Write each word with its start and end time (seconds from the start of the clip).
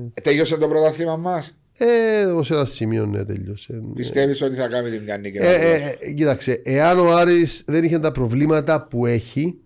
Ε, 0.00 0.20
Τέλειωσε 0.20 0.56
το 0.56 0.68
πρωτάθλημα 0.68 1.16
μας; 1.16 1.56
Ε, 1.78 2.24
ως 2.24 2.50
ένα 2.50 2.64
σημείο 2.64 3.06
ναι, 3.06 3.24
τέλειωσε. 3.24 3.82
Πιστεύεις 3.94 4.42
ότι 4.42 4.54
θα 4.54 4.68
κάνει 4.68 4.90
την 4.90 5.02
μια 5.02 5.16
νίκη. 5.16 5.36
Ε, 5.36 5.54
ε, 5.54 5.96
ε, 5.98 6.12
κοίταξε, 6.12 6.62
εάν 6.64 6.98
ο 6.98 7.12
Άρης 7.16 7.64
δεν 7.66 7.84
είχε 7.84 7.98
τα 7.98 8.12
προβλήματα 8.12 8.86
που 8.86 9.06
έχει, 9.06 9.58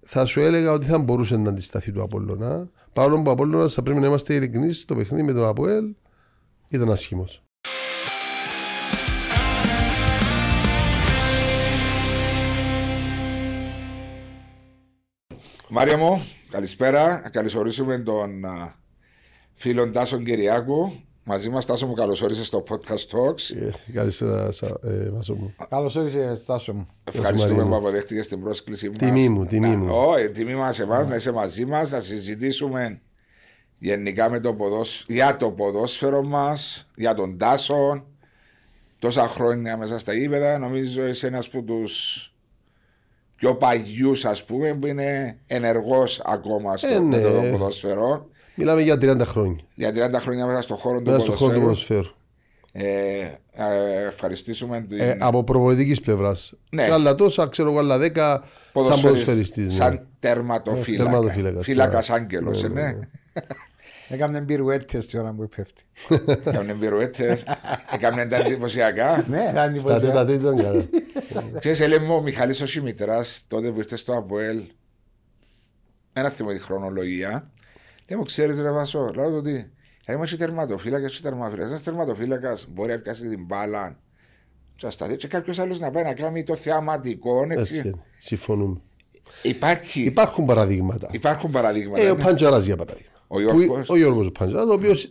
θα 0.00 0.26
σου 0.26 0.40
έλεγα 0.40 0.72
ότι 0.72 0.86
θα 0.86 0.98
μπορούσε 0.98 1.36
να 1.36 1.48
αντισταθεί 1.48 1.92
του 1.92 2.02
Απόλλωνα. 2.02 2.70
Παρόλο 2.92 3.16
που 3.16 3.28
ο 3.28 3.30
Απόλλωνας 3.30 3.74
θα 3.74 3.82
πρέπει 3.82 4.00
να 4.00 4.06
είμαστε 4.06 4.34
ειλικρινείς 4.34 4.80
στο 4.80 4.94
παιχνίδι 4.94 5.22
με 5.22 5.32
τον 5.32 5.46
Αποέλ 5.46 5.84
ήταν 6.68 6.90
άσχημος. 6.90 7.42
Μάρια 15.68 15.96
μου, 15.96 16.22
καλησπέρα. 16.52 17.20
Να 17.22 17.28
καλωσορίσουμε 17.28 17.98
τον 17.98 18.44
α, 18.44 18.74
φίλον 19.54 19.92
Τάσον 19.92 20.24
Κυριάκου. 20.24 20.92
Μαζί 21.24 21.48
μας, 21.48 21.66
Τάσο 21.66 21.86
μου, 21.86 21.94
καλωσόρισες 21.94 22.46
στο 22.46 22.64
Podcast 22.68 23.16
Talks. 23.16 23.56
Ε, 23.60 23.92
καλησπέρα, 23.92 24.50
Σα- 24.52 24.66
ε, 24.66 25.10
Βάσο 25.12 25.34
μου. 25.34 25.54
Καλώ 25.68 25.92
ήρθε, 26.04 26.36
Στάσο 26.36 26.72
μου. 26.72 26.86
Ευχαριστούμε 27.04 27.52
Μαρία 27.52 27.64
που 27.64 27.68
μου. 27.70 27.76
αποδέχτηκες 27.76 28.28
την 28.28 28.40
πρόσκλησή 28.40 28.88
μας. 28.88 28.96
Τιμή 28.98 29.28
μου, 29.28 29.46
τιμή 29.46 29.76
μου. 29.76 29.88
Όχι, 29.94 30.30
τιμή 30.30 30.54
μας 30.54 30.78
εμάς 30.80 31.08
να 31.08 31.14
είσαι 31.14 31.32
μαζί 31.32 31.64
μας, 31.64 31.90
να 31.90 32.00
συζητήσουμε 32.00 33.00
γενικά 33.78 34.30
με 34.30 34.40
το 34.40 34.54
ποδόσ... 34.54 35.04
για 35.08 35.36
το 35.36 35.50
ποδόσφαιρο 35.50 36.22
μας, 36.22 36.90
για 36.94 37.14
τον 37.14 37.38
Τάσο. 37.38 38.06
Τόσα 38.98 39.28
χρόνια 39.28 39.76
μέσα 39.76 39.98
στα 39.98 40.12
γήπεδα, 40.14 40.58
νομίζω 40.58 41.06
είσαι 41.06 41.26
ένα 41.26 41.42
από 41.46 41.62
τους 41.62 42.26
πιο 43.42 43.54
παγιούς, 43.54 44.24
ας 44.24 44.44
πούμε, 44.44 44.74
που 44.74 44.86
είναι 44.86 45.36
ενεργός 45.46 46.22
ακόμα 46.24 46.76
στο 46.76 46.86
Ε, 46.86 46.98
ναι. 46.98 47.16
με 47.16 47.22
το 47.22 47.28
ποδόσφαιρο. 47.50 48.26
Μιλάμε 48.54 48.80
για 48.82 48.94
30 48.94 49.20
χρόνια. 49.24 49.60
Για 49.74 49.92
30 49.92 50.20
χρόνια 50.20 50.46
μέσα 50.46 50.62
στον 50.62 50.76
χώρο 50.76 51.02
του 51.02 51.10
Μέσα 51.10 51.20
στον 51.20 51.36
χώρο 51.36 51.54
του 51.54 51.60
ποδοσφαίρου. 51.60 52.00
ποδοσφαίρου. 52.00 52.14
Ε, 52.72 53.20
ε, 53.52 54.06
ευχαριστήσουμε 54.06 54.80
την 54.88 55.00
Ε, 55.00 55.16
από 55.20 55.44
προπονητικής 55.44 56.00
πλευράς. 56.00 56.54
Ναι. 56.70 56.90
Άλλα 56.92 57.14
τόσα, 57.14 57.48
ξέρω 57.48 57.70
εγώ, 57.70 57.78
άλλα 57.78 57.98
10 57.98 58.00
σαν 58.14 58.40
ποδοσφαιριστής, 58.72 59.10
ποδοσφαιριστής. 59.10 59.64
Ναι. 59.64 59.70
Σαν 59.70 60.06
τερματοφύλακα. 60.18 61.02
Ε, 61.02 61.12
τερματοφύλακας, 61.12 61.64
Φύλακας 61.64 62.08
ναι. 62.08 62.14
άγγελος, 62.14 62.62
Ναι, 62.62 62.68
ναι, 62.68 62.80
ναι. 62.80 62.86
ναι. 62.92 62.98
Έκαμε 64.12 64.44
πυρουέτε 64.44 64.98
τη 64.98 65.18
ώρα 65.18 65.32
που 65.32 65.48
πέφτει. 65.56 65.82
Έκαμε 66.44 66.74
πυρουέτε, 66.74 67.38
έκαμε 67.94 68.26
τα 68.26 68.36
εντυπωσιακά. 68.36 69.24
Ναι, 69.28 69.50
θα 69.54 69.64
είναι 69.64 69.78
Στα 69.78 70.00
τέτα 70.00 70.24
τέτα 70.24 70.32
ήταν 70.32 70.56
καλά. 70.56 70.84
Ξέρεις, 71.58 71.80
έλεγε 71.80 72.04
μου 72.04 72.14
ο 72.14 72.22
Μιχαλής 72.22 72.60
ο 72.60 72.66
Σιμητράς, 72.66 73.44
τότε 73.48 73.70
που 73.70 73.78
ήρθες 73.78 74.00
στο 74.00 74.16
ΑΠΟΕΛ, 74.16 74.62
ένα 76.12 76.30
θυμό 76.30 76.50
τη 76.50 76.58
χρονολογία, 76.58 77.50
λέει 78.08 78.18
μου, 78.18 78.24
ξέρεις 78.24 78.60
ρε 78.60 78.70
Βασό, 78.70 79.10
λέω 79.14 79.28
του 79.28 79.36
ότι 79.36 79.70
θα 80.04 80.12
είμαστε 80.12 80.36
τερματοφύλακας 80.36 81.16
και 81.16 81.22
τερματοφύλακας. 81.22 81.70
Ένας 81.70 81.82
τερματοφύλακας 81.82 82.66
μπορεί 82.70 82.90
να 82.92 82.98
πιάσει 82.98 83.28
την 83.28 83.44
μπάλα 83.44 83.98
και 84.76 84.86
να 84.86 84.90
σταθεί 84.90 85.16
και 85.16 85.28
κάποιος 85.28 85.58
άλλος 85.58 85.78
να 85.80 85.90
πάει 85.90 86.02
να 86.02 86.12
κάνει 86.14 86.44
το 86.44 86.56
θεαματικό, 86.56 87.42
Έτσι 87.48 87.58
έτσι. 87.76 87.88
είναι. 87.88 88.02
Συμφωνούμε. 88.18 88.80
Υπάρχει, 89.42 90.02
Υπάρχουν 90.02 90.44
παραδείγματα. 90.44 91.08
υπάρχουν 91.12 91.50
παραδείγματα. 91.50 92.02
Ε, 92.02 92.10
ο 92.10 92.14
ναι. 92.14 92.22
Παντζαρά 92.22 92.58
για 92.58 92.76
παράδειγμα. 92.76 93.10
Ο 93.34 93.40
Γιώργος. 93.40 93.66
Που- 93.66 93.84
Ο 93.88 93.96
Γιώργος 93.96 94.26
ο 94.26 94.30
Παντζαράς, 94.30 94.66
ο 94.66 94.72
οποίος 94.72 95.10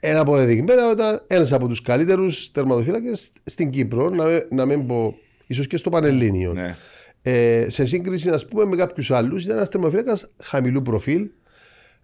ένα 0.00 0.20
αποδεδειγμένα 0.20 0.90
ήταν 0.92 1.22
ένας 1.26 1.52
από 1.52 1.68
τους 1.68 1.82
καλύτερους 1.82 2.50
τερματοφύλακες 2.50 3.32
στην 3.44 3.70
Κύπρο, 3.70 4.10
να, 4.10 4.24
με- 4.24 4.46
να 4.50 4.64
μην 4.64 4.86
πω 4.86 5.14
ίσως 5.46 5.66
και 5.66 5.76
στο 5.76 5.90
Πανελλήνιο. 5.90 6.52
Ναι. 6.52 6.76
Ε, 7.22 7.66
σε 7.70 7.84
σύγκριση 7.86 8.30
ας 8.30 8.46
πούμε, 8.46 8.64
με 8.64 8.76
κάποιους 8.76 9.10
άλλους, 9.10 9.44
ήταν 9.44 9.56
ένας 9.56 9.68
τερματοφύλακας 9.68 10.26
χαμηλού 10.42 10.82
προφίλ. 10.82 11.28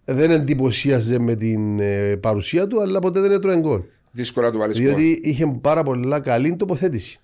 Δεν 0.05 0.31
εντυπωσίαζε 0.31 1.19
με 1.19 1.35
την 1.35 1.79
ε, 1.79 2.15
παρουσία 2.15 2.67
του, 2.67 2.81
αλλά 2.81 2.99
ποτέ 2.99 3.19
δεν 3.19 3.31
έτρωε 3.31 3.59
γκολ. 3.59 3.81
Δύσκολα 4.11 4.51
του 4.51 4.57
βάλεις 4.57 4.77
Διότι 4.77 5.01
γκολ. 5.21 5.29
είχε 5.31 5.57
πάρα 5.61 5.83
πολλά 5.83 6.19
καλή 6.19 6.55
τοποθέτηση. 6.55 7.17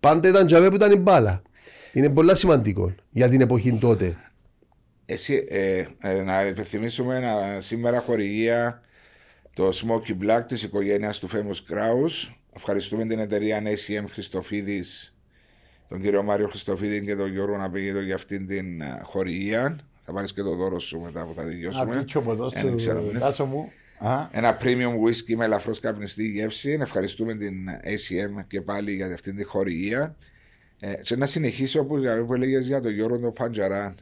Πάντα 0.00 0.28
ήταν 0.28 0.46
τζαβέ 0.46 0.68
που 0.68 0.74
ήταν 0.74 0.92
η 0.92 0.96
μπάλα. 0.96 1.42
Είναι 1.92 2.08
πολύ 2.10 2.36
σημαντικό 2.36 2.94
για 3.10 3.28
την 3.28 3.40
εποχή 3.40 3.72
τότε. 3.72 4.16
Εσύ, 5.12 5.46
ε, 5.48 5.84
ε, 6.00 6.22
να 6.22 6.46
υπενθυμίσουμε 6.46 7.16
ένα, 7.16 7.60
σήμερα 7.60 8.00
χορηγία 8.00 8.80
το 9.54 9.68
Smoky 9.68 10.24
Black 10.24 10.42
της 10.46 10.62
οικογένειας 10.62 11.18
του 11.18 11.28
Famous 11.28 11.72
Kraus. 11.72 12.32
Ευχαριστούμε 12.56 13.06
την 13.06 13.18
εταιρεία 13.18 13.62
ACM 13.64 14.04
Χριστοφίδης, 14.10 15.14
τον 15.88 16.02
κύριο 16.02 16.22
Μάριο 16.22 16.46
Χριστοφίδη 16.48 17.04
και 17.04 17.16
τον 17.16 17.30
Γιώργο 17.30 17.56
Ναπηγίδο 17.56 18.00
για 18.00 18.14
αυτήν 18.14 18.46
την 18.46 18.80
ε, 18.80 19.00
χορηγία. 19.02 19.78
Θα 20.04 20.12
πάρεις 20.12 20.32
και 20.32 20.42
το 20.42 20.54
δώρο 20.54 20.78
σου 20.78 21.00
μετά 21.00 21.24
που 21.24 21.34
θα 21.34 21.42
Να 21.42 21.48
δικαιώσουμε. 21.48 21.96
πείτε 21.98 22.18
ο 22.18 22.22
ποδός 22.22 22.52
Ε, 22.54 22.60
δεν 22.62 22.76
ξέρω, 22.76 23.00
του 23.00 23.12
ναι. 23.12 23.18
Στάσο 23.18 23.44
μου. 23.44 23.72
Α, 23.98 24.28
Ένα 24.32 24.58
premium 24.60 25.06
whisky 25.06 25.34
με 25.36 25.44
ελαφρώς 25.44 25.80
καπνιστή 25.80 26.28
γεύση. 26.28 26.78
Ευχαριστούμε 26.80 27.34
την 27.34 27.54
ACM 27.70 28.44
και 28.46 28.60
πάλι 28.60 28.94
για 28.94 29.12
αυτήν 29.12 29.36
την 29.36 29.46
χορηγία. 29.46 30.16
Ε, 30.80 30.94
και 30.94 31.16
να 31.16 31.26
συνεχίσω 31.26 31.84
που, 31.84 32.00
που 32.26 32.34
έλεγες 32.34 32.66
για 32.66 32.80
τον 32.80 32.92
Γιώργο 32.92 33.18
τον 33.18 33.32
Παντζαράν. 33.32 33.96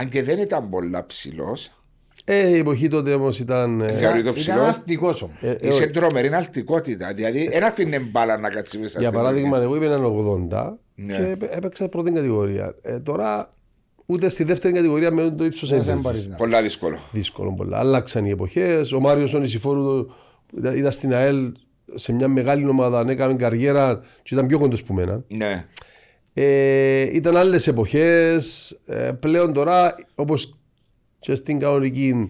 Αν 0.00 0.08
και 0.08 0.22
δεν 0.22 0.38
ήταν 0.38 0.68
πολλά 0.68 1.06
ψηλός, 1.06 1.70
Ε, 2.24 2.48
η 2.48 2.56
εποχή 2.56 2.88
τότε 2.88 3.12
όμως 3.12 3.38
ήταν. 3.38 3.80
ε, 3.80 3.92
Θεωρεί 3.92 4.14
το 4.14 4.20
Ήταν 4.20 4.34
ψηλός. 4.34 4.66
αρτικός 4.68 5.22
όμως. 5.22 5.36
ε, 5.40 5.50
ε, 5.60 5.68
Είσαι 5.68 5.86
τρομερή 5.86 6.28
αλτικότητα. 6.34 7.12
Δηλαδή, 7.12 7.48
ένα 7.52 7.66
αφήνε 7.66 7.98
μπάλα 7.98 8.38
να 8.38 8.48
κάτσει 8.48 8.78
μέσα 8.78 8.98
για 9.00 9.08
στην 9.08 9.20
παράδειγμα, 9.20 9.48
γωνία. 9.48 9.62
εγώ 9.64 9.76
είμαι 9.76 9.86
έναν 9.86 10.04
80 10.04 10.78
Ναι. 10.94 11.16
και 11.16 11.22
έπαι- 11.22 11.56
έπαιξα 11.56 11.88
πρώτη 11.88 12.10
κατηγορία. 12.12 12.74
Ε, 12.82 12.98
τώρα 13.00 13.54
ούτε 14.06 14.28
στη 14.28 14.44
δεύτερη 14.44 14.74
κατηγορία 14.74 15.10
με 15.10 15.30
το 15.30 15.44
ύψος 15.44 15.68
Δεν 15.68 15.82
δεν 15.82 16.00
μπορείς 16.00 16.26
να- 16.26 16.36
Πολλά 16.36 16.62
δύσκολο. 16.62 16.98
Δύσκολο 17.12 17.54
πολλά. 17.54 17.78
Άλλαξαν 17.78 18.24
οι 18.24 18.30
εποχές. 18.30 18.92
Ο 18.92 19.00
Μάριος 19.00 19.34
ο 19.34 19.38
Νησιφόρου 19.38 19.82
το- 19.84 20.14
ήταν- 20.58 20.76
ήταν 20.76 20.92
στην 20.92 21.14
ΑΕΛ 21.14 21.52
σε 21.94 22.12
μια 22.12 22.28
μεγάλη 22.28 22.68
ομάδα, 22.68 23.04
ναι, 23.04 23.12
έκαμε 23.12 23.34
καριέρα 23.34 24.00
και 24.22 24.34
ήταν 24.34 24.46
πιο 24.46 24.58
κοντός 24.58 24.82
που 24.82 24.94
μένα. 24.94 25.24
Ναι. 25.28 25.66
Ε, 26.42 27.00
ήταν 27.16 27.36
άλλες 27.36 27.66
εποχές. 27.66 28.70
Ε, 28.86 29.10
πλέον 29.20 29.52
τώρα, 29.52 29.94
όπως 30.14 30.56
και 31.18 31.34
στην 31.34 31.58
κανονική, 31.58 32.28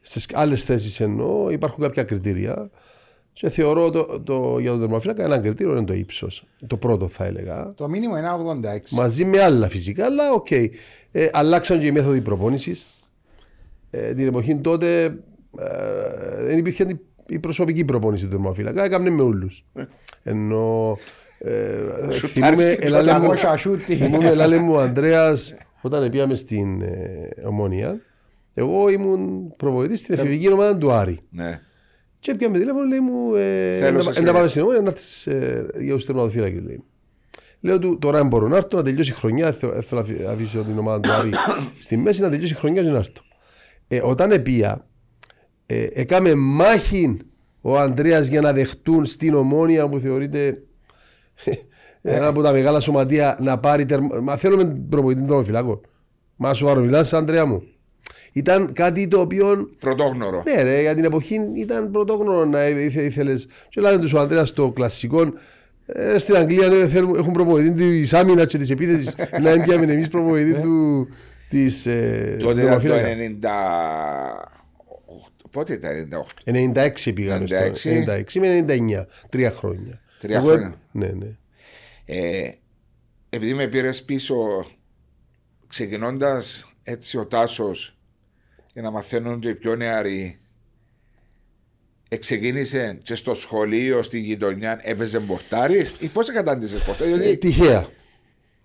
στις 0.00 0.26
άλλες 0.32 0.64
θέσεις 0.64 1.00
εννοώ, 1.00 1.50
υπάρχουν 1.50 1.82
κάποια 1.84 2.02
κριτήρια. 2.02 2.70
Και 3.32 3.48
θεωρώ 3.50 3.90
το, 3.90 4.20
το, 4.20 4.58
για 4.58 4.70
τον 4.70 4.80
τερματοφύλακα 4.80 5.24
ένα 5.24 5.38
κριτήριο 5.38 5.72
είναι 5.76 5.84
το 5.84 5.92
ύψος. 5.92 6.44
Το 6.66 6.76
πρώτο 6.76 7.08
θα 7.08 7.24
έλεγα. 7.24 7.72
Το 7.76 7.88
μίνιμουμ 7.88 8.18
είναι 8.18 8.28
86. 8.74 8.88
Μαζί 8.90 9.24
με 9.24 9.40
άλλα 9.42 9.68
φυσικά, 9.68 10.04
αλλά 10.04 10.32
οκ. 10.32 10.50
Ε, 10.50 10.70
αλλάξαν 11.32 11.78
και 11.80 11.86
οι 11.86 11.92
μέθοδοι 11.92 12.20
προπόνησης. 12.20 12.86
Ε, 13.90 14.14
την 14.14 14.26
εποχή 14.26 14.56
τότε 14.56 15.04
ε, 15.58 16.44
δεν 16.44 16.58
υπήρχε 16.58 16.82
η- 16.82 17.00
η 17.26 17.38
προσωπική 17.38 17.84
προπόνηση 17.84 18.24
του 18.24 18.30
τερματοφύλακα. 18.30 18.84
Έκαμε 18.84 19.10
με 19.10 19.22
όλους. 19.22 19.64
Ενώ. 20.22 20.98
Ε, 21.44 22.10
θυμούμαι, 22.12 22.76
και 22.80 22.86
ελάλε 22.86 23.18
μου- 23.18 23.26
Πόσα 23.26 23.56
σούτι. 23.56 23.94
θυμούμαι, 23.96 24.28
ελάλε 24.28 24.56
μου 24.58 24.72
ο 24.74 24.78
Ανδρέας 24.78 25.54
όταν 25.80 26.10
πήγαμε 26.10 26.34
στην 26.34 26.82
ε, 26.82 27.28
Ομόνοια. 27.44 28.00
Εγώ 28.54 28.88
ήμουν 28.88 29.52
προπονητής 29.56 30.00
στην 30.00 30.14
εφηβική 30.14 30.52
ομάδα 30.52 30.78
του 30.78 30.92
Άρη. 30.92 31.20
ναι. 31.30 31.60
Και 32.18 32.34
πιάμε 32.34 32.58
τηλέφωνο, 32.58 32.84
λέει 32.84 33.00
μου, 33.00 33.34
ε, 33.34 33.78
Θέλω 33.78 33.96
να, 33.96 34.02
σε 34.02 34.08
να 34.08 34.14
σειρά. 34.14 34.32
πάμε 34.32 34.48
στην 34.48 34.62
Ομόνια 34.62 34.80
να 34.80 34.88
έρθεις 34.88 35.26
ε, 35.26 35.66
για 35.80 35.94
τους 35.94 36.04
τερματοφύλακες, 36.04 36.60
λέει. 36.62 36.84
Λέω 37.60 37.78
του, 37.78 37.98
τώρα 37.98 38.18
δεν 38.18 38.26
μπορώ 38.26 38.48
να 38.48 38.56
έρθω, 38.56 38.76
να 38.76 38.82
τελειώσει 38.82 39.10
η 39.10 39.14
χρονιά, 39.14 39.44
δεν 39.44 39.54
θέλω- 39.54 39.72
δεν 39.72 39.82
θέλω 39.82 40.00
να 40.00 40.06
αφη- 40.06 40.26
αφήσω 40.26 40.58
την 40.64 40.78
ομάδα 40.78 41.00
του 41.00 41.12
Άρη 41.12 41.30
στη 41.84 41.96
μέση, 41.96 42.20
να 42.20 42.30
τελειώσει 42.30 42.52
η 42.52 42.56
χρονιά 42.56 42.82
και 42.82 42.88
να 42.90 42.96
έρθω. 42.98 43.22
Ε, 43.88 44.00
όταν 44.04 44.30
επία, 44.30 44.86
ε, 45.66 45.86
έκαμε 45.92 46.34
μάχη 46.34 47.16
ο 47.60 47.78
Ανδρέας 47.78 48.26
για 48.26 48.40
να 48.40 48.52
δεχτούν 48.52 49.04
στην 49.06 49.34
Ομόνια 49.34 49.88
που 49.88 49.98
θεωρείται 49.98 50.62
ένα 52.02 52.26
από 52.26 52.42
τα 52.42 52.52
μεγάλα 52.52 52.80
σωματεία 52.80 53.38
να 53.40 53.58
πάρει 53.58 53.86
τερμα... 53.86 54.20
Μα 54.22 54.36
θέλουμε 54.36 54.76
προπονητή 54.88 55.26
των 55.26 55.44
φυλάκων. 55.44 55.80
Μα 56.36 56.54
σοβαρό 56.54 56.80
μιλάς, 56.80 57.12
Ανδρέα 57.12 57.46
μου. 57.46 57.62
Ήταν 58.32 58.72
κάτι 58.72 59.08
το 59.08 59.20
οποίο 59.20 59.70
Πρωτόγνωρο. 59.78 60.42
ναι, 60.46 60.62
ρε, 60.62 60.80
για 60.80 60.94
την 60.94 61.04
εποχή 61.04 61.40
ήταν 61.54 61.90
πρωτόγνωρο 61.90 62.44
να 62.44 62.66
ήθε, 62.66 63.02
ήθελες. 63.02 63.46
Και 63.68 63.80
λένε 63.80 63.98
τους 63.98 64.12
ο 64.12 64.18
Ανδρέας 64.18 64.48
στο 64.48 64.70
κλασικό. 64.70 65.32
Ε, 65.86 66.18
στην 66.18 66.36
Αγγλία 66.36 66.68
ναι, 66.68 66.86
θέλουν, 66.88 67.14
έχουν 67.16 67.32
προπονητή 67.32 67.72
της 67.72 68.12
άμυνας 68.14 68.46
και 68.46 68.58
της 68.58 68.70
επίθεσης. 68.70 69.14
να 69.40 69.50
έμπιαμε 69.50 69.92
εμείς 69.92 70.08
προπονητή 70.08 70.60
του. 70.60 71.08
Της, 71.48 71.86
ε, 71.86 72.36
Τότε 72.40 72.60
ήταν 72.62 72.80
το 72.82 72.88
τερματοφύλακα. 72.88 73.08
90. 73.08 74.52
Πότε 75.50 75.72
ήταν 75.72 76.08
98. 76.44 76.52
96 77.06 77.12
πήγαμε 77.14 77.44
96. 77.44 77.74
στο 77.74 77.90
96 77.90 78.40
με 78.40 78.64
99. 78.68 79.06
Τρία 79.30 79.50
χρόνια. 79.50 80.00
Τρία 80.22 80.36
Εγώ, 80.36 80.46
χρόνια. 80.48 80.80
Ναι, 80.92 81.06
ναι. 81.06 81.36
Ε, 82.04 82.50
επειδή 83.30 83.54
με 83.54 83.66
πήρες 83.66 84.02
πίσω 84.02 84.66
ξεκινώντας 85.66 86.68
έτσι 86.82 87.18
ο 87.18 87.26
Τάσος 87.26 87.96
για 88.72 88.82
να 88.82 88.90
μαθαίνουν 88.90 89.40
και 89.40 89.48
οι 89.48 89.54
πιο 89.54 89.76
νεαροί 89.76 90.38
εξεκίνησε 92.08 92.98
και 93.02 93.14
στο 93.14 93.34
σχολείο, 93.34 94.02
στη 94.02 94.18
γειτονιά, 94.18 94.80
έπαιζε 94.82 95.20
πορτάρι 95.20 95.86
ή 95.98 96.06
πώς 96.08 96.32
κατάντησε 96.32 96.76
πορτάρι. 96.86 97.10
Ε, 97.10 97.16
Δηλαδή, 97.16 97.38
τυχαία. 97.38 97.88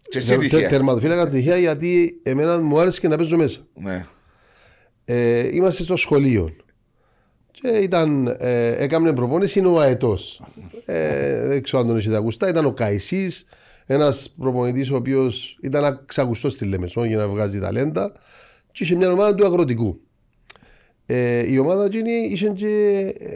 και 0.09 0.17
εσύ 0.17 0.29
Τε- 0.29 0.39
τυχαία. 0.39 0.69
Τερματοφύλακα 0.69 1.29
τυχαία 1.29 1.57
γιατί 1.57 2.19
εμένα 2.23 2.61
μου 2.61 2.79
άρεσε 2.79 2.99
και 2.99 3.07
να 3.07 3.17
παίζω 3.17 3.37
μέσα. 3.37 3.67
Ναι. 3.73 4.05
ε, 5.05 5.55
είμαστε 5.55 5.83
στο 5.83 5.95
σχολείο. 5.95 6.55
Και 7.61 7.67
ήταν, 7.67 8.35
ε, 8.39 8.75
έκαμε 8.83 9.13
προπόνηση 9.13 9.59
είναι 9.59 9.67
ο 9.67 9.79
Αετός. 9.79 10.41
Ε, 10.85 11.47
δεν 11.47 11.61
ξέρω 11.63 11.81
αν 11.81 11.87
τον 11.87 11.97
έχετε 11.97 12.15
ακουστά. 12.15 12.49
Ήταν 12.49 12.65
ο 12.65 12.71
Καϊσής, 12.71 13.45
ένας 13.85 14.33
προπονητής 14.39 14.91
ο 14.91 14.95
οποίος 14.95 15.57
ήταν 15.61 15.85
αξακουστό 15.85 16.49
στη 16.49 16.65
Λεμεσό 16.65 17.03
για 17.03 17.17
να 17.17 17.27
βγάζει 17.27 17.59
ταλέντα. 17.59 18.11
Και 18.71 18.83
είχε 18.83 18.95
μια 18.95 19.11
ομάδα 19.11 19.35
του 19.35 19.45
αγροτικού. 19.45 19.99
Ε, 21.09 21.51
η 21.51 21.57
ομάδα 21.57 21.85
εκείνη 21.85 22.11
είχε 22.11 22.47
και, 22.49 22.67
ε, 23.19 23.29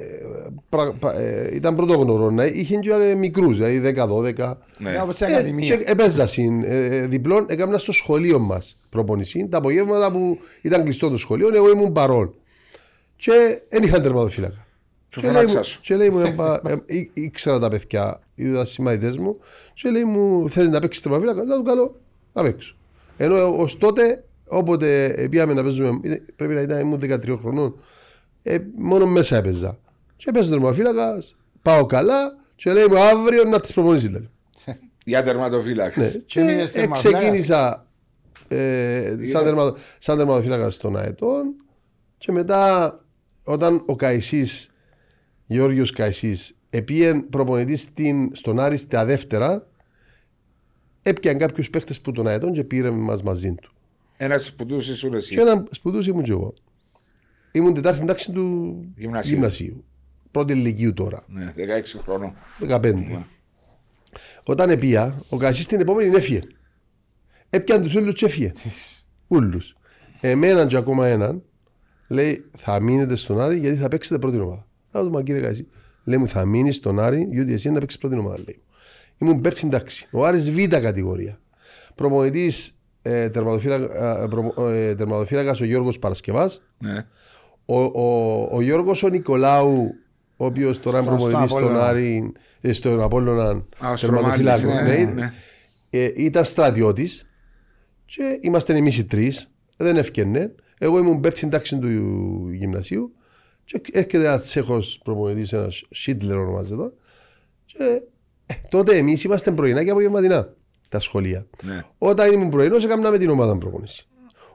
πρα- 0.69 0.93
πα- 0.99 1.19
ε, 1.19 1.49
ήταν 1.55 1.75
πρωτόγνωρο, 1.75 2.29
να 2.29 2.45
είχε 2.45 2.75
και 2.77 2.89
ε, 2.91 3.15
μικρούς, 3.15 3.55
δηλαδή 3.57 3.79
10-12. 3.79 4.57
Ναι. 4.77 4.99
Όπως 5.01 5.15
στην 5.15 5.27
Ε, 5.27 5.33
Ακαδημία. 5.33 5.75
και 5.75 5.83
έπαιζα 5.85 6.27
συν, 6.27 6.63
ε, 6.63 6.85
ε, 6.85 7.07
διπλών, 7.07 7.45
έκανα 7.49 7.77
στο 7.77 7.91
σχολείο 7.91 8.39
μας 8.39 8.77
προπονησή. 8.89 9.47
Τα 9.51 9.57
απογεύματα 9.57 10.11
που 10.11 10.37
ήταν 10.61 10.83
κλειστό 10.83 11.09
το 11.09 11.17
σχολείο, 11.17 11.55
εγώ 11.55 11.69
ήμουν 11.71 11.91
παρόν. 11.91 12.33
Και 13.23 13.61
δεν 13.69 13.83
είχαν 13.83 14.01
τερματοφύλακα. 14.01 14.65
Και 15.09 15.19
Και 15.19 15.27
λέει, 15.27 15.31
φωνάξα 15.35 15.57
μου, 15.57 15.63
σου. 15.63 15.79
και 15.81 15.95
λέει 15.95 16.09
μου, 16.09 16.19
έμπα- 16.19 16.55
ε, 16.67 16.75
ή- 16.85 17.11
ήξερα 17.13 17.59
τα 17.59 17.69
παιδιά, 17.69 18.19
είδα 18.35 18.65
συμμαθητές 18.65 19.17
μου 19.17 19.37
και 19.73 19.89
λέει 19.89 20.03
μου, 20.03 20.49
θέλεις 20.49 20.69
να 20.69 20.79
παίξεις 20.79 21.01
τερματοφύλακα, 21.03 21.43
να 21.43 21.55
του 21.55 21.63
καλό, 21.63 21.99
να 22.33 22.41
παίξω. 22.43 22.75
Ενώ 23.17 23.57
ως 23.57 23.77
τότε, 23.77 24.23
όποτε 24.47 25.05
ε, 25.05 25.27
πήγαμε 25.27 25.53
να 25.53 25.63
παίζουμε, 25.63 25.99
ε, 26.03 26.15
πρέπει 26.35 26.53
να 26.53 26.61
ήταν 26.61 26.79
ήμουν 26.79 26.99
13 26.99 27.37
χρονών, 27.41 27.75
ε, 28.43 28.57
μόνο 28.75 29.05
μέσα 29.05 29.37
έπαιζα. 29.37 29.77
Και 30.15 30.31
παίζω 30.31 30.49
τερματοφύλακας, 30.49 31.35
πάω 31.61 31.85
καλά 31.85 32.35
και 32.55 32.71
λέει 32.71 32.85
μου 32.89 32.99
αύριο 32.99 33.43
να 33.43 33.55
έρθεις 33.55 33.73
προπονήσεις. 33.73 34.09
λέει. 34.09 34.29
Για 35.05 35.23
τερματοφύλακας. 35.23 36.13
Ναι. 36.15 36.21
Και 36.21 36.39
μείνες 36.41 36.69
ε, 36.69 36.79
τερματοφύλακας. 36.79 37.21
ξεκίνησα 37.21 37.85
ε, 38.47 39.15
σαν, 39.31 39.43
τερμα, 39.43 39.75
σαν 39.99 40.17
τερματοφύλακας 40.17 40.77
των 40.77 40.97
αετών 40.97 41.55
και 42.17 42.31
μετά 42.31 42.95
όταν 43.43 43.83
ο 43.85 43.95
Καϊσής, 43.95 44.71
Γιώργος 45.45 45.91
Καϊσής, 45.91 46.55
επίεν 46.69 47.29
προπονητής 47.29 47.81
στην, 47.81 48.35
στον 48.35 48.59
Άρης 48.59 48.87
τα 48.87 49.05
δεύτερα, 49.05 49.67
έπιαν 51.01 51.37
κάποιους 51.37 51.69
παίχτες 51.69 52.01
που 52.01 52.11
των 52.11 52.27
αετών 52.27 52.53
και 52.53 52.63
πήρε 52.63 52.89
μας 52.91 53.21
μαζί 53.23 53.53
του. 53.53 53.71
Ένας 54.17 54.53
που 54.53 54.65
του 54.65 54.75
ήσουν 54.75 55.13
εσύ. 55.13 55.35
Και 55.35 55.41
ένα 55.41 55.67
σπουδούς 55.71 56.07
ήμουν 56.07 56.23
και 56.23 56.31
εγώ. 56.31 56.53
Ήμουν 57.51 57.73
τετάρτη 57.73 58.05
τάξη 58.05 58.31
του 58.31 58.75
Γυμνασίου. 58.95 59.33
γυμνασίου. 59.33 59.83
Πρώτη 60.31 60.53
ηλικίου 60.53 60.93
τώρα. 60.93 61.23
Ναι, 61.27 61.53
16 61.55 61.99
χρονών. 62.03 62.35
15. 62.59 63.25
Όταν 64.43 64.69
επία, 64.69 65.23
ο 65.29 65.37
Κασίς 65.37 65.67
την 65.67 65.79
επόμενη 65.79 66.15
έφυγε. 66.15 66.41
Έπιαν 67.49 67.81
τους 67.81 67.95
όλους 67.95 68.13
και 68.13 68.25
έφυγε. 68.25 68.51
Ούλους. 69.27 69.75
Εμένα 70.21 70.65
και 70.65 70.75
ακόμα 70.77 71.07
έναν, 71.07 71.43
λέει 72.11 72.45
θα 72.57 72.79
μείνετε 72.81 73.15
στον 73.15 73.41
Άρη 73.41 73.57
γιατί 73.57 73.75
θα 73.77 73.87
παίξετε 73.87 74.19
πρώτη 74.19 74.39
ομάδα. 74.39 74.67
Να 74.91 75.01
του 75.01 75.11
μα 75.11 75.23
κύριε 75.23 75.41
Κασί. 75.41 75.67
Λέει 76.03 76.17
μου 76.17 76.27
θα 76.27 76.45
μείνεις 76.45 76.75
στον 76.75 76.99
Άρη 76.99 77.27
γιατί 77.31 77.53
εσύ 77.53 77.69
να 77.69 77.79
παίξεις 77.79 77.99
πρώτη 77.99 78.17
ομάδα. 78.17 78.37
Λέει. 78.37 78.61
Ήμουν 79.17 79.41
πέφτει 79.41 79.61
εντάξει. 79.67 80.07
Ο 80.11 80.25
Άρης 80.25 80.51
Β 80.51 80.57
κατηγορία. 80.67 81.39
Προμονητής 81.95 82.77
ε, 83.01 83.29
τερματοφύλακα, 83.29 84.21
ε, 84.23 84.27
προμο- 84.27 84.53
ε, 84.69 84.95
τερματοφύλακας 84.95 85.61
ο 85.61 85.65
Γιώργος 85.65 85.99
Παρασκευάς. 85.99 86.61
Ναι. 86.77 87.05
Ο, 87.65 87.81
ο, 87.83 88.47
ο 88.51 88.61
Γιώργος 88.61 89.03
ο 89.03 89.07
Νικολάου, 89.09 89.93
ο 90.37 90.45
οποίος 90.45 90.79
τώρα 90.79 90.97
είναι 90.99 91.07
Στον 91.07 91.19
προπονητής 91.19 91.51
στον 91.51 91.63
Απόλλωνα. 91.63 91.87
Άρη, 91.87 92.31
ε, 92.61 92.73
στον 92.73 93.01
Απόλλωνα 93.01 93.49
Α, 93.79 93.91
ο 93.91 93.95
τερματοφυλάκο, 93.95 94.57
Στρωμάτης, 94.57 94.97
ναι, 94.97 95.03
ναι, 95.03 95.11
ναι. 95.11 95.33
ε, 95.89 96.11
ήταν 96.15 96.45
στρατιώτης 96.45 97.25
και 98.05 98.37
είμαστε 98.41 98.73
εμείς 98.77 98.97
οι 98.97 99.05
τρεις, 99.05 99.49
δεν 99.77 99.97
ευκαινέ. 99.97 100.55
Εγώ 100.83 100.97
ήμουν 100.97 101.19
πέπτη 101.19 101.47
τάξη 101.47 101.79
του 101.79 101.89
γυμνασίου 102.51 103.13
και 103.63 103.81
έρχεται 103.91 104.25
ένας 104.25 104.41
τσέχος 104.41 104.99
προπονητής, 105.03 105.53
ένας 105.53 105.83
Σίτλερ 105.89 106.37
ονομάζεται 106.37 106.91
και 107.65 107.77
ε, 108.45 108.55
τότε 108.69 108.97
εμείς 108.97 109.23
είμαστε 109.23 109.51
πρωινά 109.51 109.83
και 109.83 109.89
απογευματινά 109.89 110.53
τα 110.89 110.99
σχολεία. 110.99 111.47
Ναι. 111.63 111.85
Όταν 111.97 112.33
ήμουν 112.33 112.49
πρωινός, 112.49 112.83
έκανα 112.83 113.11
με 113.11 113.17
την 113.17 113.29
ομάδα 113.29 113.57
προπονήση. 113.57 114.07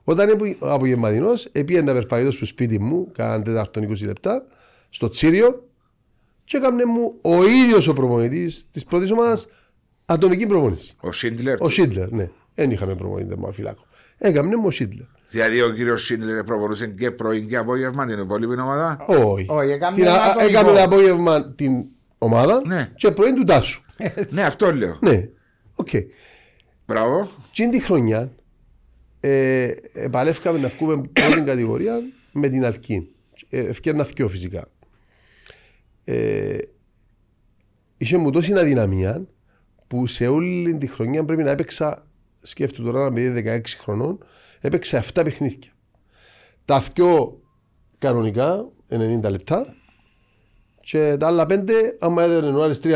Όταν 0.05 0.29
ήμουν 0.29 0.57
απογευματινός, 0.59 1.45
έπιε 1.53 1.83
να 1.83 1.93
περπατήσω 1.93 2.31
στο 2.31 2.47
σπίτι 2.47 2.81
μου, 2.81 3.11
κάνα 3.13 3.43
τέταρτον 3.43 3.89
20 3.89 4.05
λεπτά, 4.05 4.47
στο 4.91 5.09
Τσίριο, 5.09 5.69
και 6.45 6.57
έκανε 6.57 6.85
μου 6.85 7.19
ο 7.21 7.45
ίδιος 7.45 7.89
ο 7.89 7.93
προπονητής 7.93 8.67
της 8.71 8.85
πρώτης 8.85 9.11
ομάδας 9.11 9.47
ατομική 10.05 10.47
προπόνηση. 10.47 10.95
Ο 11.01 11.13
Σίντλερ. 11.13 11.63
Ο 11.63 11.69
Σίντλερ, 11.69 12.11
ναι. 12.11 12.31
Δεν 12.55 12.71
είχαμε 12.71 12.95
προπονητή 12.95 13.29
τερματοφυλάκων. 13.29 13.87
Έκανε 14.19 14.57
μου 14.57 14.67
ο 14.67 14.71
Σίντλερ. 14.71 15.07
Δηλαδή 15.37 15.61
ο 15.63 15.71
κύριος 15.71 16.05
Σίντλερ 16.05 16.45
προπονούσε 16.45 16.87
και 16.87 17.11
πρωί 17.11 17.43
και 17.43 17.57
απόγευμα 17.57 18.07
την 18.07 18.19
υπόλοιπη 18.19 18.61
ομάδα. 18.61 19.05
Όχι. 19.09 19.47
Όχι, 19.49 19.71
έκαμε 19.71 19.97
Την- 19.97 20.05
ένα 20.05 20.15
α- 20.15 20.25
ατομικό. 20.31 20.49
Έκαμε 20.59 20.73
το 20.73 20.83
απόγευμα 20.83 21.53
την 21.55 21.85
ομάδα 22.19 22.63
Ναι. 22.67 22.91
και 22.95 23.11
πρωί 23.11 23.33
του 23.35 23.45
Τάσου. 23.45 23.83
ναι, 24.31 24.43
αυτό 24.43 24.75
λέω. 24.75 24.99
ναι. 25.01 25.29
Οκ. 25.75 25.89
Μπράβο. 26.87 27.29
Τι 27.53 27.63
είναι 27.63 27.73
τη 27.73 27.81
χρονιά 27.83 28.33
ε, 29.21 29.71
επαλεύκαμε 29.93 30.59
να 30.59 30.69
βγούμε 30.69 31.01
πρώτη 31.13 31.43
κατηγορία 31.43 31.99
με 32.33 32.49
την 32.49 32.65
Αλκή. 32.65 33.11
Ε, 33.49 33.59
ευκαιρνα 33.59 34.05
θκυο 34.05 34.29
φυσικά. 34.29 34.69
Ε, 36.05 36.59
είχε 37.97 38.17
μου 38.17 38.31
τόση 38.31 38.53
αδυναμία 38.53 39.27
που 39.87 40.07
σε 40.07 40.27
όλη 40.27 40.79
τη 40.79 40.87
χρονιά 40.87 41.25
πρέπει 41.25 41.43
να 41.43 41.51
έπαιξα, 41.51 42.07
σκέφτομαι 42.43 42.91
τώρα 42.91 43.07
ένα 43.07 43.13
παιδί 43.15 43.45
16 43.47 43.61
χρονών, 43.81 44.19
έπαιξα 44.67 45.05
7 45.15 45.21
παιχνίδια. 45.25 45.71
Τα 46.65 46.83
δυο 46.95 47.41
κανονικά, 47.99 48.69
90 48.91 49.31
λεπτά, 49.31 49.75
και 50.81 51.17
τα 51.19 51.27
άλλα 51.27 51.47
πέντε, 51.47 51.75
άμα 51.99 52.23
έδερνε 52.23 52.59
ο 52.59 52.63
άλλος 52.63 52.79
3-0, 52.83 52.91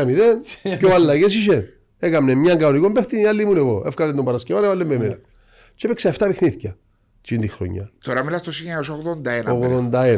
και 0.79 0.85
ο 0.85 0.93
αλλαγές 0.93 1.35
είχε. 1.35 1.65
Έκαμε 1.97 2.33
μια 2.33 2.55
κανονικό 2.55 2.91
παίχτη, 2.91 3.19
η 3.21 3.25
άλλη 3.25 3.41
ήμουν 3.41 3.57
εγώ. 3.57 3.83
Έφκανε 3.85 4.13
τον 4.13 4.25
Παρασκευά, 4.25 4.59
έβαλε 4.63 4.83
με 4.83 4.93
εμένα. 4.95 5.19
Και 5.75 5.85
έπαιξα 5.87 6.09
7 6.09 6.13
παιχνίδια. 6.17 6.77
Τι 7.21 7.35
είναι 7.35 7.45
η 7.45 7.47
χρονιά. 7.47 7.91
Τώρα 8.03 8.23
μιλάς 8.23 8.41
το 8.41 8.51
1981. 8.51 9.53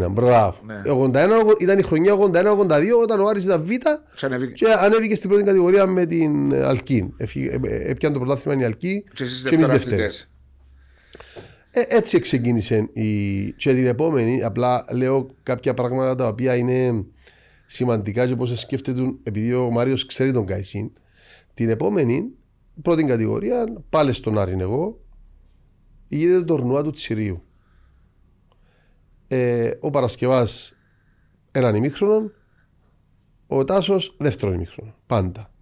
81, 0.06 0.08
μπράβο. 0.12 0.58
Ναι. 0.66 0.82
81 0.86 1.30
ήταν 1.60 1.80
η 1.80 1.82
χρονιά 1.82 2.14
81-82 2.14 3.02
όταν 3.02 3.20
ο 3.20 3.28
Άρης 3.28 3.44
ήταν 3.44 3.64
Β 3.66 3.70
Ξανεβεί- 4.16 4.54
και 4.54 4.66
ανέβηκε 4.80 5.16
στην 5.16 5.30
πρώτη 5.30 5.44
κατηγορία 5.44 5.86
με 5.88 6.06
την 6.06 6.52
ε, 6.52 6.64
Αλκή. 6.64 7.14
Έφυγε- 7.18 7.52
ε, 7.52 7.60
ε, 7.76 7.90
Έπιανε 7.90 8.14
το 8.18 8.22
πρωτάθλημα 8.26 8.62
η 8.62 8.66
Αλκή 8.66 9.04
Και 9.14 9.24
εσείς 9.24 9.46
εμείς 9.46 9.58
δευτεραθλητές. 9.68 10.33
Ε, 11.70 11.82
έτσι 11.88 12.20
ξεκίνησε 12.20 12.90
η... 12.94 13.52
και 13.52 13.74
την 13.74 13.86
επόμενη. 13.86 14.44
Απλά 14.44 14.86
λέω 14.92 15.36
κάποια 15.44 15.74
πράγματα 15.74 16.16
τα 16.16 16.28
οποία 16.28 16.56
είναι 16.56 17.06
σημαντικά 17.66 18.28
και 18.28 18.36
πώ 18.36 18.46
σκέφτεται 18.46 19.02
επειδή 19.24 19.54
ο 19.54 19.72
Μάριος 19.72 20.06
ξέρει 20.06 20.32
τον 20.32 20.46
Καϊσίν. 20.46 20.92
Την 21.54 21.70
επόμενη, 21.70 22.30
πρώτη 22.82 23.04
κατηγορία, 23.04 23.66
πάλι 23.90 24.14
στον 24.14 24.38
Άρην 24.38 24.60
εγώ, 24.60 25.00
γίνεται 26.08 26.40
το 26.40 26.46
τορνουά 26.46 26.84
του 26.84 26.92
Τσιρίου. 26.92 27.44
Ε, 29.28 29.72
ο 29.80 29.90
Παρασκευάς 29.90 30.76
έναν 31.52 31.76
ημίχρονο, 31.76 32.32
ο 33.48 33.64
Τάσος 33.64 34.16
δεύτερον 34.20 34.56
ημίχρονο. 34.56 34.96
Πάντα. 35.06 35.53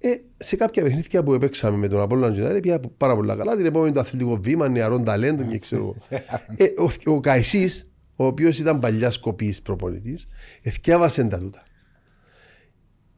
Ε, 0.00 0.14
σε 0.36 0.56
κάποια 0.56 0.82
παιχνίδια 0.82 1.22
που 1.22 1.34
έπαιξαμε 1.34 1.76
με 1.76 1.88
τον 1.88 2.00
Απόλλωνα 2.00 2.32
Τζινάρη 2.32 2.60
πήγα 2.60 2.80
πάρα 2.96 3.14
πολλά 3.14 3.36
καλά. 3.36 3.56
Την 3.56 3.66
επόμενη 3.66 3.92
το 3.92 4.00
αθλητικό 4.00 4.36
βήμα, 4.36 4.68
νεαρών 4.68 5.04
ταλέντων 5.04 5.48
και 5.48 5.58
ξέρω 5.58 5.82
εγώ. 5.82 5.96
ε, 6.56 6.64
ο, 6.64 7.12
ο 7.14 7.20
Καϊσής, 7.20 7.88
ο 8.16 8.26
οποίος 8.26 8.58
ήταν 8.58 8.78
παλιάς 8.78 9.14
σκοπή 9.14 9.54
προπονητής, 9.62 10.26
εθιάβασε 10.62 11.24
τα 11.24 11.38
τούτα. 11.38 11.62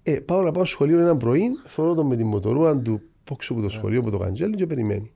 Ε, 0.02 0.12
πάω 0.20 0.42
να 0.42 0.52
πάω 0.52 0.64
στο 0.64 0.72
σχολείο 0.74 1.00
ένα 1.00 1.16
πρωί, 1.16 1.50
θεωρώ 1.66 1.94
τον 1.94 2.06
με 2.06 2.16
τη 2.16 2.24
μοτορούα 2.24 2.78
του 2.78 3.02
πόξω 3.24 3.52
από 3.52 3.62
το 3.62 3.68
σχολείο 3.68 4.00
από 4.00 4.10
το 4.10 4.18
καντζέλι 4.18 4.54
και 4.54 4.66
περιμένει. 4.66 5.12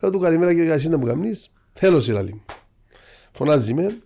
Λέω 0.00 0.10
του 0.10 0.18
καλημέρα 0.18 0.52
κύριε 0.52 0.68
Καϊσή 0.68 0.88
να 0.88 0.98
μου 0.98 1.06
καμνείς; 1.06 1.50
Θέλω 1.72 2.00
σε 2.00 2.12
λαλή 2.12 2.32
μου. 2.32 2.42
Φωνάζει 3.32 3.74
με. 3.74 3.98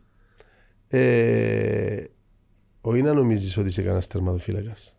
Ε, 0.88 2.04
όχι 2.80 3.02
να 3.02 3.12
νομίζεις 3.12 3.56
ότι 3.56 3.68
είσαι 3.68 3.82
κανένας 3.82 4.06
τερματοφύλακας. 4.06 4.97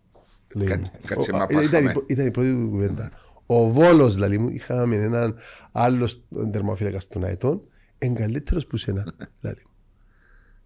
Λέει 0.54 0.68
Κα- 0.68 0.78
μου. 0.78 0.92
κάτσε 1.06 1.32
Ο- 1.34 1.38
μα 1.38 1.44
ήταν, 1.50 1.64
η, 1.64 1.68
πάχαμε. 1.70 1.92
πρω- 1.92 2.06
ήταν 2.08 2.26
η 2.28 2.32
πρώτη 2.32 2.52
του 2.52 2.68
κουβέντα. 2.70 3.12
Ο 3.46 3.70
Βόλος 3.72 4.14
δηλαδή 4.14 4.38
μου, 4.38 4.50
είχαμε 4.50 4.96
έναν 4.96 5.36
άλλος 5.72 6.22
τερματοφύλακας 6.52 7.08
των 7.08 7.24
αετών, 7.24 7.62
εγκαλύτερος 7.98 8.66
που 8.68 8.78
σένα. 8.78 9.06
Δηλαδή. 9.42 9.62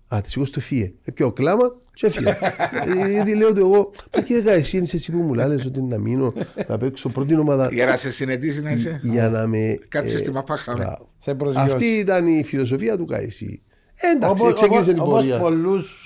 Α, 0.08 0.22
τη 0.22 0.30
σηκώ 0.30 0.46
στο 0.46 0.60
φύε. 0.60 0.94
Έπια 1.04 1.26
ο 1.26 1.32
κλάμα 1.32 1.76
και 1.94 2.06
έφυγε. 2.08 2.30
Ε, 2.30 3.12
Γιατί 3.12 3.36
λέω 3.36 3.54
του 3.54 3.60
εγώ, 3.60 3.92
Μα 4.16 4.22
κύριε 4.22 4.42
Καϊσή, 4.42 4.78
είσαι 4.78 4.96
εσύ 4.96 5.12
που 5.12 5.18
μου 5.18 5.34
λάλες 5.34 5.66
ότι 5.66 5.82
να 5.82 5.98
μείνω 5.98 6.34
να 6.68 6.78
παίξω 6.78 7.10
πρώτη 7.10 7.36
ομάδα 7.46 7.70
Για 7.72 7.86
να 7.86 7.96
σε 7.96 8.12
συνετίσει 8.12 8.62
να 8.62 8.72
είσαι. 8.72 9.00
για 9.04 9.30
να 9.30 9.48
με. 9.48 9.80
Κάτσε 9.88 10.16
ε, 10.16 10.20
στη 10.20 10.32
μαπά 10.32 10.58
χάμε. 10.58 10.78
μπράβο. 10.84 11.10
Σε 11.18 11.36
προσγειώσεις. 11.36 11.74
Αυτή 11.74 11.86
ήταν 11.86 12.28
η 12.28 12.44
φιλοσοφία 12.44 12.98
του 12.98 13.06
Καϊσή. 13.06 13.62
Ε, 13.96 14.08
εντάξει, 14.16 14.42
Όπως, 14.44 14.54
ξεκίνησε 14.54 14.90
όπως, 14.92 14.94
την 14.94 15.04
όπως 15.04 15.14
πορεία. 15.20 15.40
πολλούς 15.40 16.03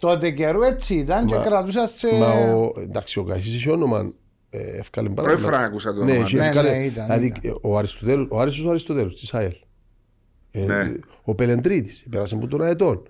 τότε 0.00 0.30
καιρού 0.30 0.62
έτσι 0.62 0.94
ήταν 0.94 1.26
και 1.26 1.34
Μα- 1.34 1.42
κρατούσαν 1.42 1.88
σε... 1.88 2.14
Μα 2.18 2.32
ο, 2.32 2.72
εντάξει, 2.80 3.18
ο 3.18 3.24
Καϊσής 3.24 3.54
είχε 3.54 3.70
όνομα. 3.70 4.12
Ε, 4.50 4.78
ευκάλε 4.78 5.08
πάρα 5.08 5.28
Πρώτη 5.28 5.42
πολλά. 5.42 5.54
φορά 5.56 5.66
άκουσα 5.68 5.92
το 5.94 6.04
Ναι, 6.04 6.10
όνομα. 6.10 6.26
είχε 6.26 6.36
Ναι, 6.36 6.46
ευκάλε- 6.46 6.70
ναι, 6.76 6.84
ήταν, 6.84 7.04
δηλαδή, 7.06 7.26
ήταν. 7.26 7.58
ο 7.62 7.78
Αριστοτέλους, 7.78 8.26
ο 8.30 8.40
Άριστος 8.40 8.64
ο 8.64 8.68
Αριστοτέλους 8.70 9.14
της 9.20 9.34
ΑΕΛ. 9.34 9.52
Ε, 10.50 10.64
Ναι. 10.64 10.92
Ο 11.24 11.34
Πελεντρίτη 11.34 11.92
πέρασε 12.10 12.34
από 12.34 12.46
τον 12.46 12.62
Αετών. 12.62 13.02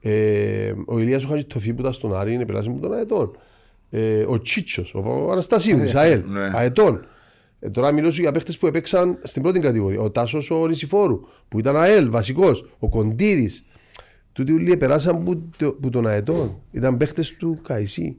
Ε, 0.00 0.72
ο 0.86 0.98
Ηλίας 0.98 1.24
ο 1.24 1.28
Χατζητοφή 1.28 1.72
που 1.74 1.80
ήταν 1.80 1.92
στον 1.92 2.16
Άρη 2.16 2.44
πέρασε 2.44 2.68
από 2.68 2.80
τον 2.80 2.94
Αετών. 2.94 3.36
Ε, 3.90 4.24
ο 4.28 4.40
Τσίτσος, 4.40 4.94
ο 4.94 5.28
Αναστασίου 5.32 5.80
τη 5.80 5.90
ΑΕΛ. 5.94 6.22
Ναι. 6.26 6.50
Αετών. 6.52 7.06
Ε, 7.60 7.68
τώρα 7.70 7.92
μιλώ 7.92 8.10
σου 8.10 8.20
για 8.20 8.32
παίχτες 8.32 8.58
που 8.58 8.66
έπαιξαν 8.66 9.18
στην 9.22 9.42
πρώτη 9.42 9.60
κατηγορία. 9.60 10.00
Ο 10.00 10.10
Τάσος 10.10 10.50
ο 10.50 10.66
Νησιφόρου 10.66 11.20
που 11.48 11.58
ήταν 11.58 11.76
ΑΕΛ 11.76 12.10
βασικός. 12.10 12.64
Ο 12.78 12.88
Κοντήρης. 12.88 13.64
Τούτοι 14.32 14.52
όλοι 14.52 14.76
περάσαν 14.76 15.24
που, 15.24 15.50
που 15.80 15.88
τον 15.90 16.06
Αετών. 16.06 16.60
Ήταν 16.70 16.96
παίχτες 16.96 17.36
του 17.36 17.60
Καϊσί. 17.66 18.16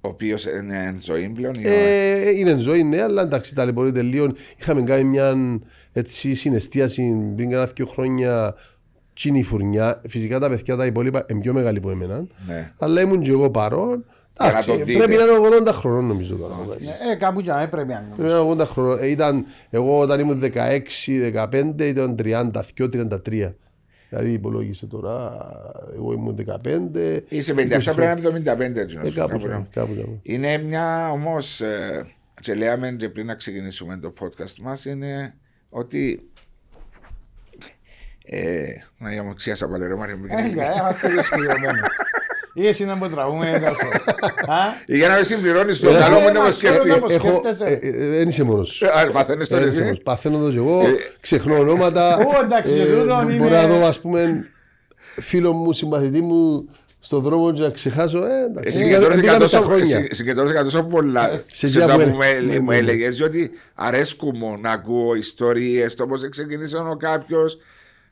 Ο 0.00 0.08
οποίος 0.08 0.44
είναι 0.46 0.84
εν 0.86 0.96
ζωή 1.00 1.28
πλέον. 1.28 1.54
ή 1.54 1.58
όχι; 1.58 1.68
Ε, 1.68 2.30
είναι 2.38 2.56
ζωή, 2.58 2.82
ναι, 2.82 3.02
αλλά 3.02 3.22
εντάξει, 3.22 3.54
ταλαιπωρείται 3.54 4.02
λίγο. 4.02 4.32
Είχαμε 4.60 4.82
κάνει 4.82 5.04
μια 5.04 5.34
έτσι, 5.92 6.34
συναισθίαση 6.34 7.32
πριν 7.36 7.50
κάνα 7.50 7.66
δύο 7.74 7.86
χρόνια 7.86 8.54
τσίνη 9.14 9.42
φουρνιά. 9.42 10.00
Φυσικά 10.08 10.38
τα 10.38 10.48
παιδιά 10.48 10.76
τα 10.76 10.86
υπόλοιπα 10.86 11.26
είναι 11.30 11.40
πιο 11.40 11.52
μεγάλη 11.52 11.78
από 11.78 11.90
εμένα. 11.90 12.24
Ναι. 12.46 12.72
Αλλά 12.78 13.00
ήμουν 13.00 13.20
και 13.20 13.30
εγώ 13.30 13.50
παρόν. 13.50 14.04
Για 14.40 14.46
να 14.46 14.48
Εντάξει, 14.50 14.68
το 14.68 14.76
δείτε. 14.76 14.98
πρέπει 14.98 15.14
να 15.16 15.22
είναι 15.22 15.32
80 15.68 15.72
χρονών 15.72 16.06
νομίζω 16.06 16.36
τώρα. 16.36 16.54
Ε, 17.12 17.14
κάπου 17.14 17.40
για 17.40 17.54
να 17.54 17.68
πρέπει 17.68 17.88
να 17.88 17.94
είναι. 18.06 18.14
Πρέπει 18.16 18.32
να 18.32 18.38
είναι 18.38 18.62
80 18.62 18.66
χρονών. 18.66 18.98
Ε, 19.00 19.06
ήταν, 19.10 19.44
εγώ 19.70 19.98
όταν 19.98 20.20
ήμουν 20.20 20.42
16-15 20.42 21.74
ήταν 21.80 22.16
32-33. 22.22 23.52
Δηλαδή 24.14 24.32
υπολόγισε 24.32 24.86
τώρα, 24.86 25.38
εγώ 25.94 26.12
ήμουν 26.12 26.38
15. 26.94 27.20
Είσαι 27.28 27.52
57 27.52 27.56
πρέπει 27.94 28.00
να 28.00 28.10
είναι 28.10 28.52
75 28.52 28.76
έτσι. 28.76 28.98
Ε, 29.02 29.10
κάπου, 29.10 29.14
κάπου 29.14 29.48
κάπου, 29.48 29.66
κάπου, 29.72 29.94
κάπου. 29.94 30.20
Είναι 30.22 30.58
μια 30.58 31.10
όμως. 31.10 31.60
Ε, 31.60 32.06
και 32.40 32.54
λέμε 32.54 32.90
και 32.90 33.08
πριν 33.08 33.26
να 33.26 33.34
ξεκινήσουμε 33.34 33.96
το 33.96 34.12
podcast 34.20 34.56
μας, 34.60 34.84
είναι 34.84 35.34
ότι. 35.68 36.28
Ε, 38.24 38.64
να 38.98 39.12
για 39.12 39.22
μου 39.22 39.34
ξιάσα 39.34 39.68
πάλι 39.68 39.86
ρε 39.86 39.94
Μάρια 39.94 40.16
μου. 40.16 40.24
Ε, 40.28 40.48
για, 40.48 40.64
ε, 40.64 40.80
αυτό 40.82 41.10
είναι 41.10 41.22
συγκεκριμένο. 41.22 41.78
Ή 41.78 41.80
εσύ 42.54 42.84
να 42.84 42.94
μου 42.94 43.08
τραγούμε, 43.08 43.46
κάτω. 43.64 43.86
Α, 44.52 44.56
Για 44.86 45.08
να 45.08 45.16
με 45.16 45.22
συμπληρώνει 45.22 45.76
το 45.76 45.88
Ε, 45.90 45.98
καλό 45.98 46.18
μου 46.18 46.28
ε, 46.28 46.32
να 46.32 46.38
με 46.38 46.44
μας 46.44 46.54
σκέφτει. 46.54 46.88
φέρνω 46.88 46.98
Πώς 47.06 47.12
Έχω, 47.14 47.40
σκέφτεσαι? 47.44 47.78
ε, 47.80 47.88
ε, 47.88 48.08
δεν 48.16 48.28
είσαι 48.28 48.42
μόνος 48.42 48.68
σου. 48.68 48.86
Α, 48.86 49.06
Παθαίνεις 49.12 49.48
το 49.48 49.56
Δεν 49.56 49.66
είσαι 49.66 49.74
εσύ. 49.76 49.84
μόνος. 49.84 50.00
Παθαίνω 50.02 50.38
το 50.38 50.50
και 50.50 50.56
εγώ, 50.56 50.80
Ε, 50.80 50.94
ξεχνώ 51.20 51.58
ονόματα. 51.58 52.16
Ω, 52.16 52.44
εντάξει, 52.44 52.72
Ε, 52.72 53.00
τούτον 53.00 53.28
είναι- 53.28 53.38
Μπορώ 53.42 53.50
να 53.54 53.66
δω, 53.66 53.86
ας 53.86 54.00
πούμε, 54.00 54.46
φίλο 55.20 55.52
μου, 55.52 55.72
συμπαθητή 55.72 56.20
μου 56.22 56.68
στον 56.98 57.22
δρόμο 57.22 57.52
και 57.52 57.60
να 57.60 57.70
ξεχάσω. 57.70 58.18
Ε, 58.18 58.30
Ε, 58.40 58.44
εντάξει, 58.44 58.76
Συγκεντρώθηκα 58.76 59.20
μπήκαμε 59.20 59.44
στα 59.46 59.58
τόσο, 59.58 59.68
χρόνια. 59.70 59.86
συ- 59.86 60.14
συγκεντρώθηκα 60.14 60.62
τόσο 60.64 60.82
πολλά 60.82 61.30
σε 61.52 61.66
σε 61.66 61.78
ποια 61.78 61.86
αυτά 61.86 62.04
που 62.04 62.10
που 62.10 62.22
έλεγε. 62.22 62.46
με- 62.46 62.52
Ναι, 62.52 62.58
μου 62.60 62.70
ναι. 62.70 62.76
έλεγε, 62.76 63.08
διότι 63.08 63.50
αρέσκουν 63.74 64.32
μου 64.36 64.54
να 64.60 64.70
ακούω 64.70 65.14
ιστορίε, 65.14 65.86
το 65.96 66.06
πώ 66.06 66.16
ξεκίνησε 66.28 66.76
ο 66.76 66.96
κάποιο, 66.98 67.46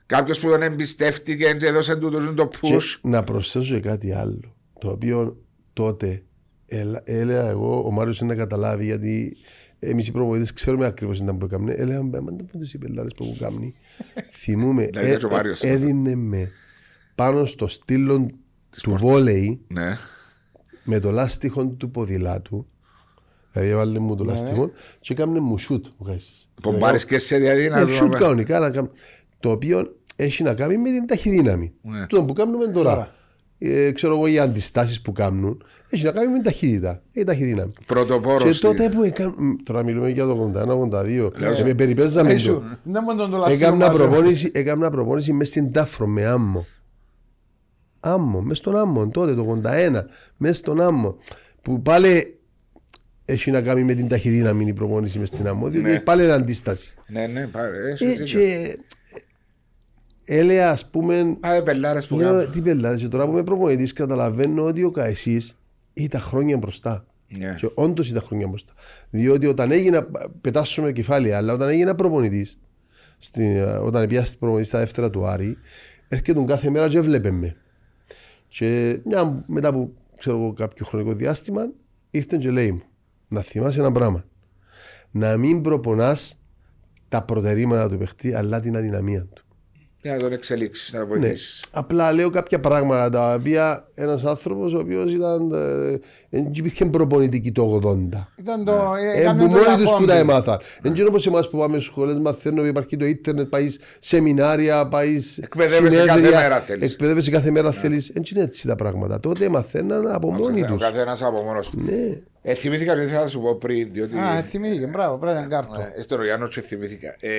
κάποιος 0.05 0.39
που 0.39 0.49
τον 0.49 0.61
εμπιστεύτηκε 0.61 1.53
και 1.53 1.65
έδωσε 1.67 1.95
του 1.95 2.09
το- 2.11 2.33
το 2.33 2.47
Και 2.47 2.57
push. 2.75 2.99
να 3.01 3.23
προσθέσω 3.23 3.73
και 3.73 3.79
κάτι 3.79 4.11
άλλο, 4.11 4.55
το 4.79 4.89
οποίο 4.89 5.37
τότε 5.73 6.23
έλα- 6.65 7.01
έλεγα 7.05 7.49
εγώ, 7.49 7.85
ο 7.85 7.91
Μάριος 7.91 8.19
είναι 8.19 8.33
να 8.33 8.39
καταλάβει, 8.39 8.85
γιατί 8.85 9.37
εμείς 9.79 10.07
οι 10.07 10.11
προπονητές 10.11 10.53
ξέρουμε 10.53 10.85
ακριβώς 10.85 11.19
ήταν 11.19 11.37
που 11.37 11.45
έκαμε. 11.45 11.73
Έλεγα, 11.73 12.01
μα 12.01 12.19
δεν 12.21 12.45
πούντες 12.51 12.73
οι 12.73 12.77
πελάρες 12.77 13.13
που 13.13 13.23
έχουν 13.23 13.37
κάνει. 13.37 13.75
Θυμούμε, 14.41 14.85
Δηλαδή, 14.85 15.11
ε, 15.11 15.15
και 15.17 15.25
ο 15.25 15.29
Μάριος. 15.29 15.61
ε, 15.61 15.69
έδινε 15.69 16.15
με 16.15 16.51
πάνω 17.15 17.45
στο 17.45 17.67
στήλο 17.67 18.27
του 18.81 18.91
βόλεϊ 18.95 19.61
Ναι. 19.67 19.95
με 20.83 20.99
το 20.99 21.11
λάστιχο 21.11 21.67
του 21.67 21.91
ποδηλάτου. 21.91 22.67
Δηλαδή 23.51 23.71
έβαλε 23.71 23.99
μου 23.99 24.09
Ναι, 24.09 24.15
το 24.15 24.23
λάστιχο 24.23 24.71
και 24.99 25.13
έκανε 25.13 25.39
μου 25.39 25.57
σούτ. 25.57 25.85
μου 25.97 26.05
κάνεις. 26.05 26.49
Πομπάρεις 26.61 27.05
και 27.05 27.17
σε 27.17 27.37
δηλαδή 27.37 27.69
να 27.69 27.79
Ναι, 27.79 27.85
το- 27.85 27.93
σούτ 27.93 28.15
κανονικά 28.15 28.59
να 28.59 28.69
κάνουμε. 28.69 28.93
Το 29.43 29.51
οποίο 29.51 29.95
έχει 30.15 30.43
να 30.43 30.53
κάνει 30.53 30.77
με 30.77 30.89
την 30.89 31.07
ταχυδύναμη. 31.07 31.73
Ναι. 31.81 32.07
Το 32.07 32.23
που 32.23 32.33
κάνουμε 32.33 32.65
τώρα. 32.67 32.93
Τώρα. 32.93 33.09
Ε, 33.57 33.91
ξέρω 33.91 34.13
εγώ 34.15 34.27
οι 34.27 34.39
αντιστάσεις 34.39 35.01
που 35.01 35.11
κάνουν 35.11 35.63
έχει 35.89 36.03
να 36.05 36.11
κάνει 36.11 36.27
με 36.27 36.33
την 36.33 36.43
ταχύτητα. 36.43 37.01
Η 37.11 37.23
ταχυδύναμη. 37.23 37.73
Πρωτοπόρος. 37.85 38.59
Και 38.59 38.65
τότε 38.67 38.89
που 38.89 39.03
έκανα. 39.03 39.33
Τώρα 39.63 39.83
μιλούμε 39.83 40.09
για 40.09 40.25
το 40.25 40.51
81-82. 40.55 41.29
Ε, 41.59 41.63
με 41.63 41.73
περιπέζαμε 41.73 42.31
Έσου, 42.31 42.53
το. 42.53 42.63
Δεν 42.83 43.03
μου 43.07 43.15
τον 43.15 43.31
το 43.31 43.37
λαστείο 43.37 43.55
Έκανα 43.55 43.75
μαζί. 43.87 43.97
προπόνηση, 43.97 44.51
έκανα 44.53 44.89
προπόνηση 44.89 45.33
μέσα 45.33 45.51
στην 45.51 45.71
Τάφρο 45.71 46.07
με 46.07 46.25
άμμο. 46.25 46.65
Άμμο, 47.99 48.41
μέσα 48.41 48.55
στον 48.55 48.75
άμμο 48.77 49.07
τότε 49.07 49.33
το 49.33 49.61
81. 49.63 50.05
Μέσα 50.37 50.53
στον 50.55 50.81
άμμο. 50.81 51.17
Που 51.61 51.81
πάλι 51.81 52.39
έχει 53.25 53.51
να 53.51 53.61
κάνει 53.61 53.83
με 53.83 53.93
την 53.93 54.07
ταχυδύναμη 54.07 54.65
η 54.67 54.73
προπόνηση 54.73 55.19
μέσα 55.19 55.35
στην 55.35 55.47
άμμο. 55.47 55.67
Διότι 55.69 55.89
Ναι. 55.89 55.99
πάλι 55.99 56.23
είναι 56.23 56.31
αντίσταση. 56.33 56.93
Ναι, 57.07 57.27
ναι, 57.27 57.47
πάρε. 57.47 57.77
Ε, 57.77 57.91
έχεις 57.91 58.07
δίκιο. 58.17 58.39
και 58.39 58.75
έλεγα 60.25 60.69
ας 60.69 60.89
πούμε 60.89 61.37
Πάμε 61.39 61.61
πελάρες 61.61 62.07
που 62.07 62.15
λέω, 62.15 62.35
κάνουν. 62.35 62.51
τι 62.51 62.61
πελάρες 62.61 63.01
και 63.01 63.07
τώρα 63.07 63.25
που 63.25 63.31
είμαι 63.31 63.43
προπονητής 63.43 63.93
καταλαβαίνω 63.93 64.63
ότι 64.63 64.83
ο 64.83 64.91
Καεσής 64.91 65.55
ήταν 65.93 66.21
χρόνια 66.21 66.57
μπροστά. 66.57 67.05
Ναι. 67.37 67.55
και 67.59 67.69
όντως 67.73 68.09
ήταν 68.09 68.21
χρόνια 68.21 68.47
μπροστά. 68.47 68.73
Διότι 69.09 69.45
όταν 69.45 69.71
έγινα 69.71 70.07
πετάσουμε 70.41 70.91
κεφάλαια 70.91 71.37
αλλά 71.37 71.53
όταν 71.53 71.69
έγινα 71.69 71.95
προπονητής 71.95 72.59
στη, 73.17 73.59
όταν 73.81 74.07
πιάστη 74.07 74.37
προπονητής 74.37 74.67
στα 74.67 74.79
δεύτερα 74.79 75.09
του 75.09 75.25
Άρη 75.25 75.57
έρχεται 76.07 76.33
τον 76.33 76.45
κάθε 76.45 76.69
μέρα 76.69 76.87
και 76.87 76.97
έβλεπε 76.97 77.31
με. 77.31 77.55
Και 78.47 78.99
μια, 79.05 79.43
μετά 79.47 79.67
από 79.67 79.91
ξέρω 80.17 80.37
εγώ, 80.37 80.53
κάποιο 80.53 80.85
χρονικό 80.85 81.13
διάστημα 81.13 81.61
ήρθε 82.11 82.37
και 82.37 82.51
λέει 82.51 82.71
μου 82.71 82.83
να 83.27 83.41
θυμάσαι 83.41 83.79
ένα 83.79 83.91
πράγμα. 83.91 84.25
Να 85.11 85.37
μην 85.37 85.61
προπονάς 85.61 86.37
τα 87.09 87.23
προτερήματα 87.23 87.89
του 87.89 87.97
παιχτή 87.97 88.33
αλλά 88.33 88.59
την 88.59 88.77
αδυναμία 88.77 89.25
του. 89.25 89.42
Για 89.42 89.42
να 90.09 90.17
τον 90.17 90.33
εξελίξεις, 90.33 90.93
να 90.93 90.99
ναι. 90.99 91.05
βοηθήσεις. 91.05 91.63
Απλά 91.71 92.11
λέω 92.11 92.29
κάποια 92.29 92.59
πράγματα 92.59 93.09
τα 93.09 93.33
οποία 93.33 93.87
ένας 93.95 94.25
άνθρωπος 94.25 94.73
ο 94.73 94.77
οποίος 94.77 95.11
ήταν. 95.13 95.51
ε, 95.53 95.99
Δεν 96.29 96.51
υπήρχε 96.53 96.85
προπονητική 96.85 97.51
το 97.51 97.81
80. 97.83 98.27
Ήταν 98.35 98.65
το... 98.65 98.93
Ε, 99.13 99.19
έκαμε 99.19 99.43
που 99.45 99.49
το 99.53 99.59
μόνοι 99.59 99.75
τους 99.75 99.83
Ιαπώνι. 99.83 99.99
που 99.99 100.05
τα 100.05 100.15
έμαθαν. 100.15 100.59
Δεν 100.81 100.95
είναι 100.95 101.07
όπως 101.07 101.27
εμάς 101.27 101.49
που 101.49 101.57
πάμε 101.57 101.75
στι 101.77 101.85
σχολές, 101.85 102.17
μαθαίνουμε, 102.17 102.67
υπάρχει 102.67 102.97
το 102.97 103.05
ίντερνετ, 103.05 103.47
πάει 103.47 103.67
σεμινάρια, 103.99 104.87
πάει. 104.87 105.17
Εκπαιδεύεσαι 105.41 106.05
κάθε 106.05 106.21
μέρα 106.29 106.59
θέλεις. 106.59 106.91
Εκπαιδεύεσαι 106.91 107.31
κάθε 107.31 107.51
μέρα 107.51 107.71
θέλεις. 107.71 108.11
Δεν 108.13 108.23
είναι 108.33 108.43
έτσι 108.43 108.67
τα 108.67 108.75
πράγματα. 108.75 109.19
Τότε 109.19 109.49
μαθαίναν 109.49 110.07
από 110.11 110.31
μόνοι 110.31 110.63
Ο 110.63 110.65
τους. 110.65 110.81
καθένας 110.81 111.23
από 111.23 111.41
μόνος 111.41 111.69
τους. 111.69 111.83
Ναι. 111.83 112.17
Ε, 112.41 112.53
θυμήθηκα 112.53 112.93
ότι 112.93 113.01
ήθελα 113.01 113.21
να 113.21 113.27
σου 113.27 113.39
πω 113.41 113.55
πριν, 113.55 113.89
διότι. 113.91 114.17
Α, 114.17 114.43
θυμήθηκε, 114.43 114.85
μπράβο, 114.85 115.17
πρέπει 115.17 115.35
να 115.35 115.41
είναι 115.43 115.49
κάρτο. 115.55 115.73
Ε, 115.97 116.01
στον 116.01 116.17
Ρογιάννο 116.17 116.47
και 116.47 116.61
θυμήθηκα. 116.61 117.15
Ε, 117.19 117.29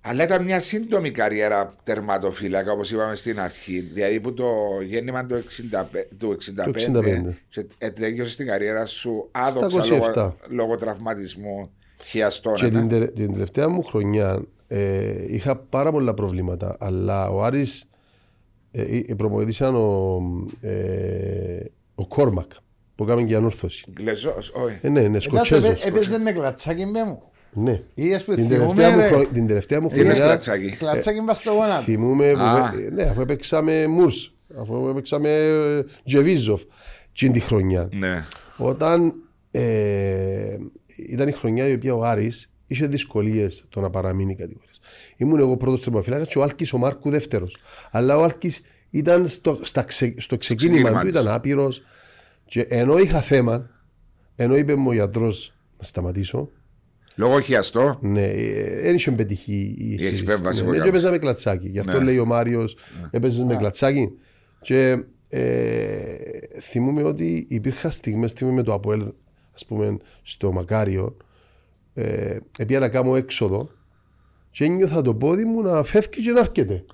αλλά 0.00 0.24
ήταν 0.24 0.44
μια 0.44 0.60
σύντομη 0.60 1.10
καριέρα 1.10 1.74
τερματοφύλακα, 1.82 2.72
όπως 2.72 2.90
είπαμε 2.90 3.14
στην 3.14 3.40
αρχή. 3.40 3.80
Δηλαδή 3.80 4.20
που 4.20 4.34
το 4.34 4.46
γέννημα 4.84 5.26
του 5.26 5.34
65, 5.34 6.04
του 6.18 6.36
65, 6.66 6.90
Το 6.92 7.00
65. 7.00 7.34
και 7.48 7.66
ε, 7.78 7.90
τέλειωσε 7.90 8.36
την 8.36 8.46
καριέρα 8.46 8.84
σου 8.86 9.28
άδοξα 9.30 9.80
27. 9.82 9.88
λόγω, 9.90 10.36
λόγω 10.48 10.76
τραυματισμού 10.76 11.70
χιαστών. 12.04 12.54
Και 12.54 12.64
ε, 12.66 12.70
την, 12.70 12.88
τε- 12.88 13.14
την 13.14 13.32
τελευταία 13.32 13.68
μου 13.68 13.82
χρονιά 13.82 14.42
ε, 14.68 15.34
είχα 15.34 15.56
πάρα 15.56 15.90
πολλά 15.90 16.14
προβλήματα. 16.14 16.76
Αλλά 16.80 17.28
ο 17.30 17.42
Άρης 17.44 17.84
ε, 18.70 18.82
ε, 19.08 19.14
προπονητής 19.14 19.56
ήταν 19.56 19.74
ο, 19.74 20.20
ε, 20.60 21.60
ο 21.94 22.06
Κόρμακ 22.06 22.50
που 22.94 23.04
έκαμε 23.04 23.22
και 23.22 23.34
ανόρθωση. 23.34 23.84
Γκλεζός, 23.92 24.52
όχι. 24.54 24.78
Ε, 24.82 24.88
ναι, 24.88 25.00
είναι 25.00 25.20
Σκοτσέζος. 25.20 25.84
Έπαιζε 25.84 26.18
με 26.18 26.32
κλατσάκι 26.32 26.86
με 26.86 27.04
μου. 27.04 27.22
Ναι. 27.62 27.82
Είδες 27.94 28.24
που 28.24 28.34
Την 28.34 28.46
θυμούμε, 28.46 28.74
τελευταία, 28.74 28.90
μου 28.90 28.96
ρε. 29.00 29.06
χρο... 29.06 29.24
την 29.32 29.46
τελευταία 29.46 29.80
μου 29.80 29.88
Τι 29.88 29.94
είναι 29.94 30.04
χρονιά 30.04 30.24
κλατσάκι. 30.24 30.70
Κλατσάκι 30.70 31.20
μπας 31.20 31.38
στο 31.38 31.52
γόνατο. 31.52 31.82
θυμούμε 31.82 32.32
που, 32.32 32.38
Α. 32.40 32.72
ε, 32.86 32.90
ναι, 32.90 33.02
αφού 33.02 33.20
έπαιξαμε 33.20 33.86
Μουρς, 33.86 34.34
αφού 34.60 34.88
έπαιξαμε 34.88 35.28
ε, 35.28 35.82
Τζεβίζοφ 36.04 36.62
την 37.12 37.32
τη 37.32 37.40
χρονιά. 37.40 37.88
Ναι. 37.92 38.24
Όταν 38.56 39.14
ε, 39.50 40.56
ήταν 40.96 41.28
η 41.28 41.32
χρονιά 41.32 41.68
η 41.68 41.72
οποία 41.72 41.94
ο 41.94 42.02
Άρης 42.04 42.50
είχε 42.66 42.86
δυσκολίες 42.86 43.64
το 43.68 43.80
να 43.80 43.90
παραμείνει 43.90 44.34
κατηγορία. 44.36 44.66
Ήμουν 45.16 45.38
εγώ 45.38 45.56
πρώτος 45.56 45.80
τερματοφύλακας 45.80 46.28
και 46.28 46.38
ο 46.38 46.42
Άλκης 46.42 46.72
ο 46.72 46.78
Μάρκου 46.78 47.10
δεύτερος. 47.10 47.56
Αλλά 47.90 48.16
ο 48.16 48.22
Άλκης 48.22 48.62
ήταν 48.90 49.28
στο, 49.28 49.58
στα 49.62 49.82
ξε- 49.82 50.20
στο 50.20 50.36
ξεκίνημα 50.36 50.76
ξεκίνημα 50.76 51.00
του, 51.00 51.10
της. 51.10 51.20
ήταν 51.20 51.34
άπειρος. 51.34 51.82
Και 52.44 52.60
ενώ 52.60 52.98
είχα 52.98 53.20
θέμα, 53.20 53.70
ενώ 54.36 54.56
είπε 54.56 54.74
μου 54.76 54.88
ο 54.88 54.92
γιατρός 54.92 55.52
να 55.78 55.86
σταματήσω, 55.86 56.50
Λόγω 57.18 57.40
χιαστό. 57.40 57.98
ναι, 58.00 58.26
ε, 58.26 58.80
δεν 58.82 58.94
είχε 58.94 59.10
πετύχει 59.10 59.52
η 59.52 59.76
Η 59.78 59.92
εγχείρηση. 59.92 60.22
επέμβαση 60.22 60.60
Ναι, 60.60 60.64
που 60.66 60.70
ναι, 60.72 60.76
και 60.76 60.82
έκαμε. 60.82 60.96
έπαιζα 60.98 61.10
με 61.12 61.18
κλατσάκι. 61.18 61.68
Γι' 61.68 61.78
αυτό 61.78 61.98
Ναι. 61.98 62.04
λέει 62.04 62.18
ο 62.18 62.24
Μάριος, 62.24 62.76
έπαιζε 63.10 63.44
με 63.44 63.56
κλατσάκι. 63.56 64.10
Και 64.60 65.02
ε, 65.28 66.14
θυμούμαι 66.60 67.02
ότι 67.02 67.46
υπήρχαν 67.48 67.90
στιγμές, 67.90 68.32
θυμούμαι 68.32 68.56
με 68.56 68.62
το 68.62 68.72
Αποέλ, 68.72 69.12
ας 69.54 69.64
πούμε, 69.64 69.96
στο 70.22 70.52
Μακάριο, 70.52 71.16
ε, 71.94 72.36
έπια 72.58 72.78
να 72.78 72.88
κάνω 72.88 73.16
έξοδο 73.16 73.70
και 74.50 74.64
ένιωθα 74.64 75.02
το 75.02 75.14
πόδι 75.14 75.44
μου 75.44 75.62
να 75.62 75.82
φεύγει 75.84 76.22
και 76.22 76.30
να 76.30 76.40
έρχεται. 76.40 76.84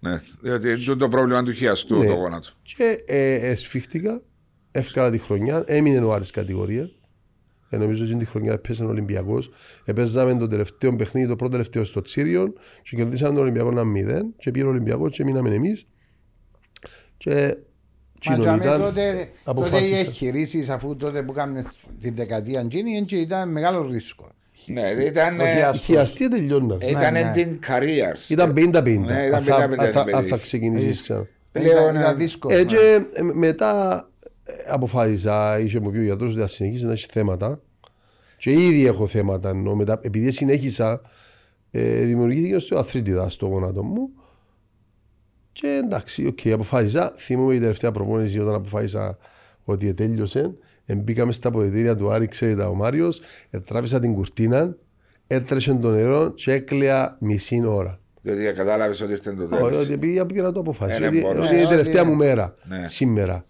Ναι. 0.00 0.20
Διότι 0.40 0.68
είναι 0.68 0.94
το 0.96 1.08
πρόβλημα 1.08 1.42
του 1.42 1.52
χιαστού 1.52 1.98
Ναι. 1.98 2.06
το 2.06 2.14
γόνατο. 2.14 2.48
Και 2.62 3.02
ε, 3.06 3.34
εσφίχτηκα, 3.34 4.22
έφκανα 4.70 5.10
τη 5.10 5.18
χρονιά, 5.18 5.62
έμεινε 5.66 5.98
ο 6.04 6.12
Άρης 6.12 6.30
κατηγορία 6.30 6.82
Ε, 6.82 6.90
νομίζω 7.76 8.04
ότι 8.04 8.14
την 8.16 8.26
χρονιά 8.26 8.52
έπαιζε 8.52 8.84
ο 8.84 8.88
Ολυμπιακός. 8.88 9.50
Έπαιζαμε 9.84 10.36
το 10.36 10.46
τελευταίο 10.46 10.96
παιχνίδι, 10.96 11.28
το 11.28 11.36
πρώτο 11.36 11.52
τελευταίο 11.52 11.84
στο 11.84 12.02
Τσίριον 12.02 12.52
και 12.82 12.96
κερδίσαμε 12.96 13.32
τον 13.34 13.42
Ολυμπιακό 13.42 13.68
ένα 13.70 13.84
μηδέν 13.84 14.34
και 14.38 14.50
πήρε 14.50 14.66
ο 14.66 14.70
Ολυμπιακός 14.70 15.16
και 15.16 15.24
μείναμε 15.24 15.54
εμείς. 15.54 15.86
Και 17.16 17.34
Μα 17.34 18.34
κοινό 18.34 18.38
τζάμε 18.38 18.64
ήταν, 18.64 18.80
τότε, 18.80 18.90
τότε 18.92 19.18
οι 19.20 19.28
αποφάσισα. 19.44 19.96
εγχειρήσεις 19.98 20.68
αφού 20.68 20.96
τότε 20.96 21.22
που 21.22 21.32
κάνουμε 21.32 21.64
την 22.00 22.14
δεκαετία 22.16 22.60
εκείνη 22.60 22.96
έτσι 22.96 23.16
ήταν 23.16 23.48
μεγάλο 23.52 23.82
ρίσκο. 23.90 24.28
Ναι, 24.66 24.80
ήταν. 25.04 25.40
Ότι 25.40 25.48
ε, 25.48 25.62
ας- 25.62 25.76
Οι 25.76 25.80
χειαστοί 25.80 26.28
τελειώναν. 26.28 26.80
Ήταν 26.80 27.12
ναι. 27.12 27.32
ending 27.34 27.48
καριέρας. 27.68 28.28
Ήταν 28.30 28.52
50-50. 28.56 28.98
Ναι, 28.98 29.22
ήταν 29.26 29.34
αν 29.34 29.42
θα- 29.42 29.68
50-50 29.68 29.84
αν 29.84 29.90
θα- 29.90 30.04
παιδί. 30.04 30.16
Αν 30.16 30.24
θα 30.24 30.36
ξεκινήσεις 30.36 31.00
ξανά. 31.02 31.26
Πλέον, 31.52 31.68
Ήταν, 31.84 31.96
ε, 31.96 31.98
ήταν 32.00 32.16
δύσκολο. 32.16 32.54
Ε, 32.54 32.58
ναι. 32.58 32.64
και 32.64 33.06
ε, 33.12 33.22
μετά 33.22 34.02
ε, 34.17 34.17
αποφάσισα, 34.68 35.58
είχε 35.58 35.80
μου 35.80 35.90
πει 35.90 35.98
ο 35.98 36.02
γιατρός 36.02 36.30
ότι 36.30 36.40
θα 36.40 36.48
συνεχίσεις 36.48 36.84
να 36.86 36.92
έχεις 36.92 37.06
θέματα 37.06 37.60
και 38.38 38.50
ήδη 38.50 38.86
έχω 38.86 39.06
θέματα 39.06 39.48
ενώ 39.48 39.74
μετά, 39.74 39.98
επειδή 40.02 40.30
συνέχισα 40.30 41.00
ε, 41.70 42.00
δημιουργήθηκε 42.04 42.58
στο 42.58 42.78
αρθρίτιδα 42.78 43.28
στο 43.28 43.46
γόνατο 43.46 43.82
μου 43.82 44.08
και 45.52 45.80
εντάξει, 45.84 46.26
οκ, 46.26 46.38
αποφάσισα 46.52 47.12
θυμούμαι 47.16 47.54
η 47.54 47.60
τελευταία 47.60 47.92
προπόνηση 47.92 48.38
όταν 48.38 48.54
αποφάσισα 48.54 49.18
ότι 49.64 49.94
τέλειωσε 49.94 50.54
μπήκαμε 50.96 51.32
στα 51.32 51.48
αποδυτήρια 51.48 51.96
του 51.96 52.10
Άρη, 52.10 52.28
ξέρετε 52.28 52.62
ο 52.62 52.74
Μάριος 52.74 53.20
τράβησα 53.66 54.00
την 54.00 54.14
κουρτίνα 54.14 54.76
έτρεσε 55.26 55.74
το 55.74 55.90
νερό 55.90 56.30
και 56.34 56.52
έκλαια 56.52 57.16
μισή 57.20 57.62
ώρα 57.66 58.00
Διότι 58.22 58.52
κατάλαβες 58.52 59.00
ότι 59.00 59.12
ήρθε 59.12 59.32
το 59.32 59.44
όχι, 59.44 59.54
τέλος. 59.62 59.84
ότι 59.84 59.92
επειδή 59.92 60.24
πήγα 60.26 60.42
να 60.42 60.52
το 60.52 60.60
αποφάσισα. 60.60 61.04
Ε, 61.04 61.06
ότι, 61.06 61.16
ναι, 61.16 61.22
μπορείς. 61.22 61.40
ότι 61.42 61.52
είναι 61.52 61.60
η 61.62 61.64
Ε, 61.64 61.68
τελευταία 61.68 62.00
ότι- 62.00 62.10
μου 62.10 62.16
μέρα 62.16 62.54
Ναι. 62.68 62.86
σήμερα. 62.86 63.44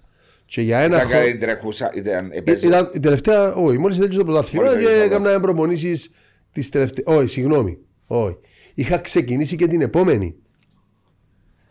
Και 0.51 0.61
για 0.61 0.79
ένα 0.79 0.97
Ήταν 0.97 1.09
χρόνο. 1.09 1.25
κάτι 1.25 1.37
τρεχούσα. 1.37 1.91
Ήταν. 1.95 2.29
έπαιζε. 2.33 2.67
Ήταν 2.67 2.91
η 2.95 3.01
τελευταία, 3.01 3.55
όχι, 3.55 3.79
μόλις 3.79 3.97
τέλειωσε 3.99 4.19
το 4.19 4.25
πρωτάθλημα 4.25 4.65
Μόλις 4.65 4.79
και 4.79 4.85
τέλειωσε 4.85 5.09
το 5.09 5.15
έκανα 5.15 5.41
προπονήσεις 5.41 6.11
τη 6.53 6.69
τελευταία. 6.69 7.17
Όχι, 7.17 7.29
συγγνώμη. 7.29 7.79
Όχι. 8.07 8.37
Είχα 8.75 8.99
ξεκινήσει 8.99 9.57
και 9.57 9.67
την 9.67 9.81
επόμενη. 9.81 10.35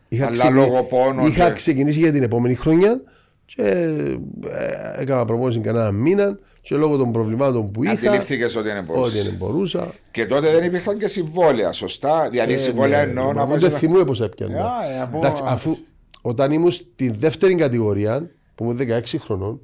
Είχα, 0.10 0.26
Αλλά 0.26 0.50
λόγω 0.50 0.84
πόνων 0.84 1.28
είχα 1.28 1.48
και- 1.48 1.54
ξεκινήσει 1.56 2.00
για 2.00 2.12
την 2.12 2.24
επόμενη 2.24 2.56
χρονιά 2.56 3.02
και 3.46 3.62
ε, 3.62 5.02
έκανα 5.02 5.26
προπόνηση 5.26 5.60
κανένα 5.60 5.92
μήνα 5.92 6.40
και 6.62 6.76
λόγω 6.76 6.98
των 6.98 7.12
προβλημάτων 7.12 7.72
που 7.72 7.84
είχα. 7.84 7.92
Αντιληφθήκες 7.94 8.56
ότι 8.56 8.70
είναι 8.70 8.78
Ότι 8.80 8.88
μπορούσε. 8.92 9.22
δεν 9.24 9.34
μπορούσα. 9.38 9.94
Και 10.12 10.26
τότε 10.26 10.52
δεν 10.52 10.64
υπήρχαν 10.64 10.98
και 10.98 11.08
συμβόλαια, 11.08 11.72
σωστά; 11.72 12.30
Δηλαδή 12.30 12.54
Ε, 12.54 12.58
συμβόλαια 12.58 13.04
ναι, 13.04 13.10
εννοώ 13.10 13.34
να 13.34 13.42
μα 13.42 13.46
πάει. 13.48 13.58
Δεν 13.58 13.72
να- 13.72 13.78
θυμούμαι 13.78 14.04
πώς 14.04 14.22
έπιανα. 14.22 14.56
Ε, 14.92 14.96
ε, 14.98 15.02
από- 15.02 15.18
Εντάξει, 15.18 15.44
αφού 15.46 15.78
όταν 16.22 16.52
ήμουν 16.52 16.72
στη 16.72 17.10
δεύτερη 17.10 17.56
κατηγορία, 17.56 18.30
που 18.58 18.64
ήμουν 18.64 18.78
16 18.78 19.18
χρονών, 19.20 19.62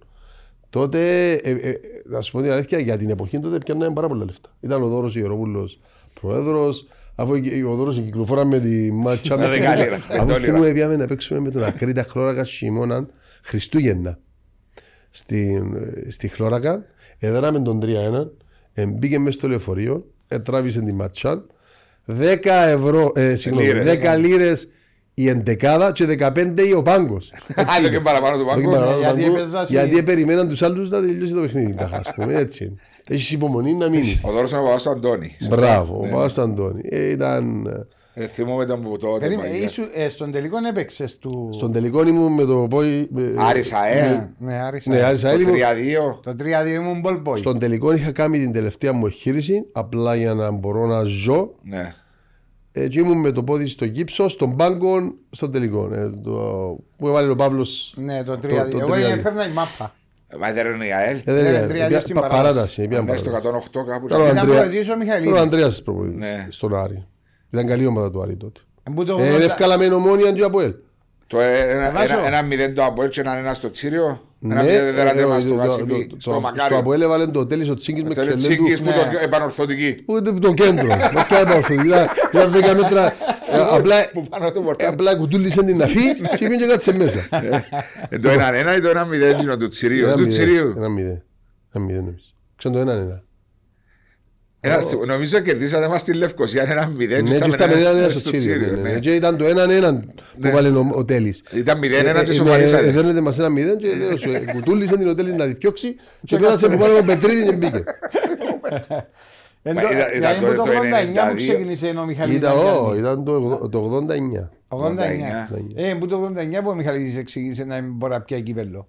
τότε, 0.70 1.32
ε, 1.34 1.50
ε, 1.52 1.74
να 2.06 2.22
σου 2.22 2.32
πω 2.32 2.42
την 2.42 2.52
αλήθεια, 2.52 2.80
για 2.80 2.98
την 2.98 3.10
εποχή 3.10 3.40
τότε 3.40 3.58
πιάνναμε 3.58 3.94
πάρα 3.94 4.08
πολλά 4.08 4.26
λεφτά. 4.26 4.50
Ήταν 4.60 4.84
ο 4.84 4.88
Δώρος 4.88 5.16
Ιερόπουλος 5.16 5.80
πρόεδρος, 6.22 6.88
αφού 7.16 7.40
και- 7.42 7.64
ο 7.66 7.76
Δώρος 7.76 7.96
κυκλοφόρα 7.96 8.46
με 8.46 8.60
τη 8.60 8.92
μάτσα. 8.92 9.38
Με 9.38 9.42
με- 9.44 9.50
δεκάλιρα, 9.58 9.96
Αφού 9.96 10.14
εντόλιρα. 10.14 10.38
θυμούμαι, 10.40 10.72
πήγαμε 10.72 10.96
να 10.96 11.06
παίξουμε 11.08 11.40
με 11.40 11.52
τον 11.52 11.64
Ακρίτα 11.64 12.04
Χλώρακα 12.04 12.44
χειμώνα 12.44 13.08
Χριστούγεννα 13.44 14.20
στην, 15.10 15.76
ε, 15.76 16.12
στη 16.12 16.28
Χλώρακα. 16.28 16.86
Έδραμε 17.20 17.60
τον 17.62 17.80
3-1, 17.80 18.32
ε, 18.74 18.86
μπήκε 18.86 19.20
μέσα 19.20 19.38
στο 19.38 19.48
λεωφορείο, 19.48 20.06
τράβησε 20.44 20.80
τη 20.82 20.92
ματσά. 20.94 21.46
10 22.06 22.66
ευρώ, 22.68 23.12
ε, 23.16 23.36
συγγνώμη, 23.36 23.68
Λίρες. 23.68 23.86
10 23.86 24.16
λίρες 24.16 24.68
η 25.14 25.30
εντεκάδα 25.30 25.92
και 25.92 26.06
15 26.20 26.54
ο 26.78 26.82
πάγκος. 26.82 27.32
Άλλο 27.78 27.90
και 27.90 28.00
παραπάνω 28.00 28.38
του 28.38 28.46
πάγκου. 28.46 28.72
γιατί 29.00 29.24
έπαιζα 29.26 29.66
σε- 29.66 29.74
Γιατί 29.74 30.04
περιμέναν 30.04 30.48
τους 30.50 30.62
άλλους 30.62 30.90
να 30.90 31.02
τελειώσει 31.02 31.34
το 31.34 31.42
παιχνίδι. 31.42 31.74
τάχα, 31.74 31.98
ας 31.98 32.12
πούμε, 32.16 32.34
έτσι 32.40 32.64
είναι. 32.64 32.76
Έχεις 33.08 33.32
υπομονή 33.32 33.74
να 33.74 33.90
μείνεις. 33.90 34.24
Ο 34.26 34.32
Δώρος 34.32 34.52
είναι 34.52 34.60
ο 34.60 34.64
παπάς 34.64 34.84
του 34.84 34.90
Αντώνη. 34.90 35.36
Σωστά. 35.40 35.56
Μπράβο, 35.56 35.98
ο 36.00 36.06
Ναι. 36.06 36.12
Παπά 36.12 36.30
του 36.30 36.42
Αντώνη. 36.42 36.82
Ε, 36.90 37.10
Ήταν. 37.10 37.66
ε, 37.66 37.88
Ε, 38.16 38.28
Θυμούμαι 38.28 38.66
τον 38.66 38.82
που 38.82 38.98
τότε. 38.98 39.20
Περίμενε, 39.20 39.50
μαγιά. 39.50 39.66
ήσου- 39.66 39.90
ε, 39.94 40.10
στον 40.10 40.32
τελικό 40.32 40.58
έπαιξες 40.70 41.18
του. 41.18 41.50
Στον 41.54 41.72
τελικό 41.72 42.08
ήμουν 42.08 42.34
με 42.34 42.44
το 42.44 42.68
πόη. 42.70 43.08
με- 43.12 43.34
Άρης 43.38 43.74
ΑΕΛ. 43.74 44.12
Ναι, 44.12 44.28
ναι, 44.38 44.54
Άρης 44.54 44.86
Ναι, 44.86 44.96
Αέλ. 44.96 45.06
Άρης 45.06 45.22
Το 45.22 45.28
Αέλ 45.28 45.42
ήμουν- 45.42 45.54
3-2. 45.56 46.20
Το 46.24 46.36
3-2 46.36 46.74
ήμουν 46.74 47.02
ball 47.06 47.22
boy. 47.32 47.38
Στον 47.38 47.60
τελικό 47.60 47.94
είχα 47.94 48.12
κάνει 48.12 48.40
την 48.40 48.52
τελευταία 48.52 48.94
μου 48.94 49.06
εγχείρηση 49.06 49.66
απλά 49.72 50.16
για 50.16 50.34
να 50.34 50.52
μπορώ 50.52 50.86
να 50.88 51.04
ζω. 51.04 51.52
Ναι. 51.64 51.94
Ε, 52.76 52.88
και 52.88 53.00
ήμουν 53.00 53.18
με 53.20 53.32
το 53.32 53.44
πόδι 53.44 53.68
στο 53.68 53.86
γύψο, 53.86 54.30
στον 54.30 54.56
πάγκο, 54.56 55.14
στον 55.32 55.52
τελικό. 55.52 55.90
Ε, 55.94 56.10
το, 56.24 56.32
που 56.98 57.08
έβαλε 57.08 57.30
ο 57.30 57.36
Παύλος. 57.36 57.94
Ναι, 57.98 58.24
το 58.24 58.38
το 58.38 58.48
3-2. 58.48 58.52
Εγώ 58.80 58.94
3-2. 58.94 58.98
έφερνα 58.98 59.48
η 59.48 59.52
μάπα. 59.52 59.96
Μα 60.40 60.52
δεν 60.52 60.74
είναι 60.74 60.86
η 60.86 60.92
ΑΕΛ. 60.94 61.18
Ε, 61.18 61.22
δεν 61.34 61.44
Ναι, 61.44 61.50
είναι, 61.50 61.68
τρία-δύο 61.68 61.88
πια- 61.88 62.00
στην 62.00 62.16
πα- 62.16 62.22
παράταση. 62.22 62.44
παράταση. 62.54 62.88
πια 62.88 63.04
Μέσα 63.04 63.18
στο 63.18 63.30
παράταση. 63.30 63.68
108 63.74 63.84
κάπου. 63.88 64.08
Τώρα 64.08 64.24
ο 64.24 64.26
Ήταν 64.26 64.38
Ανδρέα- 64.38 64.58
προεδρής 64.60 64.90
ο 64.90 64.98
Μιχαηλίδης. 64.98 65.30
Τώρα 65.30 65.40
ο 65.40 65.44
Ανδρέας 65.44 65.82
προπονητής 65.84 66.20
Ναι. 66.20 66.48
στον 66.50 66.76
Άρη. 66.76 67.06
Ήταν 67.52 67.68
καλή 67.68 67.86
ομάδα 67.86 68.12
του 68.12 68.22
Άρη 68.22 68.36
τότε. 68.38 68.60
Ε, 68.84 68.92
που 68.96 69.06
το 69.06 69.18
Ε, 69.20 69.30
80 71.38 71.40
Ευκάλαμε 71.40 71.58
ομόνια 71.58 71.68
και 71.68 71.70
από 71.70 71.70
ελ. 71.70 71.70
Το 71.70 71.76
ένα- 71.78 71.92
Βάζω. 71.92 72.14
ένα- 72.18 72.28
ένα 72.28 72.42
μηδέν 72.42 72.74
το 72.76 72.84
Αποέλ 72.86 73.10
και 73.10 73.22
έναν 73.22 73.38
ένα 73.38 73.54
στο 73.54 73.70
Τσίριο. 73.72 74.22
Ένα 74.46 74.56
Ναι, 74.56 74.62
μηδέν 74.62 74.80
δεν 74.84 74.88
ε, 74.94 74.96
τεράτευμα 74.96 75.36
ε, 75.36 75.40
στο 75.40 75.50
το- 75.50 75.56
Γασιπί, 75.56 75.88
το- 75.88 75.98
το- 75.98 76.20
στο 76.20 76.32
Στο 76.32 76.40
Μακάριο. 76.40 76.78
Αποέλ 76.78 77.02
έβαλε 77.02 77.26
το 77.28 77.46
τέλος 77.46 77.70
ο 77.70 77.74
Τσίγκης 77.76 78.04
με 78.04 78.14
Το 78.14 78.36
Τσίγκης 78.36 78.48
κελέντου. 78.58 78.84
που 78.84 78.90
Ναι. 78.90 79.12
το 79.14 79.20
επανορθωτική. 79.24 79.96
Ούτε 80.06 80.32
το 80.32 80.54
κέντρο. 80.54 80.88
Με 80.88 81.26
κάνει 81.28 81.46
παρθωτή. 81.46 81.88
Ήταν 82.34 82.52
10 82.52 82.74
μέτρα. 82.82 83.06
ε, 83.52 83.58
Απλά 83.72 83.96
Που 84.14 84.28
πάνω 84.30 84.52
του 84.52 84.60
ε, 84.60 84.64
πορτάρι. 84.64 84.94
απλά 84.94 85.16
κουτούλησε 85.16 85.64
την 85.64 85.82
αφή 85.84 86.16
και 86.38 86.48
πήγε 86.48 86.56
και 86.56 86.66
κάτσε 86.66 86.94
μέσα. 86.94 87.20
Ε, 88.10 88.20
Το 88.20 88.30
έναν 88.30 88.54
ένα 88.54 88.76
ή 88.76 88.80
το 88.82 88.90
ένα 88.90 89.06
μηδέν 89.06 89.38
είναι 89.40 89.58
του 89.58 89.68
Τσιρίου. 89.68 90.04
Ένα 90.06 90.14
Του 90.14 90.18
μηδέν. 90.24 90.30
Τσιρίου. 90.32 90.74
Ένα 90.78 90.90
μηδέν. 90.90 91.24
Ένα 91.74 91.84
μηδέν 91.86 92.04
νομίζω. 92.04 92.24
Ξέρω 92.56 92.74
το 92.74 92.80
έναν 92.80 93.00
ένα. 93.00 93.24
Ένα- 94.66 94.84
Νομίζω 95.08 95.40
κερδίσατε 95.40 95.88
μας 95.88 96.02
στη 96.02 96.14
Λευκοσία 96.14 96.64
ένα 96.70 96.88
μηδέν. 96.88 97.24
Ναι, 97.24 97.30
και 97.30 97.30
και 97.30 97.34
ήρθαμε 97.34 97.54
ήρθαμε 97.54 97.74
ένα- 97.74 97.90
ένα 97.90 98.00
ένα 98.00 98.10
στο 98.10 98.20
στο 98.20 98.32
Τσίριο. 98.32 98.56
Τσίριο, 98.58 98.76
ναι, 98.76 98.82
ναι. 98.82 98.94
ναι. 98.94 99.00
Και 99.00 99.16
ήταν 99.16 99.38
το 99.38 99.46
έναν 99.46 99.70
έναν 99.70 100.00
που 100.16 100.24
Ναι. 100.38 100.50
βάλε 100.52 100.68
ο- 100.70 100.92
ο 100.96 101.06
Τέλης. 101.06 101.44
Ήταν 101.54 101.78
μηδέν 101.78 102.06
ένα 102.08 102.20
Ε, 102.20 102.24
και 102.24 102.32
ε, 102.32 102.34
σοφαρίσατε. 102.34 102.88
ε, 102.88 102.92
Δένετε 102.92 103.22
μας 103.22 103.40
ένα 103.40 103.50
μηδέν 103.50 103.78
και 103.78 103.88
λέω 103.96 104.18
σου, 104.18 104.32
ε, 104.32 104.40
κουτούλησε 104.54 104.98
την 104.98 105.08
οτέλη 105.08 105.34
να 105.34 105.46
τη 105.46 105.54
διώξει 105.54 105.96
και 106.26 106.38
πέρασε 106.38 106.68
που 106.70 106.78
πάνω 106.78 106.94
από 106.94 107.06
Πετρίδη 107.06 107.44
και 107.46 107.52
μπήκε. 107.56 107.84
Εν 109.66 109.74
Μα 109.76 109.82
το- 109.82 109.88
ήταν- 109.94 110.12
δηλαδή 110.14 110.38
ήταν 110.40 110.50
που 110.50 110.56
το 110.56 110.64
το 110.64 110.72
89 110.72 111.22
που 111.30 111.32
92. 111.32 111.36
ξεκίνησε 111.36 111.88
ο 111.88 112.06
Μιχαλίδης. 112.06 112.40
Ήταν, 112.40 112.56
να 112.56 112.72
ω, 112.72 112.86
κάνει. 112.88 112.98
ήταν 113.00 113.24
το 113.24 113.34
ογδο- 113.36 113.70
το 113.70 113.80
89. 113.80 114.50
89. 114.68 115.48
89. 115.50 115.72
Ε, 115.76 115.94
που 115.94 116.08
το 116.08 116.16
89 116.16 116.62
που 116.64 116.70
ο 116.70 116.76
Μιχαλίδης 116.76 117.18
εξήγησε 117.18 117.64
να 117.64 117.82
μην 117.82 117.92
μπορεί 117.94 118.14
να 118.14 118.22
πιάει 118.22 118.42
κύπελλο. 118.42 118.88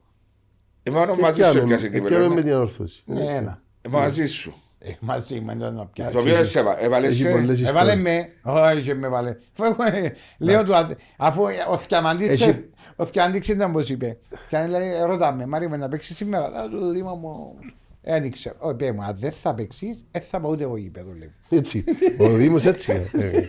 Είμαι 0.82 0.98
μόνο 0.98 1.14
μαζί 1.20 1.42
σου 1.42 1.48
Επιάμε- 1.48 1.62
έπιασε 1.64 1.86
επιάμε 1.86 2.08
κύπελο. 2.08 2.28
με 2.28 2.34
ναι. 2.34 2.42
την 2.42 2.52
ανόρθωση. 2.52 3.02
Ναι, 3.06 3.20
ένα. 3.20 3.62
Είμαι 3.86 3.98
μαζί 3.98 4.24
σου. 4.24 4.54
Ε, 4.86 4.92
μαζί 5.00 5.40
με 5.40 5.52
ήταν 5.52 5.74
να 5.74 5.86
πιάσει. 5.86 6.12
Το 6.12 6.18
οποίο 6.18 6.34
δεν 6.34 6.44
σε 6.44 6.58
έβα- 6.58 6.82
έβαλες 6.84 7.12
Έχει 7.12 7.20
σε- 7.22 7.30
πολλές 7.30 7.62
Έβαλε 7.62 7.92
ιστορίες. 7.92 8.30
με, 8.42 8.50
όχι 8.52 8.94
με 8.94 9.08
βάλε. 9.08 9.36
Αφού, 9.60 9.82
ε, 9.82 10.12
Λέω 10.38 10.62
του, 10.62 10.74
αδε- 10.76 10.98
αφού 11.16 11.42
ο 11.70 11.76
Θιαμαντής, 11.78 12.28
Έχει- 12.40 12.64
ο 12.96 13.04
Θιαμαντής 13.04 13.48
ήταν 13.48 13.72
πως 13.72 13.88
είπε. 13.88 14.18
Και 14.48 14.66
λέει, 14.68 14.90
ρωτάμε, 15.06 15.46
Μάρια 15.46 15.68
με 15.68 15.76
να 15.76 15.88
παίξεις 15.88 16.16
σήμερα. 16.16 16.48
Λέω 16.50 16.68
του 16.80 16.90
Δήμα 16.90 17.14
μου, 17.14 17.54
ε, 18.02 18.20
δεν 18.20 18.30
ξέρω. 18.30 18.54
Όχι, 18.58 18.74
πέ 18.74 18.92
μου, 18.92 19.02
αν 19.02 19.16
δεν 19.18 19.32
θα 19.32 19.54
παίξεις, 19.54 20.04
δεν 20.10 20.22
θα 20.22 20.40
πάω 20.40 20.50
ούτε 20.50 20.62
εγώ 20.64 20.76
γήπεδο, 20.76 21.10
λέει. 21.18 21.32
Έτσι. 21.48 21.84
Ο 22.18 22.28
Δήμος 22.28 22.64
έτσι 22.64 22.92
είναι. 22.92 23.24
Ε, 23.24 23.48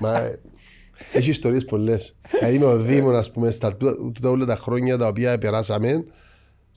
Μα 0.00 0.18
ε, 0.18 0.38
έχει 1.12 1.30
ιστορίες 1.30 1.64
πολλές. 1.64 2.14
Δηλαδή 2.38 2.58
με 2.58 2.64
ο 2.64 2.78
Δήμος, 2.78 3.14
ας 3.14 3.30
πούμε, 3.30 3.50
στα 3.50 3.76
τούτα 3.76 3.94
τούτα 3.96 4.28
όλα 4.30 4.44
τα 4.46 4.56
χρόνια 4.56 4.96
τα 4.98 5.06
οποία 5.06 5.38
περάσαμε 5.38 6.04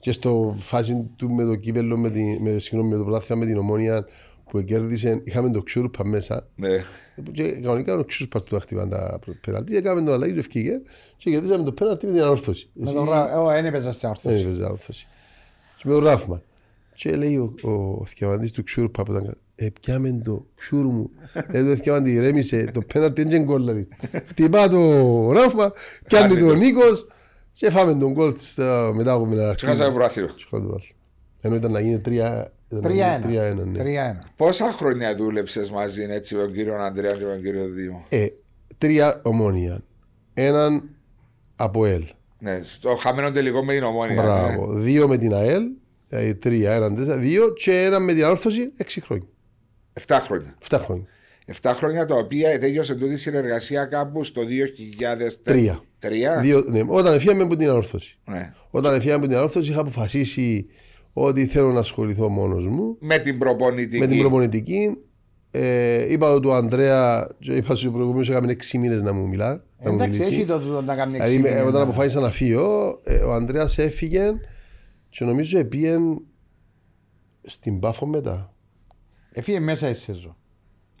και 0.00 0.12
στο 0.12 0.54
φάση 0.58 1.10
του 1.16 1.30
με 1.30 1.44
το 1.44 1.54
κύπελο, 1.54 1.98
με, 1.98 2.10
τη, 2.10 2.38
με, 2.40 2.58
συγγνώμη, 2.58 2.90
με 2.92 2.96
το 2.96 3.02
πρωτάθλημα 3.04 3.40
με 3.40 3.46
την 3.46 3.58
ομόνια 3.58 4.06
που 4.50 4.62
κέρδισε, 4.64 5.20
είχαμε 5.24 5.50
το 5.50 5.62
ξούρπα 5.62 6.04
μέσα 6.06 6.46
Ναι. 6.56 6.68
και 7.32 7.50
κανονικά 7.50 7.94
ο 7.94 8.04
ξούρπας 8.04 8.42
του 8.42 8.54
τα 8.54 8.60
χτυπάνε 8.60 8.90
τα 8.90 9.18
πέναλτι, 9.46 9.76
έκαμε 9.76 10.02
τον 10.02 10.14
αλλαγή 10.14 10.32
του 10.32 10.38
ευκήγε 10.38 10.80
και 11.16 11.30
κερδίσαμε 11.30 11.64
το 11.64 11.72
πέναλτι 11.72 12.06
με 12.06 12.12
την 12.12 12.22
ανόρθωση. 12.22 12.68
Με 12.72 12.92
τον 12.92 13.08
Ρα- 13.08 13.32
Εγώ 13.32 13.46
δεν 13.48 13.64
έπαιζα 13.64 13.92
στην 13.92 14.08
Δεν 14.08 14.10
ορθώση. 14.10 14.44
έπαιζε 14.46 14.64
ανόρθωση. 14.64 15.06
Και 15.76 15.82
με 15.88 15.92
τον 15.94 16.04
Ράφμαν. 16.04 16.42
Και 16.94 17.16
λέει 17.16 17.36
ο, 17.36 17.54
ο 17.70 18.04
θκευαντής 18.06 18.50
του 18.52 18.62
Ξούρπα 18.62 19.02
που 19.02 19.12
ήταν 19.12 19.24
κάτω, 19.24 19.38
ε, 19.54 19.68
πιάμε 19.80 20.20
το 20.24 20.46
Ξούρ 20.56 20.84
μου. 20.86 21.10
Λέει 21.52 21.64
το 21.64 21.76
θκευαντή, 21.76 22.10
ηρέμησε, 22.12 22.70
το 22.74 22.80
πέναρτι 22.82 23.22
δεν 23.22 23.30
είναι 23.34 23.44
γκολ 23.44 23.60
δηλαδή. 23.60 23.88
Χτυπά 24.28 24.68
το 24.68 24.78
Ράφμα, 25.32 25.72
πιάνει 26.04 26.28
Κάνει 26.34 26.40
το 26.40 26.48
το. 26.48 26.54
Νίκος 26.54 27.06
και 27.56 27.70
φάμε 27.70 27.94
τον 27.94 28.12
γκολ 28.12 28.32
στα- 28.36 28.92
μετά 28.94 29.12
από 29.12 29.26
μια 29.26 29.54
Και 29.54 29.66
χάσαμε 29.66 29.92
προάθλιο. 29.94 30.28
Ενώ 31.40 31.54
ήταν 31.54 31.72
να 31.72 31.80
γίνει 31.80 31.98
3-1. 31.98 32.44
3-1. 32.82 33.64
ναι. 33.64 33.82
3-1. 33.82 34.30
Πόσα 34.36 34.72
χρόνια 34.72 35.14
δούλεψες 35.14 35.70
μαζί 35.70 36.06
έτσι 36.10 36.34
με 36.34 36.42
τον 36.42 36.52
κύριο 36.52 36.74
Αντρέα 36.74 37.10
και 37.10 37.24
με 37.24 37.30
τον 37.32 37.42
κύριο 37.42 37.64
Δήμο; 37.66 38.04
Ε, 38.08 38.26
τρία 38.78 39.20
ομόνια. 39.24 39.82
Έναν 40.34 40.82
από 41.56 41.84
ΕΛ. 41.86 42.04
Ναι, 42.38 42.60
στο 42.64 42.94
χαμένο 42.94 43.30
τελικό 43.30 43.64
με 43.64 43.72
την 43.74 43.82
ομόνια. 43.82 44.14
ναι. 44.14 44.22
Μπράβο. 44.22 44.72
Δύο 44.72 45.08
με 45.08 45.18
την 45.18 45.34
ΑΕΛ. 45.34 45.62
ε, 46.08 46.34
Τρία, 46.34 46.72
έναν, 46.74 46.94
τέσσερα, 46.94 47.18
δύο 47.18 47.52
και 47.52 47.82
έναν 47.82 48.04
με 48.04 48.12
την 48.12 48.24
ανόρθωση 48.24 48.72
έξι 48.76 49.00
χρόνια. 49.00 49.26
Εφτά 49.92 50.20
χρόνια. 50.20 50.54
Εφτά 50.62 50.78
χρόνια. 50.78 51.04
Εφτά 51.48 51.74
χρόνια 51.74 52.06
τα 52.06 52.14
οποία 52.14 52.58
τέλειωσε 52.58 52.94
τούτη 52.94 53.16
συνεργασία 53.16 53.84
κάπου 53.84 54.24
στο 54.24 54.42
2003. 54.42 54.46
Τρία. 55.42 55.80
Τρία. 55.98 56.40
Δύο, 56.40 56.64
ναι, 56.68 56.80
όταν 56.86 57.14
έφυγαμε 57.14 57.42
από 57.42 57.56
την 57.56 57.68
ανόρθωση. 57.68 58.18
Ναι. 58.30 58.54
Όταν 58.70 58.94
έφυγαμε 58.94 59.18
από 59.18 59.26
την 59.26 59.36
ανόρθωση 59.36 59.70
είχα 59.70 59.80
αποφασίσει 59.80 60.66
ότι 61.12 61.46
θέλω 61.46 61.72
να 61.72 61.78
ασχοληθώ 61.78 62.28
μόνος 62.28 62.66
μου 62.66 62.96
Με 63.00 63.18
την 63.18 63.38
προπονητική. 63.38 63.98
με 63.98 64.06
την 64.06 64.18
προπονητική. 64.18 64.96
Ε, 65.50 66.12
είπα 66.12 66.40
του 66.40 66.52
Ανδρέα, 66.52 67.28
και 67.38 67.52
είπα 67.52 67.74
σου 67.74 67.90
προηγουμένω, 67.92 68.26
έκαμε 68.28 68.52
6 68.52 68.78
μήνες 68.78 69.02
να 69.02 69.12
μου 69.12 69.28
μιλά. 69.28 69.64
Να 69.82 69.90
μου 69.90 69.96
Εντάξει, 69.96 70.18
μιλήσει. 70.18 70.36
έχει 70.38 70.46
το 70.46 70.58
τούτο 70.58 70.80
να 70.82 70.94
κάνει 70.94 71.12
Δηλαδή, 71.12 71.38
με- 71.38 71.48
εξήμινο, 71.48 71.68
όταν 71.68 71.80
να- 71.80 71.86
αποφάσισα 71.86 72.20
να 72.20 72.30
φύγω, 72.30 73.00
ε, 73.04 73.14
ο 73.16 73.32
Ανδρέας 73.32 73.78
έφυγε 73.78 74.32
και 75.08 75.24
νομίζω 75.24 75.58
επίεν 75.58 76.22
στην 77.42 77.78
Πάφο 77.78 78.06
μετά. 78.06 78.54
Έφυγε 79.32 79.60
μέσα 79.60 79.88
η 79.88 79.94
σεζόν. 79.94 80.36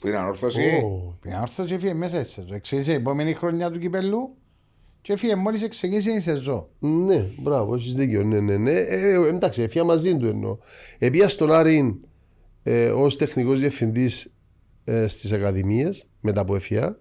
Που 0.00 0.06
είναι 0.08 0.16
ανόρθωση. 0.16 0.60
Ω, 0.84 1.18
Η 1.24 1.32
Άρθρος 1.32 1.70
έφυγε 1.70 1.94
μέσα 1.94 2.20
η 2.20 2.24
σεζόν. 2.24 2.60
Ξεκίνησε 2.60 2.92
η 2.92 2.94
επόμενη 2.94 3.32
χρονιά 3.32 3.70
του 3.70 3.78
κυπελού 3.78 4.34
και 5.02 5.12
έφυγε 5.12 5.34
μόλις 5.34 5.68
ξεκίνησε 5.68 6.10
η 6.10 6.20
σεζόν. 6.20 6.66
Ναι, 6.78 7.26
μπράβο, 7.38 7.74
έχεις 7.74 7.94
δίκιο. 7.94 8.22
Ναι, 8.22 8.40
ναι, 8.40 8.56
ναι. 8.56 8.70
Ε, 8.72 9.12
ε, 9.12 9.28
εντάξει, 9.28 9.62
έφυγα 9.62 9.84
μαζί 9.84 10.16
του 10.16 10.26
εννοώ. 10.26 10.58
Επία 10.98 11.28
στον 11.28 11.52
Άρη 11.52 12.00
ε, 12.62 12.88
ως 12.90 13.16
τεχνικός 13.16 13.58
διευθυντής 13.60 14.30
ε, 14.84 15.06
στις 15.06 15.32
Ακαδημίες 15.32 16.06
μετά 16.20 16.40
από 16.40 16.54
έφυγα. 16.54 16.98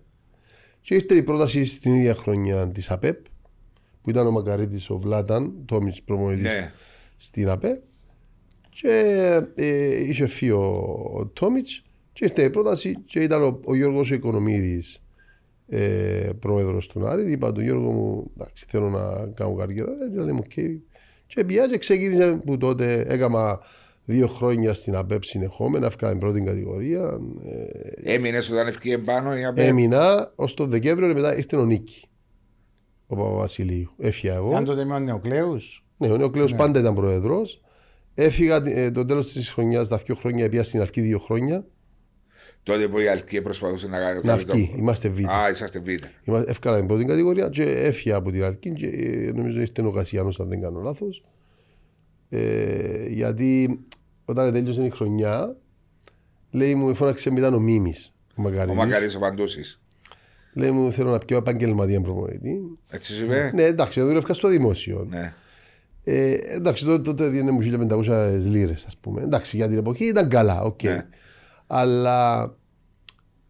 Και 0.81 0.95
ήρθε 0.95 1.15
η 1.15 1.23
πρόταση 1.23 1.65
στην 1.65 1.93
ίδια 1.93 2.15
χρονιά 2.15 2.67
της 2.67 2.91
ΑΠΕΠ 2.91 3.25
που 4.01 4.09
ήταν 4.09 4.27
ο 4.27 4.31
Μακαρίτης 4.31 4.89
ο 4.89 4.97
Βλάταν, 4.99 5.53
Τόμις 5.65 6.01
προμονητής 6.03 6.57
Ναι. 6.57 6.71
στην 7.17 7.49
ΑΠΕΠ. 7.49 7.81
Και 8.69 8.89
ε, 9.55 10.01
είχε 10.07 10.27
φύγει 10.27 10.51
ο, 10.51 10.63
ο 11.17 11.25
Τόμιτς 11.25 11.83
και 12.15 12.25
ήρθε 12.25 12.43
η 12.43 12.49
πρόταση 12.49 12.97
και 13.05 13.19
ήταν 13.19 13.43
ο, 13.43 13.59
ο 13.65 13.75
Γιώργος 13.75 14.11
ο 14.11 14.13
Οικονομίδης 14.13 15.03
ε, 15.67 16.29
πρόεδρος 16.39 16.87
του 16.87 17.07
Άρη. 17.07 17.31
Είπα 17.31 17.51
του 17.51 17.61
Γιώργο 17.61 17.91
μου, 17.91 18.31
εντάξει, 18.37 18.65
θέλω 18.69 18.89
να 18.89 19.27
κάνω 19.27 19.53
καριέρα. 19.53 19.91
Ε, 19.91 20.15
και 20.15 20.21
λέμε, 20.21 20.39
οκ. 20.39 20.53
Και 21.27 21.43
πια 21.45 21.67
και 21.67 21.77
ξεκίνησε 21.77 22.41
που 22.45 22.57
τότε 22.57 23.05
έκανα 23.07 23.59
δύο 24.05 24.27
χρόνια 24.27 24.73
στην 24.73 24.95
ΑΠΕΠ 24.95 25.23
συνεχόμενα, 25.23 25.85
έφυγα 25.85 26.09
την 26.09 26.19
πρώτη 26.19 26.41
κατηγορία. 26.41 27.17
Ε, 28.03 28.13
Έμεινες 28.13 28.49
όταν 28.51 28.67
ευκήκε 28.67 28.97
πάνω. 28.97 29.37
η 29.37 29.45
ΑΠΕ. 29.45 29.65
έμεινα 29.65 30.31
ως 30.35 30.53
το 30.53 30.65
Δεκέμβριο 30.65 31.07
και 31.07 31.13
μετά 31.13 31.37
ήρθε 31.37 31.55
ο 31.55 31.65
Νίκη. 31.65 32.07
Ο 33.07 33.15
Παπαβασιλείου. 33.15 33.89
Έφυγα 33.97 34.33
εγώ. 34.33 34.49
Ήταν 34.49 34.63
τότε 34.63 34.85
με 34.85 34.93
ο 34.93 34.99
Νεοκλέους; 34.99 35.85
Ναι, 35.97 36.07
ο 36.07 36.17
Νεοκλέος 36.17 36.55
πάντα 36.55 36.79
ήταν 36.79 36.95
πρόεδρος. 36.95 37.61
Έφυγα 38.13 38.61
ε, 38.65 38.91
το 38.91 39.05
τέλος 39.05 39.31
της 39.31 39.49
χρονιάς, 39.49 39.87
τα 39.87 39.97
δύο 39.97 40.15
χρόνια, 40.15 40.49
πήγα 40.49 40.63
στην 40.63 40.81
αρχή 40.81 41.01
δύο 41.01 41.19
χρόνια. 41.19 41.65
Τότε 42.65 42.87
που 42.87 42.99
η 42.99 43.07
Αλκή 43.07 43.41
προσπαθούσε 43.41 43.87
να 43.87 43.99
κάνει. 43.99 44.19
Να 44.23 44.33
αυκεί, 44.33 44.73
είμαστε 44.77 45.09
β. 45.09 45.19
Α, 45.29 45.49
είσαστε 45.49 45.79
β. 45.79 45.87
Είμαστε- 46.23 46.51
Έφυγα 46.51 46.75
την 46.77 46.87
πρώτη 46.87 47.05
κατηγορία 47.05 47.49
και 47.49 47.63
έφυγα 47.63 48.15
από 48.15 48.31
την 48.31 48.43
αρχή 48.43 48.73
και 48.73 48.87
ε, 48.87 49.31
νομίζω 49.31 49.59
ήρθε 49.61 49.81
ο 49.85 49.91
Κασιάνος 49.91 50.39
αν 50.39 50.49
δεν 50.49 50.61
κάνω 50.61 50.79
λάθος. 50.81 51.23
Ε, 52.29 53.07
γιατί 53.07 53.79
όταν 54.25 54.51
τέλειωσε 54.53 54.83
η 54.83 54.89
χρονιά 54.89 55.55
λέει 56.51 56.75
μου 56.75 56.95
φώναξε 56.95 57.31
μετά 57.31 57.47
ο 57.55 57.59
Μίμης 57.59 58.13
ο 58.29 58.33
Ο 58.35 58.41
Μακαρίδης. 58.41 58.75
Μακαρί 58.77 59.15
ο 59.15 59.19
Παντούση. 59.19 59.79
Λέει 60.53 60.71
μου 60.71 60.91
θέλω 60.91 61.11
να 61.11 61.17
πιάω 61.17 61.37
επαγγελματία 61.37 62.01
προπονητή. 62.01 62.59
Έτσι 62.89 63.13
σου 63.13 63.23
είπε; 63.23 63.51
Ναι 63.53 63.63
εντάξει 63.63 64.01
δούλευκα 64.01 64.33
στο 64.33 64.47
δημόσιο. 64.47 65.07
Ναι. 65.09 65.33
Ε, 66.03 66.33
εντάξει 66.33 66.85
τότε, 66.85 67.01
τότε 67.01 67.27
διένε 67.27 67.51
μου 67.51 67.61
1500 68.05 68.39
λίρες 68.45 68.85
ας 68.85 68.97
πούμε. 68.97 69.21
Εντάξει 69.21 69.57
για 69.57 69.67
την 69.67 69.77
εποχή 69.77 70.05
ήταν 70.05 70.29
καλά, 70.29 70.61
οκ. 70.61 70.83
Ναι. 70.83 71.07
Αλλά 71.67 72.43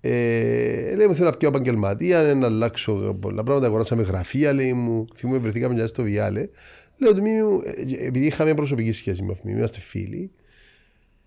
ε, 0.02 0.96
λέει 0.96 1.08
μου 1.08 1.14
θέλω 1.16 1.30
να 1.30 1.38
πιάω 1.38 1.48
επαγγελματία, 1.48 2.22
να 2.22 2.46
αλλάξω 2.46 3.18
πολλά 3.22 3.44
πράγματα. 3.44 3.68
Αγοράσαμε 3.68 4.04
γραφεία, 4.04 4.54
λέει 4.54 4.74
μου. 4.74 5.06
Θυμούμαι 5.16 5.40
βρεθήκαμε 5.40 5.74
μια 5.74 5.88
στο 5.88 6.04
Βιάλε. 6.04 6.50
Λέω 6.98 7.14
του 7.14 7.22
Μίμη 7.22 7.44
μου, 7.44 7.62
ε, 7.64 8.06
επειδή 8.06 8.26
είχαμε 8.26 8.54
προσωπική 8.54 8.92
σχέση 8.92 9.24
με 9.24 9.32
αυτήν, 9.32 9.50
είμαστε 9.50 9.80
φίλοι. 9.80 10.32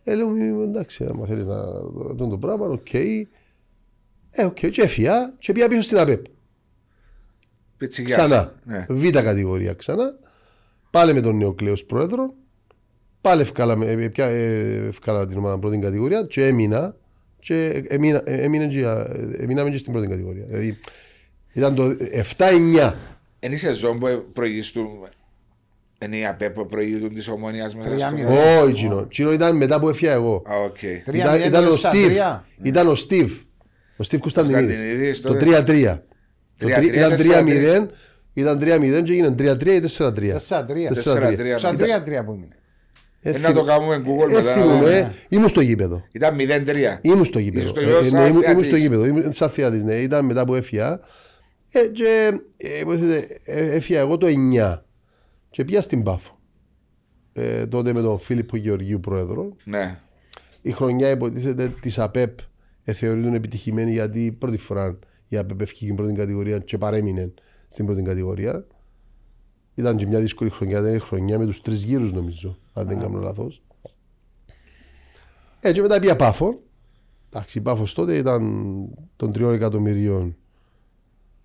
Ε, 0.05 0.15
λέω 0.15 0.29
Μίμη 0.29 0.53
μου, 0.53 0.63
εντάξει, 0.63 1.05
άμα 1.05 1.27
θέλεις 1.27 1.45
να 1.45 1.65
δω 1.91 2.29
το 2.29 2.39
πράγμα, 2.39 2.67
οκ. 2.67 2.95
Ε, 2.95 4.45
οκ, 4.45 4.55
και 4.55 4.83
έφυγα 4.83 5.35
και 5.39 5.53
πήγα 5.53 5.69
πίσω 5.69 5.83
στην 5.83 5.99
ΑΠΕΠ. 5.99 6.25
Πιτσιγιά. 7.77 8.17
Ξανά. 8.17 8.55
Ναι. 8.65 8.87
Β 8.89 9.09
κατηγορία 9.09 9.73
ξανά. 9.73 10.19
Πάλι 10.91 11.13
με 11.13 11.21
τον 11.21 11.37
Νεοκλέο 11.37 11.75
πρόεδρο. 11.87 12.35
Πάλι 13.21 13.41
ευκάλαμε, 13.41 13.87
ε, 13.87 14.09
πια, 14.09 14.27
ε, 14.27 14.87
ευκάλα 14.87 15.27
την 15.27 15.39
ομάδα 15.39 15.59
πρώτη 15.59 15.79
κατηγορία 15.79 16.23
και 16.23 16.47
έμεινα. 16.47 16.97
Και 17.41 17.83
έμεινα, 17.89 18.23
ε, 18.25 18.43
έμεινε 18.43 18.67
και, 18.67 18.81
ε, 18.81 19.43
έμειναμε 19.43 19.71
και 19.71 19.79
στην 19.79 19.93
πρώτη 19.93 20.07
κατηγορία. 20.09 20.45
Δηλαδή 20.45 20.79
ήταν 21.53 21.75
το 21.75 21.97
7-9. 22.13 22.95
Είναι 23.41 23.55
η 23.55 23.57
σεζόν 23.57 23.99
που 23.99 24.07
προηγήστουν. 24.33 24.87
Είναι 26.05 26.17
η 26.17 26.27
ΑΠΕ 26.27 26.51
που 26.51 26.67
προηγούνται 26.67 27.21
τη 27.21 27.31
ομονίας 27.31 27.75
μέσα 27.75 27.89
Τρία 27.91 28.07
στο. 28.09 28.17
μηδέν. 28.17 28.37
Α, 28.39 28.61
Όχι, 28.61 28.73
Τσίνο. 28.73 29.07
Τσίνο 29.09 29.33
ήταν 29.33 29.57
μετά 29.57 29.81
που 29.81 29.89
έφυγα 29.89 30.13
εγώ. 30.13 30.43
οκ. 30.65 30.79
Τρία 31.05 31.23
Ήταν, 31.23 31.33
μηδέν 31.33 31.49
ήταν 31.49 31.65
ο 31.67 31.71
τέσσερα, 31.71 31.93
Στίβ. 31.95 32.07
τρία. 32.07 32.47
Ήταν 32.63 32.89
ο 32.89 32.95
Στίβ. 32.95 33.33
Ο 33.97 34.03
Στίβ 34.03 34.21
Κωνσταντινίδης. 34.21 34.67
Κωνσταντινίδης, 34.77 35.21
Το 35.21 35.29
τότε. 35.29 35.45
3-3. 35.45 36.03
Το 36.57 36.65
Τρία- 36.65 36.77
τρι- 36.77 36.89
τρία, 36.89 37.01
Ήταν 37.07 37.17
τέσσερα, 37.17 37.43
3-0. 37.45 37.91
Ήταν 38.33 38.59
3-0 38.59 39.03
και 39.03 39.13
έγινε 39.13 39.31
3-3 39.31 39.75
ή 39.75 39.81
4-3. 39.81 40.33
Τέσσερα-τρία. 40.33 40.89
Τέσσερα- 40.89 40.89
Τέσσερα-τρία. 41.21 41.59
Σαν 41.59 41.77
τρία-τρία 41.77 42.25
που 42.25 42.33
ήμουν. 42.33 42.53
Ε, 43.21 43.31
Ε, 43.31 43.39
να 43.39 43.53
το 43.53 43.63
κάνουμε 43.63 43.97
Google 43.97 44.31
ε, 44.31 44.35
μετά, 44.35 44.43
να 44.43 44.53
θυμούμαι, 44.63 44.79
δούμε. 44.79 44.97
ε, 44.99 45.11
Ήμουν 45.29 45.49
στο 45.49 45.61
γήπεδο. 45.61 46.03
Ήταν 46.13 46.37
0-3. 46.39 46.99
Ήμουν 47.03 47.25
στο 47.25 47.39
γήπεδο. 47.39 47.61
Είσαι 47.65 47.69
στο 47.69 47.81
Ε, 47.81 47.85
γήπεδο 47.85 48.05
ε, 48.05 48.09
σαν 48.09 48.23
ναι, 48.23 48.29
ήμουν- 48.29 48.43
Ήμουν 48.43 48.45
θεατής. 48.45 48.67
στο 48.67 48.77
γήπεδο. 48.77 49.05
Ήμουν 49.07 49.33
σαν 49.33 49.49
θεατής, 49.51 49.83
ναι. 49.83 49.95
Ήταν 49.95 50.25
μετά 50.25 50.45
που 50.45 50.55
έφυγα. 50.55 51.01
Ε, 51.73 51.87
και 51.87 52.39
ε, 52.57 52.85
βοηθείτε, 52.85 53.27
ε, 53.45 53.75
έφυγα 53.75 53.99
εγώ 54.01 54.19
το 54.19 54.27
9 54.27 54.83
και 55.51 55.65
πήγα 55.65 55.81
στην 55.83 56.03
Πάφο. 56.03 56.39
Ε, 57.33 57.67
τότε 57.67 57.93
με 57.95 58.01
τον 58.01 58.19
Φίλιππο 58.19 58.57
Γεωργίου 58.57 59.01
πρόεδρο. 59.01 59.57
Ναι. 59.65 59.99
Η 60.63 60.71
χρονιά 60.71 61.11
υποτίθεται 61.11 61.73
της 61.81 61.99
ΑΠΕΠ 61.99 62.39
ε, 62.85 62.93
θεωρείται 62.93 63.37
επιτυχημένη 63.37 63.93
γιατί 63.93 64.37
πρώτη 64.39 64.57
φορά 64.57 64.99
η 65.29 65.37
ΑΠΕΠ 65.37 65.61
έφυγε 65.61 65.85
στην 65.85 65.95
πρώτη 65.97 66.13
κατηγορία 66.13 66.59
και 66.59 66.79
παρέμεινε 66.79 67.33
στην 67.69 67.87
πρώτη 67.87 68.03
κατηγορία. 68.03 68.65
Ήταν 69.75 69.97
και 69.97 70.07
μια 70.07 70.21
δύσκολη 70.21 70.51
χρονιά, 70.51 70.79
ήταν 70.79 70.95
η 70.95 70.99
χρονιά 70.99 71.39
με 71.39 71.47
τους 71.47 71.61
τρεις 71.61 71.83
γύρους 71.85 72.13
νομίζω, 72.13 72.59
αν 72.79 72.87
δεν 72.87 72.99
κάνω 72.99 73.19
λάθος. 73.19 73.63
Έτσι 75.61 75.81
μετά 75.81 76.01
πήγα 76.01 76.17
πάφο. 76.17 76.61
Εντάξει, 77.33 77.59
η 77.59 77.61
πάφος 77.61 77.95
τότε 77.95 78.17
ήταν 78.17 78.43
των 79.17 79.33
3 79.39 79.53
εκατομμυρίων 79.53 80.37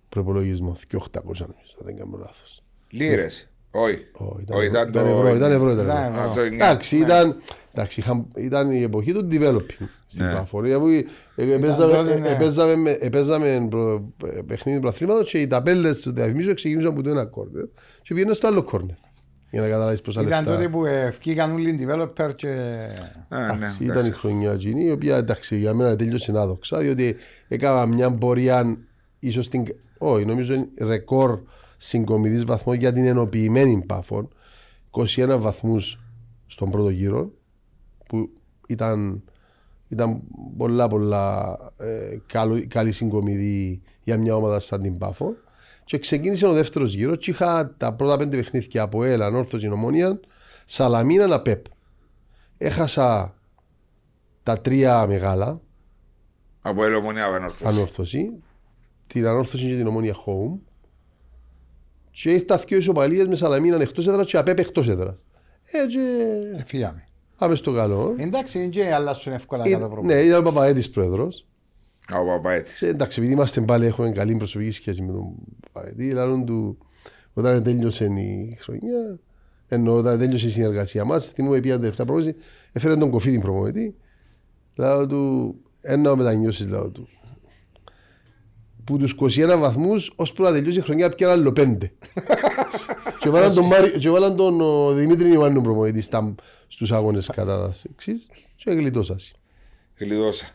προπολογισμό. 0.08 0.76
Και 0.88 0.96
800 0.96 1.22
νομίζω, 1.24 1.46
αν 1.80 1.84
δεν 1.84 1.96
κάνω 1.96 2.16
λάθος. 2.18 2.62
Λίρες. 2.90 3.48
Όχι. 3.70 3.98
Όχι, 4.12 4.66
Ήταν, 4.66 4.88
ήταν 4.88 5.06
ευρώ, 5.06 5.34
ήταν 5.34 5.52
ευρώ. 5.52 5.70
Ήταν 5.70 5.84
Ήταν 5.84 5.96
ευρώ. 5.96 6.12
ευρώ. 6.12 6.30
Α, 6.30 6.34
το 6.34 6.40
εννιά. 6.40 6.66
Εντάξει, 6.66 6.96
ήταν, 6.96 7.36
εντάξει, 7.72 8.00
είχα- 8.00 8.26
ήταν 8.36 8.70
η 8.70 8.82
εποχή 8.82 9.12
του 9.12 9.28
developing 9.30 9.86
στην 10.06 10.24
Ναι. 10.24 10.32
Πάφο. 10.32 10.66
Γιατί, 10.66 11.06
ε, 11.36 11.52
ε, 11.54 11.58
παίζαμε- 11.58 11.94
τότε, 11.94 12.12
ε, 12.12 12.18
ναι. 12.18 12.28
ε, 12.28 12.34
παίζαμε 12.34 12.76
με- 12.76 12.90
ε, 13.00 13.08
παίζαμε 13.08 13.66
προ- 13.70 14.02
ε, 14.24 14.40
παιχνίδι 14.46 14.80
του 14.80 14.88
αθλήματος 14.88 15.30
και 15.30 15.38
οι 15.40 15.46
ταπέλες 15.46 15.98
του 16.00 16.12
διαφημίσεων 16.12 16.54
ξεκίνησαν 16.54 16.90
από 16.92 17.02
το 17.02 17.10
ένα 17.10 17.24
κόρνερ 17.26 17.64
και 18.02 18.14
πήγαιναν 18.14 18.34
στο 18.34 18.46
άλλο 18.46 18.62
κόρνερ. 18.62 18.96
Για 19.54 19.62
να 19.62 19.68
καταλάβεις 19.68 20.00
πόσα 20.00 20.20
Ήταν 20.22 20.32
λεφτά. 20.38 20.54
τότε 20.56 20.68
που 20.68 20.84
ε, 20.84 21.10
βγήκαν 21.20 21.52
όλοι 21.52 21.70
οι 21.70 21.86
developer 21.88 22.30
και... 22.36 22.48
Α, 23.28 23.38
ναι, 23.38 23.52
Εντάξει, 23.52 23.84
ήταν 23.84 23.96
η 23.96 23.98
εντάξει. 23.98 24.12
χρονιά 24.12 24.52
εκείνη, 24.52 24.84
η 24.84 24.90
οποία 24.90 25.16
εντάξει, 25.16 25.56
για 25.56 25.74
μένα 25.74 25.96
τέλειωσε 25.96 26.32
άδοξα, 26.36 26.78
διότι 26.78 27.16
έκανα 27.48 27.86
μια 27.86 28.14
πορεία 28.14 28.78
ίσως 29.18 29.48
την. 29.48 29.64
Όχι, 29.98 30.24
νομίζω 30.24 30.54
είναι 30.54 30.68
ρεκόρ 30.80 31.40
συγκομιδής 31.76 32.44
βαθμών 32.44 32.76
για 32.76 32.92
την 32.92 33.06
ενοποιημένη 33.06 33.82
πάφων. 33.86 34.28
21 34.90 35.36
βαθμούς 35.38 36.00
στον 36.46 36.70
πρώτο 36.70 36.88
γύρο, 36.88 37.30
που 38.08 38.28
ήταν, 38.68 39.22
ήταν 39.88 40.20
πολλά 40.56 40.88
πολλά 40.88 41.56
ε, 41.76 42.16
καλό- 42.26 42.66
καλή 42.68 42.92
συγκομιδή 42.92 43.82
για 44.02 44.18
μια 44.18 44.36
ομάδα 44.36 44.60
σαν 44.60 44.82
την 44.82 44.98
Πάφο. 44.98 45.34
Και 45.84 45.98
ξεκίνησε 45.98 46.46
ο 46.46 46.52
δεύτερος 46.52 46.92
γύρος 46.94 47.18
και 47.18 47.30
είχα 47.30 47.74
τα 47.76 47.92
πρώτα 47.94 48.16
πέντε 48.16 48.36
παιχνίδια 48.36 48.82
από 48.82 49.04
Έλα, 49.04 49.30
Νόρθος, 49.30 49.64
Ομόνια, 49.64 50.20
Σαλαμίνα, 50.66 51.26
Ναπέπ. 51.26 51.64
Έχασα 52.58 53.34
τα 54.42 54.60
τρία 54.60 55.06
μεγάλα, 55.06 55.60
Από 56.62 56.84
ελαιομονία 56.84 57.28
ο 57.28 57.34
Ανόρθωση. 57.34 57.64
ανόρθωση, 57.66 58.30
την 59.06 59.26
ανόρθωση 59.26 59.68
και 59.68 59.76
την 59.76 59.86
ομόνια 59.86 60.14
home. 60.14 60.58
Και 62.10 62.30
ήρθα 62.32 62.56
δύο 62.56 62.78
ισοπαλίες 62.78 63.26
με 63.26 63.34
Σαλαμίνα 63.34 63.80
εκτός 63.80 64.06
έδρας 64.06 64.26
και 64.26 64.36
απέπ 64.36 64.58
εκτός 64.58 64.88
έδρας. 64.88 65.24
Ε, 65.70 65.86
και 65.86 66.62
Φύγαμε. 66.64 67.04
πάμε 67.38 67.54
στο 67.54 67.72
καλό. 67.72 68.14
Εντάξει, 68.18 68.58
είναι 68.58 68.66
και 68.68 68.94
αλλάσουν 68.94 69.32
εύκολα 69.32 69.64
Ε, 69.66 69.70
κατά 69.70 69.88
πρόβλημα. 69.88 70.14
ναι, 70.14 70.22
ήταν 70.22 70.46
ο 70.46 70.50
Παπαέτης 70.50 70.90
πρόεδρος. 70.90 71.46
Ο 72.12 72.24
Παπαέτης. 72.24 72.82
Ε, 72.82 72.86
εντάξει, 72.88 73.18
επειδή 73.20 73.34
είμαστε 73.34 73.60
πάλι, 73.60 73.86
έχουμε 73.86 74.10
καλή 74.10 74.36
προσωπική 74.36 74.70
σχέση 74.70 75.02
με 75.02 75.12
τον 75.12 75.34
Παπαέτη, 75.72 76.10
λάλλον 76.12 76.46
του, 76.46 76.78
όταν 77.34 77.62
τέλειωσε 77.62 78.04
η 78.04 78.58
χρονιά, 78.60 79.18
ενώ 79.68 79.92
όταν 79.94 80.18
τέλειωσε 80.18 80.46
η 80.46 80.50
συνεργασία 80.50 81.04
μας, 81.04 81.26
θυμούμε 81.30 81.60
πια 81.60 81.78
τελευταία 81.78 82.06
πρόβληση, 82.06 82.34
έφερε 82.72 82.96
τον 82.96 83.10
κοφί 83.10 83.30
την 83.30 83.40
προμονητή, 83.40 83.94
λάλλον 84.74 85.08
του, 85.08 85.54
ένα 85.80 86.16
μετανιώσεις, 86.16 86.66
λάλλον 86.68 86.92
του. 86.92 87.08
Που 88.84 88.98
τους 88.98 89.14
21 89.20 89.56
βαθμούς, 89.58 90.12
ως 90.16 90.32
που 90.32 90.42
να 90.42 90.52
τελειώσει 90.52 90.78
η 90.78 90.82
χρονιά, 90.82 91.08
πια 91.08 91.30
άλλο 91.30 91.52
πέντε. 91.52 91.92
Και 93.20 93.28
βάλαν 93.30 93.54
τον, 93.54 93.64
Μάρι, 93.66 93.90
και 93.98 94.10
βάλαν 94.10 94.36
τον 94.36 94.60
ο, 94.60 94.92
Δημήτρη 94.92 95.32
Ιωάννου 95.32 95.60
προπονητή 95.62 96.00
στα- 96.00 96.34
στους 96.68 96.92
αγώνες 96.92 97.30
κατάταξης 97.34 98.28
και 98.56 98.70
γλιτώσασαι. 98.70 99.34
Γλιτώσα. 99.98 100.46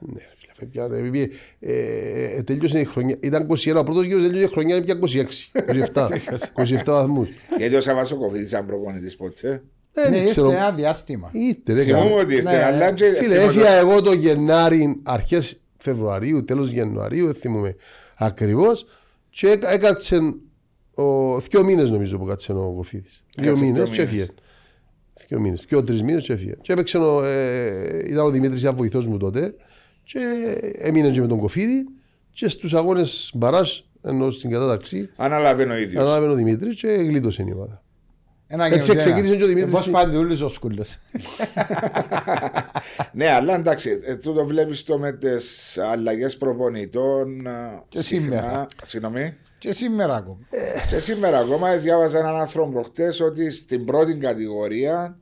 Ναι, 0.00 0.20
ρε 0.60 0.66
φίλε, 0.70 0.86
παιδιά, 0.86 0.86
ρε, 0.88 0.98
επειδή, 0.98 1.30
ε, 1.60 2.36
ε, 2.36 2.42
τέλειωσε 2.42 2.80
η 2.80 2.84
χρονιά. 2.84 3.16
Ήταν 3.20 3.46
21, 3.46 3.74
ο 3.76 3.84
πρώτος 3.84 4.04
γύρος 4.06 4.22
τέλειωσε 4.22 4.44
η 4.44 4.48
χρονιά 4.48 4.82
πια 4.84 4.98
26, 4.98 5.50
27, 5.94 6.08
27 6.54 6.84
βαθμούς. 6.84 7.28
Γιατί 7.58 7.74
ο 7.74 7.80
Σαββάς 7.80 8.12
ο 8.12 8.16
Κοφίδης 8.16 8.48
ήταν 8.48 8.66
προπονητής 8.66 9.16
ποτέ; 9.16 9.62
Δεν 9.92 10.10
Ναι, 10.10 10.16
ήρθε 10.16 10.30
ξέρω. 10.30 10.50
ένα 10.50 10.72
διάστημα. 10.72 11.30
Ήρθε, 11.32 11.72
ρε, 11.72 11.82
Θυμούμαι 11.82 12.08
καλά. 12.08 12.20
ότι 12.22 12.34
ήρθε, 12.34 12.50
Ναι, 12.56 12.64
αλλά 12.64 12.92
και 12.92 13.04
Φίλε, 13.04 13.18
θυμάμαι 13.34 13.42
έφυγα 13.44 13.70
εγώ 13.72 14.02
το 14.02 14.12
Γενάρη, 14.12 15.00
αρχές 15.02 15.60
Φεβρουαρίου, 15.78 16.44
τέλος 16.44 16.72
Ιανουαρίου, 16.72 17.24
δεν 17.26 17.34
θυμούμαι 17.34 17.74
ακριβώς. 18.18 18.86
Και 19.30 19.48
έκα- 19.48 19.70
έκατσε 19.72 20.18
ο, 20.94 21.38
δύο 21.40 21.64
μήνες 21.64 21.90
νομίζω 21.90 22.18
που 22.18 22.24
κάτσε 22.24 22.52
ο 22.52 22.72
Κοφίδης. 22.76 23.24
Δύο 23.36 23.46
Έκατσε 23.50 23.64
μήνες 23.64 23.76
δύο 23.82 23.84
και 23.84 23.90
μήνες. 24.02 24.04
έφυγε. 24.22 24.26
Δύο 25.28 25.40
μήνες, 25.40 25.64
δύο 25.68 25.82
τρεις 25.84 26.02
μήνες 26.02 26.24
και 26.24 26.32
έφυγε. 26.32 26.52
Και 26.60 26.72
έπαιξε, 26.72 26.98
ο, 26.98 27.24
ε, 27.24 28.02
ήταν 28.06 28.24
ο 28.24 28.30
Δημήτρης 28.30 28.60
ήταν 28.60 28.74
βοηθός 28.76 29.06
μου 29.06 29.16
τότε 29.16 29.54
και 30.12 30.20
έμεινε 30.78 31.10
και 31.10 31.20
με 31.20 31.26
τον 31.26 31.38
Κοφίδη 31.38 31.86
και 32.30 32.48
στους 32.48 32.74
αγώνες 32.74 33.30
μπαράς, 33.34 33.84
ενώ 34.02 34.30
στην 34.30 34.50
κατάταξη, 34.50 35.10
Αναλαβαίνει 35.16 35.72
ο 35.72 35.76
ίδιος. 35.76 36.02
ανάλαβε 36.02 36.26
ο 36.28 36.34
Δημήτρης 36.34 36.80
και 36.80 36.88
γλίτωσε 36.88 37.44
η 37.48 37.52
ομάδα. 37.52 37.82
Ένα 38.46 38.64
Έτσι 38.66 38.78
και 38.86 38.92
ένα. 38.92 39.00
ξεκίνησε 39.00 39.36
και 39.36 39.44
ο 39.44 39.46
Δημήτρης 39.46 39.70
Πώς 39.72 39.80
στην- 39.80 39.92
πάντη 39.92 40.16
ούλης 40.16 40.40
ο 40.40 40.48
σκούλος. 40.48 40.96
Ναι, 43.12 43.28
αλλά 43.30 43.54
εντάξει, 43.54 44.00
ε, 44.04 44.14
τούτο 44.14 44.44
βλέπεις 44.44 44.82
το 44.82 44.98
με 44.98 45.12
τις 45.12 45.78
αλλαγές 45.78 46.36
προπονητών. 46.36 47.46
ε, 47.46 47.50
Και 47.88 48.02
συχνά- 48.02 48.24
σήμερα. 48.32 48.66
Συγγνώμη. 48.84 49.34
Και 49.58 49.72
σήμερα 49.72 50.14
ακόμα. 50.16 50.38
Και 50.90 50.98
σήμερα 50.98 51.38
ακόμα 51.38 51.76
διάβαζα 51.76 52.18
έναν 52.18 52.36
άνθρωπο 52.40 52.70
προχτές 52.72 53.20
ότι 53.20 53.50
στην 53.50 53.84
πρώτη 53.84 54.14
κατηγορία 54.16 55.18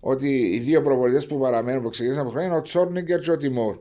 ότι 0.00 0.28
οι 0.38 0.58
δύο 0.58 0.82
προπονητές 0.82 1.26
που 1.26 1.38
παραμένουν 1.38 1.82
που 1.82 1.88
ξεκίνησαν 1.88 2.22
από 2.22 2.30
χρόνια 2.30 2.48
είναι 2.48 2.58
ο 2.58 2.62
Τσόρνιγκερ 2.62 3.20
και 3.20 3.30
ο 3.30 3.36
Τιμόρ. 3.36 3.76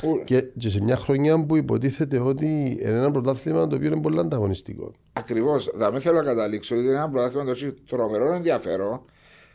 Που 0.00 0.22
Και, 0.24 0.40
και 0.40 0.68
σε 0.68 0.82
μια 0.82 0.96
χρονιά 0.96 1.46
που 1.46 1.56
υποτίθεται 1.56 2.18
ότι 2.18 2.78
είναι 2.80 2.96
ένα 2.96 3.10
πρωτάθλημα 3.10 3.66
το 3.66 3.76
οποίο 3.76 3.92
είναι 3.92 4.00
πολύ 4.00 4.18
ανταγωνιστικό. 4.18 4.92
Ακριβώς, 5.12 5.70
δεν 5.74 6.00
θέλω 6.00 6.16
να 6.16 6.24
καταλήξω 6.24 6.74
ότι 6.74 6.84
είναι 6.84 6.92
ένα 6.92 7.08
πρωτάθλημα 7.08 7.44
το 7.44 7.50
έχει 7.50 7.72
τρομερό 7.86 8.34
ενδιαφέρον. 8.34 9.00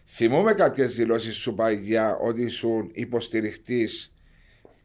Θυμούμαι 0.06 0.54
κάποιες 0.54 0.96
δηλώσεις 0.96 1.36
σου 1.36 1.54
παγιά 1.54 2.18
ότι 2.22 2.42
ήσουν 2.42 2.90
υποστηριχτής 2.94 4.14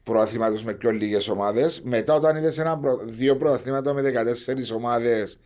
πρωταθλήματο 0.03 0.61
με 0.65 0.73
πιο 0.73 0.91
λίγες 0.91 1.29
ομάδες. 1.29 1.83
Μετά, 1.83 2.15
όταν 2.15 2.37
είδες 2.37 2.59
ένα 2.59 2.79
προ... 2.79 3.01
δύο 3.05 3.37
πρωταθλήματα 3.37 3.93
με 3.93 4.03
14 4.73 4.77
ομάδες, 4.77 5.41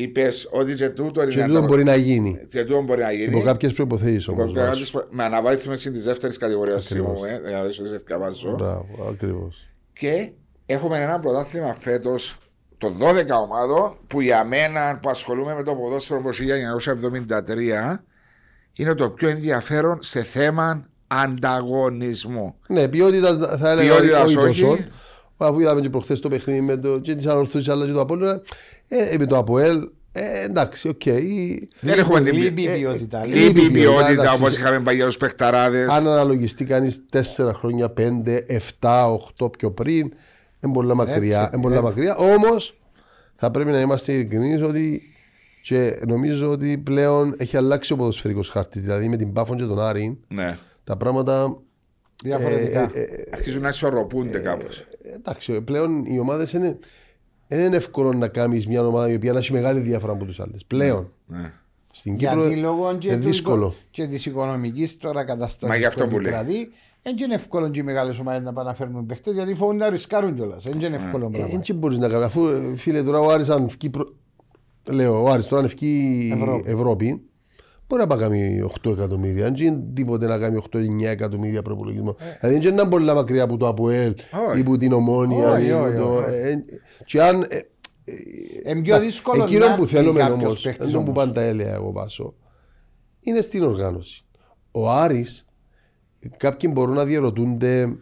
είπες 0.00 0.48
ότι 0.50 0.74
και 0.74 0.88
τούτο 0.88 1.22
είναι 1.22 1.30
Και 1.32 1.40
ένα- 1.40 1.48
τούτο 1.54 1.62
μπορεί 1.66 1.84
να 1.84 1.96
γίνει. 1.96 2.40
και 2.50 2.64
τούτο 2.64 2.82
μπορεί 2.82 3.00
να 3.02 3.12
γίνει. 3.12 3.36
Υπό 3.36 3.40
κάποιες 3.44 3.72
προποθέσει 3.72 4.30
όμως. 4.30 4.50
Υπό 4.50 4.60
κάποιες 4.60 4.90
προ- 4.90 5.08
Με 5.10 5.24
αναβάθμιση 5.24 5.90
της 5.90 6.04
δεύτερης 6.04 6.36
κατηγορίας, 6.38 6.86
θυμούμαι, 6.86 7.40
δηλαδή 7.44 7.72
σου 7.72 7.88
δεν 7.88 8.00
διαβάζω. 8.06 8.54
Μπράβο, 8.58 9.06
ακριβώς. 9.10 9.68
Και 9.92 10.30
έχουμε 10.66 10.96
ένα 10.98 11.18
πρωτάθλημα 11.18 11.74
φέτος 11.74 12.36
των 12.78 12.98
12 12.98 13.34
ομάδων 13.40 13.96
που 14.06 14.20
για 14.20 14.44
μένα 14.44 14.98
που 15.02 15.08
ασχολούμαι 15.10 15.54
με 15.54 15.62
το 15.62 15.74
ποδόσφαιρο 15.74 16.18
από 16.20 16.28
το 16.28 16.34
1973 16.34 18.04
είναι 18.72 18.94
το 18.94 19.10
πιο 19.10 19.28
ενδιαφέρον 19.28 19.98
σε 20.02 20.22
θέμα 20.22 20.86
ανταγωνισμού. 21.06 22.54
Ναι, 22.68 22.88
ποιότητας 22.88 23.58
θα 23.58 23.70
έλεγα 23.70 23.88
Ποιότητας 23.94 24.22
όχι 24.24 24.36
όχι. 24.38 24.60
τόσο. 24.62 24.78
Αφού 25.36 25.60
είδαμε 25.60 25.80
και 25.80 25.90
προχθές 25.90 26.20
το 26.20 26.28
παιχνίδι 26.28 26.60
με 26.60 26.76
το, 26.76 26.98
και 26.98 27.14
τις 27.14 27.26
ανορθώσεις 27.26 27.68
αλλά 27.68 27.86
και 27.86 27.92
το 27.92 28.00
Απόλλωνα, 28.00 28.42
ε, 28.88 29.16
με 29.18 29.26
το 29.26 29.36
Αποέλ, 29.36 29.88
ε, 30.12 30.42
εντάξει, 30.44 30.88
οκ. 30.88 31.02
Δεν 31.80 31.98
έχουμε 31.98 32.20
την 32.20 32.36
Λείπει 32.36 32.62
η 32.62 32.66
ε, 32.66 32.74
ποιότητα. 32.76 33.22
ε, 33.22 33.26
Λείπει. 33.26 33.38
Λείπει 33.38 33.60
η 33.60 33.70
ποιότητα, 33.70 33.92
ποιότητα 34.04 34.22
εντάξει. 34.22 34.40
όπως 34.42 34.56
είχαμε 34.56 34.80
παλιά 34.80 35.06
τους 35.06 35.16
παιχταράδες. 35.16 35.88
Αν 35.88 36.08
αναλογιστεί 36.08 36.64
κανείς 36.64 37.02
4 37.12 37.50
χρόνια, 37.54 37.92
5, 37.96 38.40
7, 38.80 39.16
8 39.38 39.52
πιο 39.58 39.70
πριν, 39.70 40.12
είναι 40.60 40.72
πολλά 40.72 40.94
μακριά. 40.94 41.40
Έτσι, 41.42 41.50
Είναι 41.52 41.62
πολλά 41.62 41.82
μακριά. 41.82 42.16
Όμως 42.16 42.78
θα 43.36 43.50
πρέπει 43.50 43.70
να 43.70 43.80
είμαστε 43.80 44.12
ειλικρινείς 44.12 44.62
ότι 44.62 45.02
και 45.62 46.00
νομίζω 46.06 46.50
ότι 46.50 46.78
πλέον 46.78 47.34
έχει 47.38 47.56
αλλάξει 47.56 47.92
ο 47.92 47.96
ποδοσφαιρικός 47.96 48.48
χάρτης. 48.48 48.82
Δηλαδή 48.82 49.08
με 49.08 49.16
την 49.16 49.32
Πάφον 49.32 49.56
και 49.56 49.64
τον 49.64 49.80
Άρη 49.80 50.18
Ναι. 50.28 50.56
τα 50.84 50.96
πράγματα. 50.96 51.58
Διαφορετικά. 52.24 52.90
ε, 52.94 53.00
ε, 53.00 53.06
Αρχίζουν 53.32 53.62
να 53.62 53.68
ισορροπούνται 53.68 54.38
κάπως. 54.38 54.78
ε, 55.02 55.14
εντάξει, 55.14 55.60
πλέον 55.60 56.04
οι 56.04 56.18
ομάδες 56.18 56.52
είναι. 56.52 56.78
Δεν 57.48 57.64
είναι 57.64 57.76
εύκολο 57.76 58.12
να 58.12 58.28
κάνεις 58.28 58.66
μια 58.66 58.86
ομάδα 58.86 59.10
η 59.10 59.14
οποία 59.14 59.32
να 59.32 59.38
έχει 59.38 59.52
μεγάλη 59.52 59.80
διαφορά 59.80 60.12
από 60.12 60.24
τους 60.24 60.40
άλλου. 60.40 60.56
Πλέον. 60.66 61.12
Ναι. 61.26 61.52
Στην 61.92 62.16
Κύπρο 62.16 62.40
Γιατί 62.40 62.56
λόγω 62.56 62.96
και, 62.98 63.08
είναι 63.08 63.16
του- 63.16 63.22
δύσκολο. 63.28 63.74
και 63.90 64.06
της 64.06 64.26
οικονομικής 64.26 64.98
τώρα 64.98 65.24
κατάστασης. 65.24 65.68
Μα 65.68 65.76
γι' 65.76 65.84
αυτό 65.84 66.06
που 66.06 66.18
λέει. 66.18 66.30
Δηλαδή, 66.32 66.70
δεν 67.02 67.16
είναι 67.18 67.34
εύκολο 67.34 67.68
και 67.68 67.80
οι 67.80 67.82
μεγάλες 67.82 68.18
ομάδες 68.18 68.42
να 68.42 68.52
πάνε 68.52 68.68
να 68.68 68.74
φέρνουν 68.74 69.06
παίχτες 69.06 69.34
γιατί 69.34 69.54
φοβούνται 69.54 69.84
να 69.84 69.90
ρισκάρουν 69.90 70.34
κιόλας. 70.34 70.62
Δεν 70.62 70.80
είναι 70.80 70.96
εύκολο 70.96 71.28
πράγμα. 71.28 71.60
Δεν 71.66 71.76
μπορείς 71.76 71.98
να 71.98 72.08
κάνεις. 72.08 72.26
Αφού 72.26 72.46
ε, 72.46 72.76
φίλε 72.76 73.02
τώρα 73.02 73.20
ο 73.20 73.30
Άρης 73.30 73.48
αν 73.48 73.68
βγει. 73.68 73.90
Προ... 73.90 74.04
Λέω, 74.90 75.22
ο 75.22 75.28
Άρης 75.30 75.46
τώρα 75.46 75.62
αν 75.62 75.68
βγει 75.68 76.32
Ευρώπη. 76.64 77.22
Ευρώπη. 77.88 77.88
μπορεί 77.88 78.00
να 78.00 78.06
πάει 78.06 78.18
να 78.18 78.26
κάνει 78.28 78.70
8 78.84 78.90
εκατομμύρια. 78.92 79.46
Αν 79.46 79.54
γίνει 79.54 79.84
τίποτε 79.94 80.26
να 80.26 80.38
κάνει 80.38 80.56
8-9 80.72 81.06
εκατομμύρια 81.06 81.62
προπολογισμό. 81.62 82.14
Δηλαδή 82.40 82.58
δεν 82.58 82.72
είναι 82.72 82.84
πολλά 82.88 83.14
μακριά 83.14 83.42
από 83.42 83.56
το 83.56 83.68
ΑΠΟΕΛ 83.68 84.14
Όχι. 84.50 84.58
ή 84.58 84.60
από 84.60 84.76
την 84.76 84.92
Ομόνια. 84.92 85.50
Όχι, 85.50 85.66
ή 85.66 85.70
από 85.70 85.84
όχι, 85.84 85.96
το- 85.96 86.14
όχι. 86.14 86.34
ε, 86.34 86.50
ε, 86.50 86.64
Και 87.04 87.22
αν. 87.22 87.42
ε, 87.48 87.58
Είναι 88.70 88.82
πιο 88.82 89.00
δύσκολο 89.00 89.42
Εκείνο 89.42 89.66
να 89.68 89.74
που 89.74 89.82
έρθει 89.82 89.94
θέλουμε 89.96 90.18
κάποιος 90.20 90.42
όμως, 90.42 90.62
παίχτης 90.62 90.86
αυτό 90.86 90.98
που 90.98 91.04
όμως. 91.10 91.14
πάντα 91.24 91.40
έλεγα 91.40 91.74
εγώ 91.74 91.92
πάσο, 91.92 92.34
είναι 93.20 93.40
στην 93.40 93.62
οργάνωση. 93.62 94.24
Ο 94.70 94.90
Άρης, 94.90 95.44
κάποιοι 96.36 96.70
μπορούν 96.72 96.94
να 96.94 97.04
διαρωτούνται, 97.04 97.96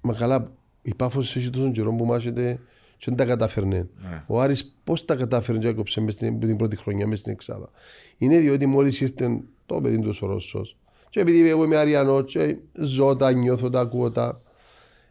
μα 0.00 0.14
καλά, 0.14 0.52
η 0.82 0.94
πάφος 0.94 1.36
έχει 1.36 1.50
τόσο 1.50 1.70
καιρό 1.70 1.94
που 1.94 2.04
μάχεται 2.04 2.58
και 3.02 3.08
δεν 3.10 3.16
τα 3.16 3.24
κατάφερνε; 3.24 3.76
Ναι. 4.10 4.22
Ο 4.26 4.40
Άρης 4.40 4.76
πώς 4.84 5.04
τα 5.04 5.14
κατάφερνε 5.16 5.60
και 5.60 5.68
έκοψε 5.68 6.00
μες 6.00 6.14
στην, 6.14 6.40
την 6.40 6.56
πρώτη 6.56 6.76
χρονιά 6.76 7.06
μέσα 7.06 7.20
στην 7.20 7.32
Εξάδα; 7.32 7.70
Είναι 8.16 8.38
διότι 8.38 8.66
μόλις 8.66 9.00
ήρθε 9.00 9.40
το 9.66 9.80
παιδί 9.80 10.00
του 10.00 10.14
ο 10.20 10.26
Ρώσος 10.26 10.76
και 11.10 11.20
επειδή 11.20 11.48
εγώ 11.48 11.64
είμαι 11.64 11.76
Αριανός 11.76 12.32
και 12.32 12.56
ζω 12.72 13.16
τα, 13.16 13.32
νιώθω 13.32 13.70
τα, 13.70 13.80
ακούω 13.80 14.10
τα, 14.10 14.40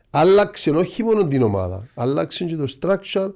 άλλαξε 0.10 0.70
όχι 0.70 1.04
μόνο 1.04 1.28
την 1.28 1.42
ομάδα, 1.42 1.88
άλλαξε 1.94 2.46
και 2.46 2.56
το 2.56 2.68
structure 2.82 3.32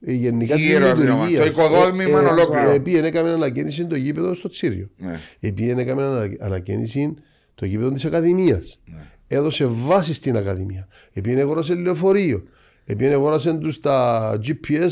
ε, 0.00 0.12
γενικά 0.12 0.54
της 0.54 0.64
Γύρω 0.64 0.90
από 0.90 1.00
την 1.00 1.10
λειτουργίας. 1.10 1.40
ομάδα. 1.40 1.52
Το 1.52 1.62
οικοδόμημα 1.84 2.30
ολόκληρο. 2.30 2.70
Επειδή 2.70 2.96
έκαμε 2.98 3.30
ανακαίνιση 3.30 3.86
το 3.86 3.96
γήπεδο 3.96 4.34
στο 4.34 4.48
Τσίριο. 4.48 4.88
Ναι. 4.96 5.20
Επειδή 5.40 5.70
έκαμε 5.70 6.02
ανα- 6.02 6.36
ανακαίνιση 6.40 7.14
το 7.54 7.66
γήπεδο 7.66 7.90
της 7.90 8.04
Ακαδημίας. 8.04 8.80
Ναι. 8.84 9.00
Έδωσε 9.28 9.64
βάση 9.66 10.14
στην 10.14 10.36
Ακαδημία. 10.36 10.88
Επειδή 11.12 11.40
αγόρασε 11.40 11.74
λεωφορείο. 11.74 12.42
Επειδή 12.86 13.12
αγόρασε 13.12 13.52
τους 13.58 13.80
τα 13.80 14.30
GPS 14.46 14.90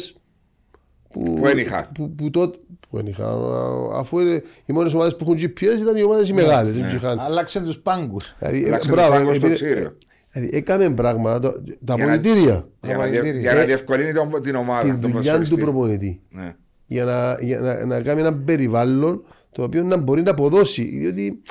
που, 1.11 1.23
Που 1.35 1.41
δεν 1.43 1.59
είχαν. 1.59 1.89
Που, 1.95 2.11
που, 2.15 2.31
τότε, 2.31 2.59
που 2.91 2.97
δεν 2.97 3.07
είχαν, 3.07 3.27
α, 3.27 3.99
αφού 3.99 4.19
είναι, 4.21 4.43
οι 4.67 4.73
μόνες 4.73 4.95
ομάδες 4.95 5.17
που 5.17 5.25
έχουν 5.25 5.37
GPS 5.37 5.81
ήταν 5.81 5.97
οι 5.97 6.03
ομάδες 6.03 6.29
οι 6.29 6.33
μεγάλες. 6.33 6.75
Άλλαξε 7.19 7.61
τους 7.61 7.79
πάγκους. 7.79 8.35
Δηλαδή, 8.39 8.63
ε, 8.63 8.67
Αλλάξαν 8.67 8.93
μπράβο, 8.93 9.09
τους 9.11 9.19
πάγκους 9.19 9.37
στο 9.37 9.47
επειδή- 9.47 9.65
Τσίριο. 9.73 9.97
Δηλαδή, 10.33 10.57
έκαμε 10.57 10.91
πράγματα, 10.91 11.41
το- 11.41 11.63
τα 11.85 11.95
Για 11.95 12.05
να- 12.07 12.11
πολιτήρια, 12.13 12.43
Για 12.43 12.67
να, 12.81 12.89
Προπονητήρια. 13.03 13.41
για 13.41 13.53
να 13.55 13.61
Ε, 13.61 13.65
διευκολύνει 13.65 14.13
τον- 14.13 14.43
την 14.43 14.55
ομάδα. 14.55 14.83
τη 14.83 14.89
τον 14.91 15.01
δουλειά 15.01 15.11
του 15.11 15.21
ποδοσφαιριστή. 15.21 15.61
προπονητή. 15.61 16.21
Ναι. 16.31 16.55
για 16.87 17.05
να, 17.05 17.37
για 17.41 17.61
να, 17.61 17.85
να 17.85 18.01
κάνει 18.01 18.21
ένα 18.21 18.35
περιβάλλον 18.35 19.25
το 19.53 19.63
οποίο 19.63 19.83
να 19.83 19.97
μπορεί 19.97 20.23
να 20.23 20.31
αποδώσει. 20.31 20.83
Διότι 20.85 21.43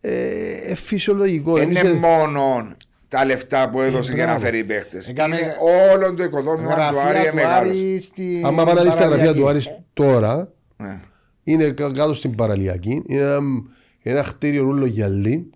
ε, 0.00 0.12
ε, 0.66 0.74
φυσιολογικό. 0.74 1.52
Δεν 1.52 1.62
Εμείς, 1.62 1.80
είναι 1.80 1.88
ε, 1.88 1.92
μόνο 1.92 2.66
τα 3.12 3.24
λεφτά 3.24 3.68
που 3.70 3.80
έδωσε 3.80 4.12
για 4.12 4.24
να 4.24 4.30
μπράβο. 4.30 4.44
φέρει 4.46 4.64
παίχτε. 4.64 5.02
Έκαμε- 5.08 5.38
Είναι 5.40 5.54
όλο 5.94 6.14
το 6.14 6.22
οικοδόμημα 6.24 6.74
του 6.74 6.80
Άρη 6.82 6.94
Γραφεία 6.96 7.28
του 7.30 7.34
μεγάλος. 7.36 7.68
Άρη 7.68 8.00
στην. 8.00 8.46
άμα 8.46 8.64
πάνε 8.64 8.80
να 8.80 8.84
δεις 8.86 8.96
τα 8.96 9.04
γραφεία 9.06 9.32
του 9.34 9.40
Παραλιακή. 9.40 9.68
Άρης 9.68 9.82
τώρα, 9.92 10.52
Ναι. 10.76 11.00
είναι 11.44 11.70
κα- 11.70 11.90
κάτω 11.92 12.14
στην 12.14 12.34
παραλιακή, 12.34 13.02
είναι 13.06 13.20
ένα, 13.20 13.38
ένα 14.02 14.22
χτίριο 14.24 14.62
ρούλο 14.62 14.86
γυαλί 14.86 15.50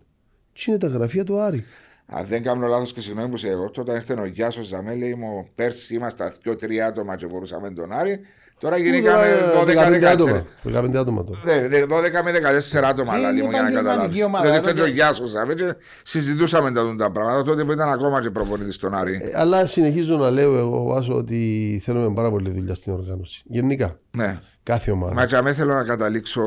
και 0.53 0.65
είναι 0.67 0.79
τα 0.79 0.87
γραφεία 0.87 1.25
του 1.25 1.39
Άρη. 1.41 1.65
Αν 2.07 2.27
δεν 2.27 2.43
κάνω 2.43 2.67
λάθος 2.67 2.93
και 2.93 3.01
συγγνώμη 3.01 3.29
που 3.29 3.37
σε 3.37 3.49
εγώ, 3.49 3.71
τότε 3.71 3.93
ήρθε 3.95 4.15
ο 4.21 4.25
Γιάσος 4.25 4.67
Ζαμέ, 4.67 4.95
λέει 4.95 5.15
μου 5.15 5.49
πέρσι 5.55 5.95
ήμασταν 5.95 6.33
δύο-τρία 6.43 6.87
άτομα 6.87 7.17
και 7.17 7.27
μπορούσαμε 7.27 7.71
τον 7.71 7.93
Άρη. 7.93 8.21
Τώρα 8.59 8.77
γίνηκαμε 8.77 9.27
Τώρα, 9.55 9.89
15 9.91 10.05
άτομα. 10.05 10.45
12-13. 10.65 10.85
15 10.85 10.97
άτομα; 10.97 11.25
Τώρα. 11.25 11.41
Ναι, 11.45 11.69
δε- 11.69 11.87
12 11.87 12.23
με 12.25 12.33
14 12.33 12.89
άτομα, 12.89 13.17
Είναι 13.17 13.27
αλλά 13.27 13.33
λίγο 13.35 13.49
για 13.51 13.61
να 13.61 13.67
επαγγελματική 13.69 13.75
καταλάβεις. 13.75 14.25
ομάδα, 14.25 14.45
Δηλαδή 14.45 14.59
ήρθε 14.59 14.73
δεν 14.73 14.75
και 14.77 14.83
ο 14.83 14.85
το- 14.85 14.91
Γιάσος 14.91 15.29
Ζαμέ 15.29 15.55
και 15.55 15.75
συζητούσαμε 16.03 16.73
τα, 16.73 16.95
τα 16.99 17.11
πράγματα 17.11 17.43
τότε 17.43 17.65
που 17.65 17.73
ήταν 17.73 17.89
ακόμα 17.89 18.21
και 18.21 18.31
προπονητής 18.31 18.75
στον 18.75 18.95
Άρη. 18.95 19.15
Ε, 19.23 19.39
αλλά 19.39 19.67
συνεχίζω 19.67 20.17
να 20.17 20.31
λέω 20.31 20.59
εγώ 20.59 20.83
Βάσο, 20.83 21.15
ότι 21.17 21.81
θέλουμε 21.85 22.15
πάρα 22.15 22.31
πολύ 22.31 22.51
δουλειά 22.51 22.75
στην 22.75 22.93
οργάνωση. 22.93 23.43
Γενικά. 23.45 23.99
Ναι. 24.11 24.39
Κάθε 24.63 24.91
ομάδα. 24.91 25.15
Μα 25.15 25.27
και 25.27 25.37
αμέ 25.37 25.53
θέλω 25.53 25.75
να 25.75 25.85
καταλήξω 25.85 26.43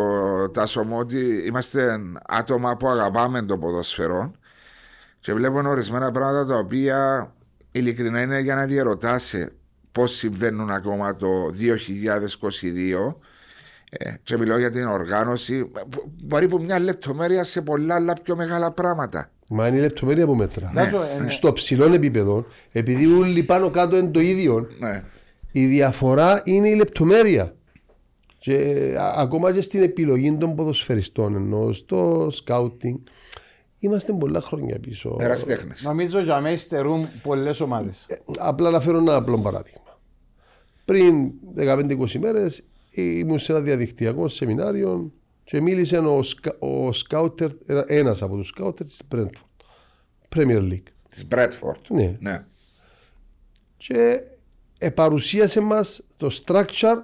τάσο 0.53 0.83
μου 0.83 0.97
ότι 0.97 1.43
είμαστε 1.47 1.99
άτομα 2.27 2.77
που 2.77 2.87
αγαπάμε 2.87 3.41
το 3.41 3.57
ποδοσφαιρό 3.57 4.31
και 5.19 5.33
βλέπουμε 5.33 5.69
ορισμένα 5.69 6.11
πράγματα 6.11 6.45
τα 6.45 6.57
οποία 6.57 7.31
ειλικρινά 7.71 8.21
είναι 8.21 8.39
για 8.39 8.55
να 8.55 8.65
διαρωτάσαι 8.65 9.51
πώς 9.91 10.11
συμβαίνουν 10.11 10.69
ακόμα 10.69 11.15
το 11.15 11.27
2022 11.51 13.15
Ε, 13.91 14.13
και 14.23 14.37
μιλώ 14.37 14.57
για 14.57 14.69
την 14.71 14.85
οργάνωση. 14.87 15.65
που- 15.65 16.11
Μπορεί 16.23 16.47
που 16.47 16.61
μια 16.61 16.79
λεπτομέρεια 16.79 17.43
σε 17.43 17.61
πολλά 17.61 17.95
άλλα 17.95 18.13
πιο 18.23 18.35
μεγάλα 18.35 18.71
πράγματα. 18.71 19.31
Μα 19.49 19.67
είναι 19.67 19.77
η 19.77 19.81
λεπτομέρεια 19.81 20.25
που 20.25 20.35
μέτρα. 20.35 20.71
Τάσο, 20.73 21.01
ε, 21.25 21.29
Στο 21.29 21.53
ψηλό 21.53 21.93
επίπεδο, 21.93 22.45
επειδή 22.71 23.05
όλοι 23.13 23.43
πάνω 23.43 23.69
κάτω 23.69 23.97
είναι 23.97 24.09
το 24.09 24.19
ίδιο, 24.19 24.67
Ναι. 24.79 25.03
η 25.51 25.65
διαφορά 25.65 26.41
είναι 26.45 26.69
η 26.69 26.75
λεπτομέρεια. 26.75 27.53
Και 28.39 28.53
ε, 28.55 28.95
α- 28.95 29.13
ακόμα 29.17 29.53
και 29.53 29.61
στην 29.61 29.81
επιλογή 29.83 30.37
των 30.37 30.55
ποδοσφαιριστών, 30.55 31.35
ενώ 31.35 31.73
στο 31.73 32.27
σκάουτινγκ, 32.31 32.97
είμαστε 33.79 34.13
πολλά 34.13 34.41
χρόνια 34.41 34.79
πίσω. 34.79 35.15
Ερασιτέχνες. 35.19 35.83
Νομίζω 35.83 36.19
για 36.21 36.41
μένα 36.41 36.53
υστερούν 36.55 37.07
πολλές 37.23 37.59
ομάδες. 37.59 38.05
Ε, 38.07 38.15
Απλά 38.39 38.69
να 38.69 38.79
φέρω 38.79 38.97
ένα 38.97 39.15
απλό 39.15 39.39
παράδειγμα. 39.39 39.99
Πριν 40.85 41.31
15-20 41.57 42.19
μέρες 42.19 42.63
ήμουν 42.91 43.39
σε 43.39 43.51
ένα 43.51 43.61
διαδικτυακό 43.61 44.27
σεμινάριο 44.27 45.11
και 45.43 45.61
μίλησε 45.61 45.97
ο, 45.97 46.23
σκα, 46.23 46.55
ο 46.59 46.91
σκάουτερ, 46.93 47.49
ένα 47.87 48.17
από 48.21 48.35
τους 48.35 48.47
σκάουτερ 48.47 48.85
της 48.85 49.01
Brentford, 49.15 49.65
Premier 50.35 50.59
League. 50.71 50.83
Της 51.09 51.27
Μπρέτφορντ. 51.27 51.79
Ναι. 51.89 52.17
ναι. 52.19 52.45
Και 53.77 54.23
ε, 54.79 54.89
παρουσίασε 54.89 55.59
μας 55.59 56.01
το 56.17 56.29
structure, 56.45 56.97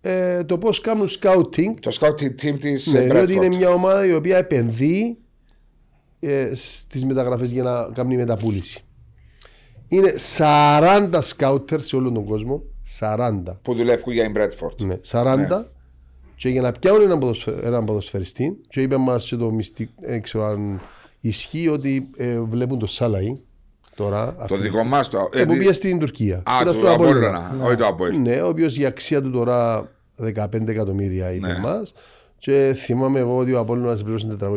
ε, 0.00 0.44
το 0.44 0.58
πώς 0.58 0.80
κάνουν 0.80 1.08
scouting. 1.20 1.74
Το 1.80 1.96
scouting 2.00 2.42
team 2.42 2.58
της 2.60 2.86
Ναι, 2.86 3.00
διότι 3.00 3.14
είναι 3.14 3.24
Μπρέτφορντ. 3.24 3.54
μια 3.54 3.70
ομάδα 3.70 4.06
η 4.06 4.12
οποία 4.12 4.36
επενδύει 4.36 5.18
ε, 6.28 6.52
στις 6.54 7.04
μεταγραφές 7.04 7.50
για 7.50 7.62
να 7.62 7.88
κάνει 7.94 8.16
μεταπούληση. 8.16 8.80
Είναι 9.88 10.14
40 10.38 11.18
σκάουτερ 11.20 11.80
σε 11.80 11.96
όλο 11.96 12.12
τον 12.12 12.24
κόσμο. 12.24 12.62
40. 13.00 13.42
Που 13.62 13.74
δουλεύουν 13.74 14.12
για 14.12 14.22
την 14.22 14.32
Μπρέτφορντ. 14.32 14.80
Ναι, 14.82 14.96
40. 15.10 15.64
Και 16.36 16.48
για 16.48 16.60
να 16.62 16.72
πιάνουν 16.72 17.02
έναν, 17.02 17.18
ποδοσφαι- 17.18 17.64
έναν 17.64 17.84
ποδοσφαιριστή, 17.84 18.56
και 18.68 18.82
είπε 18.82 18.96
μας 18.96 19.24
και 19.26 19.36
το 19.36 19.50
μυστικό, 19.50 19.92
δεν 20.00 20.22
ξέρω 20.22 20.44
αν 20.44 20.80
ισχύει 21.20 21.68
ότι 21.68 22.10
ε, 22.16 22.40
βλέπουν 22.40 22.78
το 22.78 22.86
Σάλαϊ 22.86 23.40
τώρα. 23.94 24.34
Το 24.34 24.42
αυτή 24.54 24.56
δικό 24.56 24.84
μας 24.84 25.08
το. 25.08 25.28
ε, 25.32 25.44
που 25.44 25.56
πήγε 25.56 25.72
στην 25.72 25.98
Τουρκία. 25.98 26.36
Α, 26.36 26.58
Ήταν 26.60 26.74
του 26.74 26.80
στον 26.80 26.92
Απόλλωνα. 26.92 27.28
Απόλλωνα. 27.38 27.64
Όχι 27.66 27.76
το 27.76 27.86
Απόλλωνα. 27.86 28.18
Ναι, 28.18 28.40
ο 28.42 28.48
οποίος 28.48 28.78
η 28.78 28.84
αξία 28.84 29.22
του 29.22 29.30
τώρα 29.30 29.90
15 30.34 30.68
εκατομμύρια 30.68 31.32
είπε 31.32 31.46
Ναι. 31.46 31.58
μας 31.58 31.92
Και 32.46 32.74
θυμάμαι 32.76 33.18
εγώ 33.18 33.36
ότι 33.36 33.52
ο 33.52 33.58
Απόλλωνας 33.58 34.02
πλήρωσε 34.02 34.36
400.000 34.40 34.56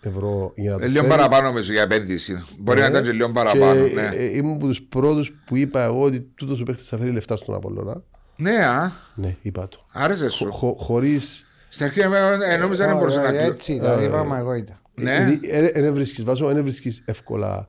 ευρώ 0.00 0.52
για 0.56 0.70
να 0.70 0.78
το 0.78 0.84
Ε, 0.84 0.88
Λίγο 0.88 1.02
φέρει. 1.02 1.08
παραπάνω 1.16 1.46
νομίζω 1.46 1.72
για 1.72 1.82
επένδυση. 1.82 2.44
Μπορεί 2.58 2.78
να 2.78 2.84
Ναι. 2.84 2.90
ήταν 2.90 3.02
και 3.04 3.12
λίγο 3.12 3.30
παραπάνω. 3.30 3.86
Και, 3.88 3.94
Ναι, 3.94 4.02
ε, 4.02 4.24
ε, 4.24 4.36
ήμουν 4.36 4.54
από 4.54 4.66
του 4.68 4.86
πρώτου 4.88 5.24
που 5.46 5.56
είπα 5.56 5.82
εγώ 5.84 6.00
ότι 6.02 6.20
τούτο 6.34 6.56
ο 6.60 6.62
παίχτη 6.62 6.82
θα 6.82 6.98
φέρει 6.98 7.10
λεφτά 7.10 7.36
στον 7.36 7.54
Απόλλωνα. 7.54 8.02
ναι 8.36 8.66
α, 8.66 8.92
Ναι, 9.14 9.36
είπα 9.42 9.68
το. 9.68 9.86
άρεσε 9.92 10.28
σου. 10.28 10.52
Χω, 10.52 10.74
Χωρί. 10.78 11.20
Στην 11.68 11.84
αρχή 11.86 12.00
ε, 12.00 12.08
ε, 12.52 12.56
νόμιζα 12.56 12.86
δεν 12.86 12.96
μπορούσε 12.96 13.20
να 13.20 13.28
κλείσει. 13.30 13.44
Έτσι 13.46 13.72
ήταν, 13.72 14.04
είπαμε 14.04 14.38
εγώ 14.38 14.54
ήταν. 14.54 14.78
Ναι. 14.94 15.38
Δεν 15.74 15.94
βρίσκει 15.94 16.22
βάζω, 16.22 16.46
δεν 16.52 16.62
βρίσκει 16.62 17.02
εύκολα 17.04 17.68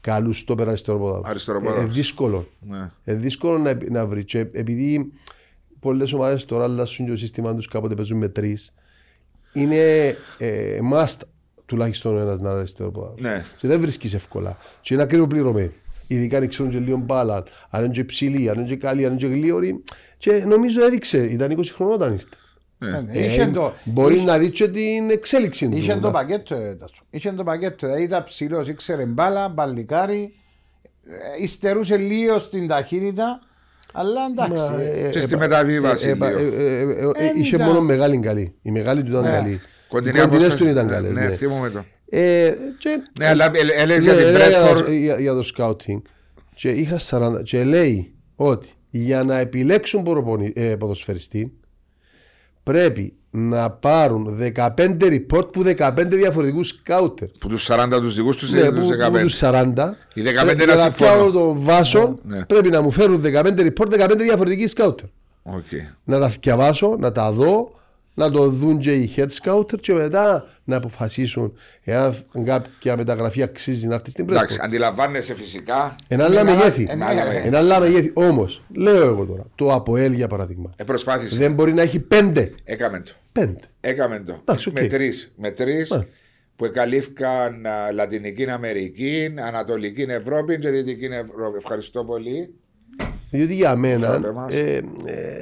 καλού 0.00 0.32
στο 0.32 0.54
πέρα 0.54 0.68
αριστερό 0.70 1.22
Αριστεροπόδαρο. 1.24 1.80
Ε, 1.80 1.84
δύσκολο. 1.86 2.48
Ναι. 2.60 2.90
Ε, 3.04 3.14
δύσκολο 3.14 3.58
να, 3.58 3.78
να 3.90 4.06
βρει. 4.06 4.24
Και 4.24 4.38
επειδή 4.38 5.12
πολλές 5.80 6.12
ομάδες 6.12 6.44
τώρα 6.44 6.64
αλλάσουν 6.64 7.04
και 7.04 7.10
το 7.10 7.16
σύστημα 7.16 7.54
τους, 7.54 7.68
κάποτε 7.68 7.94
παίζουν 7.94 8.18
με 8.18 8.28
τρεις, 8.28 8.74
είναι 9.52 9.76
ε, 10.38 10.78
must 10.92 11.16
τουλάχιστον 11.66 12.18
ένας 12.18 12.38
να 12.40 12.50
είναι 12.50 12.58
αριστερό 12.58 12.90
ποδάρι. 12.90 13.22
Ναι. 13.22 13.44
Και 13.58 13.68
δεν 13.68 13.80
βρίσκεις 13.80 14.14
εύκολα. 14.14 14.56
Και 14.80 14.94
είναι 14.94 15.02
ακριβό 15.02 15.26
πληρωμένοι. 15.26 15.72
Ειδικά 16.06 16.38
αν 16.38 16.48
ξέρουν 16.48 16.70
και 16.70 16.78
λίγο 16.78 16.96
μπάλα, 16.98 17.44
αν 17.70 17.84
είναι 17.84 17.92
και 17.92 18.04
ψηλοί, 18.04 18.48
αν 18.50 18.58
είναι 18.58 18.68
και 18.68 18.76
καλοί, 18.76 19.04
αν 19.04 19.10
είναι 19.10 19.20
και 19.20 19.26
γλίωροι. 19.26 19.82
Και 20.18 20.32
νομίζω 20.46 20.84
έδειξε, 20.84 21.18
ήταν 21.24 21.50
20 21.58 21.64
χρονών 21.74 21.94
όταν 21.94 22.12
ήρθε. 22.12 22.26
Ναι, 22.78 23.04
Ε, 23.12 23.24
Είχε 23.24 23.46
το- 23.46 23.72
μπορεί 23.84 24.14
είχε- 24.14 24.24
να 24.24 24.38
δεις 24.38 24.50
και 24.50 24.68
την 24.68 25.10
εξέλιξη 25.10 25.68
του. 25.68 25.76
Είχε 25.76 25.94
το 25.94 26.00
να- 26.06 26.10
πακέτο, 26.10 26.54
ε, 26.54 26.74
Τάσο. 26.74 27.02
Είχε 27.10 27.32
το 27.32 27.44
πακέτο. 27.44 27.86
Δηλαδή 27.86 28.02
ήταν 28.04 28.24
ψηλός, 28.24 28.68
ήξερε 28.68 29.06
μπάλα, 29.06 29.48
μπαλικάρι. 29.48 30.34
ε, 31.38 31.42
Υστερούσε 31.42 31.96
λίγο 31.96 32.38
στην 32.38 32.66
ταχύτητα. 32.66 33.40
Αλλά 33.92 34.20
εντάξει. 34.30 34.70
Μα, 34.70 34.80
ε, 34.82 35.06
ε, 35.06 35.10
Και 35.10 35.20
στη 35.20 35.34
ε, 35.34 35.36
μεταβίβαση 35.36 36.08
ε, 36.08 36.12
λίγο. 36.12 36.24
ε, 36.26 36.30
ε, 36.30 36.78
ε, 36.78 36.80
ε, 36.80 36.84
Ε, 36.84 37.30
Είχε 37.38 37.56
ήταν- 37.56 37.68
μόνο 37.68 37.80
μεγάλη 37.80 38.18
καλή. 38.18 38.54
Η 38.62 38.70
μεγάλη 38.70 39.02
του 39.02 39.10
ήταν 39.10 39.22
Ναι. 39.22 39.30
καλή. 39.30 39.50
Οι 39.50 39.60
Κοντινή 39.88 40.18
κοντινές 40.18 40.36
απόσταση. 40.44 40.64
του 40.64 40.68
ήταν 40.70 40.86
Ναι, 40.86 40.92
καλές. 40.92 41.12
Ναι, 41.12 41.20
ναι. 41.20 41.30
θυμούμαι 41.30 41.70
το. 41.70 41.84
Ε, 42.10 42.50
και- 42.78 43.02
Ναι, 43.20 43.26
αλλά 43.26 43.44
ε, 43.44 43.50
ε, 43.54 43.82
έλεγες 43.82 44.04
Ναι, 44.04 44.12
για 44.12 44.22
την 44.24 44.32
λέει 44.32 44.48
για 44.48 44.58
το- 44.58 44.64
Μπρέτφορντ. 44.64 44.88
για- 44.92 45.18
για 45.20 45.34
το 45.34 45.42
σκάουτινγκ. 45.42 46.00
Και 46.54 46.68
είχα 46.68 46.98
40 46.98 47.42
και 47.42 47.64
λέει 47.64 48.14
ότι 48.36 48.68
για 48.90 49.22
να 49.24 49.38
επιλέξουν 49.38 50.02
προπονη- 50.02 50.58
ε, 50.58 50.76
ποδοσφαιριστή 50.76 51.52
πρέπει 52.72 53.12
να 53.30 53.70
πάρουν 53.70 54.38
15 54.56 54.68
report 55.00 55.52
που 55.52 55.62
15 55.78 55.92
διαφορετικούς 56.06 56.68
σκάουτερ. 56.68 57.28
Που 57.28 57.48
τους 57.48 57.68
40 57.70 57.86
τους 58.00 58.14
δικούς 58.14 58.36
τους 58.36 58.50
Ναι, 58.52 58.58
είναι 58.60 58.68
που, 58.70 58.74
τους 58.74 58.86
που 58.86 58.96
15. 59.16 59.20
τους 59.22 59.38
40. 59.42 59.94
Οι 60.14 60.22
15 60.22 60.56
για 60.56 60.66
να 60.66 60.74
να 60.74 60.76
συμφωνώ. 60.82 60.90
πιάω 60.92 61.30
το 61.30 61.54
βάσο 61.60 62.18
Ναι. 62.22 62.44
πρέπει 62.44 62.68
να 62.70 62.80
μου 62.82 62.90
φέρουν 62.90 63.22
15 63.22 63.60
report 63.60 63.88
15 63.88 64.16
διαφορετικοί 64.18 64.66
σκάουτερ. 64.66 65.06
Οκ. 65.42 65.62
Να 66.04 66.18
τα 66.18 66.32
διαβάσω, 66.40 66.96
να 67.00 67.12
τα 67.12 67.32
δω, 67.32 67.70
να 68.18 68.30
το 68.30 68.48
δουν 68.48 68.78
και 68.78 68.92
οι 68.94 69.10
head 69.16 69.26
scouter 69.42 69.80
και 69.80 69.92
μετά 69.92 70.44
να 70.64 70.76
αποφασίσουν 70.76 71.56
εάν 71.84 72.24
κάποια 72.44 72.96
μεταγραφή 72.96 73.42
αξίζει 73.42 73.86
να 73.86 73.94
έρθει 73.94 74.10
στην 74.10 74.24
Εντάξει, 74.24 74.44
πρέσβη. 74.46 74.64
αντιλαμβάνεσαι 74.64 75.34
φυσικά. 75.34 75.96
Εν 76.08 76.20
άλλα 76.20 76.42
Ναι, 76.42 76.50
μεγέθη. 76.50 76.86
ε, 76.90 76.94
ναι, 76.94 77.04
άλλα 77.04 77.22
ρε. 77.22 77.28
μεγέθη. 77.28 77.46
Εν 77.46 77.54
άλλα 77.54 77.80
μεγέθη. 77.80 78.10
Όμως, 78.14 78.62
λέω 78.74 79.06
εγώ 79.08 79.24
τώρα, 79.26 79.42
το 79.54 79.72
ΑΠΟΕΛ 79.72 80.12
για 80.12 80.28
παράδειγμα, 80.28 80.70
Ε, 80.76 80.84
προσπάθησε. 80.84 81.38
δεν 81.38 81.52
μπορεί 81.52 81.72
να 81.74 81.82
έχει 81.82 82.00
πέντε. 82.00 82.50
Έκαμε 82.64 83.00
το. 83.00 83.12
Πέντε. 83.32 83.60
Έκαμε 83.80 84.18
το. 84.26 84.36
Εντάξει, 84.40 84.68
οκ. 84.68 84.78
Με 84.80 84.86
τρεις. 84.86 85.32
Με 85.36 85.50
τρεις 85.50 85.90
Ναι. 85.90 86.06
που 86.56 86.64
εκαλύφθηκαν 86.64 87.66
α, 87.66 87.92
Λατινική 87.92 88.50
Αμερική, 88.50 89.34
Ανατολική 89.46 90.02
Ευρώπη 90.08 90.58
και 90.58 90.68
Δυτική 90.70 91.04
Ευρώπη. 91.04 91.56
Ευχαριστώ 91.56 92.04
πολύ. 92.04 92.54
Διότι 93.30 93.54
για 93.54 93.76
μένα 93.76 94.10
Φέρτε 94.10 94.32
μας. 94.32 94.54
ε, 94.54 94.82
ε, 95.06 95.40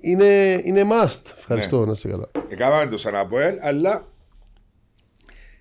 είναι, 0.00 0.60
είναι 0.64 0.82
must. 0.92 1.20
Ευχαριστώ, 1.38 1.78
Ναι. 1.80 1.84
να 1.86 1.92
είσαι 1.92 2.08
καλά. 2.08 2.30
Έκαναμε 2.48 2.86
το 2.90 2.96
σαν 2.96 3.16
Αποέλ, 3.16 3.54
αλλά 3.62 4.08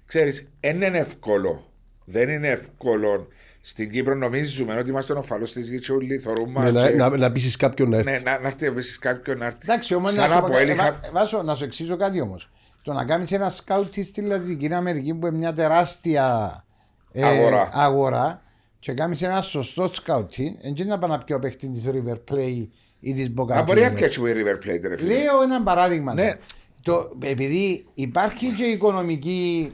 ξέρεις, 0.06 0.50
δεν 0.60 0.82
είναι 0.82 0.98
εύκολο. 0.98 1.72
Δεν 2.06 2.30
είναι 2.30 2.48
εύκολο. 2.50 3.28
Στην 3.62 3.92
Κύπρο 3.92 4.16
νομίζουμε 4.16 4.76
ότι 4.76 4.90
είμαστε 4.90 5.14
ο 5.14 5.22
φαλό 5.24 5.44
της 5.44 5.70
γη 5.70 5.80
και 5.80 5.92
όλοι 5.92 6.18
θεωρούμε. 6.20 6.60
Ναι, 6.64 6.72
να, 6.72 6.90
και- 6.90 6.96
να, 6.96 7.18
να 7.18 7.32
πείσεις 7.32 7.56
κάποιον 7.56 7.90
να 7.90 7.98
έρθει. 7.98 8.12
Ναι, 8.12 8.20
να, 8.24 8.40
να 8.40 8.48
έρθει 8.48 8.66
επίση 8.66 9.00
κάποιον 9.00 9.38
να 9.38 9.46
έρθει. 9.46 9.58
Εντάξει, 9.62 9.96
όμως 9.96 10.16
να, 10.16 10.22
Σαν 10.22 10.32
σου 10.32 10.40
πω 10.40 10.46
Αποέλ 10.46 10.68
κάτι- 10.68 10.80
είχα. 10.80 10.92
Βά- 11.02 11.12
Βάσο, 11.12 11.42
να 11.44 11.56
σου 11.56 11.64
εξηγήσω 11.64 11.98
κάτι 11.98 12.22
όμως. 12.22 12.50
Το 12.82 12.94
να 12.94 13.06
κάνεις 13.06 13.32
ένα 13.32 13.50
σκάουτι 13.50 14.04
στη 14.04 14.22
Λατινική 14.22 14.74
Αμερική 14.74 15.14
που 15.14 15.28
είναι 15.28 15.38
μια 15.38 15.54
τεράστια 15.54 16.64
ε, 17.12 17.24
Αγορά. 17.24 17.70
αγορά 17.74 18.42
και 18.84 18.94
κάνει 18.94 19.18
ένα 19.22 19.42
σωστό 19.42 19.90
σκάουτι, 19.94 20.58
δεν 20.76 20.88
να 20.88 21.00
πάει 21.00 21.10
να 21.10 21.18
πιω 21.18 21.40
παίχτη 21.40 21.68
της 21.70 21.84
River 21.88 22.18
Play 22.32 22.68
ή 23.00 23.14
της 23.14 23.30
Boca 23.38 23.52
Α, 23.52 23.64
μπορεί 23.64 23.82
να 23.82 23.92
Juniors. 23.92 23.96
πιάσει 23.96 24.22
με 24.22 24.34
River 24.34 24.66
Plate, 24.66 24.88
ρε 24.88 24.98
φίλε. 24.98 25.14
Λέω 25.14 25.42
ένα 25.44 25.64
παράδειγμα. 25.64 26.14
Ναι. 26.14 26.38
Το, 26.82 27.18
επειδή 27.24 27.86
υπάρχει 27.94 28.48
και 28.48 28.64
οικονομική 28.64 29.74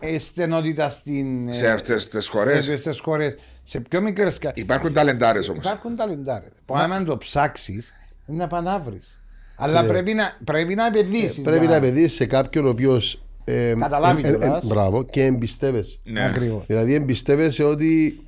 ε, 0.00 0.18
στενότητα 0.18 0.90
στην, 0.90 1.48
ε, 1.48 1.52
Σε 1.52 1.68
αυτές 1.68 2.08
τις 2.08 2.28
χώρες. 2.28 2.64
Σε, 2.64 2.72
αυτές 2.72 2.82
τις 2.82 3.00
χώρες, 3.00 3.34
σε 3.62 3.80
πιο 3.80 4.00
μικρές 4.00 4.38
Υπάρχουν 4.54 4.92
ταλεντάρες 4.92 5.48
όμως. 5.48 5.64
Υπάρχουν 5.64 5.96
ταλεντάρες. 5.96 6.52
Που 6.64 6.76
άμα 6.76 7.02
το 7.02 7.16
ψάξεις, 7.16 7.92
είναι 8.26 8.38
να 8.38 8.46
πάνε 8.46 8.70
να 8.70 8.78
βρεις. 8.78 9.20
Αλλά 9.56 9.84
πρέπει 9.84 10.14
να, 10.14 10.36
πρέπει 10.44 10.74
να 10.74 10.86
επενδύσεις. 10.86 11.38
Ε, 11.38 11.42
Πρέπει 11.42 11.66
να 11.66 11.74
επενδύσεις 11.74 12.12
σε 12.12 12.26
κάποιον 12.26 12.66
ο 12.66 12.68
οποίος. 12.68 13.22
Ε, 13.44 13.74
Καταλάβει 13.78 14.22
ε, 14.24 14.28
ε, 14.28 14.32
ε, 14.32 14.36
κιόλας. 14.38 14.66
Μπράβο, 14.66 15.04
και 15.04 15.24
εμπιστεύεσαι. 15.24 15.98
Ναι. 16.04 16.24
Ακριβώς. 16.24 16.64
Δηλαδή 16.66 16.94
εμπιστεύεσαι 16.94 17.64
ότι 17.64 18.24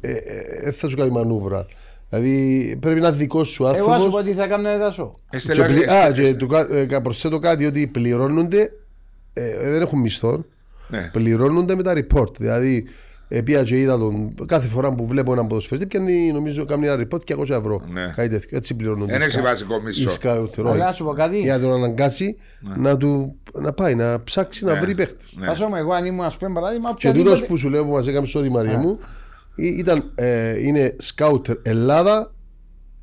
ε, 0.00 0.10
ε, 0.10 0.16
δεν 0.64 0.72
θα 0.72 0.88
σου 0.88 0.96
κάνει 0.96 1.10
μανούβρα. 1.10 1.66
Δηλαδή 2.08 2.76
πρέπει 2.80 3.00
να 3.00 3.08
είναι 3.08 3.16
δικός 3.16 3.48
σου 3.48 3.64
Εγώ 3.64 3.72
θα 3.72 3.78
σου 3.80 3.84
πω 3.86 3.92
άνθρωπο. 3.92 4.22
τι 4.22 4.32
θα 4.32 4.46
κάνω 4.46 4.76
να 4.76 4.90
σου. 4.90 5.14
Έστελα- 5.30 5.66
Και, 5.66 5.72
πλη- 5.72 5.88
α, 5.88 6.06
έστε- 6.06 6.22
και 6.22 6.34
του, 6.34 6.46
κα- 6.46 6.66
ε, 6.70 6.84
κα- 6.84 7.00
προσθέτω 7.02 7.38
κάτι 7.38 7.66
ότι 7.66 7.86
πληρώνονται, 7.86 8.72
ε, 9.32 9.70
δεν 9.70 9.80
έχουν 9.82 10.00
μισθό, 10.00 10.44
Ναι. 10.88 11.08
πληρώνονται 11.12 11.74
με 11.74 11.82
τα 11.82 11.92
report. 11.96 12.34
Δηλαδή, 12.38 12.86
επία 13.28 13.62
και 13.62 13.78
είδα 13.78 13.98
τον, 13.98 14.34
κάθε 14.46 14.66
φορά 14.68 14.92
που 14.94 15.06
βλέπω 15.06 15.32
έναν 15.32 15.46
ποδοσφαιριστή, 15.46 15.88
πιάνει 15.88 16.32
νομίζω 16.32 16.64
κάνει 16.64 16.86
ένα 16.86 17.06
report 17.08 17.24
και 17.24 17.34
200 17.34 17.50
ευρώ. 17.54 17.82
Ναι. 17.92 18.12
Κάτι 18.16 18.28
τέτοιο. 18.28 18.56
Έτσι 18.56 18.74
πληρώνονται. 18.74 19.14
Ένα 19.14 19.24
οι 19.24 19.26
έχει 19.26 19.36
scout- 19.40 19.42
βασικό 19.42 19.74
οι 19.74 19.80
μισθό. 19.84 20.12
scouter, 20.22 20.58
Αλλά 20.58 20.70
όχι. 20.70 20.78
να 20.78 20.92
σου 20.92 21.04
πω 21.04 21.12
κάτι. 21.12 21.40
Για 21.40 21.56
να 21.58 21.62
τον 21.62 21.72
αναγκάσει 21.72 22.36
να, 22.76 22.96
του, 22.96 23.36
να 23.52 23.72
πάει 23.72 23.94
να 23.94 24.22
ψάξει 24.22 24.64
να 24.64 24.72
Ναι. 24.74 24.80
βρει 24.80 24.94
παίχτε. 24.94 25.24
Ναι. 25.38 25.46
Ας 25.46 25.58
πούμε, 25.64 25.78
εγώ 25.78 25.92
αν 25.92 26.04
ήμουν, 26.04 26.24
ας 26.24 26.36
πούμε, 26.36 26.52
παράδειγμα, 26.52 26.88
Και 26.88 26.94
οποιαδήποτε- 26.94 27.34
τούτο 27.34 27.46
που 27.46 27.56
σου 27.56 27.68
λέω 27.68 27.84
που 27.84 27.90
μας 27.92 28.06
έκανε 28.06 28.26
sorry 28.34 28.48
Μαρία 28.48 28.78
μου, 28.78 28.98
ή- 29.00 29.04
ήταν, 29.66 30.12
ε, 30.14 30.58
είναι 30.66 30.96
σκάουτερ 30.98 31.56
Ελλάδα, 31.62 32.34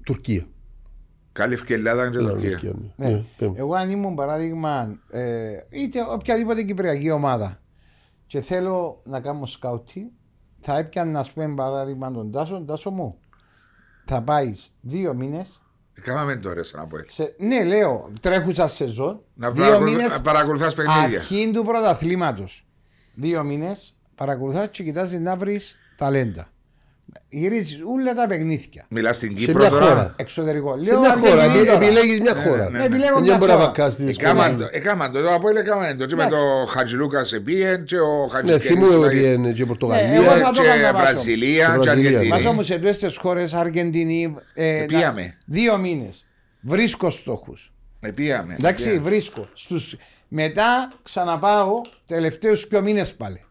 Τουρκία. 0.06 0.46
Κάλυφε 1.32 1.74
Ελλάδα 1.74 2.10
και 2.10 2.18
Τουρκία. 2.18 2.50
Τουρκία, 2.60 2.74
ναι. 2.96 3.08
Ναι. 3.08 3.14
Ναι, 3.14 3.24
πέμπω. 3.38 3.54
Εγώ 3.58 3.76
αν 3.76 3.90
ήμουν 3.90 4.16
παράδειγμα 4.16 5.00
ε, 5.10 5.58
είτε 5.70 6.00
οποιαδήποτε 6.10 6.64
κυπριακή 6.64 7.12
ομάδα 7.12 7.62
και 8.28 8.42
θέλω 8.42 9.02
να 9.06 9.20
κάνω 9.20 9.46
σκάουτι, 9.46 10.12
θα 10.60 10.78
έπιανα 10.78 11.12
να 11.12 11.26
πούμε 11.34 11.54
παράδειγμα 11.56 12.12
τον 12.12 12.32
Τάσο, 12.32 12.64
Τάσο 12.68 12.90
μου. 12.90 13.18
Θα 14.06 14.22
πάεις 14.22 14.76
δύο 14.82 15.14
μήνες 15.14 15.62
Κάμαμε 16.02 16.36
τώρα 16.36 16.64
σαν 16.64 16.82
από 16.82 16.98
έτσι. 16.98 17.16
Σε, 17.16 17.36
ναι, 17.40 17.64
λέω, 17.64 18.10
τρέχουσα 18.22 18.68
σεζόν. 18.68 19.22
Να 19.34 19.52
δύο 19.52 19.64
παρακολου- 19.64 19.94
μήνες 19.96 20.12
να 20.12 20.22
παρακολουθάς 20.22 20.74
παιχνίδια. 20.74 21.20
αρχή 21.20 21.52
του 21.54 21.64
πρωταθλήματος. 21.64 22.68
Δύο 23.16 23.44
μήνες 23.44 23.96
παρακολουθάς 24.16 24.70
και 24.70 24.84
κοιτάζει 24.84 25.20
να 25.20 25.36
βρεις 25.36 25.78
ταλέντα. 25.98 26.48
Γυρίζεις 27.30 27.80
όλα 27.98 28.14
τα 28.14 28.28
παιχνίδια. 28.28 28.86
Μιλάς 28.90 29.16
στην 29.16 29.38
Σε 29.38 29.46
Κύπρο 29.46 29.62
μια 29.62 29.70
τώρα. 29.70 29.86
χώρα. 29.86 30.14
Εξωτερικό. 30.18 30.78
Σε 30.84 30.92
Λέω 30.92 31.00
μια 31.00 31.16
χώρα. 31.18 31.42
Αργεντινή 31.44 31.66
τώρα. 31.66 31.86
Επιλέγεις 31.86 32.20
μια 32.20 32.34
Ναι, 32.34 32.42
χώρα. 32.42 32.70
ναι, 32.70 32.78
Ναι, 32.78 32.84
επιλέγω 32.84 33.14
Δεν 33.14 33.24
μια 33.24 33.38
μπορεί 33.38 33.52
να 33.52 33.58
χώρα. 33.58 33.66
βακάσει 33.68 33.98
την 33.98 34.08
Εκάμαν 34.08 34.46
Ισπανία. 34.46 34.66
το, 34.66 34.78
εκάμαν 34.78 35.12
το, 35.12 35.22
το 35.22 35.34
από 35.34 35.50
έλεγα 35.50 35.66
έκαμαν 35.66 35.98
το 35.98 36.06
και 36.06 36.16
με 36.16 36.24
Εντάξει. 36.24 36.44
το 36.44 36.66
Χατζηλούκα 36.72 37.24
σε 37.24 37.40
πήγεν 37.40 37.84
και 37.84 38.00
ο 38.00 38.22
Ναι, 38.24 38.30
Χατζικέλης 38.32 38.64
θυμούμαι 38.66 38.88
ήταν- 38.88 39.04
ότι 39.04 39.16
πήγαινε 39.16 39.34
και 39.34 39.38
η 39.48 39.52
Ναι, 39.52 39.52
εγώ 39.62 39.66
Πορτογαλία. 39.66 40.22
θα 40.46 40.52
το 40.52 40.62
και 40.62 40.68
κάνω 40.68 40.82
βάσο. 40.98 41.12
Βραζιλία 41.12 41.66
Και 41.66 41.72
και 41.72 41.80
Βραζιλία, 41.80 41.92
Αργεντινή. 42.10 42.28
Βάζω 42.30 42.52
μου 42.52 42.64
σε 42.64 42.74
αυτέ 42.76 43.08
τι 43.08 43.18
χώρες 43.18 43.54
Αργεντινή. 43.54 44.36
Ε, 44.54 44.84
Επήγαμε. 44.84 45.22
να- 45.22 45.36
δύο 45.46 45.78
μήνες. 45.78 46.28
Βρίσκω 46.62 47.10
στόχους. 47.10 47.72
Επήγαμε. 48.00 48.54
Εντάξει, 48.60 48.88
επήγαμε. 48.88 49.10
βρίσκω. 49.10 49.48
Στους... 49.54 49.96
Μετά 50.28 50.94
ξαναπάω 51.04 51.72
τελευταίους 52.08 52.68
δύο 52.70 52.82
μήνες 52.82 53.14
πάλι. 53.14 53.42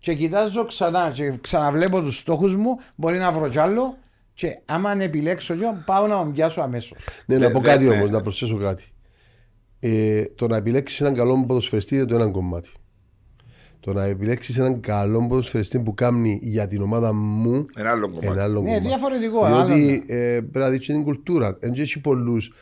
Και 0.00 0.14
κοιτάζω 0.14 0.64
ξανά 0.64 1.10
και 1.14 1.32
ξαναβλέπω 1.40 2.00
τους 2.02 2.16
στόχους 2.18 2.54
μου. 2.54 2.76
Μπορεί 2.94 3.18
να 3.18 3.32
βρω 3.32 3.48
κι 3.48 3.58
άλλο. 3.58 3.96
Και 4.34 4.58
άμα 4.64 4.90
αν 4.90 5.00
επιλέξω 5.00 5.54
δύο, 5.54 5.82
πάω 5.86 6.06
να 6.06 6.16
τον 6.16 6.32
πιάσω 6.32 6.60
αμέσως. 6.60 6.98
Ναι, 7.26 7.38
να 7.38 7.46
Ναι, 7.46 7.52
πω 7.52 7.60
ναι, 7.60 7.68
κάτι 7.68 7.84
ναι. 7.84 7.94
όμως, 7.94 8.10
να 8.10 8.20
προσθέσω 8.20 8.56
κάτι. 8.56 8.84
Ε, 9.80 10.22
το 10.34 10.46
να 10.46 10.56
επιλέξεις 10.56 11.00
έναν 11.00 11.14
καλό 11.14 11.44
ποδοσφαιριστή 11.46 11.94
είναι 11.94 12.04
το 12.04 12.14
ένα 12.14 12.26
κομμάτι. 12.28 12.68
Το 13.80 13.92
να 13.92 14.04
επιλέξεις 14.04 14.58
έναν 14.58 14.80
καλό 14.80 15.26
ποδοσφαιριστή 15.28 15.78
που 15.78 15.94
κάνει 15.94 16.38
για 16.42 16.68
την 16.68 16.82
ομάδα 16.82 17.12
μου 17.12 17.66
Ένα 17.76 17.90
άλλο 17.90 18.04
ένα 18.12 18.20
κομμάτι. 18.20 18.40
άλλο 18.42 18.60
Ναι, 18.60 18.66
κομμάτι. 18.66 18.86
διαφορετικό. 18.86 19.46
Διότι 19.46 20.02
ε, 20.06 20.14
πρέπει 20.40 20.58
να 20.58 20.68
δείξει 20.68 20.92
την 20.92 21.02
κουλτούρα. 21.04 21.56
Δεν 21.60 21.72
έχει 21.76 22.00
πολλούς. 22.00 22.52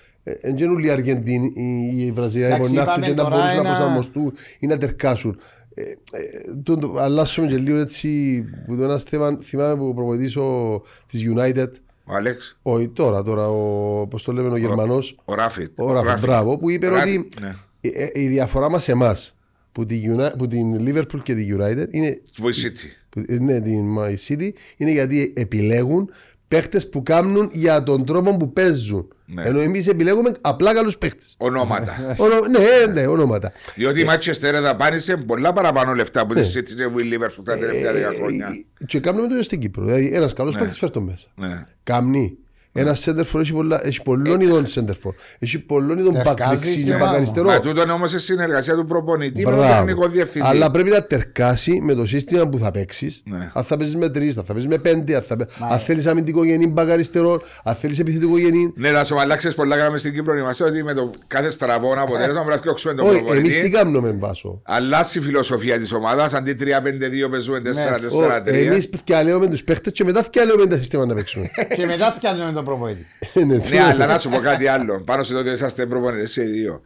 Δεν 0.42 0.56
είναι 0.56 0.66
όλοι 0.68 0.86
οι 0.86 0.90
Αργεντίνοι 0.90 1.50
ή 1.54 2.04
οι 2.06 2.12
Βραζιλιάνοι 2.12 2.54
που 2.56 2.58
Εντάξει, 2.66 2.74
να 2.74 2.80
έρθουν 2.82 3.02
είπαμε 3.02 3.06
και 3.06 3.22
να 3.22 3.22
τώρα 3.22 3.36
μπορούν 3.36 3.46
να 3.46 3.60
ένα- 3.60 3.62
προσαρμοστούν 3.76 4.32
ή 4.58 4.66
να 4.66 4.78
τερκάσουν. 4.78 5.38
Ε, 5.80 6.18
ε, 6.18 6.54
το- 6.62 6.76
το- 6.78 6.94
Αλλάσουμε 6.98 7.46
και 7.46 7.56
λίγο 7.56 7.78
έτσι. 7.78 8.44
Που 8.66 8.76
το 8.76 8.82
ένα 8.82 8.98
θέμα 8.98 9.38
θυμάμαι 9.42 9.76
που 9.76 9.94
προπονητής 9.94 10.36
ο 10.36 10.80
της 11.06 11.22
United. 11.36 11.68
Ο 12.04 12.14
Άλεξ, 12.14 12.58
Όχι 12.62 12.88
τώρα, 12.88 13.22
τώρα 13.22 13.48
ο, 13.50 14.06
πώς 14.06 14.22
το 14.22 14.32
λέμε, 14.32 14.48
ο 14.52 14.56
Γερμανός. 14.56 15.16
ο 15.24 15.34
Ράφιτ. 15.34 15.80
Ο 15.80 15.92
Ράφα, 15.92 16.16
μπράβο, 16.16 16.58
που 16.58 16.70
είπε 16.70 16.88
Ράφιτ, 16.88 17.18
ότι 17.18 17.40
ναι. 17.40 17.54
ε, 17.80 17.88
ε, 18.04 18.10
η 18.22 18.26
διαφορά 18.26 18.70
μας 18.70 18.88
εμάς 18.88 19.36
που, 19.72 19.86
τη 19.86 20.02
Uni- 20.16 20.32
που 20.38 20.48
την 20.48 20.76
Liverpool 20.88 21.20
και 21.22 21.34
τη 21.34 21.46
United 21.58 21.86
είναι. 21.90 22.20
Βοησίτσι. 22.38 22.96
που- 23.10 23.24
ε, 23.28 23.38
Ναι, 23.38 23.60
την 23.60 23.96
My 23.98 24.14
City 24.28 24.50
είναι 24.76 24.90
γιατί 24.90 25.32
επιλέγουν 25.36 26.10
παίχτες 26.48 26.88
που 26.88 27.02
κάνουν 27.02 27.48
για 27.52 27.82
τον 27.82 28.04
τρόπο 28.04 28.36
που 28.36 28.52
παίζουν. 28.52 29.08
Ναι. 29.26 29.42
Ενώ 29.42 29.60
εμείς 29.60 29.86
επιλέγουμε 29.86 30.32
απλά 30.40 30.74
καλούς 30.74 30.98
παίχτες. 30.98 31.34
Ονόματα. 31.38 32.16
ναι, 32.50 32.92
ναι, 33.00 33.06
ονόματα. 33.06 33.52
Διότι 33.74 34.00
η 34.00 34.06
Manchester 34.10 34.58
δαπάνησε 34.62 35.16
πολλά 35.16 35.52
παραπάνω 35.52 35.94
λεφτά 35.94 36.20
από 36.20 36.34
τη 36.34 36.40
Ναι. 36.40 36.46
City 36.46 36.62
και 36.76 36.82
η 37.04 37.18
Liverpool 37.18 37.42
τα 37.44 37.58
τελευταία 37.58 37.92
δέκα 37.92 38.12
χρόνια. 38.18 38.46
Ε, 38.80 38.84
Και 38.84 39.00
κάνουμε 39.00 39.22
το 39.26 39.30
ίδιο 39.32 39.44
στην 39.44 39.60
Κύπρο. 39.60 39.84
Δηλαδή, 39.84 40.10
ένας 40.14 40.32
καλός 40.32 40.54
Ναι. 40.54 40.60
παίχτη 40.60 40.78
φέρει 40.78 40.92
το 40.92 41.00
μέσα. 41.00 41.26
Ναι. 41.34 41.64
Κάμνη. 41.82 42.38
Ένας 42.80 43.04
center 43.08 43.24
for 43.32 43.40
έχει, 43.40 43.52
πολλά, 43.52 43.80
έχει 43.86 44.02
πολλών 44.02 44.40
ειδών 44.40 44.64
center 44.66 44.90
for. 44.90 45.12
Έχει 45.38 45.58
πολλών 45.58 45.98
ειδών 45.98 46.14
back 46.16 46.22
Τερκάζει 46.24 46.56
δεξί, 46.56 46.80
στην 46.80 46.92
back 46.92 46.96
ομάδα. 46.96 47.16
αριστερό. 47.16 47.46
Μα 47.48 47.60
τούτο 47.60 47.92
όμως 47.92 48.10
σε 48.10 48.18
συνεργασία 48.18 48.74
του 48.74 48.84
προπονητή 48.84 49.44
με 49.44 49.50
τον 49.50 49.58
Μπράβο. 49.58 49.74
τεχνικό 49.74 50.08
διευθυντή. 50.08 50.46
Αλλά 50.48 50.70
πρέπει 50.70 50.88
να 50.90 51.02
τερκάσει 51.04 51.80
με 51.82 51.94
το 51.94 52.06
σύστημα 52.06 52.48
που 52.48 52.58
θα 52.58 52.70
παίξεις. 52.70 53.22
Ναι. 53.24 53.50
Αν 53.52 53.64
θα 53.64 53.76
παίζεις 53.76 53.96
με 53.96 54.08
τρεις, 54.08 54.36
αν 54.36 54.44
θα 54.44 54.52
παίζεις 54.52 54.70
με 54.70 54.78
πέντε, 54.78 55.16
αν, 55.16 55.22
θα... 55.22 55.36
αν 55.70 55.78
θέλεις 55.78 56.06
αμυντικό 56.06 56.44
γενή 56.44 56.66
μπακ 56.66 56.90
αριστερό, 56.90 57.40
αν 57.64 57.74
θέλεις 57.74 57.98
επιθετικό 57.98 58.38
γενή. 58.38 58.72
Ναι, 58.76 58.90
να 58.90 59.04
σου 59.04 59.20
αλλάξεις 59.20 59.54
πολλά 59.54 59.76
γράμμα 59.76 59.96
στην 59.96 60.12
Κύπρο. 60.12 60.36
Είμαστε 60.36 60.64
ότι 60.64 60.82
με 60.82 60.94
το 60.94 61.10
κάθε 61.26 61.50
στραβό 61.50 61.92
αποτέλεσμα 61.98 62.32
πρέπει 62.32 62.50
να 62.50 62.56
φτιάξουμε 62.56 62.94
τον 62.94 63.06
Όχι, 63.08 63.18
εμείς 63.18 63.26
τι 63.26 63.32
προπονητή. 63.40 63.70
κάνουμε 63.70 64.16
βάσο; 64.18 64.60
Αλλάζει 64.64 65.18
η 65.18 65.22
φιλοσοφία 65.22 65.78
της 65.78 65.92
ομάδας. 65.92 66.34
Αντί 66.34 66.54
3-5-2 66.60 67.30
παίζουμε 67.30 67.60
4-4-3. 67.64 68.46
Εμείς 68.46 68.90
φτιαλέουμε 68.96 69.46
τους 69.46 69.64
παίχτε 69.64 69.90
και 69.90 70.04
μετά 70.04 70.22
φτιαλέουμε 70.22 70.66
τα 70.66 70.76
συστήματα 70.76 71.08
να 71.08 71.14
παίξουμε. 71.14 71.50
και 71.76 71.86
μετά 71.86 72.12
φτιάχνουμε 72.12 72.52
τον 72.52 72.64
προπονητή. 72.68 73.06
Είναι 73.34 73.60
Ναι, 73.70 73.80
αλλά 73.80 74.06
να 74.06 74.18
σου 74.18 74.28
πω 74.28 74.38
κάτι 74.38 74.66
άλλο. 74.66 75.00
Πάνω 75.00 75.22
σε 75.22 75.32
το 75.32 75.38
ότι 75.38 75.50
είσαστε 75.50 75.86
προπονητέ 75.86 76.26
σε 76.26 76.42
δύο. 76.42 76.80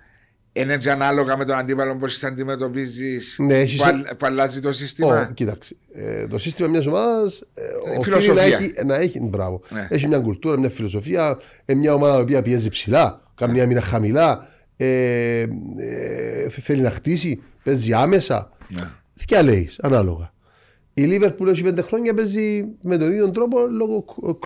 Είναι 0.53 0.77
και 0.79 0.91
ανάλογα 0.91 1.37
με 1.37 1.45
τον 1.45 1.57
αντίπαλο 1.57 1.97
πώς 1.97 2.15
σε 2.17 2.27
αντιμετωπίζεις 2.27 3.37
Ναι, 3.39 3.55
έχεις- 3.61 3.81
που, 3.83 3.85
αλλ- 3.87 4.07
που 4.15 4.27
αλλάζει 4.27 4.61
το 4.61 4.73
σύστημα. 4.73 5.21
Ω, 5.31 5.33
κοίταξε. 5.35 5.77
Ε, 5.95 6.27
το 6.27 6.39
σύστημα 6.39 6.69
μιας 6.69 6.87
ομάδας 6.87 7.43
οφείλει 7.85 7.97
να 7.97 8.03
φιλοσοφία. 8.03 8.43
έχει, 8.57 8.73
να 8.87 8.97
έχει, 8.97 9.21
μπράβο. 9.21 9.61
Ναι. 9.69 9.87
έχει 9.91 10.09
μια 10.09 10.19
κουλτούρα, 10.19 10.59
μια 10.59 10.69
φιλοσοφία. 10.71 11.39
Ε, 11.65 11.75
μια 11.75 11.95
ομάδα 11.95 12.19
η 12.19 12.21
οποία 12.21 12.43
πιέζει 12.43 12.69
ψηλά, 12.69 13.21
κάνει 13.35 13.53
μια 13.53 13.67
μήνα 13.67 13.81
χαμηλά. 13.81 14.47
Ε, 14.77 15.41
ε, 15.41 16.49
θέλει 16.49 16.81
να 16.81 16.91
χτίσει, 16.91 17.43
παίζει 17.65 17.93
άμεσα. 17.93 18.51
Ναι. 18.69 18.87
Τι 19.27 19.43
λέεις, 19.43 19.79
ανάλογα. 19.83 20.33
Η 20.95 21.03
Λίβερπουλ 21.03 21.49
έχει 21.49 21.63
πέντε 21.63 21.83
χρόνια 21.83 22.15
παίζει 22.15 22.65
με 22.83 22.97
τον 22.97 23.11
ίδιο 23.11 23.31
τρόπο 23.31 23.59
λόγω 23.67 24.03
κ- 24.05 24.39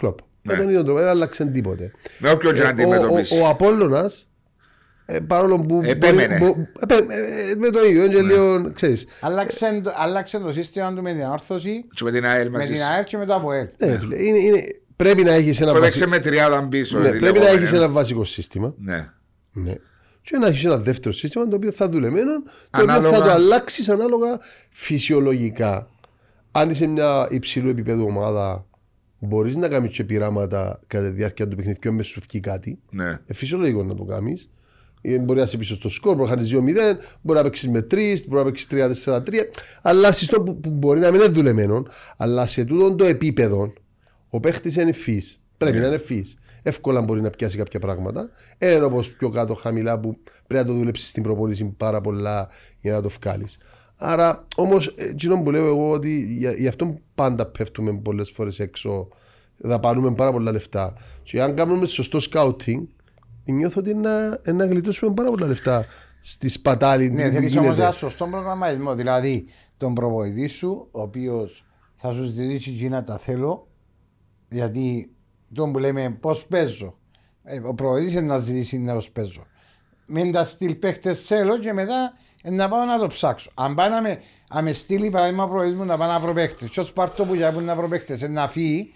κλοπ. 0.46 0.50
Με 0.50 0.54
Ναι. 0.54 0.60
τον 0.60 0.68
ίδιο 0.68 0.84
τρόπο, 0.84 0.98
δεν 1.00 1.08
άλλαξε 1.08 1.44
τίποτε. 1.44 1.92
Με 2.18 2.30
όποιον 2.30 2.52
και 2.54 2.58
να 2.60 2.64
Ε, 2.64 2.68
ο, 2.68 2.70
αντιμετωπίσει. 2.70 3.38
ο, 3.38 3.44
ο 3.44 3.48
Απόλλωνας, 3.48 4.28
ε, 5.06 5.18
παρόλο 5.20 5.60
που. 5.60 5.80
Επέμενε. 5.84 6.38
μπο- 6.38 6.54
επέ- 6.80 7.10
ε, 7.10 7.54
με 7.58 7.70
το 7.70 7.84
ίδιο, 7.84 8.04
είναι 8.04 8.20
λίγο, 8.20 8.72
ξέρεις. 8.74 9.06
Άλλαξε, 9.20 9.80
το- 9.82 9.92
άλλαξε 9.96 10.38
το 10.38 10.52
σύστημα 10.52 10.92
του 10.94 11.02
με 11.02 11.12
την 11.12 11.22
όρθωση, 11.22 11.84
Και 11.94 12.04
με 12.04 12.10
την 12.10 12.24
ΑΕΛ 12.26 12.50
με 12.50 12.58
μαζί 12.58 12.72
την 12.72 12.80
σου. 12.82 12.92
ΑΕΛ 12.92 13.04
και 13.04 13.16
με 13.16 13.26
το 13.26 13.34
ΑΠΟΕΛ. 13.34 13.66
Ναι, 13.78 13.98
φίλε, 13.98 14.22
είναι, 14.22 14.38
είναι, 14.38 14.62
πρέπει 14.96 15.22
να 15.24 15.32
έχεις 15.32 15.60
ένα, 15.60 15.72
Που 15.72 15.78
βασι- 15.78 15.96
έπαιξε 16.02 16.06
με 16.16 16.18
τριάδα 16.30 16.68
πίσω. 16.68 16.98
ναι, 16.98 17.10
τη 17.10 17.18
πρέπει 17.18 17.24
να 17.38 17.44
λεγόμενη. 17.44 17.62
έχεις 17.62 17.72
ένα 17.78 17.88
βασικό 17.88 18.24
σύστημα. 18.24 18.74
Ναι. 18.78 19.08
Ναι. 19.52 19.74
Και 20.22 20.36
να 20.38 20.46
έχεις 20.46 20.64
ένα 20.64 20.76
δεύτερο 20.76 21.14
σύστημα 21.14 21.48
το 21.48 21.56
οποίο 21.56 21.72
θα 21.72 21.88
δουλεμένο, 21.88 22.42
το 22.42 22.50
Ανάλογα. 22.70 23.08
οποίο 23.08 23.18
θα 23.20 23.24
το 23.24 23.30
αλλάξεις 23.32 23.88
ανάλογα 23.88 24.38
φυσιολογικά. 24.72 25.88
Αν 26.52 26.70
είσαι 26.70 26.86
μια 26.86 27.26
υψηλού 27.30 27.68
επίπεδου 27.68 28.04
ομάδα, 28.08 28.66
μπορείς 29.18 29.56
να 29.56 29.68
κάνεις 29.68 29.94
και 29.94 30.04
πειράματα 30.04 30.80
κατά 30.86 31.08
τη 31.08 31.14
διάρκεια 31.14 31.48
του 31.48 31.56
παιχνιδιού 31.56 31.92
μες 31.92 32.06
σου 32.06 32.20
βγει 32.28 32.40
κάτι. 32.40 32.78
Ναι. 32.90 33.20
Ε, 33.26 33.34
φυσιολογικό 33.34 33.82
να 33.82 33.94
το 33.94 34.04
κάνεις. 34.04 34.50
Μπορεί 35.20 35.38
να 35.38 35.44
είσαι 35.44 35.56
πίσω 35.56 35.74
στο 35.74 35.88
σκορ, 35.88 36.16
μπορεί 36.16 36.30
να 36.30 36.36
χάνεις 36.36 36.54
2-0, 36.54 36.98
μπορεί 37.22 37.38
να 37.38 37.44
παίξεις 37.44 37.68
με 37.68 37.86
3, 37.90 38.16
μπορεί 38.28 38.44
να 38.44 38.44
παίξεις 38.44 38.66
3-4-3. 38.70 39.20
Αλλά 39.82 40.12
συστό 40.12 40.42
που, 40.42 40.60
που 40.60 40.70
μπορεί 40.70 41.00
να 41.00 41.10
μην 41.10 41.20
είναι 41.20 41.28
δουλεμένο, 41.28 41.86
αλλά 42.16 42.46
σε 42.46 42.64
τούτο 42.64 42.94
το 42.94 43.04
επίπεδο 43.04 43.72
ο 44.30 44.40
παίχτης 44.40 44.76
είναι 44.76 44.90
ευφύ. 44.90 45.22
Πρέπει 45.56 45.78
να 45.78 45.86
είναι 45.86 45.94
ευφύ. 45.94 46.24
Εύκολα 46.62 47.02
μπορεί 47.02 47.20
να 47.20 47.30
πιάσει 47.30 47.56
κάποια 47.56 47.80
πράγματα. 47.80 48.30
Ένα 48.58 48.84
όπως 48.84 49.08
πιο 49.08 49.30
κάτω 49.30 49.54
χαμηλά 49.54 49.98
που 50.00 50.18
πρέπει 50.46 50.64
να 50.64 50.72
το 50.72 50.78
δουλέψεις 50.78 51.08
στην 51.08 51.22
προπόνηση 51.22 51.64
πάρα 51.64 52.00
πολλά 52.00 52.48
για 52.80 52.92
να 52.92 53.02
το 53.02 53.08
βγάλεις. 53.08 53.58
Άρα 53.98 54.46
όμως, 54.56 54.86
εκείνο 54.96 55.42
που 55.42 55.50
λέω 55.50 55.66
εγώ 55.66 55.90
ότι 55.90 56.34
για- 56.38 56.52
γι' 56.52 56.68
αυτό 56.68 56.98
πάντα 57.14 57.46
πέφτουμε 57.46 57.92
πολλές 57.98 58.30
φορές 58.30 58.58
έξω, 58.60 59.08
δαπανούμε 59.56 60.14
πάρα 60.14 60.32
πολλά 60.32 60.52
λεφτά. 60.52 60.92
Και 61.22 61.42
αν 61.42 61.54
κάνουμε 61.54 61.86
σωστό 61.86 62.18
scouting, 62.30 62.82
νιώθω 63.44 63.80
ότι 63.80 63.94
να, 63.94 64.40
να 64.52 64.66
γλιτώσουμε 64.66 65.14
πάρα 65.14 65.30
πολλά 65.30 65.46
λεφτά 65.46 65.84
στη 66.20 66.48
σπατάλη 66.48 67.10
Ναι, 67.10 67.26
που 67.28 67.32
θέλει 67.34 67.46
γίνεται. 67.46 67.68
όμω 67.68 67.76
ένα 67.78 67.92
σωστό 67.92 68.26
προγραμματισμό. 68.26 68.94
Δηλαδή, 68.94 69.46
τον 69.76 69.94
προπονητή 69.94 70.46
σου, 70.46 70.88
ο 70.90 71.00
οποίος 71.00 71.64
θα 71.94 72.12
σου 72.12 72.24
ζητήσει 72.24 72.70
εκείνα 72.70 73.02
τα 73.02 73.18
θέλω, 73.18 73.68
γιατί 74.48 75.10
τον 75.54 75.72
που 75.72 75.78
λέμε 75.78 76.16
πώς 76.20 76.46
παίζω. 76.46 76.98
Ε, 77.44 77.58
ο 77.64 77.74
προπονητής 77.74 78.12
είναι 78.12 78.20
να 78.20 78.38
ζητήσει 78.38 78.78
να 78.78 78.94
πώς 78.94 79.10
παίζω. 79.10 79.46
Μην 80.06 80.32
τα 80.32 80.44
στείλει 80.44 80.74
παίχτες 80.74 81.20
θέλω 81.20 81.58
και 81.58 81.72
μετά 81.72 82.12
ε, 82.35 82.35
να 82.42 82.68
πάω 82.68 82.84
να 82.84 82.98
το 82.98 83.06
ψάξω. 83.06 83.50
Αν 83.54 83.74
πάει 83.74 83.88
να 83.90 84.00
με, 84.02 84.20
να 84.54 84.62
με 84.62 84.72
στείλει 84.72 85.10
παράδειγμα 85.10 85.46
προπονητή 85.48 85.76
μου 85.76 85.84
να 85.84 85.96
πάω 85.96 86.08
να 86.08 86.18
βρω 86.18 86.32
παίχτες, 86.32 86.68
ποιος 86.68 86.92
πάρτο 86.92 87.24
που 87.24 87.34
για 87.34 87.52
που 87.52 87.60
να 87.60 87.74
βρω 87.74 87.88
παίχτες, 87.88 88.22
ε, 88.22 88.28
να 88.28 88.48
φύγει. 88.48 88.92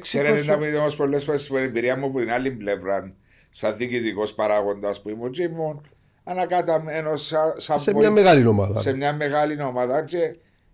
Ξέρετε, 0.00 0.32
εξήκωσο- 0.34 0.60
να 0.60 0.66
πει 0.70 0.76
όμως 0.76 0.96
πολλές 0.96 1.24
φορές 1.24 1.42
στην 1.42 1.56
εμπειρία 1.56 1.96
μου 1.96 2.06
από 2.06 2.18
την 2.18 2.30
άλλη 2.32 2.50
πλευρά, 2.50 3.12
σαν 3.50 3.76
διοικητικός 3.76 4.34
παράγοντας 4.34 5.02
που 5.02 5.08
ήμουν, 5.08 5.30
και 5.30 5.42
ήμουν 5.42 5.86
ανακάταμένο 6.24 7.16
σαν, 7.16 7.54
σαν 7.56 7.80
Σε 7.80 7.90
πολύ- 7.92 8.04
μια 8.06 8.14
μεγάλη 8.22 8.46
ομάδα. 8.46 8.80
σε 8.80 8.92
μια 8.92 9.12
μεγάλη 9.14 9.62
ομάδα. 9.62 10.02
Και 10.04 10.18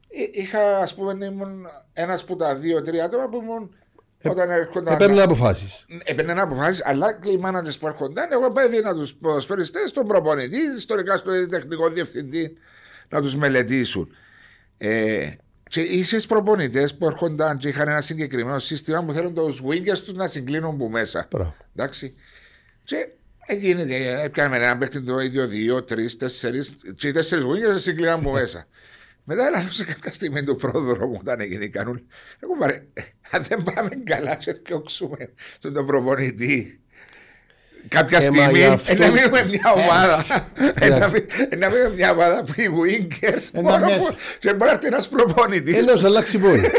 εί- 0.09 0.31
είχα, 0.37 0.79
ας 0.79 0.95
πούμε, 0.95 1.25
ήμουν 1.27 1.67
ένας 1.93 2.23
από 2.23 2.37
τα 2.37 2.55
δύο-τρία 2.57 3.05
άτομα 3.05 3.29
που 3.29 3.41
ήμουν. 3.43 3.75
Όταν 4.25 4.51
έρχονταν. 4.51 4.95
Έπαιρνε 4.95 5.23
αποφάσεις. 5.23 5.87
Έπαιρνε 6.05 6.41
αποφάσεις, 6.41 6.85
αλλά 6.85 7.13
και 7.13 7.31
οι 7.31 7.37
μάνατζε 7.37 7.79
που 7.79 7.87
έρχονταν, 7.87 8.33
εγώ 8.33 8.53
έδινα 8.57 8.95
τους 8.95 9.15
ποδοσφαιριστέ, 9.15 9.81
τον 9.93 10.07
προπονητή, 10.07 10.59
ιστορικά 10.77 11.17
στο 11.17 11.49
τεχνικό 11.49 11.89
διευθυντή 11.89 12.57
να 13.09 13.23
τους 13.23 13.37
μελετήσουν. 13.37 14.09
Ε, 14.79 15.31
και 15.69 15.81
είσαι 15.81 16.17
προπονητές 16.29 16.95
που 16.95 17.07
έρχονταν 17.07 17.59
και 17.59 17.69
είχαν 17.69 17.89
ένα 17.89 18.01
συγκεκριμένο 18.01 18.59
σύστημα 18.59 19.05
που 19.05 19.13
θέλουν 19.13 19.35
τους 19.35 19.63
wingers 19.67 19.99
τους 19.99 20.13
να 20.13 20.27
συγκλίνουν 20.27 20.77
που 20.77 20.89
μέσα. 20.89 21.27
Μπράβο. 21.31 21.55
Εντάξει. 21.77 22.15
Και 22.85 23.09
έγινε, 23.47 23.83
έπιανε 24.23 24.57
έναν 24.57 24.79
παίχτη 24.79 25.01
το 25.01 25.21
ίδιο 25.21 25.47
δύο, 25.47 25.83
τρεις, 25.83 26.17
τέσσερις, 26.17 26.77
και 26.97 27.09
οι 27.09 27.13
τέσσερις 27.13 27.45
wingers 27.45 27.81
συγκλίναν 27.81 28.23
που 28.23 28.31
μέσα. 28.41 28.67
Μετά 29.31 29.47
έλαβε 29.47 29.73
σε 29.73 29.85
κάποια 29.85 30.13
στιγμή 30.13 30.43
του 30.43 30.57
πρόδρομου 30.57 31.17
όταν 31.21 31.41
έγινε 31.41 31.65
η 31.65 31.69
κανούλα. 31.69 32.01
Εγώ 32.41 32.57
πάρε, 32.59 32.83
αν 33.31 33.43
δεν 33.49 33.63
πάμε 33.63 33.89
καλά, 34.05 34.35
και 34.35 34.53
διώξουμε 34.67 35.31
τον, 35.61 35.73
τον 35.73 35.87
προπονητή. 35.87 36.81
Κάποια 37.89 38.19
Ε, 38.19 38.21
μα 38.21 38.27
στιγμή 38.27 38.59
γι' 38.59 38.65
αυτό- 38.65 38.93
ε, 38.93 38.97
να 38.97 39.11
μείνουμε 39.11 39.45
μια 39.45 39.73
ομάδα. 39.73 40.25
ε, 40.81 40.89
να 40.89 40.97
Εντάξει. 40.97 41.27
μην- 41.51 41.59
Να 41.61 41.71
μείνουμε 41.71 41.91
μια 41.95 42.11
ομάδα 42.11 42.45
που 42.45 42.53
οι 42.57 42.69
Winkers 42.83 43.49
Ε, 43.53 43.61
να 43.61 43.63
μόνο 43.63 43.85
μοιάζει. 43.87 44.07
που- 44.07 44.15
και 44.39 44.53
μπορεί 44.55 44.65
να 44.71 44.77
έρθει 44.77 44.87
ένας 44.87 45.09
προπονητής. 45.09 45.77
Ένας 45.77 46.01
σου 46.01 46.07
αλλάξει 46.07 46.39
πόδι. 46.39 46.71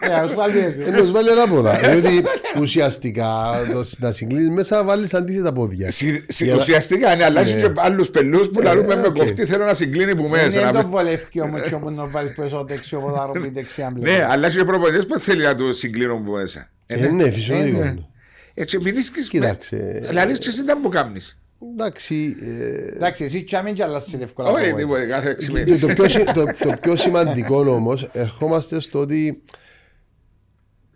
Ε, 0.00 0.12
ας 0.12 0.34
βάλει 0.34 0.58
έτσι. 0.58 0.78
Ένα 0.86 0.96
σου 1.04 1.12
βάλει 1.12 1.30
ανάποδα. 1.30 1.78
Διότι 1.78 2.22
ουσιαστικά 2.60 3.26
το, 3.72 3.84
να 3.98 4.12
συγκλίνεις 4.12 4.48
μέσα 4.50 4.84
βάλεις 4.84 5.14
αντίθετα 5.14 5.52
πόδια. 5.52 5.88
Για 6.28 6.52
να- 6.52 6.56
Ουσιαστικά 6.56 7.14
είναι 7.14 7.24
αλλάζει 7.24 7.54
Ναι. 7.54 7.60
και 7.60 7.72
άλλους 7.76 8.10
πελούς 8.10 8.48
που 8.50 8.60
λαλούμε 8.60 8.96
με 8.96 9.06
οκ. 9.06 9.16
κοφτή 9.18 9.44
θέλω 9.46 9.64
να 9.64 9.74
συγκλίνει 9.74 10.16
που 10.16 10.28
μέσα. 10.28 10.48
Δεν 10.48 10.64
να 10.64 10.72
το 10.72 10.78
μην- 10.78 10.88
βολεύει 10.88 11.40
όμως 11.40 11.60
και 11.68 11.74
όπου 11.74 11.90
να 11.90 12.06
βάλεις 12.06 12.34
πίσω 12.34 12.64
δεξιό 12.68 13.00
ποδάρο 13.00 13.32
ή 13.44 13.48
δεξιά 13.48 13.90
Ναι, 13.94 14.00
πλευρά. 14.00 14.28
αλλάζει 14.30 14.58
και 14.58 14.64
προπονητής 14.64 15.06
που 15.06 15.18
θέλει 15.18 15.42
να 15.42 15.54
του 15.54 15.72
συγκλίνουν 15.74 16.24
που 16.24 16.30
μέσα. 16.30 16.70
Ε, 16.86 17.06
ναι, 17.08 17.30
φυσιολογικό. 17.30 17.78
Ε, 17.78 17.82
ναι. 17.82 17.88
είναι. 17.88 18.06
Έτσι, 18.54 18.78
μην 18.78 18.94
ρίσκεις 18.94 19.30
με- 19.32 19.40
Κοίταξε. 19.40 20.08
Λαλείς 20.12 20.38
και 20.38 20.48
εσύ 20.48 20.62
δεν 20.62 20.78
μου 20.82 20.88
κάνεις. 20.88 21.38
Εντάξει. 21.72 22.36
ε, 22.42 22.96
Εντάξει, 22.96 23.24
εσύ 23.24 23.44
τσάμιν 23.44 23.74
και 23.74 23.82
αλλάσεις 23.82 24.12
εύκολα. 24.20 24.50
Όχι, 24.50 24.68
από 24.68 24.76
τίποτε, 24.76 25.06
κάθε 25.06 25.30
έξι 25.30 25.46
το, 25.48 25.52
μήνες. 25.52 25.80
το 25.80 25.86
πιο, 25.86 26.08
συ- 26.08 26.32
το, 26.32 26.44
το 26.44 26.74
πιο 26.80 26.96
σημαντικό 26.96 27.58
όμως, 27.60 28.08
ερχόμαστε 28.12 28.80
στο 28.80 28.98
ότι 28.98 29.42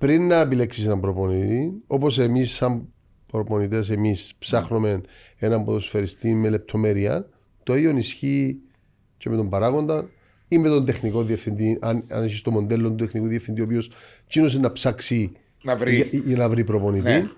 πριν 0.01 0.27
να 0.27 0.41
επιλέξεις 0.41 0.85
έναν 0.85 1.01
προπονητή, 1.01 1.73
όπως 1.87 2.19
εμείς, 2.19 2.51
σαν 2.51 2.89
προπονητές, 3.27 3.91
εμείς 3.91 4.33
ψάχνουμε 4.39 5.01
έναν 5.39 5.65
ποδοσφαιριστή 5.65 6.35
με 6.35 6.49
λεπτομέρεια, 6.49 7.29
το 7.63 7.77
ίδιο 7.77 7.97
ισχύει 7.97 8.61
και 9.17 9.29
με 9.29 9.37
τον 9.37 9.49
παράγοντα 9.49 10.09
ή 10.49 10.59
με 10.59 10.69
τον 10.69 10.85
τεχνικό 10.85 11.23
διευθυντή. 11.23 11.79
Αν, 11.81 12.05
αν 12.09 12.23
έχει 12.25 12.43
το 12.43 12.51
μοντέλο 12.51 12.89
του 12.89 12.95
τεχνικού 12.95 13.27
διευθυντή, 13.27 13.61
ο 13.61 13.65
οποίος 13.65 13.91
τσίνωσε 14.29 14.59
να 14.59 14.73
ψάξει 14.73 15.33
Να 15.63 15.77
βρει. 15.77 15.95
για, 15.95 16.07
για 16.25 16.37
να 16.37 16.49
βρει 16.49 16.65
προπονητή. 16.65 17.11
Ναι. 17.11 17.29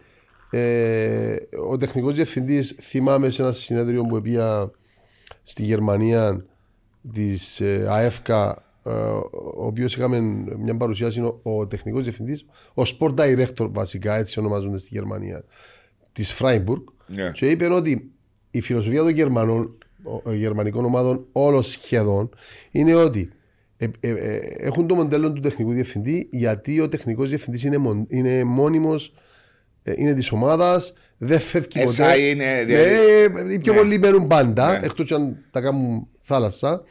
Ε, 0.51 1.37
ο 1.69 1.77
τεχνικός 1.77 2.15
διευθυντής, 2.15 2.77
θυμάμαι 2.81 3.31
σε 3.31 3.43
ένα 3.43 3.53
συνέδριο 3.53 4.03
που 4.03 4.21
πήγα 4.21 4.71
στη 5.43 5.63
Γερμανία 5.63 6.45
της 7.13 7.61
ε, 7.61 7.87
ΑΕΦΚΑ, 7.91 8.51
ε, 8.51 8.63
ο 9.55 9.67
οποίος 9.67 9.97
είχαμε 9.97 10.21
μια 10.59 10.77
παρουσίαση, 10.77 11.19
είναι 11.19 11.29
ο, 11.43 11.59
ο 11.59 11.67
τεχνικός 11.67 12.03
διευθυντής, 12.03 12.45
ο 12.75 12.83
sport 12.83 13.15
director 13.15 13.69
βασικά, 13.73 14.17
έτσι 14.17 14.39
ονομάζονται 14.39 14.79
στη 14.79 14.89
Γερμανία, 14.93 15.45
της 16.13 16.37
Freiburg. 16.41 16.83
Ναι. 17.07 17.31
Και 17.31 17.47
είπε 17.47 17.67
ότι 17.73 18.11
η 18.51 18.61
φιλοσοφία 18.61 19.01
των 19.01 19.09
Γερμανών, 19.11 19.79
ο- 20.03 20.21
ο 20.31 20.33
γερμανικών 20.33 20.85
ομάδων, 20.85 21.27
όλων 21.33 21.63
σχεδόν, 21.63 22.29
είναι 22.71 22.95
ότι 22.95 23.31
ε, 23.77 23.87
ε, 24.01 24.09
ε, 24.11 24.37
έχουν 24.59 24.87
το 24.87 24.95
μοντέλο 24.95 25.33
του 25.33 25.41
τεχνικού 25.41 25.73
διευθυντή 25.73 26.29
γιατί 26.33 26.81
ο 26.81 26.89
τεχνικός 26.89 27.29
διευθυντής 27.29 27.65
είναι, 27.65 27.77
μον- 27.79 28.07
είναι 28.09 28.45
μόνιμος, 28.45 29.15
ε, 29.83 29.93
είναι 29.97 30.15
της 30.15 30.33
ομάδας, 30.33 30.93
δεν 31.19 31.41
φεύγει 31.41 31.81
Εσά 31.81 32.05
ποτέ. 32.05 32.21
είναι, 32.21 32.45
Ναι, 32.45 32.65
δηλαδή- 32.65 33.53
οι 33.53 33.59
πιο 33.59 33.73
Ναι. 33.73 33.79
πολλοί 33.79 33.99
μένουν 33.99 34.27
πάντα, 34.27 34.71
Ναι. 34.71 34.79
εκτός 34.87 35.13
αν 35.13 35.37
τα 35.51 35.61
κάνουν 35.61 36.07
θάλασσα, 36.21 36.83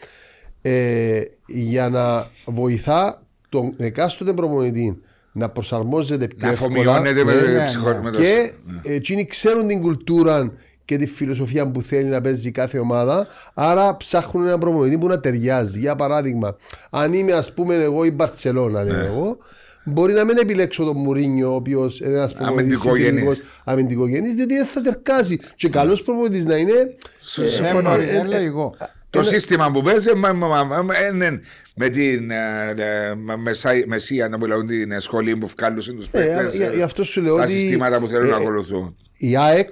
ε, 0.62 1.22
για 1.47 1.89
να 1.89 2.28
βοηθά 2.45 3.22
τον 3.49 3.74
εκάστοτε 3.78 4.34
προπονητή 4.34 5.01
να 5.32 5.49
προσαρμόζεται 5.49 6.28
πιο 6.28 6.38
Να 6.41 6.49
εύκολα. 6.51 6.74
αφομοιώνεται 6.82 7.24
με 7.24 7.34
Ναι, 7.34 7.41
ναι, 7.47 7.66
ψυχο- 7.66 7.89
ναι. 7.91 7.99
με 8.01 8.12
το- 8.12 8.20
και 8.20 8.51
εκείνοι 8.84 9.26
ξέρουν 9.26 9.68
την 9.68 9.82
κουλτούρα 9.82 10.53
και 10.86 10.97
τη 10.97 11.05
φιλοσοφία 11.07 11.72
που 11.72 11.82
θέλει 11.82 12.03
να 12.09 12.22
παίζει 12.22 12.51
κάθε 12.51 12.80
ομάδα. 12.80 13.28
Άρα 13.53 13.97
ψάχνουν 13.97 14.45
έναν 14.45 14.59
προπονητή 14.59 14.97
που 14.97 15.07
να 15.07 15.20
ταιριάζει. 15.20 15.80
Για 15.80 15.95
παράδειγμα, 15.95 16.55
αν 16.89 17.14
είμαι 17.14 17.34
ας 17.34 17.53
πούμε 17.53 17.76
εγώ 17.76 18.05
η 18.05 18.12
Μπαρσελόνα, 18.12 18.84
Ναι. 18.84 18.91
λέω 18.91 19.05
εγώ, 19.05 19.38
μπορεί 19.86 20.14
να 20.14 20.24
μην 20.26 20.38
επιλέξω 20.38 20.84
τον 20.84 20.97
Μουρίνιο, 20.97 21.51
ο 21.51 21.55
οποίος 21.55 21.99
είναι 21.99 22.16
ένας 22.16 22.34
προπονητής 22.34 22.86
Αμυντικογενής. 22.86 23.41
αμυντικογενή, 23.64 24.34
διότι 24.34 24.55
δεν 24.55 24.66
θα 24.66 24.82
τερκάζει. 24.82 25.38
Και 25.55 25.70
καλός 25.70 26.03
προπονητής 26.03 26.45
να 26.45 26.55
είναι. 26.55 26.95
Σου- 27.22 27.41
ε, 27.43 27.47
συμφωνώ. 27.47 27.91
ε, 27.93 27.95
ε, 28.03 28.14
Είναι 28.14 28.24
λογικό. 28.24 28.76
Το 29.12 29.24
σύστημα 29.24 29.72
που 29.72 29.82
παίζει 29.82 30.16
μα- 30.16 30.34
μα- 30.34 30.64
μα- 30.64 30.82
μα- 30.84 30.97
ε, 30.97 31.12
ναι, 31.12 31.30
με 31.76 31.89
την 31.89 32.32
ε, 32.32 32.74
ε, 32.78 33.16
με- 33.16 33.36
μεσά- 33.38 33.88
μεσία 33.88 34.30
να 34.30 34.38
μιλάουν 34.38 34.66
την 34.68 34.99
σχολή 34.99 35.36
που 35.38 35.47
βγάλουν 35.57 35.78
τους 35.80 35.88
ε, 35.88 36.09
παίκτες 36.12 36.55
για- 36.55 36.68
ε, 36.72 36.76
γι' 36.76 36.82
αυτό 36.82 37.03
σου 37.03 37.22
λέω 37.22 37.36
τα 37.36 37.43
ότι, 37.43 37.51
συστήματα 37.51 37.99
που 37.99 38.07
θέλουν 38.07 38.28
να 38.30 38.36
ε, 38.36 38.39
ακολουθούν. 38.41 38.95
Η 39.18 39.38
ΑΕΚ, 39.38 39.72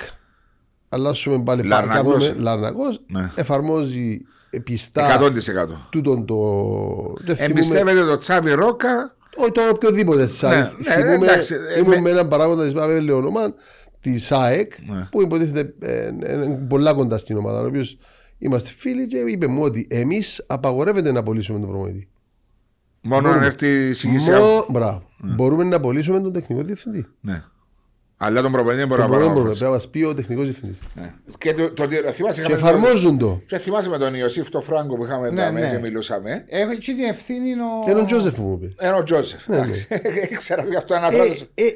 αλλάσουμε 0.90 1.44
πάλι 1.44 1.64
Λαρνακός. 1.64 2.26
κάνουμε- 2.28 2.42
Λαρνακός, 2.44 3.02
Ναι. 3.08 3.32
εφαρμόζει 3.36 4.22
πιστά 4.64 5.08
100%. 5.20 5.88
τούτον 5.90 6.26
το. 6.26 6.36
δεν 7.26 7.36
θυμούμαι- 7.36 7.58
Εμπιστεύεται 7.58 8.06
το 8.06 8.18
Τσάβι 8.18 8.52
Ρόκα 8.52 9.16
Όχι 9.36 9.52
τον 9.52 9.64
οποιοδήποτε 9.70 10.26
της 10.26 10.44
ΑΕΚ. 10.44 10.64
Ναι, 10.64 10.96
ναι, 10.96 11.02
Θυμούμαι, 11.02 11.26
εντάξει, 11.26 11.56
ε, 11.76 11.80
ήμουν 11.80 11.90
με- 11.94 12.00
με 12.02 12.10
έναν 12.10 12.28
παράγοντα 12.28 12.64
της 12.64 12.74
ΠΑΒ 12.74 13.00
Λεωνομάν 13.02 13.54
της 14.02 14.32
ΑΕΚ 14.32 14.72
Ναι. 14.90 15.08
που 15.12 15.22
υποτίθεται 15.22 15.74
ε, 15.80 15.94
ε, 16.22 16.34
ε, 16.34 16.60
πολλά 16.70 16.94
κοντά 16.94 17.18
στην 17.18 17.38
ομάδα. 17.38 17.62
Ο 17.62 17.66
οποίος 17.66 17.98
είμαστε 18.40 18.70
φίλοι 18.76 19.08
και 19.08 19.18
είπε 19.18 19.48
μου 19.48 19.62
ότι 19.62 19.88
εμείς 19.90 20.44
απαγορεύεται 20.48 21.12
να 21.12 21.20
απολύσουμε 21.20 21.60
τον 21.60 21.70
προμηθευτή. 21.70 22.08
μόνο 23.02 23.30
αν 23.30 23.44
έρθει 23.44 23.88
η 23.88 23.94
συγκεκριμένη. 23.94 24.44
Μο... 24.44 24.66
Μπράβο. 24.70 25.04
Μπορούμε 25.24 25.64
να 25.64 25.76
απολύσουμε 25.76 26.20
τον 26.22 26.34
τεχνικό 26.34 26.62
διευθυντή. 26.64 27.06
Ναι. 27.22 27.44
Αλλά 28.22 28.42
τον 28.42 28.52
προπονητή 28.52 28.78
δεν 28.80 28.88
μπορεί 28.88 29.02
να 29.02 29.08
Μπορούμε, 29.08 29.26
πάρει 29.28 29.40
μπορούμε. 29.40 29.54
απόφαση. 29.56 29.90
Πρέπει 29.90 30.00
να 30.00 30.04
μα 30.04 30.08
πει 30.08 30.12
ο 30.12 30.16
τεχνικός 30.16 30.44
διευθυντής. 30.44 30.78
Ναι. 30.96 31.14
Και 31.38 31.54
το, 31.54 31.72
το, 31.74 31.88
το, 31.88 32.12
θυμάσαι, 32.12 32.42
Και 32.42 32.52
είχαμε- 32.54 32.70
εφαρμόζουν 32.76 33.18
το. 33.18 33.42
Και 33.46 33.58
θυμάσαι 33.58 33.90
με 33.90 33.98
τον 33.98 34.14
Ιωσήφ 34.16 34.50
το 34.50 34.62
Φράγκο 34.62 34.96
που 34.96 35.04
είχαμε 35.06 35.30
Ναι, 35.32 35.42
εδώ 35.44 35.52
ναι. 35.52 35.70
και 35.70 35.78
μιλούσαμε. 35.78 36.44
Έχω 36.48 36.72
εκεί 36.72 36.94
την 36.96 37.04
ευθύνη 37.06 37.52
ο... 37.52 37.86
Και 37.86 37.92
τον 37.92 38.06
Τζόζεφ 38.06 38.36
που 38.36 38.42
μου 38.42 38.60
είπε. 38.62 38.74
Ένα 38.88 38.96
ο 38.96 39.04
Τζόσεφ. 39.04 39.48
Ναι, 39.48 39.56
εντάξει. 39.56 39.88
Ήξερα 40.32 40.64
ότι 40.64 40.76
αυτό 40.76 40.94
Ε, 40.94 40.98
αναφράτωσε. 40.98 41.48
ε, 41.54 41.64
ε, 41.64 41.72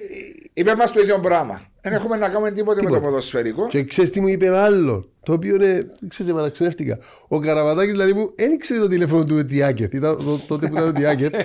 Είπε 0.54 0.76
μας 0.76 0.92
το 0.92 1.00
ίδιο 1.00 1.20
πράγμα. 1.20 1.62
Δεν 1.86 1.94
έχουμε 1.94 2.18
να 2.18 2.28
κάνουμε 2.30 2.52
τίποτε 2.52 2.76
με 2.76 2.82
το 2.82 2.94
Τίποτε. 2.94 3.10
ποδοσφαιρικό. 3.12 3.68
Και 3.68 3.84
ξέρεις 3.84 4.10
τι 4.12 4.20
μου 4.22 4.28
είπε 4.28 4.46
ένα 4.46 4.64
άλλο, 4.64 5.10
το 5.24 5.34
οποίο 5.34 5.56
είναι, 5.56 5.88
ξέρεις, 6.08 6.34
παραξενεύτηκα. 6.34 6.98
Ο 7.28 7.40
Καραβατάκης 7.40 7.92
δηλαδή 7.92 8.14
μου 8.14 8.32
δεν 8.36 8.52
ήξερε 8.52 8.80
το 8.80 8.88
τηλέφωνο 8.88 9.24
του 9.24 9.46
Τιάκετ. 9.46 9.94
Ήταν 9.94 10.18
το- 10.18 10.40
τότε 10.48 10.68
που 10.68 10.76
ήταν 10.76 10.88
ο 10.88 10.92
Τιάκετ. 10.92 11.36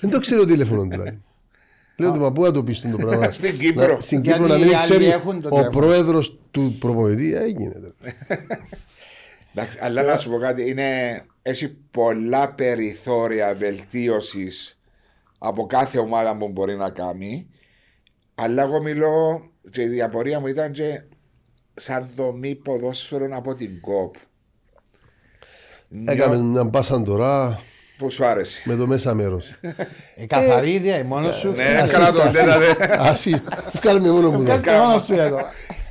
δεν 0.00 0.10
το 0.14 0.20
ξέρει 0.20 0.40
το 0.40 0.46
τηλέφωνο 0.46 0.82
του. 0.82 0.88
Δηλαδή. 0.88 1.22
Λέω 1.96 2.12
του, 2.12 2.18
μα 2.20 2.32
πού 2.32 2.42
να 2.42 2.50
το 2.52 2.62
πεις 2.62 2.80
το 2.80 2.96
πράγμα. 2.96 3.30
Στην 3.40 3.58
Κύπρο. 3.58 3.86
Να- 3.94 4.00
Στην 4.00 4.20
Γιατί 4.22 4.38
Κύπρο 4.40 4.54
να 4.54 4.60
οι 4.60 4.64
μην 4.64 4.74
άλλοι 4.76 4.80
ξέρει 4.82 5.04
έχουν 5.04 5.40
το 5.40 5.48
ο 5.48 5.50
τηλέφωνο. 5.50 5.78
πρόεδρος 5.86 6.38
του 6.50 6.76
προπονητή. 6.80 7.34
Ε, 7.34 7.46
γίνεται. 7.46 7.94
Εντάξει, 9.54 9.78
αλλά 9.82 10.02
να 10.02 10.16
σου 10.16 10.30
πω 10.30 10.38
κάτι, 10.38 10.70
είναι, 10.70 11.20
έχει 11.42 11.76
πολλά 11.90 12.52
περιθώρια 12.54 13.54
βελτίωσης 13.54 14.78
από 15.38 15.66
κάθε 15.66 15.98
ομάδα 15.98 16.36
που 16.36 16.48
μπορεί 16.48 16.76
να 16.76 16.90
κάνει. 16.90 17.46
Αλλά 18.34 18.62
εγώ 18.62 18.82
μιλώ 18.82 19.42
και 19.70 19.82
η 19.82 19.86
διαπορία 19.86 20.40
μου 20.40 20.46
ήταν 20.46 20.72
και 20.72 21.00
σαν 21.74 22.08
δομή 22.16 22.54
ποδόσφαιρων 22.54 23.32
από 23.32 23.54
την 23.54 23.80
ΚΟΠ. 23.80 24.14
Έκαμε 26.04 26.36
μια 26.36 26.64
μπάσαν 26.64 27.04
τώρα 27.04 27.60
Που 27.98 28.10
σου 28.10 28.24
άρεσε. 28.24 28.62
με 28.64 28.76
το 28.76 28.86
μέσα 28.86 29.14
μέρος. 29.14 29.46
Ε, 30.16 30.26
καθαρή 30.26 30.72
ιδέα, 30.72 31.04
μόνος 31.04 31.36
σου. 31.36 31.50
Ναι, 31.50 31.84
καλά 31.90 32.12
το 32.12 32.22
λέτε. 32.24 32.96
Ασίστ. 32.98 33.44
Βγάλουμε 33.74 34.10
μόνο 34.10 34.30
που 34.30 34.42
Κάτσε 34.44 34.78
μόνο 34.78 34.98
σου 34.98 35.14
εδώ. 35.14 35.38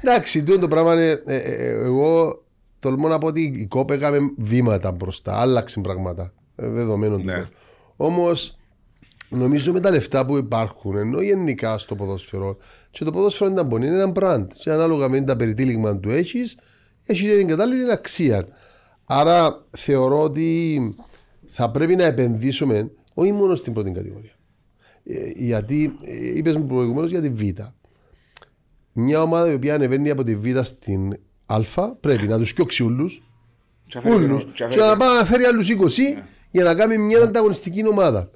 Εντάξει, 0.02 0.44
τούτο 0.44 0.60
το 0.60 0.68
πράγμα 0.68 0.94
είναι. 0.94 1.22
ε, 1.26 1.36
ε, 1.36 1.68
εγώ 1.70 2.44
τολμώ 2.80 3.08
να 3.08 3.18
πω 3.18 3.28
ότι 3.28 3.42
η 3.42 3.66
ΚΟΠ 3.66 3.92
έκαμε 3.92 4.18
βήματα 4.38 4.92
μπροστά, 4.92 5.40
άλλαξε 5.40 5.80
πράγματα. 5.80 6.34
Ε, 6.56 6.68
δεδομένων 6.70 7.24
Ναι. 7.24 7.40
του. 7.40 7.48
Όμως, 7.96 8.58
νομίζω 9.30 9.72
με 9.74 9.80
τα 9.80 9.92
λεφτά 9.92 10.26
που 10.26 10.38
υπάρχουν, 10.38 10.98
ενώ 10.98 11.22
γενικά 11.22 11.78
στο 11.78 11.96
ποδόσφαιρο, 11.96 12.58
και 12.92 13.04
το 13.04 13.12
ποδόσφαιρο 13.12 13.50
είναι 13.52 13.60
ένα 13.60 13.86
είναι 13.86 14.02
ένα 14.02 14.12
brand. 14.16 14.48
Και 14.60 14.72
ανάλογα 14.72 15.10
με 15.10 15.22
τα 15.22 15.36
περιτύλιγμα 15.36 15.98
του 15.98 16.10
έχεις, 16.10 16.58
έχεις 17.06 17.30
και 17.30 17.38
την 17.38 17.48
κατάλληλη 17.48 17.92
αξία. 17.92 18.48
Άρα 19.06 19.66
θεωρώ 19.72 20.22
ότι 20.22 20.80
θα 21.48 21.72
πρέπει 21.72 21.96
να 21.96 22.04
επενδύσουμε 22.04 22.92
όχι 23.14 23.32
μόνο 23.32 23.56
στην 23.56 23.74
πρώτη 23.74 23.92
κατηγορία. 23.92 24.32
Ε, 25.04 25.30
γιατί 25.36 25.96
είπες 26.36 26.56
μου 26.56 26.66
προηγουμένως 26.66 27.10
για 27.10 27.22
τη 27.22 27.30
Β. 27.30 27.42
Μια 28.94 29.22
ομάδα 29.22 29.52
η 29.52 29.54
οποία 29.54 29.76
ανεβαίνει 29.76 30.10
από 30.10 30.24
τη 30.24 30.36
Β 30.36 30.46
στην 30.64 31.18
Α 31.46 31.90
πρέπει 32.00 32.28
να 32.28 32.38
τους 32.38 32.54
πιώξει 32.54 32.84
όλου. 32.84 33.10
Και 33.88 33.98
αφήνει 33.98 34.14
Όλου. 34.16 34.38
την- 34.38 34.48
και 34.48 34.52
Και 34.56 34.64
αφήνει 34.64 34.82
να 34.82 34.90
την- 34.90 34.98
πάει 35.00 35.18
να 35.18 35.26
φέρει 35.26 35.44
άλλους 35.44 35.70
20 35.70 36.18
για 36.52 36.64
να 36.64 36.76
κάνει 36.76 36.98
μια 36.98 37.22
ανταγωνιστική 37.22 37.88
ομάδα. 37.88 38.30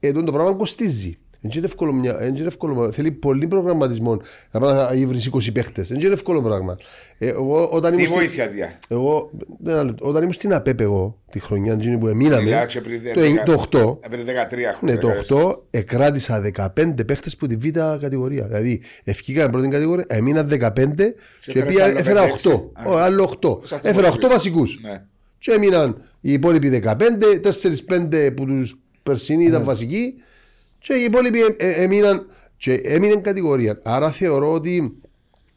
Ε, 0.00 0.12
τότε 0.12 0.24
το 0.24 0.32
πράγμα 0.32 0.52
κοστίζει. 0.52 1.18
Δεν 1.40 1.50
είναι 1.56 1.66
εύκολο, 1.66 1.92
μια, 1.92 2.16
δεν 2.16 2.34
είναι 2.34 2.46
εύκολο 2.46 2.92
θέλει 2.92 3.10
πολύ 3.10 3.46
προγραμματισμό 3.46 4.20
να 4.50 4.60
πάει 4.60 4.74
να 5.00 5.06
βρεις 5.08 5.26
20 5.32 5.52
παίχτες. 5.52 5.88
Δεν 5.88 6.00
είναι 6.00 6.12
εύκολο 6.12 6.42
πράγμα. 6.42 6.76
Ε, 7.18 7.28
εγώ, 7.28 7.68
όταν 7.68 7.94
Τι 7.94 8.02
ήμουν 8.02 8.12
στη- 8.14 8.18
βοήθεια 8.26 8.48
διά. 8.48 8.78
εγώ, 8.88 9.30
ένα 9.66 9.82
λεπτό. 9.82 10.06
όταν 10.08 10.20
ήμουν 10.22 10.34
στην 10.34 10.54
ΑΠΕΠ 10.54 10.80
εγώ, 10.80 11.18
τη 11.30 11.38
χρονιά 11.40 11.72
εκείνη 11.72 11.98
που 11.98 12.06
εμείναμε, 12.08 12.42
Μιλάω 12.42 12.66
και 12.66 12.80
πριν 12.80 13.00
το, 13.14 13.20
δεκα- 13.20 13.42
το 13.44 13.52
8, 13.52 13.98
ε, 14.04 14.08
πριν 14.08 14.24
13 14.26 14.56
ναι, 14.56 14.72
χρόνια. 14.72 14.98
το 14.98 15.06
δεκαετίες. 15.08 15.40
8 15.40 15.62
εκράτησα 15.70 16.40
15 16.40 17.04
παίχτες 17.06 17.36
που 17.36 17.46
τη 17.46 17.56
Β 17.56 17.66
κατηγορία. 18.00 18.46
Δηλαδή, 18.46 18.82
ευκήκα 19.04 19.50
πρώτη 19.50 19.68
κατηγορία, 19.68 20.04
έμεινα 20.08 20.44
15 20.44 21.14
και 21.40 21.58
έφερες 21.58 21.66
πήγα- 21.74 21.84
άλλο 21.84 21.98
έφερα 21.98 22.20
5-6. 22.22 22.50
8. 22.50 22.70
Α. 22.72 22.90
Ω, 22.90 22.96
άλλο 22.96 23.22
8. 23.22 23.60
Σαν 23.64 23.76
αυτό 23.78 23.88
Έφερα 23.88 24.06
που 24.08 24.12
8 24.14 24.18
είπες. 24.26 24.30
βασικούς. 24.36 24.78
Ναι. 24.82 25.02
Και 25.38 25.52
έμειναν 25.52 26.02
οι 26.20 26.32
υπόλοιποι 26.32 26.68
15, 26.68 27.38
4-5 27.40 28.30
που 28.36 28.44
του 28.46 28.68
περσινοί 29.06 29.44
ήταν 29.44 29.64
βασικοί 29.64 30.14
και 30.78 30.94
οι 30.94 31.04
υπόλοιποι 31.04 31.40
ε, 31.40 31.54
ε, 31.56 31.82
έμειναν 31.82 32.26
και 32.56 32.72
έμεινε 32.72 33.16
κατηγορία. 33.16 33.78
Άρα 33.82 34.10
θεωρώ 34.10 34.52
ότι 34.52 35.00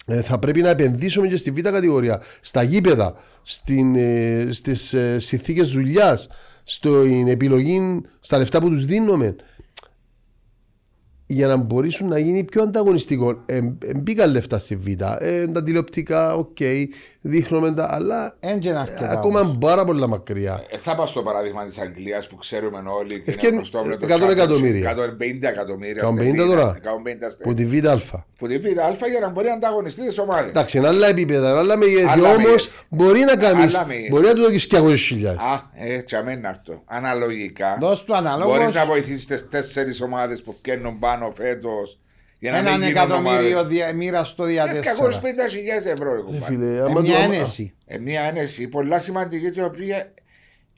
ε, 0.06 0.22
θα 0.22 0.40
πρέπει 0.40 0.62
να 0.62 0.70
επενδύσουμε 0.70 1.28
και 1.28 1.38
στη 1.38 1.52
β' 1.52 1.60
κατηγορία, 1.60 2.22
στα 2.42 2.64
γήπεδα, 2.64 3.16
στην, 3.44 3.96
ε, 3.96 4.48
στις 4.52 4.94
ε, 4.94 5.20
συνθήκες 5.20 5.70
δουλειάς, 5.70 6.30
στην 6.64 7.28
επιλογή, 7.28 8.02
στα 8.20 8.38
λεφτά 8.38 8.60
που 8.60 8.70
τους 8.70 8.86
δίνουμε 8.86 9.36
για 11.32 11.48
να 11.48 11.56
μπορέσουν 11.56 12.08
να 12.08 12.20
γίνει 12.20 12.44
πιο 12.44 12.62
ανταγωνιστικό. 12.62 13.44
Ε, 13.46 13.56
ε, 13.56 13.62
μπήκαν 13.96 14.32
λεφτά 14.32 14.60
στη 14.60 14.76
Β. 14.76 14.88
Ε, 15.20 15.48
τα 15.48 15.64
τηλεοπτικά, 15.64 16.36
OK, 16.36 16.48
okay, 16.60 16.84
δείχνουμε 17.22 17.72
τα, 17.74 17.88
αλλά 17.92 18.36
Εν 18.40 18.60
και 18.60 18.72
να 18.72 18.80
αρκετά 18.80 19.06
ε, 19.12 19.14
ακόμα 19.18 19.40
όμως. 19.40 19.58
πάρα 19.60 19.86
πολλά 19.86 20.08
μακριά. 20.08 20.64
Ε, 20.70 20.78
θα 20.78 20.96
πάω 20.96 21.06
στο 21.06 21.22
παράδειγμα 21.22 21.66
της 21.66 21.78
Αγγλίας 21.80 22.28
που 22.28 22.36
ξέρουμε 22.36 22.78
όλοι. 23.00 23.10
και 23.22 23.30
Ευκαιρ- 23.30 23.44
είναι 23.44 23.56
γνωστό 23.56 23.84
με 23.86 23.96
το 23.96 24.08
100 24.08 24.26
Championship, 24.28 24.30
εκατομμύρια. 24.32 24.90
150 24.90 25.48
εκατομμύρια. 25.48 26.04
150 26.04 26.44
sterling, 26.44 26.48
τώρα. 26.48 26.76
150 26.84 27.28
sterling. 27.28 27.44
Που 27.44 27.54
τη 27.54 27.66
Β' 27.66 27.88
Α. 27.88 27.98
Που 28.38 28.48
τη 28.48 28.58
Β' 28.58 28.66
Α 28.80 29.08
για 29.12 29.20
να 29.22 29.30
μπορεί 29.30 29.48
να 29.48 29.54
ανταγωνιστεί 29.54 30.08
τις 30.08 30.18
ομάδες. 30.20 30.50
Εντάξει, 30.50 30.78
είναι 30.78 30.88
άλλα 30.88 31.08
επίπεδα, 31.08 31.50
είναι 31.50 31.58
άλλα 31.58 31.78
μεγέθη. 31.78 32.06
Άλλα 32.08 32.30
Όμως 32.30 32.44
μεγέθη. 32.46 32.70
μπορεί 32.90 33.20
να 33.20 33.36
κάνει. 33.36 33.62
Άλλα 33.64 33.86
μεγέθη. 33.86 34.10
Μπορεί 34.10 34.26
να 34.26 34.34
του 34.34 34.42
δώσεις 34.42 34.68
200 34.68 34.96
χιλιάδες. 34.96 35.42
Α, 35.42 35.70
ε, 35.74 36.02
τσαμέν 36.02 36.40
να 36.42 36.50
έρθω. 36.50 36.82
Αναλογικά. 36.86 37.78
Δώσ' 37.80 38.04
του 38.04 38.16
αναλόγως. 38.16 38.58
Μπορείς 38.58 38.74
να 38.74 38.86
βοηθήσεις 38.86 39.26
τις 39.26 39.48
τέσσερις 39.50 40.02
ομάδες 40.02 40.42
που 40.44 40.54
φτιάχνουν 40.54 41.00
πάνω 41.00 41.19
φέτος. 41.32 42.00
Για 42.40 42.52
να 42.52 42.58
Έναν 42.58 42.72
μην 42.80 42.82
γίνουν 42.88 42.96
εκατομμύριο 42.98 43.50
ομάδες. 43.60 43.64
δια- 43.72 43.94
μοίραστο 43.94 44.44
δια 44.44 44.64
Ε, 44.64 44.74
τέσσερα. 44.74 44.96
250.000 44.96 45.90
ευρώ, 45.90 46.14
ρε 46.16 46.22
κουμπάρε. 46.22 46.44
Φίλε, 46.44 46.76
Ε, 46.76 46.80
άμα 46.82 47.02
Μια 47.02 47.16
το- 47.16 47.22
ένεση. 47.34 47.74
Ε, 47.86 47.98
μια 47.98 48.22
ένεση 48.22 48.68
πολλά 48.68 49.00
σημαντική 49.00 49.60
η 49.60 49.64
οποία 49.64 50.12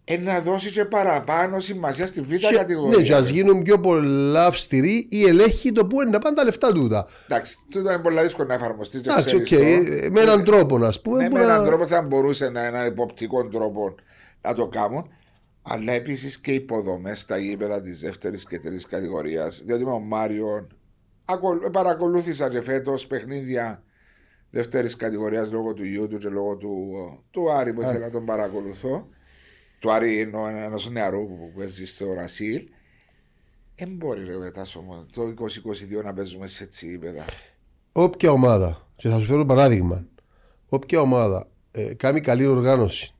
ε, 0.03 0.17
να 0.17 0.39
δώσει 0.41 0.71
και 0.71 0.85
παραπάνω 0.85 1.59
σημασία 1.59 2.05
στη 2.05 2.21
β' 2.21 2.33
Και- 2.35 2.55
κατηγορία. 2.55 2.97
Ναι, 2.97 3.03
και 3.03 3.13
ας 3.13 3.29
γίνουν 3.29 3.63
πιο 3.63 3.79
πολλά 3.79 4.45
αυστηροί 4.45 5.07
ή 5.09 5.23
ελέγχοι 5.27 5.71
το 5.71 5.85
που 5.85 6.01
είναι 6.01 6.09
να 6.11 6.19
πάνε 6.19 6.35
τα 6.35 6.43
λεφτά 6.43 6.71
τούτα. 6.71 7.07
Εντάξει, 7.29 7.57
τούτο 7.71 7.91
είναι 7.91 8.01
πολύ 8.01 8.21
δύσκολο 8.21 8.47
να 8.47 8.53
εφαρμοστεί. 8.53 8.99
και 8.99 9.09
Εντάξει, 9.09 9.35
οκ, 9.35 9.43
ξέρεις 9.43 10.01
το. 10.01 10.11
με 10.11 10.21
έναν 10.21 10.43
τρόπο 10.43 10.77
να 10.77 10.93
πούμε. 11.03 11.23
Ναι, 11.23 11.29
που 11.29 11.35
με 11.37 11.43
έναν 11.43 11.59
να- 11.61 11.65
τρόπο 11.67 11.87
θα 11.87 12.01
μπορούσε 12.01 12.49
να 12.49 12.65
έναν 12.65 12.85
εποπτικό 12.87 13.47
τρόπο 13.47 13.95
να 14.41 14.53
το 14.53 14.67
κάνουν. 14.67 15.13
Αλλά 15.61 15.91
επίσης 15.93 16.39
και 16.39 16.53
υποδομές 16.53 17.19
στα 17.19 17.37
γήπεδα 17.37 17.81
της 17.81 17.99
δεύτερης 17.99 18.45
και 18.45 18.59
τρίτης 18.59 18.85
κατηγορίας. 18.85 19.61
Διότι 19.65 19.83
με 19.83 19.89
τον 19.91 20.03
Μάριο 20.07 20.67
ακολ- 21.25 21.69
παρακολούθησα 21.71 22.49
και 22.49 22.61
φέτος 22.61 23.07
παιχνίδια 23.07 23.83
δεύτερης 24.49 24.95
κατηγορίας 24.95 25.51
λόγω 25.51 25.73
του 25.73 25.85
γιού 25.85 26.07
του 26.07 26.17
και 26.17 26.29
λόγω 26.29 26.55
του, 26.57 26.89
του 27.31 27.51
Άρη 27.51 27.73
που 27.73 27.81
ήθελα 27.81 27.99
να 27.99 28.09
τον 28.09 28.25
παρακολουθώ. 28.25 29.07
Του 29.79 29.91
Άρη 29.91 30.19
εννοώ 30.19 30.47
ενός 30.47 30.89
νεαρού 30.89 31.27
που 31.27 31.51
παίζει 31.57 31.85
στο 31.85 32.13
Ρασίλ. 32.13 32.67
Δεν 33.75 33.89
μπορεί 33.89 34.25
ρε 34.25 34.37
Βετάσο 34.37 34.81
μου 34.81 35.05
το 35.13 35.33
2022 35.99 36.03
να 36.03 36.13
παίζουμε 36.13 36.47
σε 36.47 36.63
έτσι 36.63 36.87
γήπεδα. 36.87 37.25
Όποια 37.91 38.31
ομάδα, 38.31 38.87
και 38.95 39.09
θα 39.09 39.19
σου 39.19 39.25
φέρω 39.25 39.45
παράδειγμα, 39.45 40.05
όποια 40.69 41.01
ομάδα 41.01 41.47
ε, 41.71 41.93
κάνει 41.93 42.19
καλή 42.21 42.45
οργάνωση, 42.45 43.13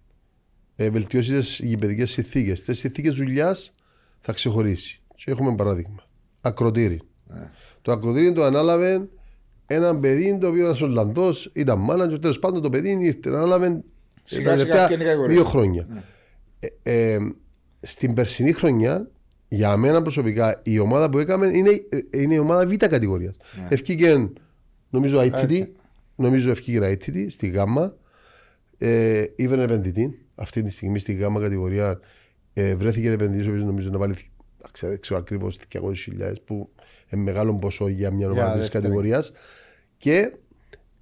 ε, 0.82 0.90
βελτιώσεις 0.90 1.58
τι 1.58 1.68
γηπαιδικές 1.68 2.12
συνθήκες, 2.12 2.62
τι 2.62 2.74
συνθήκες 2.74 3.16
δουλειάς 3.16 3.76
θα 4.20 4.34
ξεχωρίσει. 4.34 5.02
Και 5.16 5.32
έχουμε 5.32 5.56
παράδειγμα. 5.56 6.04
Ακροτήρι. 6.42 7.02
Το 7.82 7.92
ακροτήρι 7.92 8.34
το 8.34 8.44
ανάλαβε 8.44 9.10
ένα 9.68 9.98
παιδί 9.98 10.38
το 10.38 10.48
οποίο 10.48 10.72
ήταν 10.72 10.90
Ολλανδός, 10.90 11.52
ήταν 11.54 11.80
μάνατζερ, 11.80 12.20
τέλος 12.20 12.40
πάντων 12.40 12.62
το 12.62 12.70
παιδί 12.70 12.98
ήρθε, 13.02 13.30
ανάλαβε 13.30 13.66
ε, 13.66 13.70
Σιγά 13.70 13.82
τα 13.82 13.84
σιγά 14.24 14.50
τελευταία 14.56 14.84
φτιάχνει 14.84 15.06
κατηγορία. 15.06 15.36
δύο 15.36 15.44
χρόνια. 15.44 15.88
Ε, 16.60 17.14
ε, 17.14 17.18
στην 17.82 18.14
περσινή 18.14 18.52
χρονιά, 18.52 19.10
για 19.48 19.78
μένα 19.78 20.02
προσωπικά, 20.02 20.60
η 20.64 20.80
ομάδα 20.80 21.10
που 21.10 21.18
έκαμε 21.18 21.48
είναι, 21.48 21.70
ε, 21.70 22.22
είναι 22.22 22.34
η 22.34 22.38
ομάδα 22.38 22.68
Β 22.68 22.74
κατηγορίας. 22.76 23.36
Ναι. 23.62 23.68
Ευκήγε, 23.70 24.30
νομίζω, 24.90 25.20
ITT, 25.20 25.68
νομίζω 26.16 26.52
ευκήγε 26.52 26.80
ITT 26.80 27.26
στη 27.30 27.48
Γάμα. 27.48 27.96
Ε, 28.78 29.24
Ήβρε 29.36 29.64
επενδυτή 29.64 30.26
αυτή 30.36 30.62
τη 30.62 30.70
στιγμή 30.72 31.00
στη 31.00 31.14
Γάμα 31.14 31.40
κατηγορία. 31.40 32.00
Ε, 32.54 32.76
βρέθηκε 32.76 33.10
επενδυτή, 33.12 33.48
ο 33.48 33.50
οποίος 33.52 33.66
νομίζω 33.66 33.90
να 33.90 33.98
βάλει 33.98 34.14
δεν 34.80 35.00
ξέρω 35.00 35.20
ακριβώς 35.20 35.60
200.000 35.74 35.80
που 36.46 36.70
είναι 37.10 37.22
μεγάλο 37.22 37.56
ποσό 37.56 37.88
για 37.88 38.12
μια 38.12 38.30
ομάδα 38.30 38.52
της 38.52 38.60
δεύτερη. 38.62 38.84
κατηγορίας. 38.84 39.32
Και 39.98 40.32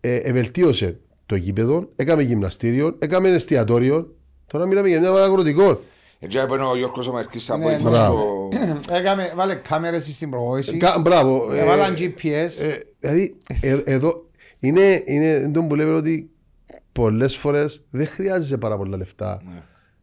ε, 0.01 0.15
ευελτίωσε 0.15 0.99
το 1.25 1.35
γήπεδο, 1.35 1.89
έκαμε 1.95 2.21
γυμναστήριο, 2.21 2.95
έκαμε 2.99 3.29
εστιατόριο. 3.29 4.15
Τώρα 4.47 4.65
μιλάμε 4.65 4.87
για 4.87 4.99
μια 4.99 5.09
ομάδα 5.09 5.25
αγροτικών. 5.25 5.79
Έτσι 6.19 6.37
έπαιρνε 6.37 6.65
ο 6.65 6.77
Γιώργος 6.77 7.07
ο 7.07 7.13
Μερκής 7.13 7.45
θα 7.45 7.57
Ναι, 7.57 7.63
βοηθός 7.63 7.91
μπράβο. 7.91 8.49
στο... 8.81 8.95
Έκαμε, 8.95 9.31
βάλε 9.35 9.55
κάμερες 9.55 10.15
στην 10.15 10.29
προβόηση. 10.29 10.77
Κα- 10.77 10.99
μπράβο. 10.99 11.51
ε, 11.53 11.59
Έβαλαν 11.59 11.95
GPS. 11.97 12.61
ε, 12.61 12.79
δηλαδή, 12.99 13.35
ε, 13.61 13.81
εδώ 13.85 14.25
είναι, 14.59 15.03
είναι 15.05 15.51
το 15.53 15.61
που 15.63 15.75
λέμε 15.75 15.93
ότι 15.93 16.29
πολλές 16.99 17.35
φορές 17.37 17.81
δεν 17.89 18.07
χρειάζεσαι 18.07 18.57
πάρα 18.57 18.77
πολλά 18.77 18.97
λεφτά. 18.97 19.41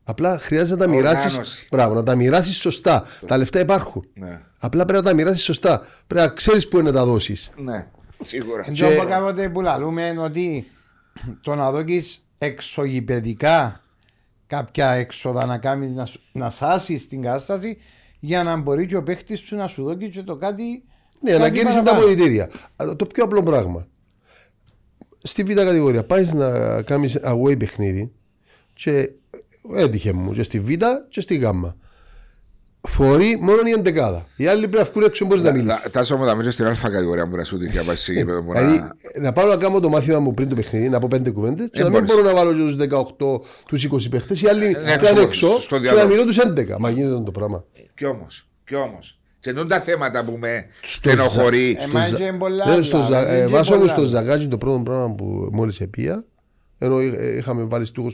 Απλά 0.05 0.39
χρειάζεται 0.39 0.73
να 0.79 0.85
τα 0.85 0.89
μοιράσεις. 0.91 1.25
Οργάνωση. 1.27 1.69
Μπράβο, 1.71 1.95
να 1.95 2.03
τα 2.03 2.15
μοιράσεις 2.15 2.57
σωστά. 2.57 3.05
Τα 3.27 3.37
λεφτά 3.39 3.61
υπάρχουν. 3.61 4.09
Ναι, 4.15 4.41
Απλά 4.59 4.85
πρέπει 4.85 5.05
να 5.05 5.09
τα 5.11 5.15
μοιράσεις 5.15 5.43
σωστά. 5.43 5.83
Πρέπει 6.07 6.27
να 6.27 6.33
ξέρεις 6.35 6.69
πού 6.69 6.79
είναι 6.79 6.91
να 6.91 6.97
τα 6.97 7.05
δώσεις. 7.05 7.51
ναι, 7.57 7.87
σίγουρα. 8.23 8.63
Εν 8.67 8.73
Και- 8.73 8.83
τω 8.83 9.01
που 9.03 9.09
κάποτε 9.09 9.49
που 9.49 9.61
λαλούμε 9.61 10.03
είναι 10.03 10.21
ότι 10.21 10.67
το 11.41 11.55
να 11.55 11.71
δώκεις 11.71 12.25
εξωγηπαιδικά 12.39 13.81
κάποια 14.47 14.91
έξοδα 14.91 15.47
να 15.47 15.59
κάνεις 15.59 15.95
να, 15.95 16.05
σου- 16.07 16.21
να 16.33 16.51
σάσεις 16.51 17.09
την 17.09 17.23
κατάσταση 17.23 17.77
για 18.21 18.43
να 18.43 18.57
μπορεί 18.57 18.87
και 18.87 18.97
ο 18.97 19.03
παίχτης 19.03 19.41
σου 19.41 19.57
να 19.57 19.67
σου 19.69 19.83
δώσει 19.85 20.11
και 20.11 20.23
το 20.23 20.37
κάτι 20.37 20.85
Ναι, 21.21 21.33
να 21.33 21.39
κάτι 21.39 21.51
κέρδισε 21.57 21.77
τα 21.79 21.83
παραπάνω. 21.83 22.05
πολιτήρια. 22.07 22.51
Α, 22.77 22.97
Το 22.97 23.07
πιο 23.07 23.25
απλό 23.25 23.43
πράγμα. 23.43 23.87
Στη 25.27 25.43
β' 25.43 25.53
κατηγορία 25.55 26.05
πάει 26.05 26.25
να 26.35 26.83
κάνεις 26.83 27.19
away 27.23 27.59
παιχνίδι 27.59 28.13
και 28.75 29.11
έτυχε 29.75 30.13
μου 30.13 30.33
και 30.33 30.43
στη 30.43 30.61
β' 30.61 30.73
και 31.09 31.21
στη 31.21 31.37
γ. 31.37 31.45
Φορεί 32.89 33.39
μόνο 33.41 33.61
η 33.67 33.71
εντεκάδα. 33.71 34.27
Οι 34.37 34.47
άλλοι 34.47 34.61
πρέπει 34.69 34.77
να 34.85 34.91
βγουν 34.93 35.03
έξω 35.05 35.25
μπορείς 35.27 35.43
να 35.43 35.53
μιλήσεις. 35.53 35.91
Τάσο 35.91 36.17
μου 36.17 36.25
τα 36.25 36.35
μέσα 36.35 36.51
στην 36.51 36.67
αλφα 36.67 36.91
κατηγορία 36.91 37.29
που 37.29 37.37
να 37.37 37.45
σου 37.45 37.57
τύχει 37.59 37.77
να 37.77 37.83
πάει 37.83 37.97
στο 37.97 38.13
γήπεδο 38.13 38.43
που 38.43 38.53
Δηλαδή, 38.53 38.79
να... 38.79 38.93
να 39.21 39.33
πάω 39.33 39.47
να 39.47 39.57
κάνω 39.57 39.81
το 39.81 39.89
μάθημα 39.89 40.19
μου 40.19 40.35
πριν 40.35 40.49
το 40.49 40.55
παιχνίδι, 40.55 40.89
να 40.89 40.99
πω 40.99 41.09
πέντε 41.11 41.31
κουβέντες 41.31 41.69
και 41.73 41.81
Ε, 41.81 41.83
να 41.85 41.91
μην 41.91 41.99
μπορείς. 42.05 42.15
μπορώ 42.15 42.27
να 42.27 42.35
βάλω 42.35 42.53
και 42.53 42.59
τους 42.59 42.77
18, 43.19 43.41
τους 43.67 43.85
20 44.07 44.11
παίχτες. 44.11 44.43
Οι 44.43 44.49
άλλοι 44.49 44.71
να 44.85 44.93
έξω, 44.93 45.11
είναι 45.13 45.21
έξω 45.21 45.61
στο 45.61 45.79
και 45.79 45.87
να 45.87 45.93
διάδρομο. 45.93 46.09
μιλώ 46.15 46.25
τους 46.25 46.39
11. 46.39 46.77
Μα 46.79 46.91
γίνεται 46.91 47.23
το 47.25 47.31
πράγμα. 47.31 47.65
Κι 47.95 48.05
όμως, 48.05 48.49
κι 48.65 48.75
όμως. 48.75 49.19
Και 49.53 49.61
είναι 49.61 49.69
τα 49.69 49.81
θέματα 49.81 50.25
που 50.25 50.37
με 50.41 50.67
Στο 50.83 50.97
στενοχωρεί. 50.97 51.77
Ε, 51.81 51.87
μα 51.87 52.07
είναι 52.09 52.33
πολλά 52.39 52.65
Ε, 52.69 52.73
άλλα, 52.73 52.83
στο 52.83 53.03
ζα- 53.03 53.23
είναι 53.23 53.37
ε, 53.39 53.47
και 53.47 53.53
Βάσο 53.53 53.73
μου 53.73 53.79
πολλά 53.79 53.91
στο 53.91 54.01
άλλα. 54.01 54.09
ζαγάκι 54.11 54.49
το 54.49 54.59
πρώτο 54.59 54.79
πράγμα 54.81 55.15
που 55.15 55.49
μόλις 55.53 55.81
επία, 55.81 56.25
ενώ 56.79 57.01
εί- 57.01 57.15
ε, 57.19 57.37
είχαμε 57.37 57.63
βάλει 57.65 57.85
στόχου 57.87 58.11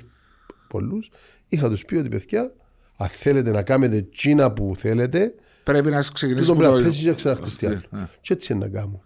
πολλούς, 0.68 1.11
είχα 1.49 1.68
τους 1.68 1.85
πει 1.85 1.97
ότι 1.97 2.09
παιδιά, 2.09 2.53
αν 2.97 3.09
θέλετε 3.09 3.51
να 3.51 3.62
κάνετε 3.62 4.03
τσίνα 4.12 4.53
που 4.53 4.74
θέλετε, 4.78 5.35
Πρέπει 5.64 5.91
να 5.91 6.01
τούτο 6.01 6.12
ξεκινήσει 6.12 6.47
πρέπει 6.47 6.64
από 6.64 6.74
να 6.74 6.78
το... 6.83 6.85
πέσει 6.89 7.03
και 7.05 7.12
ξαναχτιστεί 7.14 7.66
άλλο. 7.66 7.80
Και 8.20 8.33
έτσι 8.33 8.53
είναι 8.53 8.64
να 8.64 8.70
κάνουμε. 8.78 8.99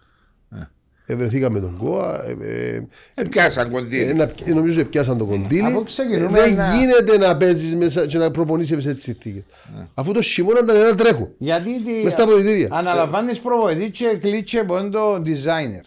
Ευρεθήκαμε 1.09 1.59
τον 1.59 1.77
Κόα, 1.77 2.23
ε, 2.41 2.47
ε, 2.75 2.81
Ε, 3.15 3.23
πιάσαν 3.23 3.67
ε, 3.67 3.69
κονδύλι. 3.71 4.13
να- 4.13 4.23
ε, 4.45 4.53
νομίζω 4.53 4.83
πιάσαν 4.85 5.17
το 5.17 5.25
κοντήλι. 5.25 5.61
Αφού 5.65 5.79
Ε, 5.79 5.83
ξεκινούμε 5.85 6.39
Δεν 6.41 6.53
να- 6.55 6.75
γίνεται 6.75 7.17
να 7.17 7.37
παίζεις 7.37 7.75
μέσα 7.75 8.05
και 8.05 8.17
να 8.17 8.31
προπονείσαι 8.31 8.81
σε 8.81 8.93
τις 8.93 9.03
συνθήκες. 9.03 9.43
Αφού 9.93 10.11
το 10.11 10.21
χειμώνα 10.21 10.65
τα 10.65 10.73
νερά 10.73 10.95
τρέχουν. 10.95 11.27
Γιατί 11.37 11.81
τη- 11.81 12.03
Μες 12.03 12.13
στα 12.13 12.25
πολιτήρια. 12.25 12.67
αναλαμβάνεις 12.71 13.39
προβοητή 13.39 13.89
και 13.91 14.17
κλείτσε 14.19 14.59
από 14.59 14.77
είναι 14.77 14.89
το 14.89 15.13
designer. 15.25 15.83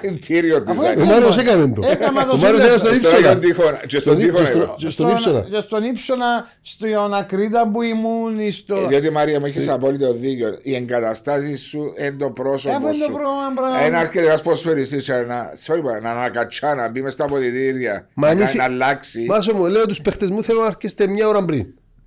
Εντύριο 0.00 0.62
της 0.62 0.70
Αφού 0.70 0.80
Ζάκης. 0.82 0.96
Ο 0.98 1.00
έτσι- 1.00 1.08
Μάριος 1.08 1.38
έκανε 1.38 1.72
το. 1.74 1.82
Έκαμα 1.90 2.24
το 2.26 2.32
Ο 2.32 2.36
Μάριος 2.36 2.60
σύνδεσμο. 2.62 2.64
έκανε 2.64 2.78
στον 2.78 2.94
Στον 2.94 2.96
ύψονα. 2.96 3.16
Άγιον 3.16 3.40
Τείχονα. 3.40 3.80
Και 3.86 3.98
στον 3.98 4.00
Στον 4.00 4.16
Τείχονα 4.24 4.42
ύψονα. 4.48 4.62
είπα. 4.64 4.74
Και 4.78 4.90
στον 4.90 5.08
ύψονα. 5.10 5.40
Και 5.50 5.60
στον 5.60 5.82
ύψονα, 5.84 6.46
στον 6.62 7.14
Ακρίτα 7.14 7.68
που 7.72 7.82
ήμουν, 7.82 8.52
στο... 8.52 8.76
Ε, 8.76 8.86
Διότι 8.86 9.10
Μαρία 9.10 9.40
μου 9.40 9.46
έχεις 9.46 9.68
απόλυτο 9.68 10.12
δίκιο. 10.12 10.58
Οι 10.62 10.74
εγκαταστάσεις 10.74 11.60
σου 11.62 11.92
είναι 11.98 12.10
το 12.18 12.24
Ε, 12.26 12.30
πρόσωπο 12.34 12.74
αφού 12.76 12.86
είναι 12.86 12.96
το 12.96 13.04
σου. 13.04 13.12
πρόβλημα, 13.12 13.52
πράγμα. 13.54 13.80
Ένα 13.80 13.98
έρχεται 14.18 14.32
ένα 14.32 14.42
ποσφαιριστή 14.42 15.12
να, 15.26 15.52
sorry, 15.66 15.80
πα, 15.84 16.00
να 16.00 16.10
ανακατσά, 16.10 16.74
να 16.74 16.88
μπει 16.88 17.02
μες 17.02 17.12
στα 17.12 17.24
αποδητήρια, 17.24 18.08
Μα 18.14 18.26
να, 18.26 18.32
εμείς- 18.32 18.54
να 18.54 18.64
αλλάξει. 18.64 19.24
Μάσο 19.28 19.54
μου, 19.54 19.66
λέω 19.66 19.86
τους 19.86 20.00
παίχτες 20.00 20.30
μου 20.30 20.42
θέλω 20.42 20.60
να 20.60 20.66
έρχεστε 20.66 21.06
μια 21.06 21.28
ώρα 21.28 21.44
πριν. 21.44 21.66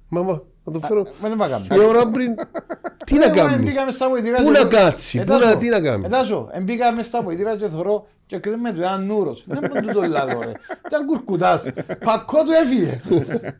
Μα, 0.09 0.21
μα, 0.21 0.41
να 0.63 0.71
το 0.73 0.79
φέρω 0.87 1.07
Μα 1.21 1.29
δεν 1.29 1.37
πάμε 1.37 1.61
μια 1.69 1.83
ώρα 1.87 2.07
πριν. 2.07 2.35
Τι 3.05 3.13
να 3.17 3.29
κάνει. 3.29 3.63
Μπήκαμε 3.63 3.91
στα 3.91 4.09
βοηθήρα 4.09 4.35
Πού 4.37 4.51
και- 4.51 4.59
να 4.59 4.65
κάτσει, 4.65 5.17
πού 5.17 5.23
Ετάσο, 5.23 5.45
να- 5.49 5.57
τι 5.57 5.69
να 5.69 5.81
κάνει. 5.81 6.05
Ετάσο, 6.05 6.49
μπήκαμε 6.61 7.03
στα 7.03 7.21
βοηθήρα 7.21 7.55
και 7.55 7.67
θωρώ 7.67 8.07
και 8.25 8.37
κρίνουμε 8.39 8.71
του 8.71 8.81
έναν 8.81 9.05
νουρος. 9.05 9.43
Δεν 9.47 9.59
μπορεί 9.71 9.85
να 9.85 9.93
το 9.93 10.01
λάδω 10.01 10.39
ρε. 10.41 10.51
Ήταν 10.87 11.05
κουρκουτάς. 11.05 11.63
Πακό 12.05 12.43
του 12.43 12.51
έφυγε. 12.63 13.01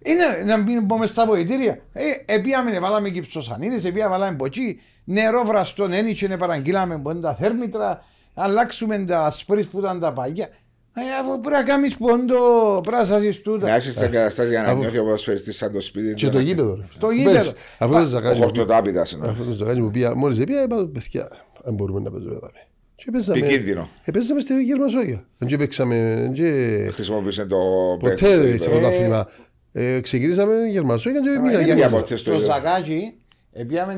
Είναι 0.03 0.23
να 0.45 0.57
μην 0.57 0.83
μπούμε 0.83 1.05
στα 1.05 1.25
βοηθήρια. 1.25 1.77
Ε, 1.93 2.03
επίαμε, 2.25 2.79
βάλαμε 2.79 3.09
κυψοσανίδες, 3.09 3.85
επίαμε, 3.85 4.09
βάλαμε 4.17 4.35
ποτσί. 4.35 4.79
Νερό 5.03 5.43
βραστό, 5.43 5.87
ένιξε, 5.91 6.27
να 6.27 6.37
παραγγείλαμε 6.37 6.97
που 6.97 7.09
είναι 7.11 7.19
τα 7.19 7.35
θέρμητρα. 7.35 8.03
Αλλάξουμε 8.34 8.97
τα 9.07 9.31
σπρις 9.31 9.67
που 9.67 9.79
ήταν 9.79 9.99
τα 9.99 10.13
παγιά. 10.13 10.49
Ε, 10.95 11.01
αφού 11.21 11.39
πρέπει 11.39 11.55
να 11.55 11.63
κάνεις 11.63 11.97
πόντο, 11.97 12.36
πρέπει 12.81 12.97
να 12.97 13.05
σας 13.05 13.41
τούτα. 13.41 13.67
Να 13.67 13.75
έχεις 13.75 13.93
τις 13.93 14.01
εγκαταστάσεις 14.01 14.51
για 14.51 14.61
να 14.61 14.73
νιώθει 14.73 14.97
ο 14.97 15.03
ποδοσφαιριστής 15.03 15.57
σαν 15.57 15.71
το 15.71 15.81
σπίτι. 15.81 16.13
Και 16.13 16.29
το 16.29 16.39
γήπεδο. 16.39 16.75
ρε. 16.75 16.84
Το 16.99 17.07
Πες, 17.07 17.17
γήπεδο. 17.17 17.51
Αυτό 17.77 17.95
το 17.97 18.03
Ο 18.03 18.05
ζαγάκι. 18.05 18.39
χορτοτάπητας 18.39 19.11
είναι. 19.11 19.27
Αυτό 19.27 19.43
το 19.43 19.51
ζαγάκι 19.51 19.79
που 19.79 19.91
πήγα, 19.91 20.15
μόλις 20.15 20.38
πήγα, 20.43 20.63
είπα, 20.63 20.89
παιδιά, 20.93 21.27
αν 21.63 21.73
μπορούμε 21.73 21.99
να 21.99 22.11
παίζουμε 22.11 22.36
εδώ. 22.36 22.49
Και 22.95 23.11
παίζαμε, 23.11 23.39
Επικίνδυνο. 23.39 23.89
ε, 24.03 24.11
παίζαμε 24.11 24.39
στη 24.39 24.63
Γερμασόγια. 24.63 25.25
Δεν 25.38 25.47
και 25.47 25.57
παίξαμε, 25.57 26.15
δεν 26.21 26.34
και- 26.34 26.89
Χρησιμοποιούσε 26.93 27.45
το 27.45 27.57
ποτέ 27.99 28.15
παίκτη, 28.15 28.57
σε 28.57 28.65
το- 28.69 28.71
πρωτάθλημα. 28.75 29.27
Ε, 29.71 29.99
ξεκινήσαμε 30.01 30.53
Γερμασόγια 30.69 31.19
και 31.19 31.29
μήνα 31.29 31.51
ίδια 31.51 31.59
Γερμασόγια. 31.61 31.89
ποτέ 31.99 32.15
στο 32.15 32.29
Στο 32.29 32.34
ίδιο. 32.34 32.45
Ζακάκι, 32.53 32.73
επίαμε 32.89 33.13
να 33.13 33.22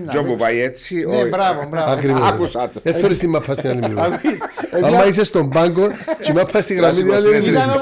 Τζο 0.08 0.20
που 0.20 0.24
παίξουμε. 0.24 0.36
πάει 0.36 0.60
έτσι. 0.62 0.96
Ναι, 1.06 1.16
όχι. 1.16 1.30
μπράβο, 1.30 1.66
μπράβο. 1.70 1.92
Ακριβώς. 1.92 2.22
Άκουσα 2.22 2.70
το. 2.70 2.80
Δεν 2.84 2.94
θέλεις 2.94 3.20
τη 3.20 3.28
μαπά 3.28 3.54
στην 3.54 3.70
άλλη 3.70 3.80
πλευρά. 3.80 4.04
Ακούεις, 4.04 4.38
Άμα 4.74 4.88
επία- 4.88 5.06
είσαι 5.08 5.24
στον 5.24 5.50
πάγκο 5.50 5.88
και 6.22 6.32
η 6.32 6.34
μαπά 6.34 6.62
στη 6.62 6.74
γραμμή 6.74 7.02
Κλασικός, 7.02 7.24
δηλαδή, 7.24 7.38
ναι, 7.38 7.44
δεν 7.44 7.54
Ήταν 7.54 7.80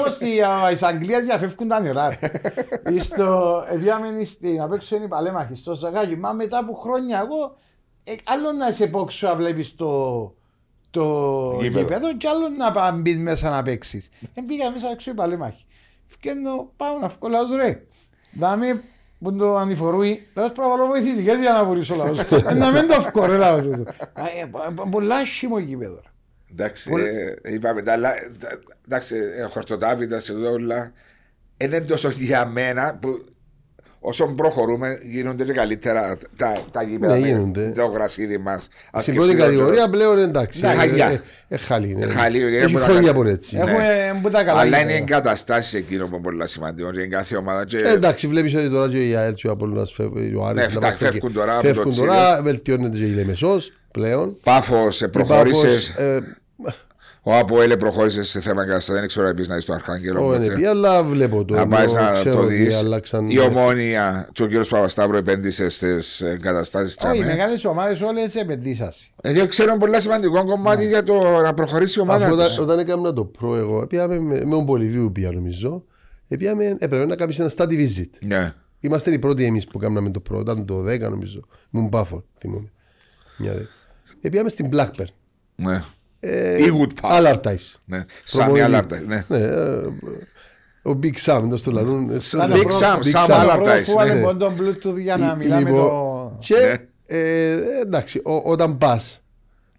όπως 0.70 0.78
τη 0.78 0.86
Αγγλία 0.86 1.20
διαφεύγουν 1.20 1.68
τα 1.68 1.80
νερά. 1.80 2.18
ρε. 2.20 3.00
Στο 3.00 3.64
Εδιάμενη 3.72 4.24
στην 4.24 4.54
να 4.54 4.68
παίξω 4.68 4.96
είναι 4.96 5.04
η 5.04 5.08
παλέμαχη 5.08 5.54
στο 5.54 5.74
Ζακάκι. 5.74 6.16
Μα 6.16 6.32
μετά 6.32 6.58
από 6.58 6.72
χρόνια 6.74 7.18
εγώ 7.26 7.56
ε, 8.04 8.12
άλλο 8.24 8.52
να 8.52 8.72
σε 8.72 8.86
πόξω 8.86 9.26
να 9.28 9.34
βλέπεις 9.34 9.74
το, 9.76 10.34
το 10.90 11.02
Γήπεδο. 11.60 11.78
γήπεδο 11.78 12.16
και 12.16 12.28
άλλο 12.28 12.48
να 12.58 12.70
πά- 12.70 12.94
μπεις 12.94 13.18
μέσα 13.18 13.50
να 13.50 13.62
παίξεις. 13.62 14.08
Δεν 14.34 14.44
πήγα 14.46 14.70
μέσα 14.70 14.88
έξω 14.90 15.10
η 15.10 15.14
παλέμαχη. 15.14 15.64
Φκένω 16.06 16.70
πάω 16.76 16.98
να 17.00 17.08
βγω 17.08 17.28
λαός 17.28 17.54
ρε. 17.56 17.82
Δάμε 18.32 18.82
που 19.24 19.36
το 19.36 19.56
ανηφορούει, 19.56 20.26
λαός 20.34 20.52
πρέπει 20.52 20.68
να 20.68 20.76
βάλω 20.76 20.86
βοηθητικές 20.86 21.38
για 21.38 21.52
να 21.52 21.64
βουρήσω 21.64 21.94
λαός. 21.94 22.18
Ε, 22.18 22.54
Να 22.54 22.72
μην 22.72 22.86
το 22.86 23.00
βγω 23.00 23.26
ρε 23.26 23.36
λαός. 23.36 23.64
Ε, 23.64 23.70
ε, 23.72 24.48
Πολλά 24.90 25.16
άσχημο 25.16 25.58
γήπεδο. 25.58 26.00
ρε. 26.04 26.08
Εντάξει, 26.52 26.92
ε, 27.44 27.52
είπαμε 27.52 27.82
τα 27.82 27.92
άλλα. 27.92 28.12
τα- 28.40 28.58
Εντάξει, 28.84 29.16
ε, 29.38 29.42
χορτοτάπητα 29.42 30.18
σε 30.18 30.32
όλα. 30.32 30.92
Είναι 31.56 31.80
τόσο 31.80 32.08
για 32.10 32.46
μένα 32.46 32.98
που 33.00 33.24
όσο 34.06 34.26
προχωρούμε 34.26 34.98
γίνονται 35.02 35.44
και 35.44 35.52
καλύτερα 35.52 36.18
τα, 36.36 36.56
τα 36.70 36.82
γήπεδα. 36.82 37.14
Ναι, 37.14 37.20
με 37.20 37.26
γίνονται. 37.26 37.72
Το 37.76 37.86
γρασίδι 37.86 38.38
μα. 38.38 38.60
Στην 39.00 39.14
πρώτη 39.14 39.34
κατηγορία 39.34 39.88
πλέον 39.90 40.18
εντάξει. 40.18 40.60
Ναι, 40.60 40.68
ε, 40.68 40.74
χαλιά. 40.74 41.06
ε, 41.10 41.20
ε, 41.48 41.56
χαλί, 41.56 41.94
ναι. 41.94 42.04
Ε, 42.04 42.08
χαλί, 42.08 42.38
είναι 42.38 42.56
Έχει 42.56 42.72
που 42.72 42.78
τα 42.78 42.84
χρόνια 42.84 43.00
κάνει. 43.12 43.20
από 43.20 43.28
έτσι. 43.28 43.56
Ναι. 43.56 43.62
Έχουμε 43.62 44.20
που 44.22 44.30
τα 44.30 44.44
καλά 44.44 44.60
Αλλά 44.60 44.80
είναι 44.80 44.92
οι 44.92 44.94
γήπεδα. 44.96 45.16
εγκαταστάσεις 45.16 45.74
εκείνο 45.74 46.06
που 46.06 46.14
είναι 46.14 46.22
πολύ 46.24 46.48
σημαντικό. 46.48 46.90
Και 46.92 47.00
η 47.00 47.08
κάθε 47.08 47.36
ομάδα. 47.36 47.64
Και... 47.64 47.76
Ε, 47.76 47.88
εντάξει, 47.92 48.26
βλέπεις 48.26 48.54
ότι 48.54 48.70
τώρα 48.70 48.88
και 48.88 49.08
η 49.08 49.14
ΑΕΛ 49.14 49.34
και 49.34 49.48
ο 49.48 49.50
Απόλλωνας 49.50 49.92
φεύγει, 49.92 50.34
ο 50.34 50.44
Άρης 50.46 50.54
Ναι, 50.60 50.62
να 50.62 50.68
φτά- 50.70 50.82
μας 50.82 50.96
φεύγει. 50.96 51.12
φεύγουν 51.12 51.32
τώρα 51.32 51.52
από 51.52 51.66
Φεύγουν 51.66 51.90
το 51.94 51.96
τώρα, 52.00 52.42
βελτιώνεται 52.42 52.96
και 52.96 53.04
η 53.04 53.10
Λεμεσός 53.14 53.72
πλέον. 53.90 54.36
Πάφος 54.42 55.00
Η 55.00 55.08
προχώρησες. 55.08 55.92
Πάφος, 55.96 56.06
ε, 56.06 56.20
Ο 57.26 57.34
Αποέλε 57.36 57.76
προχώρησε 57.76 58.22
σε 58.22 58.40
θέμα 58.40 58.62
εγκαταστάσεων. 58.62 58.98
Δεν 58.98 59.08
ξέρω 59.08 59.26
επίση 59.26 59.48
να 59.48 59.54
είσαι 59.54 59.64
στο 59.64 59.72
Αρχάγγελο. 59.74 60.20
ο 60.20 60.24
οπότε. 60.28 60.54
NP, 60.58 60.62
αλλά 60.62 61.04
βλέπω 61.04 61.44
το. 61.44 61.54
Να 61.54 61.68
πάεις 61.68 61.94
ενώ 61.94 62.02
να 62.04 62.12
ξέρω 62.12 62.34
το 62.34 62.42
ότι 62.44 62.54
δεις. 62.54 62.78
αλλάξαν- 62.78 63.30
Η 63.32 63.38
ομόνια 63.38 64.28
και 64.32 64.42
ο 64.42 64.46
κύριος 64.46 64.68
Παπασταύρου 64.68 65.16
επένδυσε 65.16 65.68
στις 65.68 66.20
εγκαταστάσεις 66.20 66.96
Όχι, 67.04 67.16
οι 67.16 67.20
τη 67.20 67.24
μεγάλες 67.26 67.64
ομάδες 67.64 68.00
όλες 68.00 68.34
επενδύσασαι. 68.34 69.06
Ε, 69.22 69.46
ξέρω 69.46 69.70
ένα 69.70 69.78
πολύ 69.78 70.00
σημαντικό 70.00 70.44
κομμάτι 70.44 70.86
για 70.86 71.02
το 71.02 71.40
να 71.42 71.54
προχωρήσει 71.54 71.98
η 71.98 72.02
ομάδα. 72.02 72.26
Αφού 72.26 72.36
της. 72.36 72.44
όταν, 72.44 72.58
όταν 72.64 72.78
έκανα 72.78 73.12
το 73.12 73.24
προ 73.24 73.56
εγώ, 73.56 73.86
πήγαμε 73.86 74.18
με, 74.18 74.44
με 74.44 74.50
τον 74.50 74.66
Πολυβίου 74.66 75.12
πια 75.12 75.30
νομίζω, 75.30 75.84
ε, 76.28 76.36
πήγαμε, 76.36 76.64
έπρεπε 76.78 77.06
να 77.06 77.16
κάνεις 77.16 77.38
ένα 77.38 77.50
study 77.56 77.72
visit. 77.72 78.08
Ναι. 78.26 78.52
Είμαστε 78.80 79.10
οι 79.12 79.18
πρώτοι 79.18 79.44
εμείς 79.44 79.66
που 79.66 79.78
κάναμε 79.78 80.10
το 80.10 80.20
προ, 80.20 80.40
ήταν 80.40 80.66
το 80.66 80.82
10 80.84 81.08
νομίζω, 81.10 81.40
ήμουν 81.70 81.88
πάφο, 81.88 82.24
θυμούμαι. 82.38 82.70
Μια 83.38 83.52
δε. 83.52 83.60
Ε, 84.20 84.28
πήγαμε 84.28 84.48
στην 84.48 84.68
Blackburn. 84.72 85.08
ναι. 85.54 85.80
Ε, 86.26 86.62
Ή 86.64 86.70
Wood 86.80 87.04
Park. 87.04 87.10
Allardyce. 87.20 87.74
Ναι. 87.84 88.04
Σάμι 88.24 88.44
Προπονητή. 88.44 88.60
Αλάρτα. 88.64 89.00
Ναι. 89.00 89.24
Ναι, 89.28 89.38
ε, 89.38 89.86
ο 90.82 90.98
Big 91.02 91.14
Sam, 91.24 91.42
δεν 91.48 91.62
το 91.62 91.70
λαλούν. 91.70 92.10
ε, 92.10 92.16
Big 92.32 92.70
Sam, 92.80 92.98
Sam 93.12 93.26
Sam. 93.28 93.50
Allardyce, 93.50 93.82
Που 93.86 93.92
βάλε 93.92 94.12
ναι. 94.14 94.20
μόνο 94.20 94.36
τον 94.38 94.54
Bluetooth 94.60 95.00
για 95.00 95.16
να 95.16 95.30
Ε, 95.32 95.36
μιλάμε 95.36 95.70
λοιπόν, 95.70 95.88
το... 95.88 96.36
Και 96.40 96.54
Ναι. 96.54 97.18
ε, 97.18 97.56
εντάξει, 97.82 98.18
ο- 98.24 98.50
όταν 98.50 98.78
πας 98.78 99.22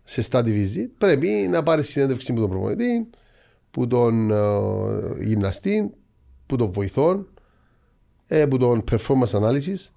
σε 0.03 0.23
study 0.31 0.45
visit, 0.47 0.89
πρέπει 0.97 1.27
να 1.27 1.63
πάρεις 1.63 1.89
συνέντευξη 1.89 2.33
που 2.33 2.39
τον 2.39 2.49
προπονητή, 2.49 3.09
που 3.71 3.87
τον 3.87 4.31
ε, 4.31 5.23
γυμναστή, 5.23 5.91
που 6.45 6.55
τον 6.55 6.71
βοηθών, 6.71 7.27
ε, 8.27 8.45
που 8.45 8.57
τον 8.57 8.83
performance 8.91 9.39
analysis. 9.39 9.89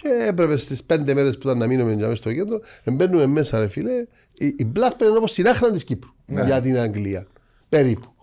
Και 0.00 0.08
έπρεπε 0.28 0.56
στις 0.56 0.84
πέντε 0.84 1.14
μέρες 1.14 1.34
που 1.34 1.40
ήταν 1.44 1.58
να 1.58 1.66
μείνουμε 1.66 1.92
για 1.92 2.06
μέσα 2.06 2.16
στο 2.16 2.32
κέντρο, 2.32 2.60
ε, 2.84 2.90
μπαίνουμε 2.90 3.26
μέσα, 3.26 3.58
ρε 3.58 3.68
φίλε. 3.68 3.92
Η, 4.38 4.46
η 4.46 4.72
Blackburn 4.74 5.00
είναι 5.02 5.16
όπως 5.16 5.32
την 5.32 5.48
άχρα 5.48 5.72
της 5.72 5.84
Κύπρου 5.84 6.10
για 6.26 6.60
την 6.60 6.78
Αγγλία. 6.78 7.26
Περίπου. 7.68 8.14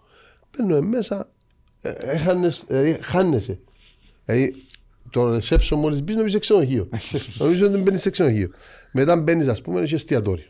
Μπαίνουμε 0.51 0.87
μέσα, 0.87 1.29
ε, 1.81 1.89
έχανες- 1.89 2.63
ε, 2.67 2.97
χάνεσαι. 3.01 3.59
Δηλαδή, 4.25 4.55
το 5.09 5.35
reception 5.35 5.75
μόλις 5.77 6.01
μπεις, 6.01 6.15
νομίζεις 6.15 6.33
σε 6.33 6.39
ξενοδοχείο. 6.39 6.89
νομίζω 7.39 7.65
ότι 7.65 7.77
μπαίνεις 7.77 8.01
σε 8.01 8.09
ξενοδοχείο. 8.09 8.49
Μετά 8.91 9.15
μπαίνεις, 9.21 9.47
ας 9.47 9.61
πούμε, 9.61 9.85
σε 9.85 9.95
εστιατόριο. 9.95 10.45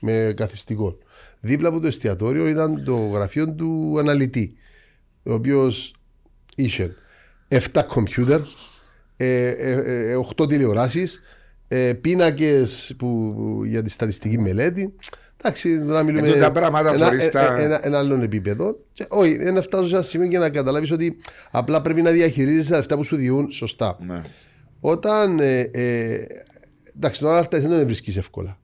Με 0.00 0.32
καθιστικό. 0.36 0.98
Δίπλα 1.40 1.68
από 1.68 1.80
το 1.80 1.86
εστιατόριο 1.86 2.46
ήταν 2.48 2.84
το 2.84 2.96
γραφείο 2.96 3.54
του 3.54 3.96
αναλυτή. 3.98 4.54
Ο 5.22 5.32
οποίος 5.32 5.94
είχε 6.56 6.94
7 7.48 7.82
κομπιούτερ, 7.88 8.40
8 10.38 10.48
τηλεοράσεις, 10.48 11.20
πίνακες 12.00 12.96
για 13.64 13.82
τη 13.82 13.90
στατιστική 13.90 14.38
μελέτη. 14.38 14.94
Εντάξει, 15.42 15.68
να 15.68 16.02
μιλούμε. 16.02 16.28
Ε, 16.28 16.38
τα 16.38 16.52
πράγματα 16.52 16.94
ένα, 16.94 17.04
χωρίς 17.04 17.30
τα- 17.30 17.56
ε, 17.58 17.62
ένα, 17.62 17.80
ένα 17.86 17.98
άλλο 17.98 18.14
επίπεδο. 18.22 18.78
Και, 18.92 19.06
όχι, 19.08 19.36
δεν 19.36 19.54
να 19.54 19.62
φτάσω 19.62 19.86
σε 19.86 19.94
ένα 19.94 20.04
σημείο 20.04 20.26
για 20.26 20.38
να 20.38 20.50
καταλάβεις 20.50 20.90
ότι 20.90 21.16
απλά 21.50 21.82
πρέπει 21.82 22.02
να 22.02 22.10
διαχειρίζεσαι 22.10 22.76
αυτά 22.76 22.96
που 22.96 23.04
σου 23.04 23.16
διούν 23.16 23.50
σωστά. 23.50 23.96
Ναι. 24.06 24.22
Όταν. 24.80 25.38
Ε, 25.40 25.60
ε, 25.60 26.26
εντάξει, 26.96 27.20
τον 27.20 27.30
Άλτα 27.30 27.60
δεν 27.60 27.70
τον 27.70 27.84
βρίσκεις 27.86 28.16
εύκολα. 28.16 28.58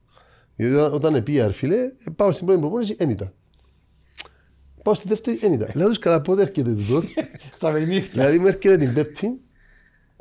Γιατί 0.57 0.75
όταν, 0.75 0.93
όταν 0.93 1.23
πήγα, 1.23 1.51
φίλε, 1.53 1.77
ε, 1.77 1.91
πάω 2.17 2.33
στην 2.33 2.47
πρώτη 2.47 2.61
προπόνηση, 2.61 2.95
δεν 2.99 3.11
ήταν. 3.11 3.33
Πάω 4.83 4.95
στη 4.95 5.09
δεύτερη, 5.09 5.37
δεν 5.37 5.53
ήταν. 5.53 5.69
Λέω 5.75 5.89
τους 5.89 5.99
καλά, 5.99 6.21
πότε 6.21 6.43
έρχεται 6.43 6.71
τούτος; 6.71 7.05
Στα 7.57 7.71
παιχνίδια. 7.73 8.09
δηλαδή, 8.13 8.39
μου 8.39 8.47
έρχεται 8.47 8.77
την 8.77 8.95
Πέπτη, 8.95 9.41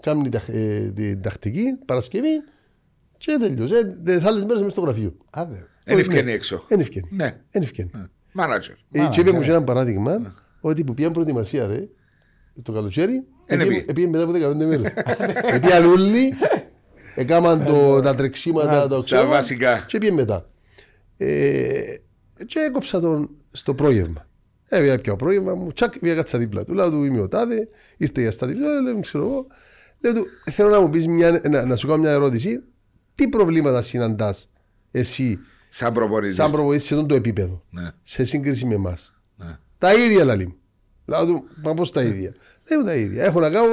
κάνει 0.05 0.21
την, 0.21 0.31
ταχ- 0.31 0.49
ε, 0.49 0.91
την 0.95 1.21
τακτική, 1.21 1.63
Παρασκευή 1.85 2.41
και 3.17 3.37
τελειώσε. 3.39 3.99
Τις 4.03 4.23
άλλες 4.25 4.43
μέρες 4.43 4.57
μέσα 4.59 4.69
στο 4.69 4.81
γραφείο. 4.81 5.15
Άντε. 5.29 5.67
Εν 5.85 5.93
Όχι, 5.95 6.01
ευκαινεί 6.01 6.23
ναι. 6.23 6.31
έξω. 6.31 6.65
Εν 6.67 6.79
ευκαινεί. 6.79 7.07
Ναι. 7.11 7.41
Εν 7.51 7.61
ευκαινεί. 7.61 7.91
Μάνατζερ. 8.31 8.75
Ε, 8.91 9.07
Και 9.11 9.19
είπε 9.19 9.31
μου 9.31 9.39
ναι. 9.39 9.45
και 9.45 9.51
ένα 9.51 9.63
παράδειγμα 9.63 10.33
ότι 10.61 10.83
που 10.83 10.93
πήγαν 10.93 11.11
προετοιμασία 11.11 11.67
ρε, 11.67 11.87
το 12.63 12.71
καλοκαίρι, 12.71 13.13
Εν 13.45 13.59
επήγε- 13.59 13.89
επήγε. 13.89 14.07
επήγε 14.07 14.07
μετά 14.07 14.23
από 14.23 14.31
15 14.61 14.65
μέρες. 14.65 14.93
Επήγαν 15.41 15.83
όλοι, 15.85 16.33
έκαναν 17.15 17.63
το- 17.65 17.99
τα 17.99 18.15
τρεξίματα, 18.15 18.87
τα 18.87 19.01
ξέρω, 19.05 19.27
βασικά. 19.27 19.83
και 19.87 19.97
πήγε 19.97 20.11
μετά. 20.11 20.49
Ε, 21.17 21.81
Και 22.45 22.59
έκοψα 22.59 22.99
τον 22.99 23.29
στο 23.51 23.73
πρόγευμα. 23.73 24.27
Έβγαια 24.69 24.99
πια 24.99 25.15
πρόγευμα 25.15 25.55
μου, 25.55 25.71
τσακ, 25.71 25.99
πήγα 25.99 26.15
κάτσα 26.15 26.37
δίπλα 26.37 26.63
του. 26.63 26.73
Λέω 26.73 26.89
του 26.89 27.03
είμαι 27.03 27.19
ο 27.21 27.27
τάδε, 27.27 27.67
ήρθε 27.97 28.21
για 28.21 28.31
στα 28.31 28.47
δίπλα, 28.47 28.81
λέω, 28.81 28.99
ξέρω 28.99 29.23
εγώ. 29.25 29.47
Λέω 29.99 30.13
του, 30.13 30.25
θέλω 30.51 30.69
να 30.69 30.79
μου 30.79 30.89
πεις 30.89 31.07
μια, 31.07 31.41
να, 31.49 31.65
να 31.65 31.75
σου 31.75 31.87
κάνω 31.87 32.01
μια 32.01 32.11
ερώτηση. 32.11 32.63
Τι 33.15 33.27
προβλήματα 33.27 33.81
συναντάς 33.81 34.49
εσύ 34.91 35.39
Σαν 35.69 35.93
προπονητής. 35.93 36.35
σαν 36.35 36.51
προβοήθηση 36.51 36.87
σε 36.87 36.93
αυτό 36.95 37.05
το 37.05 37.15
επίπεδο 37.15 37.63
Ναι. 37.69 37.89
σε 38.03 38.25
σύγκριση 38.25 38.65
με 38.65 38.73
εμάς; 38.75 39.13
Ναι. 39.35 39.57
Τα 39.77 39.93
ίδια 39.93 40.25
λαλή 40.25 40.45
μου. 40.47 40.55
Λέω 41.05 41.25
του, 41.25 41.47
μα 41.63 41.73
πώς 41.73 41.91
τα 41.91 42.01
ίδια; 42.03 42.33
Δεν 42.63 42.79
είμαι 42.79 42.89
τα 42.89 42.95
ίδια. 42.95 43.23
Έχω 43.23 43.39
να 43.39 43.49
κάνω, 43.49 43.67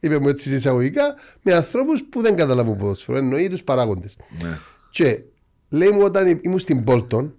είπε 0.00 0.18
μου 0.18 0.28
έτσι 0.28 0.54
εισαγωγικά, 0.54 1.14
με 1.42 1.54
ανθρώπους 1.54 2.04
που 2.10 2.20
δεν 2.22 2.36
καταλαβαίνουν 2.36 2.78
ποδόσφαιρο. 2.78 3.18
Εννοεί 3.18 3.48
τους 3.48 3.62
παράγοντες. 3.62 4.16
Ναι. 4.42 4.58
Και 4.90 5.22
λέει 5.68 5.88
μου 5.90 6.00
όταν 6.02 6.40
ήμουν 6.42 6.58
στην 6.58 6.84
Πόλτον, 6.84 7.34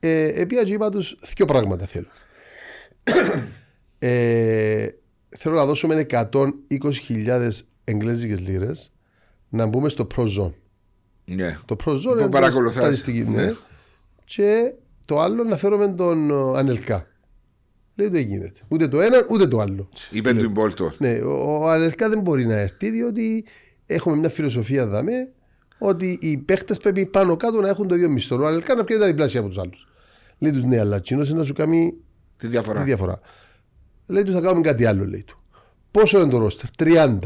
ε, 0.00 0.40
επία 0.40 0.62
και 0.62 0.72
είπα 0.72 0.88
του 0.90 1.02
δύο 1.36 1.44
πράγματα 1.46 1.86
θέλω. 1.86 2.06
ε, 3.98 4.88
θέλω 5.38 5.54
να 5.54 5.64
δώσουμε 5.66 6.06
120.000 6.10 7.50
εγγλέζικες 7.84 8.40
λίρες 8.40 8.92
να 9.48 9.66
μπούμε 9.66 9.88
στο 9.88 10.06
Pro 10.16 10.22
Zone. 10.38 10.52
Ναι. 11.24 11.58
Το 11.64 11.76
Pro 11.84 11.92
Zone 11.92 12.00
Που 12.02 12.08
είναι 12.10 12.14
μια 12.16 12.28
παρακολουθάς. 12.28 12.82
στατιστική. 12.82 13.24
Ναι. 13.24 13.42
Ναι. 13.42 13.52
Και 14.24 14.74
το 15.06 15.20
άλλο 15.20 15.44
να 15.44 15.56
φέρουμε 15.56 15.88
τον 15.88 16.30
ε, 16.30 16.58
Ανελκά. 16.58 17.06
Λέει 17.94 18.08
δεν 18.08 18.20
γίνεται. 18.26 18.60
Ούτε 18.68 18.88
το 18.88 19.00
ένα 19.00 19.24
ούτε 19.30 19.46
το 19.48 19.58
άλλο. 19.58 19.88
Είπε 20.10 20.34
του 20.34 20.50
Μπόλτο. 20.50 20.92
Ναι, 20.98 21.18
ο, 21.18 21.58
ο 21.58 21.68
Ανελκά 21.68 22.08
δεν 22.08 22.20
μπορεί 22.20 22.46
να 22.46 22.56
έρθει 22.56 22.90
διότι 22.90 23.44
έχουμε 23.86 24.16
μια 24.16 24.28
φιλοσοφία 24.30 24.86
δαμέ 24.86 25.32
ότι 25.78 26.18
οι 26.20 26.36
παίχτες 26.36 26.78
πρέπει 26.78 27.06
πάνω 27.06 27.36
κάτω 27.36 27.60
να 27.60 27.68
έχουν 27.68 27.88
το 27.88 27.94
ίδιο 27.94 28.08
μισθό. 28.08 28.42
Ο 28.42 28.46
Ανελκά 28.46 28.74
να 28.74 28.84
πιέζει 28.84 29.02
τα 29.02 29.08
διπλάσια 29.08 29.40
από 29.40 29.48
τους 29.48 29.58
άλλους. 29.58 29.88
Λέει 30.38 30.52
τους 30.52 30.62
ναι, 30.64 30.78
αλλά 30.78 31.00
τζείνος 31.00 31.24
να 31.24 31.44
σου 31.44 31.52
κάνει 31.52 31.94
Τι 32.36 32.46
διαφορά. 32.46 32.78
τη 32.78 32.84
διαφορά. 32.84 33.20
Λέει 34.06 34.22
του 34.22 34.32
θα 34.32 34.40
κάνουμε 34.40 34.60
κάτι 34.60 34.84
άλλο, 34.84 35.06
λέει 35.06 35.22
του. 35.22 35.36
Πόσο 35.90 36.20
είναι 36.20 36.30
το 36.30 36.38
ρόστερ, 36.38 36.68
30. 36.78 37.18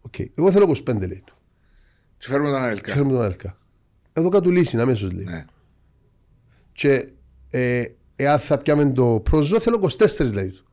Οκ. 0.00 0.14
Εγώ 0.34 0.52
θέλω 0.52 0.76
25, 0.88 0.98
λέει 0.98 1.22
του. 1.26 1.34
Του 2.18 2.26
φέρουμε 2.28 2.48
τον 2.50 2.58
Ανελκά. 2.58 2.92
Φέρουμε 2.92 3.12
τον 3.12 3.20
Ανελκά. 3.22 3.56
Έδωκα 4.12 4.28
του 4.28 4.50
λύση 4.50 4.78
αμέσως 4.80 5.12
λέει. 5.12 5.24
Ναι. 5.24 5.44
Και 6.72 7.08
ε, 7.50 7.82
εάν 8.16 8.38
θα 8.38 8.58
πιάμε 8.58 8.92
το 8.92 9.20
προζώ, 9.24 9.60
θέλω 9.60 9.90
24 9.98 10.32
λέει 10.32 10.48
του. 10.48 10.64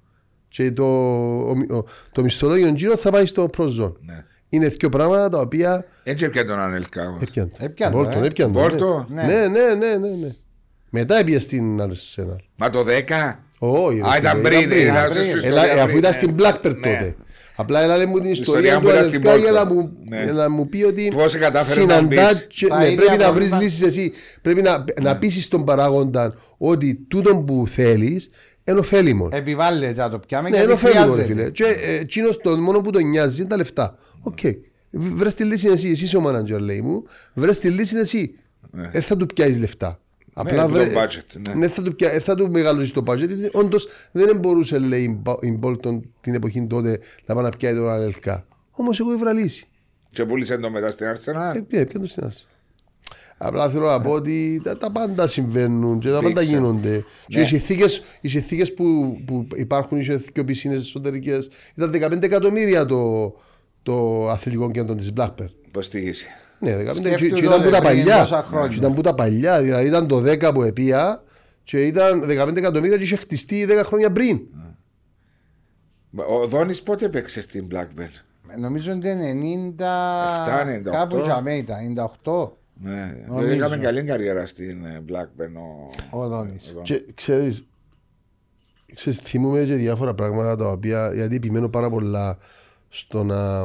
Και 0.47 0.71
το, 0.71 0.83
ο, 0.83 1.49
ο, 1.49 1.83
το 2.11 2.23
μισθολόγιο 2.23 2.67
γύρω 2.67 2.97
θα 2.97 3.11
πάει 3.11 3.25
στο 3.25 3.49
προζώ. 3.49 3.95
Ναι. 4.05 4.23
Είναι 4.49 4.67
δύο 4.67 4.89
πράγματα 4.89 5.29
τα 5.29 5.39
οποία 5.39 5.85
Έτσι 6.03 6.25
έπιανε 6.25 6.49
τον 6.49 6.59
Ανελκά. 6.59 7.17
έπιαν. 7.21 7.51
Έπιαν 7.57 7.91
το, 7.91 7.97
Μπόλτον, 7.97 8.23
ε. 8.23 8.25
έπιαν 8.27 8.53
το, 8.53 8.59
Μπόλτο. 8.59 9.05
ναι. 9.09 9.23
Ναι, 9.23 9.47
ναι, 9.47 9.73
ναι, 9.75 9.95
ναι, 9.95 10.09
ναι. 10.15 10.35
Μετά 10.89 11.23
πήγε 11.23 11.39
στην 11.39 11.81
Arsenal. 11.81 12.35
Μα 12.55 12.69
το 12.69 12.83
10. 13.07 13.33
Όχι, 13.65 13.97
ρε 13.97 14.09
Α, 14.09 14.17
ήταν 14.17 14.35
φίλε, 14.45 14.49
πριν. 14.49 14.71
ήταν 14.71 15.09
πριν. 15.11 15.23
στην 15.23 15.23
Έλα, 15.23 15.35
ιστορία 15.37 15.63
ε, 15.73 15.79
αφού 15.79 15.85
πριν, 15.85 15.97
ήταν 15.97 16.11
ναι. 16.11 16.17
στην 16.17 16.35
Blackbird 16.39 16.75
Ναι. 16.77 16.97
τότε. 16.97 17.15
Απλά 17.55 17.81
έλα 17.81 18.07
μου 18.07 18.19
την 18.19 18.31
ιστορία 18.31 18.59
ιστορία 18.59 18.73
μου 18.75 18.81
του 18.81 18.89
ήταν 18.89 19.03
στην 19.05 19.27
Αλευκά 19.27 19.49
για 19.51 19.51
να 19.51 19.69
Porto. 19.69 19.73
μου, 19.73 19.91
Ναι. 20.09 20.23
να 20.31 20.49
μου 20.49 20.69
πει 20.69 20.83
ότι 20.83 21.11
Πώς 21.15 21.35
κατάφερε 21.37 21.85
να 21.85 21.93
συναντά 21.93 22.27
μπεις. 22.29 22.47
και- 22.49 22.67
Τα 22.67 22.77
ναι, 22.77 22.85
ίδια 22.85 22.95
πρέπει 23.05 23.17
να 23.17 23.33
βρεις 23.33 23.49
προβλήματα. 23.49 23.63
λύσεις 23.63 23.81
εσύ. 23.81 24.11
Πρέπει 24.41 24.61
να, 24.61 24.83
να 25.01 25.17
πείσεις 25.17 25.47
τον 25.47 25.63
παράγοντα 25.65 26.33
ότι 26.57 26.95
τούτο 27.07 27.35
που 27.37 27.65
θέλεις 27.67 28.29
είναι 28.63 28.79
ωφέλιμο. 28.79 29.27
Επιβάλλεται 29.31 30.01
να 30.01 30.09
το 30.09 30.19
πιάμε 30.19 30.49
Ναι, 30.49 30.57
είναι 30.57 30.65
γιατί 30.65 30.85
ωφέλιμο 30.85 31.15
ρε 31.15 31.23
χρειάζεται. 31.23 31.33
φίλε. 31.41 31.49
Και 31.49 31.63
ε, 31.85 31.99
εκείνος 31.99 32.37
το 32.37 32.57
μόνο 32.57 32.81
που 32.81 32.91
τον 32.91 33.09
νοιάζει 33.09 33.39
είναι 33.39 33.49
τα 33.49 33.57
λεφτά. 33.57 33.95
Οκ. 34.21 34.37
Βρες 34.91 35.33
τη 35.33 35.43
λύση 35.43 35.67
εσύ, 35.67 35.89
εσύ 35.89 36.03
είσαι 36.03 36.17
ο 36.17 36.23
manager 36.27 36.59
λέει 36.59 36.81
μου. 36.81 37.03
Βρες 37.33 37.59
τη 37.59 37.69
λύση 37.69 37.97
εσύ. 37.97 38.35
Ναι. 38.71 38.89
Δεν 38.91 39.01
θα 39.01 39.17
του 39.17 39.25
πιάσεις 39.25 39.59
λεφτά. 39.59 39.99
Απλά 40.33 40.63
το 40.67 40.69
βρε- 40.73 40.93
budget, 40.97 41.41
ναι. 41.47 41.53
ναι, 41.53 41.67
θα 41.67 41.81
του, 41.83 41.95
πια, 41.95 42.09
θα 42.19 42.35
του 42.35 42.51
μεγαλώσει 42.51 42.93
το 42.93 43.03
budget. 43.07 43.27
γιατί 43.27 43.49
Όντως 43.53 43.87
δεν 44.11 44.37
μπορούσε 44.37 44.77
λέει 44.79 45.03
η 45.03 45.19
Μπο- 45.21 45.37
η 45.41 45.51
Μπόλτον 45.51 46.09
την 46.21 46.33
εποχή 46.33 46.65
τότε 46.67 46.99
να 47.25 47.35
πάει 47.35 47.43
να 47.43 47.49
πιάει 47.49 47.73
τον 47.75 47.89
Ανελκά. 47.89 48.45
Όμως 48.71 48.99
εγώ 48.99 49.11
έβρα 49.11 49.33
λύση. 49.33 49.65
Και 50.11 50.25
πούλησε 50.25 50.57
το 50.57 50.69
μετά 50.69 50.87
στην 50.87 51.07
Arsenal. 51.15 51.55
Ε, 51.55 51.59
πια, 51.67 51.85
πια 51.87 51.99
το 51.99 52.05
στην 52.07 52.23
άρση. 52.23 52.45
Απλά 53.37 53.69
θέλω 53.69 53.85
να 53.85 54.01
πω 54.01 54.11
ότι 54.11 54.61
τα, 54.63 54.77
τα 54.77 54.91
πάντα 54.91 55.27
συμβαίνουν 55.27 55.99
και 55.99 56.07
τα 56.09 56.13
πάντα 56.21 56.27
Δείξε. 56.27 56.43
γίνονται. 56.53 57.03
Και 57.27 57.37
Ναι. 57.37 57.43
οι 57.43 57.45
συνθήκες, 57.47 58.01
οι 58.21 58.27
συνθήκες 58.27 58.73
που, 58.73 59.17
που 59.25 59.47
υπάρχουν, 59.55 59.99
οι 59.99 60.21
και 60.33 60.43
πισίνες 60.43 60.77
εσωτερικές, 60.81 61.49
ήταν 61.75 61.91
15 61.91 62.23
εκατομμύρια 62.23 62.85
το, 62.85 63.33
το 63.83 64.27
αθλητικό 64.29 64.71
κέντρο 64.71 64.95
της 64.95 65.11
Blackburn. 65.17 65.49
Πώς 65.71 65.89
τύχησε. 65.89 66.27
Ναι, 66.63 66.77
15 66.77 66.93
Σκέφτου 66.95 67.15
και, 67.15 67.29
και 67.29 67.41
τότε, 67.41 67.45
ήταν 67.45 67.61
που 67.63 67.69
τα 67.69 67.81
πριν 67.81 67.97
παλιά. 68.03 68.19
τόσα 68.19 68.43
χρόνια. 68.43 68.67
Και 68.67 68.75
ήταν 68.75 68.93
που 68.93 69.01
τα 69.01 69.15
παλιά, 69.15 69.61
δηλαδή 69.61 69.87
ήταν 69.87 70.07
το 70.07 70.17
10 70.25 70.51
που 70.53 70.63
επία 70.63 71.23
και 71.63 71.85
ήταν 71.85 72.23
15 72.29 72.55
εκατομμύρια 72.57 72.97
και 72.97 73.03
είχε 73.03 73.15
χτιστεί 73.15 73.67
10 73.69 73.81
χρόνια 73.85 74.11
πριν. 74.11 74.39
Ο 76.15 76.47
Δόνης 76.47 76.83
πότε 76.83 77.09
παίξε 77.09 77.41
στην 77.41 77.67
Blackburn; 77.71 78.09
Νομίζω 78.59 78.91
ότι 78.91 79.09
είναι 79.09 79.33
90. 79.77 79.81
Αυτά, 80.25 80.65
98. 80.79 80.81
Κάπου 80.91 81.17
για 81.17 81.41
μένα 81.41 81.57
ήταν. 81.57 81.77
98 82.23 82.51
Ναι, 82.73 83.05
Νομίζω. 83.27 83.47
δεν 83.47 83.57
είχαμε 83.57 83.77
καλή 83.77 84.03
καριέρα 84.03 84.45
στην 84.45 84.85
ε, 84.85 85.03
Blackburn. 85.09 85.53
Ο... 86.11 86.19
ο 86.19 86.27
Δόνης. 86.27 86.73
ο- 86.77 86.81
Και 86.81 87.03
ξέρεις, 87.15 87.65
ξέρεις, 88.93 89.19
θυμούμαι 89.19 89.63
και 89.63 89.73
διάφορα 89.73 90.13
πράγματα 90.13 90.55
τα 90.55 90.67
οποία, 90.71 91.11
γιατί 91.13 91.35
επιμένω 91.35 91.69
πάρα 91.69 91.89
πολλά 91.89 92.37
στο 92.89 93.23
να 93.23 93.61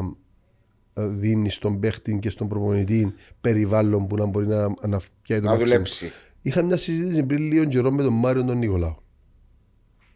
δίνεις 1.07 1.55
στον 1.55 1.80
παίχτη 1.80 2.18
και 2.20 2.30
στον 2.30 2.49
προπονητή 2.49 3.14
περιβάλλον 3.40 4.07
που 4.07 4.16
να 4.16 4.26
μπορεί 4.26 4.46
να, 4.46 4.68
να 4.86 4.99
φτιάει 4.99 5.38
το 5.40 5.44
Να 5.44 5.51
μάξιμο. 5.51 5.66
δουλέψει. 5.70 6.12
Είχα 6.42 6.62
μια 6.62 6.76
συζήτηση 6.76 7.22
πριν 7.22 7.42
λίγο 7.53 7.64
καιρό 7.64 7.90
με 7.92 8.03
τον 8.03 8.12
Μάριο 8.12 8.44
τον 8.44 8.59
Νικολάου. 8.59 8.96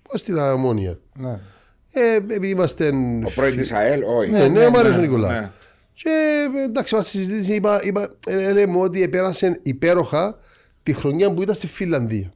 Πώς 0.03 0.21
στην 0.21 0.39
Αμμόνια. 0.39 0.99
Ναι. 1.19 1.39
Ε, 1.93 2.15
επειδή 2.15 2.49
είμαστε... 2.49 2.89
Ο 3.27 3.31
πρώην 3.35 3.57
της 3.57 3.73
ΑΕΛ, 3.73 4.03
όχι. 4.03 4.31
Ναι, 4.31 4.49
ναι, 4.49 4.65
ο 4.67 4.71
Μάριος 4.71 4.95
ναι, 4.97 5.01
Νικολάου. 5.03 5.41
ναι. 5.41 5.51
Και 5.95 6.09
ε, 6.59 6.63
εντάξει, 6.63 6.95
μας 6.95 7.07
συζήτηση, 7.09 7.55
είπα, 7.55 7.81
είπα 7.85 8.15
ε, 8.27 8.53
λέμε 8.53 8.79
ότι 8.79 9.03
επέρασε 9.03 9.61
υπέροχα 9.63 10.39
τη 10.83 10.93
χρονιά 10.93 11.33
που 11.33 11.43
ήταν 11.43 11.55
στη 11.55 11.67
Φιλανδία. 11.67 12.33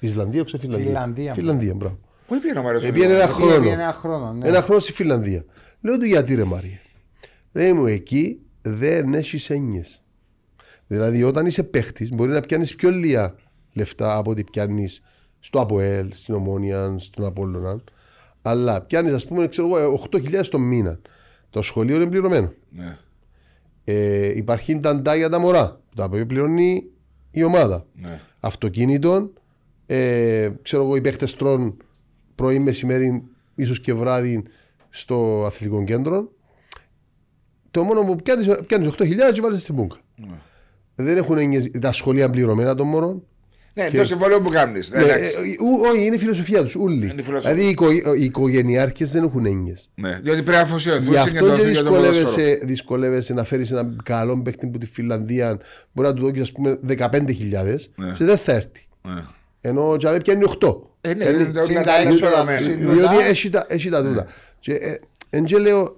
Ισλανδία, 0.00 0.44
ξέρω 0.44 0.62
Φιλανδία. 0.62 0.86
Φιλανδία, 0.86 1.34
Φιλανδία, 1.34 1.74
μπράβο. 1.74 1.98
Πού 2.26 2.38
πήγαινε 2.40 2.58
ο 2.58 2.62
Μάριος 2.62 2.84
Ε, 2.84 2.90
πήγαινε 2.92 3.12
Νικολάου; 3.14 3.28
ένα 3.28 3.32
χρόνο. 3.46 3.60
Πήγε 3.60 3.72
ένα 3.72 3.92
χρόνο. 3.92 4.32
Ναι. 4.32 4.48
Ένα 4.48 4.60
χρόνο 4.62 4.80
στη 4.80 4.92
Φιλανδία. 4.92 5.44
Λέω 5.80 5.98
του 5.98 6.04
γιατί 6.04 6.34
ρε 6.34 6.44
Μάρια. 6.44 6.78
Λέει 7.56 7.72
μου 7.72 7.86
εκεί 7.86 8.40
δεν 8.62 9.14
έχεις 9.14 9.50
έννοιες. 9.50 10.02
Δηλαδή 10.86 11.22
όταν 11.22 11.46
είσαι 11.46 11.62
παίχτης 11.62 12.12
μπορεί 12.12 12.30
να 12.30 12.40
πιάνεις 12.40 12.74
πιο 12.74 12.90
λίγα 12.90 13.34
λεφτά 13.72 14.16
από 14.16 14.30
ό,τι 14.30 14.44
πιάνεις 14.44 15.02
στο 15.40 15.60
ΑΠΟΕΛ, 15.60 16.12
στην 16.12 16.34
Ομόνια, 16.34 16.96
στον 16.98 17.24
Απόλλωνα. 17.24 17.82
Αλλά 18.42 18.80
πιάνεις, 18.80 19.12
ας 19.12 19.26
πούμε, 19.26 19.48
ξέρω 19.48 19.78
εγώ, 19.78 19.92
8.000 20.10 20.48
το 20.50 20.58
μήνα. 20.58 20.98
Το 21.50 21.62
σχολείο 21.62 21.96
είναι 21.96 22.06
πληρωμένο. 22.10 22.52
Ναι, 22.70 22.98
Ε, 23.84 24.36
υπάρχει 24.36 24.80
ταντά 24.80 25.14
για 25.14 25.28
τα 25.28 25.38
μωρά. 25.38 25.80
Το 25.94 26.02
οποίο 26.02 26.26
πληρώνει 26.26 26.84
η 27.30 27.42
ομάδα. 27.42 27.86
ναι. 27.94 28.20
Αυτοκίνητο. 28.40 29.32
Ε, 29.86 30.50
ξέρω 30.62 30.82
εγώ, 30.82 30.96
οι 30.96 31.00
παίχτες 31.00 31.34
τρώνε 31.34 31.74
πρωί, 32.34 32.58
μεσημέρι, 32.58 33.22
ίσως 33.54 33.80
και 33.80 33.94
βράδυ 33.94 34.42
στο 34.90 35.44
αθλητικό 35.46 35.84
κέντρο. 35.84 36.30
Το 37.76 37.82
μόνο 37.84 38.00
που 38.04 38.16
πιάνεις, 38.16 38.46
πιάνεις 38.66 38.88
8.000 38.88 39.32
και 39.32 39.40
βάλεις 39.40 39.62
στην 39.62 39.74
πούγκα. 39.76 39.96
Δεν 40.94 41.16
έχουν 41.16 41.38
έννοιες- 41.38 41.70
τα 41.80 41.92
σχολεία 41.92 42.30
πληρωμένα 42.30 42.74
των 42.74 42.86
μωρών. 42.88 43.22
Ναι, 43.74 43.88
Και- 43.88 43.96
το 43.96 44.04
συμβόλαιο 44.04 44.40
που 44.40 44.50
κάνεις. 44.52 44.92
Ναι, 44.92 45.02
εντάξει. 45.02 45.30
ε, 45.38 45.64
ου- 45.64 45.84
όχι, 45.90 46.04
είναι 46.04 46.14
η 46.14 46.18
φιλοσοφία 46.18 46.62
τους. 46.62 46.74
Ούλοι. 46.74 47.04
Είναι 47.06 47.20
η 47.20 47.22
φιλοσοφία. 47.22 47.54
Δηλαδή 47.54 47.66
οι, 47.66 47.70
οικο, 47.70 48.14
οι 48.14 48.24
οικογενειάρχες 48.24 49.10
δεν 49.10 49.24
έχουν 49.24 49.46
έννοιε. 49.46 49.74
Ναι, 49.94 50.08
διότι 50.22 50.42
πρέπει 50.42 50.50
να 50.56 50.60
αφοσιωθούν 50.62 51.02
Γι' 51.04 51.10
και 51.12 51.18
αυτό 51.18 51.46
το 51.46 51.56
και 51.56 51.62
για 51.70 51.82
το 51.82 51.90
ποδόσφαιρο. 51.90 52.12
δυσκολεύεσαι, 52.28 52.60
δυσκολεύεσαι 52.66 53.32
να 53.34 53.44
φέρεις 53.44 53.70
έναν 53.70 54.00
καλό 54.04 54.42
παίκτη 54.42 54.66
που 54.66 54.78
τη 54.78 54.86
Φιλανδία 54.86 55.58
μπορεί 55.92 56.08
να 56.08 56.14
του 56.14 56.22
δώσεις, 56.22 56.40
ας 56.42 56.52
πούμε, 56.52 56.78
15.000 56.86 57.90
Ναι. 57.96 58.12
και 58.12 58.24
δεν 58.24 58.36
θα 58.38 58.52
έρθει. 58.52 58.86
Ναι. 59.02 59.22
Ενώ 59.60 59.88
ο 59.88 59.96
Τζαβέ 59.96 60.18
πιάνει 60.20 60.42
8. 60.44 60.90
Ε, 61.00 61.14
ναι, 61.14 61.24
Θέλει- 61.24 61.40
είναι 61.40 61.50
το- 61.50 61.62
συν 61.64 61.74
τα 61.74 61.80
τα 61.80 61.96
έξοδα 61.96 62.26
έξοδα 62.26 62.44
μένα. 62.44 62.58
του, 62.58 62.64
συν- 62.64 62.78
διότι 62.78 62.96
Τούτα. 63.00 63.24
έχει 63.24 63.48
τα, 63.48 63.66
έχει 63.68 63.88
τα 63.88 64.02
τούτα. 64.04 64.26
Και, 64.60 64.72
ε, 64.74 64.98
εν 65.30 65.44
και 65.44 65.58
λέω, 65.58 65.96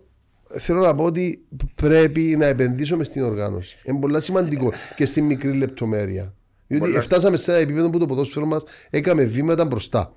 θέλω 0.58 0.80
να 0.80 0.94
πω 0.94 1.04
ότι 1.04 1.44
πρέπει 1.74 2.20
να 2.38 2.46
επενδύσουμε 2.46 3.04
στην 3.04 3.22
οργάνωση. 3.22 3.78
Είναι 3.84 3.98
πολύ 3.98 4.20
σημαντικό 4.22 4.72
και 4.96 5.06
στη 5.06 5.22
μικρή 5.22 5.52
λεπτομέρεια. 5.52 6.34
Διότι 6.66 6.84
Πολλά. 6.86 7.00
φτάσαμε 7.00 7.36
σε 7.36 7.50
ένα 7.50 7.60
επίπεδο 7.60 7.90
που 7.90 7.98
το 7.98 8.06
ποδόσφαιρο 8.06 8.46
μας 8.46 8.62
έκαμε 8.90 9.24
βήματα 9.24 9.64
μπροστά. 9.64 10.12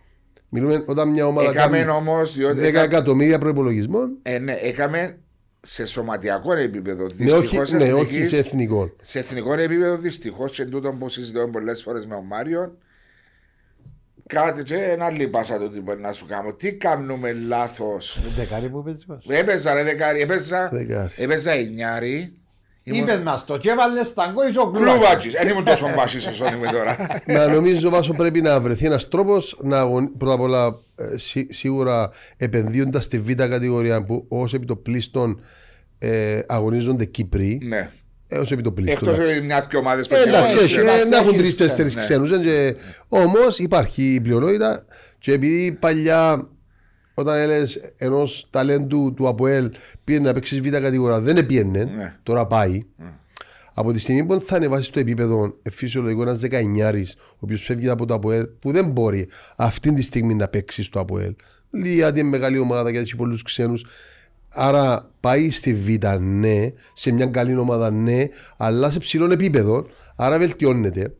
Μιλούμε 0.50 0.84
όταν 0.86 1.10
μια 1.10 1.26
ομάδα 1.26 1.50
Έκαμε 1.50 1.78
κάνει 1.78 1.90
όμως, 1.92 2.36
διότι 2.36 2.60
10 2.62 2.74
εκατομμύρια 2.76 3.40
προπολογισμό. 3.40 4.00
ε, 4.22 4.38
ναι, 4.40 4.54
έκαμε 4.62 5.18
σε 5.62 5.86
σωματιακό 5.86 6.54
επίπεδο. 6.54 7.08
Ναι, 7.18 7.32
όχι, 7.32 7.42
Δυστυχώς 7.42 7.72
ναι, 7.72 7.78
όχι 7.94 8.02
εθνικής- 8.06 8.30
σε 8.30 8.38
εθνικό. 8.38 8.92
σε 9.02 9.20
εθνικό 9.20 9.54
επίπεδο 9.54 9.98
δυστυχώς 9.98 10.52
και 10.52 10.66
τούτο 10.66 10.92
που 11.00 11.10
συζητώ 11.10 11.48
πολλές 11.52 11.82
φορές 11.82 12.06
με 12.06 12.16
τον 12.16 12.26
Μάριο. 12.26 12.78
Κάτι 14.34 14.64
και 14.64 14.76
ένα 14.76 15.06
άλλη 15.06 15.28
πάσα 15.28 15.58
του 15.60 15.70
τι 15.70 15.80
μπορεί 15.82 16.02
να 16.02 16.12
σου 16.12 16.26
κάνω. 16.26 16.54
Τι 16.54 16.74
κάνουμε 16.74 17.32
λάθος; 17.32 18.22
Δεκάρι 18.38 18.70
που 18.70 18.84
είπες 18.88 19.06
μας. 19.08 19.26
Έπαιζα 19.28 19.74
ρε 19.74 19.84
δεκάρι, 19.84 20.22
έπαιζα, 20.22 20.70
Δεκάρι. 20.72 21.12
έπαιζα 21.16 21.52
εννιάρι. 21.52 22.34
Ήμουν 22.84 23.02
Είπες 23.02 23.20
μας 23.20 23.46
το 23.46 23.58
και 23.58 23.70
έβαλες 23.70 24.14
τα 24.14 24.26
γκόης 24.34 24.58
ο 24.58 24.72
κλούβακης. 24.72 24.92
κλούβατσις, 24.94 25.34
δεν 25.34 25.48
ήμουν 25.48 25.64
τόσο 25.64 25.92
μπάσις 25.96 26.28
όσο 26.28 26.46
είμαι 26.48 26.68
τώρα. 26.72 26.96
Μα 27.38 27.48
νομίζω 27.48 27.90
Βάσο 27.90 28.14
πρέπει 28.14 28.42
να 28.42 28.60
βρεθεί 28.62 28.86
ένας 28.86 29.08
τρόπος 29.08 29.60
να 29.62 29.78
αγωνι... 29.80 30.08
πρώτα 30.08 30.34
απ' 30.34 30.40
όλα 30.42 30.76
ε, 30.96 31.18
σί- 31.18 31.54
σίγουρα 31.54 32.10
επενδύοντας 32.38 33.04
στη 33.04 33.20
β' 33.20 33.32
κατηγορία 33.34 34.04
που 34.04 34.26
ως 34.28 34.54
επιτοπλίστων 34.54 35.40
ε, 36.00 36.42
αγωνίζονται 36.48 37.06
Κύπροι. 37.06 37.60
ναι. 37.64 37.92
Έω 38.34 38.42
επιτοπλίστων. 38.42 39.10
Εκτός 39.10 39.42
μιας 39.44 39.68
και 39.68 39.78
ομάδες 39.78 40.08
που 40.08 40.16
Ε, 40.16 40.22
εντάξει, 40.22 40.56
έχει, 40.56 40.64
έχει, 40.64 40.80
εντάξει, 40.80 41.02
ε, 41.02 41.06
να 41.06 41.18
έχουν 41.18 41.30
έχεις 41.30 41.56
τρει-τέσσερι 41.56 41.96
ξένους, 41.96 42.30
ξένου. 42.30 42.76
Όμως 43.08 43.60
υπάρχει 43.60 44.14
η 44.14 44.22
πλειονότητα 44.22 44.86
και 45.20 45.34
επειδή 45.34 45.78
παλιά 45.80 46.48
όταν 47.14 47.36
έλεγες 47.38 47.80
ενός 47.98 48.48
ταλέντου 48.50 49.14
του 49.16 49.28
ΑΠΟΕΛ 49.28 49.72
πήγαινε 50.04 50.28
να 50.28 50.34
παίξει 50.34 50.62
β' 50.62 50.70
κατηγορία, 50.70 51.20
δεν 51.20 51.38
επίενε, 51.38 51.84
Ναι. 51.84 52.16
τώρα 52.24 52.48
πάει. 52.48 52.86
Από 53.74 53.94
τη 53.94 54.00
στιγμή 54.00 54.26
που 54.26 54.42
θα 54.42 54.56
ανεβάσει 54.56 54.92
το 54.92 55.00
επίπεδο 55.00 55.56
ε, 55.64 55.70
φυσιολογικό 55.70 56.22
ένας 56.22 56.40
δεκαεννιάρης, 56.40 57.16
ο 57.16 57.38
οποίος 57.40 57.62
φεύγει 57.62 57.90
από 57.90 58.06
το 58.06 58.14
ΑΠΟΕΛ, 58.14 58.48
που 58.60 58.72
δεν 58.72 58.86
μπορεί 58.86 59.28
αυτή 59.56 59.94
τη 59.94 60.02
στιγμή 60.02 60.34
να 60.34 60.48
παίξει 60.48 60.84
στο 60.84 61.00
ΑΠΟΕΛ. 61.00 61.34
Γιατί 61.72 62.20
είναι 62.20 62.30
μεγάλη 62.30 62.58
ομάδα 62.58 62.90
γιατί 62.90 63.06
έχει 63.06 63.16
πολλούς 63.16 63.44
ξένους. 63.44 63.86
Άρα 64.54 65.10
πάει 65.20 65.50
στη 65.52 65.74
Β, 65.74 66.06
ναι, 66.20 66.68
σε 66.94 67.12
μια 67.12 67.26
καλή 67.26 67.56
ομάδα, 67.56 67.92
ναι, 67.92 68.26
αλλά 68.58 68.90
σε 68.90 69.00
ψηλό 69.00 69.32
επίπεδο. 69.32 69.86
Άρα 70.16 70.38
βελτιώνεται. 70.38 71.14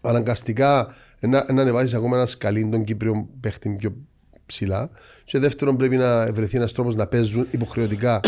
Αναγκαστικά 0.00 0.88
να, 1.20 1.52
να 1.52 1.60
ανεβάσεις 1.62 1.94
ακόμα 1.94 2.16
ένας 2.16 2.30
σκαλί 2.30 2.68
των 2.70 2.84
Κύπριων 2.84 3.26
παίχτη 3.40 3.68
πιο 3.78 3.94
ψηλά. 4.46 4.90
Και 5.24 5.38
δεύτερον, 5.38 5.76
πρέπει 5.76 5.96
να 5.96 6.32
βρεθεί 6.32 6.56
ένας 6.56 6.72
τρόπος 6.72 6.94
να 6.94 7.06
παίζουν 7.06 7.46
υποχρεωτικά 7.50 8.20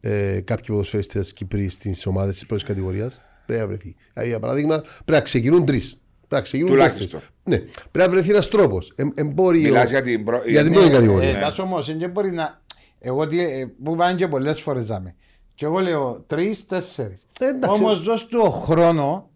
ε, 0.00 0.40
κάποιοι 0.40 0.66
ποδοσφαιριστές 0.66 1.32
Κύπροι 1.32 1.68
στις 1.68 2.06
ομάδες 2.06 2.34
της 2.34 2.46
πρώτης 2.46 2.64
κατηγορίας. 2.66 3.20
Πρέπει 3.46 3.60
να 3.60 3.66
βρεθεί. 3.66 3.96
Δηλαδή, 4.12 4.30
για 4.30 4.40
παράδειγμα, 4.40 4.78
πρέπει 4.80 5.12
να 5.12 5.20
ξεκινούν 5.20 5.64
τρεις. 5.64 5.88
Πρέπει 6.18 6.34
να 6.34 6.40
ξεκινούν 6.40 6.70
Τουλάχιστον. 6.70 7.06
τέσσερις. 7.08 7.30
Ναι, 7.44 7.56
πρέπει 7.90 8.06
να 8.06 8.08
βρεθεί 8.08 8.30
ένας 8.30 8.48
τρόπος. 8.48 8.92
Ε, 8.96 9.02
εμπόριο. 9.14 9.62
Μιλάς 9.62 9.90
για 9.90 10.02
την 10.02 10.24
προ- 10.24 10.46
για 10.48 10.60
την 10.62 10.68
ναι, 10.70 10.74
πρώτη 10.76 10.90
ναι, 10.90 10.94
κατηγορία. 10.96 11.32
ναι. 11.32 11.38
Ε, 11.38 11.40
τάσο 11.40 11.62
όμως, 11.62 11.96
δεν 11.96 12.10
μπορεί 12.10 12.30
να... 12.30 12.64
Εγώ 13.06 13.26
τι, 13.26 13.40
ε, 13.40 13.66
που 13.84 13.94
πάνε 13.96 14.14
και 14.14 14.28
πολλές 14.28 14.60
φορές 14.60 14.84
ζάμε. 14.84 15.14
Και 15.54 15.64
εγώ 15.64 15.78
λέω 15.78 16.24
τρεις, 16.26 16.66
τέσσερις. 16.66 17.26
Ε, 17.40 17.46
εντάξει. 17.46 17.82
Όμως 17.82 18.02
δώσ' 18.02 18.26
του 18.26 18.50
χρόνο, 18.50 19.30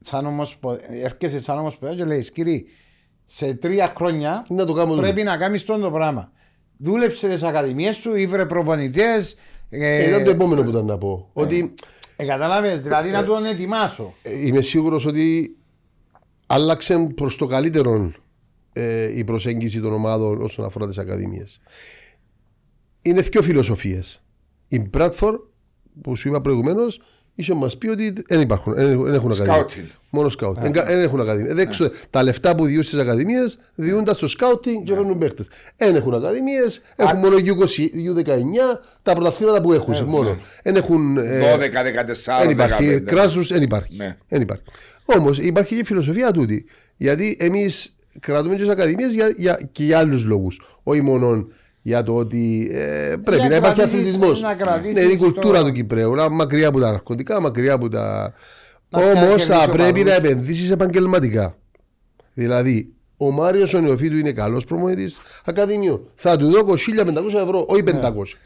σαν 0.00 0.26
ομοσπο... 0.26 0.76
έρχεσαι 1.02 1.40
σαν 1.40 1.58
ομοσπονδία 1.58 1.98
και 1.98 2.04
λέει, 2.04 2.30
κύριε, 2.32 2.62
σε 3.26 3.54
τρία 3.54 3.92
χρόνια 3.96 4.46
Να 4.48 4.64
το 4.64 4.72
κάνουμε 4.72 5.00
πρέπει 5.00 5.22
να 5.22 5.36
κάνεις 5.36 5.64
τον 5.64 5.80
το 5.80 5.90
πράγμα. 5.90 6.32
Δούλεψε 6.76 7.28
τις 7.28 7.42
ακαδημίες 7.42 7.96
σου, 7.96 8.14
ήβρε 8.14 8.46
προπονητές. 8.46 9.36
Ε, 9.70 9.94
Ε, 9.96 10.08
ήταν 10.08 10.24
το 10.24 10.30
επόμενο 10.30 10.62
που 10.62 10.68
ήταν 10.68 10.84
να 10.84 10.98
πω. 10.98 11.30
Ότι 11.32 11.74
ε, 12.16 12.24
καταλάβες, 12.24 12.82
δηλαδή 12.82 13.10
να 13.10 13.24
τον 13.24 13.44
ετοιμάσω. 13.44 14.14
ε, 14.22 14.46
είμαι 14.46 14.60
σίγουρος 14.60 15.06
ότι 15.06 15.56
άλλαξε 16.46 17.12
προς 17.14 17.36
το 17.36 17.46
καλύτερο 17.46 18.12
ε, 18.72 19.18
η 19.18 19.24
προσέγγιση 19.24 19.80
των 19.80 19.92
ομάδων 19.92 20.42
όσον 20.42 20.64
αφορά 20.64 20.86
τις 20.86 20.98
ακαδημίες. 20.98 21.60
Είναι 23.04 23.20
δύο 23.20 23.42
φιλοσοφίες. 23.42 24.22
Η 24.68 24.78
Μπράτφορ, 24.80 25.40
που 26.02 26.16
σου 26.16 26.28
είπα 26.28 26.40
προηγουμένως, 26.40 27.00
είχε 27.34 27.54
μας 27.54 27.78
πει 27.78 27.88
ότι 27.88 28.12
δεν 28.26 28.40
υπάρχουν. 28.40 28.74
Δεν 28.74 29.02
δεν 29.02 29.14
έχουν 29.14 29.32
ακαδημίε. 29.32 29.62
Scouting. 29.62 29.90
Μόνο 30.10 30.28
σκάουτ. 30.28 30.58
Δεν 30.58 31.00
έχουν 31.00 31.20
ακαδημίε. 31.20 31.54
Δεν 31.54 31.70
ξέρω, 31.70 31.90
Τα 32.10 32.22
λεφτά 32.22 32.54
που 32.54 32.64
διούν 32.66 32.82
στις 32.82 32.98
ακαδημίες 32.98 33.58
διούν 33.74 34.04
τα 34.04 34.14
στο 34.14 34.28
σκάουτινγκ 34.28 34.84
και 34.84 34.94
φέρνουν 34.94 35.18
παίχτε. 35.18 35.44
Δεν 35.76 35.96
έχουν 35.96 36.14
ακαδημίες, 36.14 36.80
έχουν 36.96 37.18
μόνο 37.18 37.36
U20, 37.36 37.88
U19, 37.94 38.80
τα 39.02 39.12
πρωταθλήματα 39.12 39.60
που 39.60 39.72
έχουν. 39.72 40.04
μόνο. 40.04 40.38
Δεν 40.62 40.76
έχουν. 40.76 41.16
ε, 41.16 41.40
12, 41.40 41.82
14, 41.82 42.38
δεν 42.40 42.50
υπάρχει. 42.50 42.94
15. 42.96 43.00
Κράσους 43.00 43.48
δεν 43.48 43.62
υπάρχει. 43.62 43.96
Ναι. 43.96 44.16
Δεν 44.28 44.42
υπάρχει. 44.42 44.62
Όμως 45.04 45.38
υπάρχει 45.38 45.74
και 45.74 45.80
η 45.80 45.84
φιλοσοφία 45.84 46.32
τούτη. 46.32 46.64
Γιατί 46.96 47.36
εμείς 47.40 47.96
κρατούμε 48.20 48.56
τις 48.56 48.68
ακαδημίες 48.68 49.12
για, 49.12 49.34
για, 49.36 49.60
και 49.72 49.84
για 49.84 49.98
άλλους 49.98 50.24
λόγους. 50.24 50.60
Όχι 50.82 51.00
μόνο 51.00 51.46
για 51.86 52.02
το 52.02 52.14
ότι 52.16 52.70
ε, 52.72 53.14
πρέπει 53.24 53.40
Για 53.40 53.48
να 53.48 53.56
υπάρχει 53.56 53.76
κρατήσεις, 53.76 54.00
αθλητισμός. 54.00 54.40
να 54.40 54.54
κρατήσεις 54.54 54.94
Ναι, 54.94 55.00
είναι 55.00 55.12
η 55.12 55.16
το- 55.16 55.24
κουλτούρα 55.24 55.62
του 55.64 55.72
Κυπρέου. 55.72 56.14
να- 56.14 56.28
Μακριά 56.30 56.68
από 56.68 56.80
τα 56.80 56.90
ναρκωτικά, 56.90 57.40
μακριά 57.40 57.72
από 57.72 57.88
τα. 57.88 58.32
Να 58.88 58.98
Όμως 59.02 59.14
κερδίσει 59.20 59.46
θα 59.50 59.62
ο 59.62 59.70
πρέπει 59.72 60.02
να 60.02 60.10
παδούς. 60.10 60.30
επενδύσεις 60.30 60.70
επαγγελματικά. 60.70 61.56
Δηλαδή, 62.34 62.92
ο 63.16 63.30
Μάριος 63.30 63.74
ο 63.74 63.80
Νεοφίτου 63.80 64.16
είναι 64.16 64.32
καλός 64.32 64.64
προμονητή 64.64 65.12
Ακαδημίου. 65.44 66.10
Θα 66.14 66.36
του 66.36 66.50
δώσω 66.50 66.76
1500 66.76 67.38
ευρώ, 67.42 67.64
όχι 67.68 67.82
500. 67.82 68.36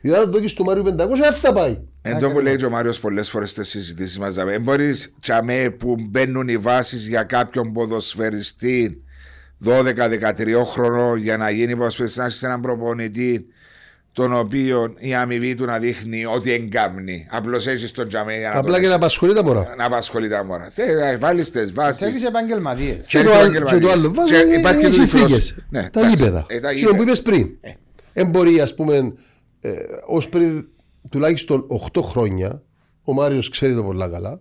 Δηλαδή, 0.00 0.22
αν 0.24 0.30
δώσει 0.30 0.56
του 0.56 0.64
Μάριου 0.64 0.82
500, 0.82 1.20
δεν 1.30 1.32
θα 1.32 1.52
πάει. 1.52 1.78
Εν 2.02 2.18
τω 2.18 2.30
που 2.30 2.40
λέει 2.40 2.56
και 2.56 2.64
ο 2.64 2.70
Μάριος 2.70 3.00
πολλές 3.00 3.30
φορές 3.30 3.50
στι 3.50 3.64
συζητήσεις 3.64 4.18
μας, 4.18 4.34
δεν 4.34 4.62
μπορείς 4.62 5.14
τσαμέ 5.20 5.70
που 5.78 5.94
μπαίνουν 6.10 6.48
οι 6.48 6.56
βάσεις 6.56 7.08
για 7.08 7.22
κάποιον 7.22 7.72
ποδοσφαιριστή 7.72 9.02
12-13 9.64 10.62
χρονών 10.64 11.16
για 11.18 11.36
να 11.36 11.50
γίνει 11.50 11.76
ποδοσφαιριστή, 11.76 12.18
να 12.18 12.24
έχει 12.24 12.44
έναν 12.44 12.60
προπονητή 12.60 13.46
τον 14.12 14.32
οποίο 14.32 14.94
η 14.98 15.14
αμοιβή 15.14 15.54
του 15.54 15.64
να 15.64 15.78
δείχνει 15.78 16.24
ότι 16.24 16.52
εγκάμνει. 16.52 17.26
Απλώς 17.30 17.66
έχεις 17.66 17.90
τον 17.92 18.08
τζαμέ 18.08 18.36
για 18.38 18.50
να, 18.50 18.58
Απλά 18.58 18.72
τον- 18.72 18.80
και 18.82 18.88
να 18.88 18.94
απασχολεί 18.94 19.34
τα 19.34 19.44
μωρά. 19.44 19.74
να 19.78 19.84
απασχολεί 19.84 20.28
τα 20.28 20.44
μόρα. 20.44 20.68
Θέλει 20.70 21.16
βάλεις 21.16 21.50
τις 21.50 21.72
βάσεις. 21.72 21.98
Θέλεις 21.98 22.24
επαγγελματίες. 22.24 22.96
Και 22.96 23.02
Ξέρεις 23.06 23.30
το, 23.30 23.36
άλλο- 23.38 23.44
επαγγελματίες. 23.56 23.80
και 23.80 23.86
το 23.86 23.92
άλλο 24.00 24.12
βάζω 24.14 24.34
Και 24.34 24.46
είναι 24.46 24.56
υπάρχει 24.56 24.78
οι 24.86 24.90
και 24.90 24.96
το 24.96 25.02
διπλός. 25.02 25.20
συνθήκες. 25.20 25.54
Ναι, 25.70 25.80
τα 25.90 26.00
εντάξει. 26.00 26.16
γήπεδα. 26.16 26.44
Ε, 26.48 26.60
τα 26.60 26.68
Εκείνο 26.70 26.86
που 26.90 26.94
γήπεδα. 26.96 27.10
είπες 27.10 27.22
πριν. 27.22 27.48
Δεν 28.12 28.26
μπορεί, 28.28 28.60
ας 28.60 28.74
πούμε, 28.74 29.12
ε, 29.60 29.70
ως 30.06 30.28
πριν 30.28 30.68
τουλάχιστον 31.10 31.64
8 31.68 32.02
χρόνια, 32.02 32.62
ο 33.04 33.12
Μάριος 33.12 33.48
ξέρει 33.50 33.74
το 33.74 33.82
πολλά 33.82 34.08
καλά, 34.08 34.40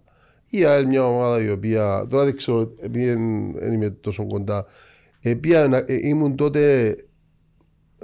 ή 0.49 0.63
άλλη 0.63 0.88
μια 0.88 1.07
ομάδα 1.07 1.43
η 1.43 1.49
οποία, 1.49 2.07
τώρα 2.09 2.24
δεν 2.24 2.36
ξέρω, 2.38 2.74
επειδή 2.82 3.05
δεν 3.05 3.51
δεν 3.59 3.74
είμαι 3.74 3.89
τόσο 3.89 4.28
κοντά, 4.28 4.65
η 5.28 5.32
οποία 5.32 5.68
να- 5.68 5.84
ε, 5.88 6.00
ήμουν 6.08 6.36
τότε, 6.36 6.88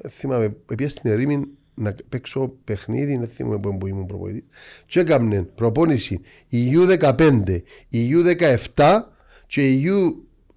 ε, 0.02 0.10
θυμάμαι, 0.10 0.50
πήγα 0.50 0.90
στην 0.90 1.12
Ερήμη 1.12 1.44
να 1.76 1.96
παίξω 2.10 2.54
παιχνίδι, 2.64 3.18
δεν 3.18 3.28
θυμάμαι 3.28 3.60
πού 3.60 3.78
που 3.78 3.88
ήμουν 3.88 4.06
προπονητής, 4.06 4.44
και 4.86 5.00
έκαμνε 5.00 5.42
προπόνηση 5.56 6.20
η 6.50 6.72
U15, 6.76 7.62
η 7.90 8.10
U17 8.16 9.12
και 9.48 9.72
η 9.72 9.86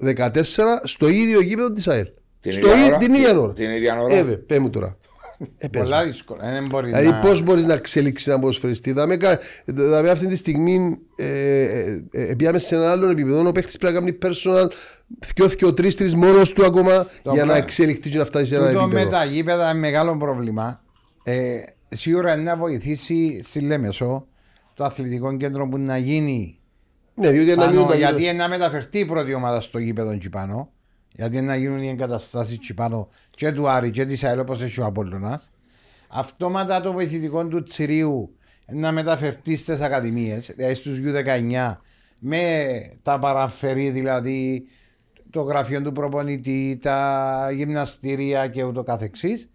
U14 0.02 0.80
στο 0.84 1.08
ίδιο 1.08 1.40
γήπεδο 1.40 1.72
της 1.72 1.88
ΑΕΛ. 1.88 2.06
Την 2.40 2.52
Στο 2.52 2.66
ίδια 2.68 2.86
ί- 2.86 2.88
ώρα. 2.88 2.96
την 2.98 3.14
ίδια 3.14 3.38
ώρα. 3.38 3.52
Την 3.52 3.70
ίδια 3.70 4.00
ώρα. 4.02 4.14
Ε, 4.16 4.22
βε, 4.24 4.36
πέ 4.36 4.58
μου 4.58 4.70
τώρα. 4.70 4.96
Ε, 5.58 5.68
πες 5.68 5.80
μου. 5.80 5.88
Πολλά 5.88 6.04
δύσκολα. 6.04 6.50
Δεν 6.52 6.64
μπορεί 6.70 6.86
Δηλαδή, 6.86 7.08
να... 7.08 7.18
πώς 7.18 7.42
μπορείς 7.42 7.64
να 7.66 7.74
εξελίξει 7.74 8.30
ένα 8.30 8.38
ποδοσφαιριστή; 8.40 8.92
Δηλαδή, 8.92 9.16
κα- 9.16 9.38
δηλαδή, 9.64 10.08
αυτή 10.08 10.26
τη 10.26 10.36
στιγμή 10.36 10.98
ε, 11.16 11.26
ε, 11.26 12.04
ε, 12.10 12.34
πήγαμε 12.34 12.58
σε 12.58 12.74
ένα 12.74 12.90
άλλο 12.90 13.08
επίπεδο. 13.10 13.48
Ο 13.48 13.52
παίχτης 13.52 13.76
πρέπει 13.76 13.94
να 13.94 14.00
κάνει 14.00 14.18
personal 14.22 14.70
δυο, 15.56 15.74
τρεις, 15.74 15.96
τρεις 15.96 16.14
μόνος 16.14 16.52
του 16.52 16.64
ακόμα 16.66 16.92
για 16.92 17.06
πράγμα. 17.22 17.44
να 17.44 17.56
εξελιχθεί 17.56 18.10
και 18.10 18.18
να 18.18 18.24
φτάσει 18.24 18.44
σε 18.46 18.56
ένα 18.56 18.66
Τούτο 18.68 18.80
επίπεδο. 18.80 19.04
με 19.04 19.10
τα 19.10 19.24
γήπεδα 19.24 19.70
είναι 19.70 19.78
μεγάλο 19.78 20.16
πρόβλημα. 20.16 20.80
Ε, 21.22 21.56
σίγουρα 21.88 22.32
είναι 22.34 22.42
να 22.42 22.56
βοηθήσει 22.56 23.42
στη 23.44 23.60
Λέμεσο 23.60 24.26
το 24.74 24.84
αθλητικό 24.84 25.36
κέντρο 25.36 25.68
που 25.68 25.78
να 25.78 25.98
γίνει 25.98 26.60
Ναι, 27.14 27.30
διότι 27.30 27.50
να 27.50 27.56
πάνω, 27.56 27.70
μείνουν 27.70 27.86
τα 27.88 27.94
γιατί 27.94 28.14
γήπεδα. 28.14 28.30
είναι 28.34 28.42
να 28.42 28.48
μεταφερθεί 28.48 28.98
η 28.98 29.04
πρώτη 29.04 29.34
ομάδα 29.34 29.60
στο 29.60 29.78
γήπεδο 29.78 30.10
εκεί 30.10 30.28
πάνω. 30.28 30.70
Γιατί 31.16 31.36
είναι 31.36 31.46
να 31.46 31.56
γίνουν 31.56 31.82
οι 31.82 31.88
εγκαταστάσεις 31.88 32.54
εκεί 32.54 32.74
πάνω 32.74 33.08
και 33.30 33.52
του 33.52 33.68
Άρη 33.68 33.90
και 33.90 34.04
της 34.04 34.24
ΑΕΛ 34.24 34.38
όπως 34.38 34.62
έχει 34.62 34.80
ο 34.80 34.84
Απόλλωνας. 34.84 35.50
Αυτόματα 36.08 36.80
το 36.80 36.92
βοηθητικό 36.92 37.46
του 37.46 37.62
Τσιρίου 37.62 38.36
είναι 38.70 38.80
να 38.80 38.92
μεταφερθεί 38.92 39.56
στις 39.56 39.80
ακαδημίες, 39.80 40.52
δηλαδή 40.56 40.74
στους 40.74 40.98
U19, 41.04 41.76
με 42.18 42.64
τα 43.02 43.18
παραφερή 43.18 43.90
δηλαδή 43.90 44.66
το 45.30 45.42
γραφείο 45.42 45.82
του 45.82 45.92
προπονητή, 45.92 46.78
τα 46.82 47.48
γυμναστήρια 47.52 48.48
και 48.48 48.62
ούτω 48.62 48.82
καθεξής. 48.82 49.50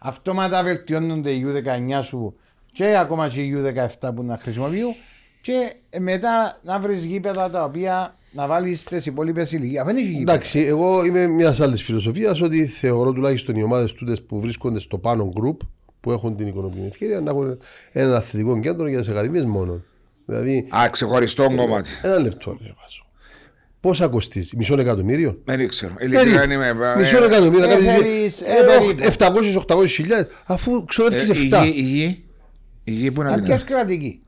Αυτόματα 0.00 0.62
βελτιώνονται 0.62 1.30
οι 1.30 1.46
U19 1.46 2.00
σου 2.02 2.36
και 2.72 2.96
ακόμα 2.96 3.28
και 3.28 3.42
οι 3.42 3.54
U17 3.56 4.14
που 4.14 4.22
να 4.22 4.36
χρησιμοποιούν 4.36 4.94
και 5.40 5.72
μετά 5.98 6.58
να 6.62 6.78
βρεις 6.78 7.04
γήπεδα 7.04 7.50
τα 7.50 7.64
οποία 7.64 8.16
να 8.32 8.46
βάλεις 8.46 8.80
στι 8.80 9.00
υπόλοιπες 9.08 9.52
ηλικίε. 9.52 9.82
Δεν 9.82 9.96
έχει 9.96 10.06
γήπεδα. 10.06 10.32
Εντάξει, 10.32 10.58
εγώ 10.60 11.04
είμαι 11.04 11.26
μιας 11.26 11.60
άλλης 11.60 11.82
φιλοσοφίας 11.82 12.40
ότι 12.40 12.66
θεωρώ 12.66 13.12
τουλάχιστον 13.12 13.56
οι 13.56 13.62
ομάδες 13.62 13.92
τούτες 13.92 14.22
που 14.22 14.40
βρίσκονται 14.40 14.80
στο 14.80 14.98
πάνω 14.98 15.32
group 15.36 15.56
που 16.00 16.10
έχουν 16.12 16.36
την 16.36 16.46
οικονομική 16.46 16.86
ευκαιρία 16.86 17.20
να 17.20 17.30
έχουν 17.30 17.58
ένα 17.92 18.16
αθλητικό 18.16 18.60
κέντρο 18.60 18.88
για 18.88 18.98
τις 18.98 19.08
ακαδημίες 19.08 19.44
μόνο. 19.44 19.80
Δηλαδή, 20.26 20.66
Α, 20.76 20.88
ξεχωριστό 20.90 21.46
κομμάτι. 21.56 21.88
ένα 22.02 22.18
λεπτό 22.18 22.50
ρε 22.62 22.72
βάζω. 22.82 23.06
Πόσα 23.80 24.08
κοστίζει, 24.08 24.56
μισό 24.56 24.80
εκατομμύριο; 24.80 25.38
Δεν 25.44 25.68
ξέρω. 25.68 25.92
Ειλικρινά 26.00 26.40
Περίπου. 26.40 26.52
είμαι. 26.52 26.94
Μισό 26.98 27.24
εκατομμύριο. 27.24 27.64
ε, 27.64 27.68
να 27.68 27.74
κάνεις- 27.74 27.90
θέλεις, 27.90 28.40
ε, 28.40 28.44
ε, 28.44 28.78
περίπου. 28.78 29.02
700-800 29.02 29.86
χιλιάδες 29.94 30.26
αφού 30.46 30.84
ξοδεύεις 30.84 31.28
Ε, 31.28 31.38
η 31.38 31.46
7. 31.46 31.64
γη- 31.64 31.76
Η 31.76 31.80
γη. 31.82 32.24
Η 32.84 32.90
γη 32.90 33.10
που 33.10 33.22
να 33.22 33.34
την 33.34 33.52
Αρκέ 33.52 33.64
κρατική. 33.64 34.21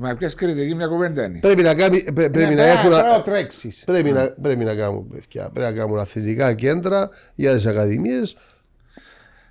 Μα 0.00 0.14
ποια 0.14 0.30
κριτική 0.36 0.74
μια 0.74 0.86
κουβέντα 0.86 1.24
είναι. 1.24 1.38
Πρέπει 1.38 1.62
να, 1.62 1.74
κάνει, 1.74 2.12
πρέ- 2.12 2.30
πρέπει 2.30 2.54
να 2.54 2.64
έχουν 2.64 2.90
Πρέπει 2.90 3.06
να 3.08 3.22
τρέξεις. 3.22 3.82
Πρέπει 3.86 4.10
να, 4.12 4.30
πρέπει 4.30 4.64
να 4.64 4.74
κάνουν 4.74 5.08
παιδιά, 5.08 5.50
πρέπει 5.52 5.72
να 5.74 5.80
κάνουν 5.80 5.98
αθλητικά 5.98 6.54
κέντρα 6.54 7.08
για 7.34 7.54
τις 7.54 7.66
ακαδημίες 7.66 8.36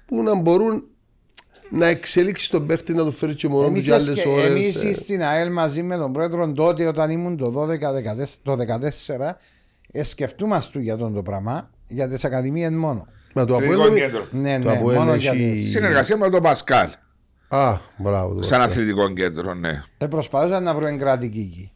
που 0.05 0.23
να 0.23 0.35
μπορούν 0.35 0.83
να 1.69 1.87
εξελίξει 1.87 2.51
τον 2.51 2.65
παίχτη 2.67 2.93
να 2.93 3.03
του 3.05 3.11
φέρει 3.11 3.35
και 3.35 3.47
μόνο 3.47 3.61
τους 3.63 3.69
Εμείς, 3.71 3.83
για 3.85 3.95
άλλες 3.95 4.07
εσκε- 4.07 4.27
ώρες. 4.27 4.45
εμείς 4.75 4.97
στην 4.97 5.23
ΑΕΛ 5.23 5.51
μαζί 5.51 5.83
με 5.83 5.95
τον 5.97 6.13
πρόεδρο 6.13 6.51
τότε 6.51 6.85
όταν 6.85 7.09
ήμουν 7.09 7.37
το 7.37 7.51
12-14 7.51 8.39
το 8.43 8.57
14 9.17 9.37
ε, 9.91 10.03
σκεφτούμαστε 10.03 10.79
για 10.79 10.97
τον 10.97 11.13
το 11.13 11.21
πράγμα 11.21 11.69
για 11.87 12.07
τις 12.07 12.25
ακαδημίες 12.25 12.69
μόνο. 12.71 13.07
Μα 13.35 13.45
το 13.45 13.55
Αθλητικό 13.55 13.81
Αποέλ. 13.81 13.99
κέντρο. 13.99 14.25
Ναι, 14.31 14.59
Το 14.59 14.69
ναι, 14.69 14.77
Αποέλ 14.77 14.97
μόνο 14.97 15.15
για 15.15 15.31
έχει- 15.31 15.51
τις... 15.51 15.71
Συνεργασία 15.71 16.17
με 16.17 16.29
τον 16.29 16.41
Πασκάλ. 16.41 16.89
Α, 17.47 17.77
μπράβο. 17.97 18.33
το 18.33 18.41
Σαν 18.41 18.61
Αποέλ. 18.61 18.71
αθλητικό 18.71 19.09
κέντρο, 19.13 19.53
ναι. 19.53 19.83
Ε, 19.97 20.05
προσπαθούσαν 20.05 20.63
να 20.63 20.73
βρουν 20.75 20.97
κρατική 20.97 21.39
γη. 21.39 21.71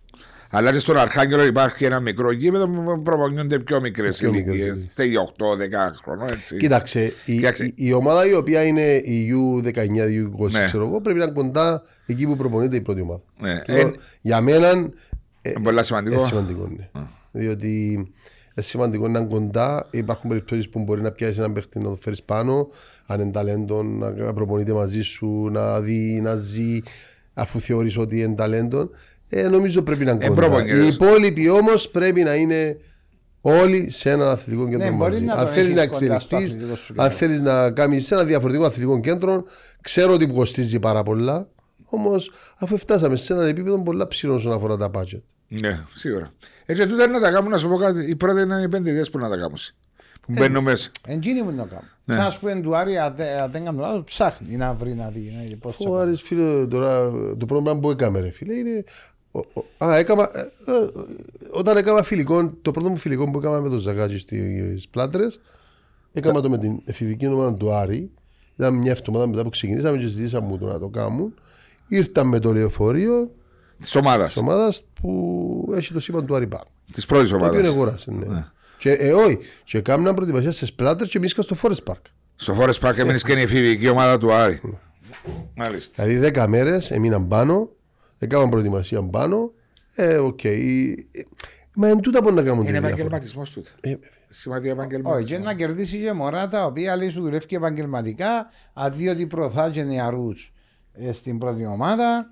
Αλλά 0.53 0.71
και 0.71 0.79
στον 0.79 0.97
Αρχάγγελο 0.97 1.45
υπάρχει 1.45 1.85
ένα 1.85 1.99
μικρό 1.99 2.31
γήπεδο 2.31 2.67
που 2.67 3.01
προπονιούνται 3.01 3.59
πιο 3.59 3.79
μικρές 3.81 4.17
Πιο 4.17 4.31
μικρές, 4.31 4.55
ηλικίες. 4.55 4.77
ναι. 4.77 4.83
Τέλει 4.93 5.15
8-10 5.17 5.21
χρονών 6.03 6.27
έτσι. 6.31 6.57
Κοίταξε, 6.57 7.13
η, 7.25 7.35
Κοίταξε. 7.35 7.65
η, 7.65 7.73
η 7.75 7.93
ομάδα 7.93 8.27
η 8.27 8.33
οποία 8.33 8.63
είναι 8.63 8.95
η 8.95 9.29
U19, 9.33 9.75
η 10.09 10.31
U20, 10.39 10.49
Ναι. 10.51 10.65
ξέρω 10.65 10.85
εγώ, 10.87 11.01
πρέπει 11.01 11.17
να 11.19 11.23
είναι 11.23 11.33
κοντά 11.33 11.81
εκεί 12.05 12.25
που 12.25 12.35
προπονείται 12.35 12.75
η 12.75 12.81
πρώτη 12.81 13.01
ομάδα. 13.01 13.21
Ναι. 13.39 13.61
Εγώ, 13.65 13.87
Ε, 13.87 13.91
για 14.21 14.41
μένα 14.41 14.67
ε, 14.67 15.49
Είναι 15.49 15.63
πολύ 15.63 15.83
σημαντικό. 15.83 16.15
Είναι 16.19 16.27
σημαντικό, 16.27 16.67
ναι. 16.77 17.01
Διότι 17.31 17.91
είναι 17.91 18.07
σημαντικό 18.55 19.07
να 19.07 19.19
είναι 19.19 19.27
κοντά. 19.27 19.87
Υπάρχουν 19.91 20.29
περιπτώσεις 20.29 20.69
που 20.69 20.79
μπορεί 20.79 21.01
να 21.01 21.11
πιάσει 21.11 21.35
έναν 21.37 21.53
παίχτη 21.53 21.79
να 21.79 21.89
το 21.89 21.97
φέρεις 22.01 22.23
πάνω, 22.23 22.67
αν 23.05 23.19
είναι 23.21 23.31
ταλέντο, 23.31 23.83
να 23.83 24.33
προπονείται 24.33 24.73
μαζί 24.73 25.01
σου, 25.01 25.49
να 25.51 25.79
δει, 25.79 26.19
να 26.23 26.35
ζει, 26.35 26.79
αφού 27.33 27.59
θεωρείς 27.59 27.97
ότι 27.97 28.19
είναι 28.19 28.35
ταλέντο. 28.35 28.89
Ε, 29.29 29.47
νομίζω 29.47 29.81
πρέπει 29.81 30.05
να 30.05 30.11
είναι 30.11 30.25
Ε, 30.25 30.27
κοντά. 30.27 30.41
προπονητές. 30.41 30.83
Οι 30.85 30.87
υπόλοιποι 30.87 31.49
όμως 31.49 31.89
πρέπει 31.89 32.23
να 32.23 32.35
είναι 32.35 32.77
όλοι 33.41 33.89
σε 33.89 34.09
ένα 34.09 34.31
αθλητικό 34.31 34.69
κέντρο 34.69 34.89
Ναι, 34.89 34.95
μπορεί 34.95 35.11
μαζί. 35.11 35.23
να 35.23 35.33
αν 35.33 35.45
τον 35.45 35.53
θέλεις 35.53 35.73
να 35.73 35.81
έχεις 35.81 35.97
κοντά 35.99 36.19
στο 36.19 36.35
εξελιχθείς, 36.35 36.53
αθλητικό 36.71 36.75
σου 36.75 36.93
αν 36.97 37.09
κέντρο. 37.09 37.17
θέλεις 37.17 37.41
να 37.41 37.71
κάνεις 37.71 38.05
σε 38.05 38.13
ένα 38.13 38.23
διαφορετικό 38.23 38.65
αθλητικό 38.65 38.99
κέντρο, 38.99 39.43
ξέρω 39.81 40.13
ότι 40.13 40.27
κοστίζει 40.27 40.79
πάρα 40.79 41.03
πολλά. 41.03 41.47
Όμως, 41.93 42.31
αφού 42.59 42.77
φτάσαμε 42.77 43.15
σε 43.15 43.33
ένα 43.33 43.45
επίπεδο 43.45 43.83
πολλά 43.83 44.07
ψηλό 44.07 44.33
όσον 44.33 44.53
αφορά 44.53 44.77
τα 44.77 44.91
budget. 44.93 45.21
Ναι, 45.47 45.85
σίγουρα. 45.93 46.31
Έτσι, 46.65 46.87
τούτα 46.87 47.07
να 47.07 47.19
τα 47.19 47.31
κάνουν, 47.31 47.49
να 47.51 47.57
σου 47.57 47.67
πω 47.69 47.75
κάτι. 47.77 48.09
Οι 48.09 48.15
πρώτοι 48.15 48.41
είναι 48.41 48.61
οι 48.61 48.67
πέντε 48.69 48.89
ιδέες 48.89 49.09
που 49.09 49.17
να 49.17 49.29
τα 49.29 49.35
κάνουν. 49.37 49.57
Που 50.21 50.33
μπαίνουν 50.37 50.63
μέσα. 50.63 50.91
Εντζίνη 51.07 51.41
που 51.43 51.51
να 51.51 51.63
κάνω. 51.65 51.83
Ναι. 52.05 52.13
Σαν 52.15 52.23
να 52.23 52.29
σου 52.29 52.39
πούμε 52.39 52.61
του 52.61 52.75
Άρη, 52.75 52.97
αν 52.97 53.13
δεν- 53.15 53.39
αν 53.41 53.51
δεν 53.51 53.63
κάνω 53.65 53.79
λάθος, 53.81 54.03
ψάχνει 54.05 54.55
να 54.55 54.73
βρει 54.73 54.93
να 54.93 55.09
δει. 55.09 55.33
να 55.37 55.43
δει 55.43 55.55
πώς 55.55 55.75
θα 55.75 55.89
Ο 55.89 55.91
πάει. 55.91 56.01
Άρης 56.01 56.21
φίλε 56.21 56.67
τώρα 56.67 57.11
το 57.37 57.45
πρόβλημα 57.45 57.79
που 57.79 57.91
έκαμε 57.91 58.19
ρε 58.19 58.29
φίλε 58.31 58.53
είναι 58.53 58.83
ο- 59.31 59.39
ο- 59.53 59.85
Α, 59.85 59.97
έκαμα, 59.97 60.29
ε, 60.33 60.39
ε, 60.39 60.87
όταν 61.51 61.77
έκανα 61.77 62.03
φιλικό, 62.03 62.51
το 62.61 62.71
πρώτο 62.71 62.89
μου 62.89 62.97
φιλικό 62.97 63.31
που 63.31 63.37
έκανα 63.37 63.59
με 63.59 63.69
τον 63.69 63.79
Ζαγάτζη 63.79 64.17
στις 64.17 64.87
Πλάτρες 64.87 65.39
έκανα 66.13 66.41
το 66.41 66.49
με 66.49 66.57
την 66.57 66.81
εφηβική 66.85 67.27
ομάδα 67.27 67.53
του 67.53 67.73
Άρη 67.73 68.11
ήταν 68.57 68.73
μια 68.73 68.91
εβδομάδα 68.91 69.27
μετά 69.27 69.43
που 69.43 69.49
ξεκινήσαμε 69.49 69.97
και 69.97 70.07
ζητήσαμε 70.07 70.47
μου 70.47 70.57
το 70.57 70.65
να 70.65 70.79
το 70.79 70.87
κάνουν 70.87 71.33
ήρθαν 71.95 72.27
με 72.27 72.39
το 72.39 72.53
λεωφορείο 72.53 73.31
Της 73.79 73.95
ομάδας. 73.95 74.27
της 74.27 74.37
ομάδας 74.37 74.83
που 75.01 75.71
έχει 75.75 75.93
το 75.93 75.99
σήμα 75.99 76.23
του 76.23 76.35
Άρη 76.35 76.47
πάνω. 76.47 76.63
Της 76.91 77.05
πρώτης 77.05 77.29
Το 77.29 77.35
οποίο 77.35 77.47
ομάδας. 77.47 77.67
αγόρασε. 77.67 78.11
Ναι. 78.11 78.45
Και, 78.77 78.91
ε, 78.91 79.11
όχι, 79.13 79.37
και 79.63 79.81
κάμουν 79.81 80.13
προετοιμασία 80.13 80.51
σε 80.51 80.65
σπλάτερ 80.65 81.07
και 81.07 81.19
μίσκα 81.19 81.41
στο 81.41 81.55
Forest 81.61 81.91
Park. 81.91 82.01
Στο 82.35 82.57
Forest 82.59 82.79
Park 82.89 82.97
έμεινες 82.97 83.23
και 83.23 83.31
είναι 83.31 83.41
η 83.41 83.43
εφηβική 83.43 83.87
ομάδα 83.89 84.17
του 84.17 84.33
Άρη. 84.33 84.61
Μάλιστα. 85.55 86.05
Δηλαδή 86.05 86.31
10 86.35 86.45
μέρες 86.47 86.91
έμειναν 86.91 87.27
πάνω, 87.27 87.69
έκαναν 88.17 88.49
προετοιμασία 88.49 89.03
πάνω. 89.03 89.51
Ε, 89.95 90.17
οκ. 90.17 90.43
Ε, 90.43 90.51
Μα 91.75 91.87
εν 91.87 91.97
τούτα 91.99 92.21
μπορεί 92.21 92.35
να 92.35 92.41
κάνουν 92.41 92.57
Είναι 92.57 92.65
τη 92.65 92.71
διαφορά. 92.71 92.87
επαγγελματισμός 92.93 93.49
τούτο. 93.51 93.69
Ε, 93.81 93.93
Σημαντικό 94.33 94.73
Όχι, 94.73 94.87
και 94.87 94.95
επαγγελματισμό. 94.95 95.43
να 95.45 95.53
κερδίσει 95.53 95.97
και 96.01 96.13
μωρά 96.13 96.47
τα 96.47 96.65
οποία 96.65 96.95
λέει 96.95 97.09
σου 97.09 97.21
δουλεύει 97.21 97.45
και 97.45 97.55
επαγγελματικά, 97.55 98.47
αντί 98.73 99.07
ότι 99.07 99.25
προωθά 99.27 99.69
και 99.69 99.83
νεαρού 99.83 100.27
στην 101.11 101.37
πρώτη 101.37 101.65
ομάδα. 101.65 102.25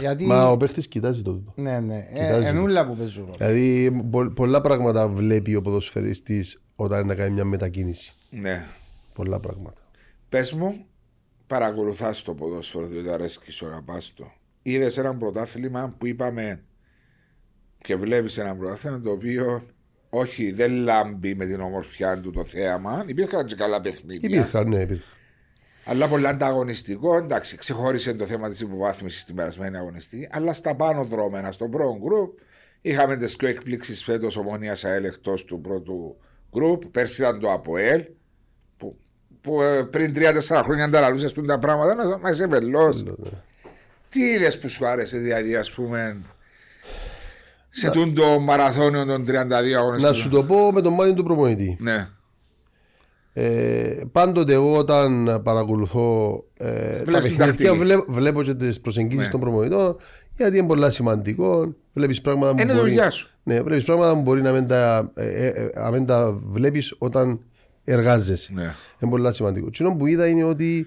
Γιατί. 0.00 0.26
Μα 0.26 0.50
ο 0.50 0.56
παίχτης 0.56 0.88
κοιτάζει 0.88 1.22
το 1.22 1.32
τούτο. 1.32 1.52
Ναι, 1.56 1.80
ναι. 1.80 2.06
Κοιτάζει. 2.12 2.44
Ε, 2.46 2.48
ενούλα 2.48 2.86
που 2.86 2.96
παίζουν 2.96 3.22
ρόλο. 3.24 3.34
Δηλαδή 3.38 3.90
πο- 4.10 4.30
πολλά 4.30 4.60
πράγματα 4.60 5.08
βλέπει 5.08 5.54
ο 5.54 5.62
ποδοσφαιριστής 5.62 6.62
όταν 6.76 6.98
είναι 6.98 7.08
να 7.08 7.14
κάνει 7.14 7.30
μια 7.34 7.44
μετακίνηση. 7.44 8.14
Ναι. 8.30 8.66
Πολλά 9.14 9.40
πράγματα. 9.40 9.80
Πες 10.28 10.52
μου, 10.52 10.84
παρακολουθάς 11.46 12.22
το 12.22 12.34
ποδόσφαιρο 12.34 12.86
διότι 12.86 13.10
αρέσκει 13.10 13.50
σου, 13.52 13.66
αγαπάς 13.66 14.12
το. 14.14 14.32
Είδες 14.62 14.98
ένα 14.98 15.16
πρωτάθλημα 15.16 15.94
που 15.98 16.06
είπαμε 16.06 16.62
και 17.78 17.96
βλέπεις 17.96 18.38
ένα 18.38 18.56
πρωτάθλημα 18.56 19.00
το 19.00 19.10
οποίο 19.10 19.66
όχι 20.10 20.52
δεν 20.52 20.72
λάμπει 20.72 21.34
με 21.34 21.46
την 21.46 21.60
ομορφιά 21.60 22.20
του 22.20 22.30
το 22.30 22.44
θέαμα. 22.44 23.04
Υπήρχαν 23.06 23.46
και 23.46 23.54
καλά 23.54 23.80
παιχνίδια. 23.80 24.28
Υπήρχαν, 24.28 24.68
ναι, 24.68 24.80
υπήρχαν. 24.80 25.04
Αλλά 25.90 26.08
πολύ 26.08 26.26
ανταγωνιστικό. 26.26 27.16
Εντάξει, 27.16 27.56
ξεχώρισε 27.56 28.14
το 28.14 28.26
θέμα 28.26 28.48
της 28.48 28.60
υποβάθμισης 28.60 29.20
στην 29.20 29.34
περασμένη 29.34 29.76
αγωνιστή. 29.76 30.28
Αλλά 30.32 30.52
στα 30.52 30.74
πάνω 30.74 31.04
δρόμενα, 31.04 31.52
στο 31.52 31.68
πρώτο 31.68 31.98
γκρουπ, 32.02 32.38
είχαμε 32.80 33.16
τις 33.16 33.36
πιο 33.36 33.48
εκπλήξεις 33.48 34.04
φέτος 34.04 34.36
ομονίας 34.36 34.84
ΑΕΛ 34.84 35.04
εκτός 35.04 35.44
του 35.44 35.60
πρώτου 35.60 36.16
γκρουπ. 36.56 36.84
Πέρσι 36.84 37.22
ήταν 37.22 37.40
το 37.40 37.52
ΑΠΟΕΛ. 37.52 38.04
Που, 38.76 38.98
που 39.40 39.62
ε, 39.62 39.82
πριν 39.82 40.12
3-4 40.16 40.60
χρόνια 40.64 40.84
ανταραλούσε 40.84 41.30
τα 41.46 41.58
πράγματα, 41.58 41.94
να 41.94 42.18
μα 42.18 42.30
είσαι 42.30 42.46
βελό. 42.46 43.16
Τι 44.08 44.20
είδες 44.20 44.58
που 44.58 44.68
σου 44.68 44.86
άρεσε, 44.86 45.18
δηλαδή, 45.18 45.56
ας 45.56 45.72
πούμε, 45.72 46.22
σε 47.68 47.90
τούν 47.90 48.14
το 48.14 48.38
μαραθώνιο 48.38 49.04
των 49.04 49.24
32 49.28 49.52
αγωνιστών; 49.76 50.10
Να 50.10 50.12
σου 50.12 50.28
το 50.28 50.44
πω 50.44 50.72
με 50.72 50.80
τον 50.80 50.94
μάτι 50.94 51.14
του 51.14 51.24
προπονητή. 51.24 51.76
Ναι, 51.80 52.08
Ε, 53.32 54.00
πάντοτε 54.12 54.52
εγώ 54.52 54.76
όταν 54.76 55.40
παρακολουθώ 55.44 56.44
ε, 56.56 56.92
τα 56.96 57.02
Βλέπεις 57.04 57.24
την 57.28 57.36
παιχνίδια 57.36 57.46
τακτική. 57.46 57.76
βλέπω, 57.76 58.04
βλέπω 58.12 58.42
και 58.42 58.54
τις 58.54 58.80
προσεγγίσεις 58.80 59.24
Ναι. 59.24 59.30
των 59.30 59.40
προπονητών 59.40 59.96
γιατί 60.36 60.58
είναι 60.58 60.66
πολλά 60.66 60.90
σημαντικό. 60.90 61.74
Βλέπεις 61.92 62.20
πράγματα 62.20 62.54
που 62.54 62.60
είναι 62.60 62.72
μπορεί, 62.72 62.88
δουλειά 62.88 63.10
σου. 63.10 63.30
ναι, 63.42 63.62
βλέπεις 63.62 63.84
πράγματα 63.84 64.14
που 64.14 64.20
μπορεί 64.22 64.42
να 64.42 64.52
μην 64.52 64.66
τα, 64.66 65.12
ε, 65.14 65.46
ε, 65.46 65.46
ε, 65.46 65.70
να 65.74 65.90
μην 65.90 66.06
τα 66.06 66.40
βλέπεις 66.44 66.94
όταν 66.98 67.40
εργάζεσαι. 67.84 68.52
Ναι. 68.52 68.74
Είναι 68.98 69.10
πολύ 69.10 69.34
σημαντικό. 69.34 69.70
Τι 69.70 69.84
που 69.84 70.06
είδα 70.06 70.26
είναι 70.26 70.44
ότι 70.44 70.86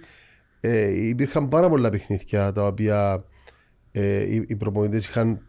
ε, 0.60 1.08
υπήρχαν 1.08 1.48
πάρα 1.50 1.70
πολλά 1.70 1.90
παιχνίδια 1.90 2.52
τα 2.54 2.66
οποία 2.66 3.24
ε, 3.92 4.34
οι, 4.36 4.46
οι 4.48 4.56
προπονητέ 4.56 4.98
είχαν 4.98 5.42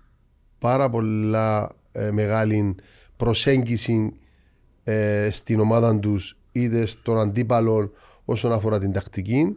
πάρα 0.58 0.90
πολλά 0.90 1.70
ε, 1.92 2.10
μεγάλη 2.10 2.74
προσέγγιση 3.16 4.12
ε, 4.84 5.28
στην 5.30 5.60
ομάδα 5.60 5.98
τους 5.98 6.36
είτε 6.54 6.86
στον 6.86 7.18
αντίπαλο 7.20 7.92
όσον 8.24 8.52
αφορά 8.52 8.78
την 8.78 8.92
τακτική, 8.92 9.56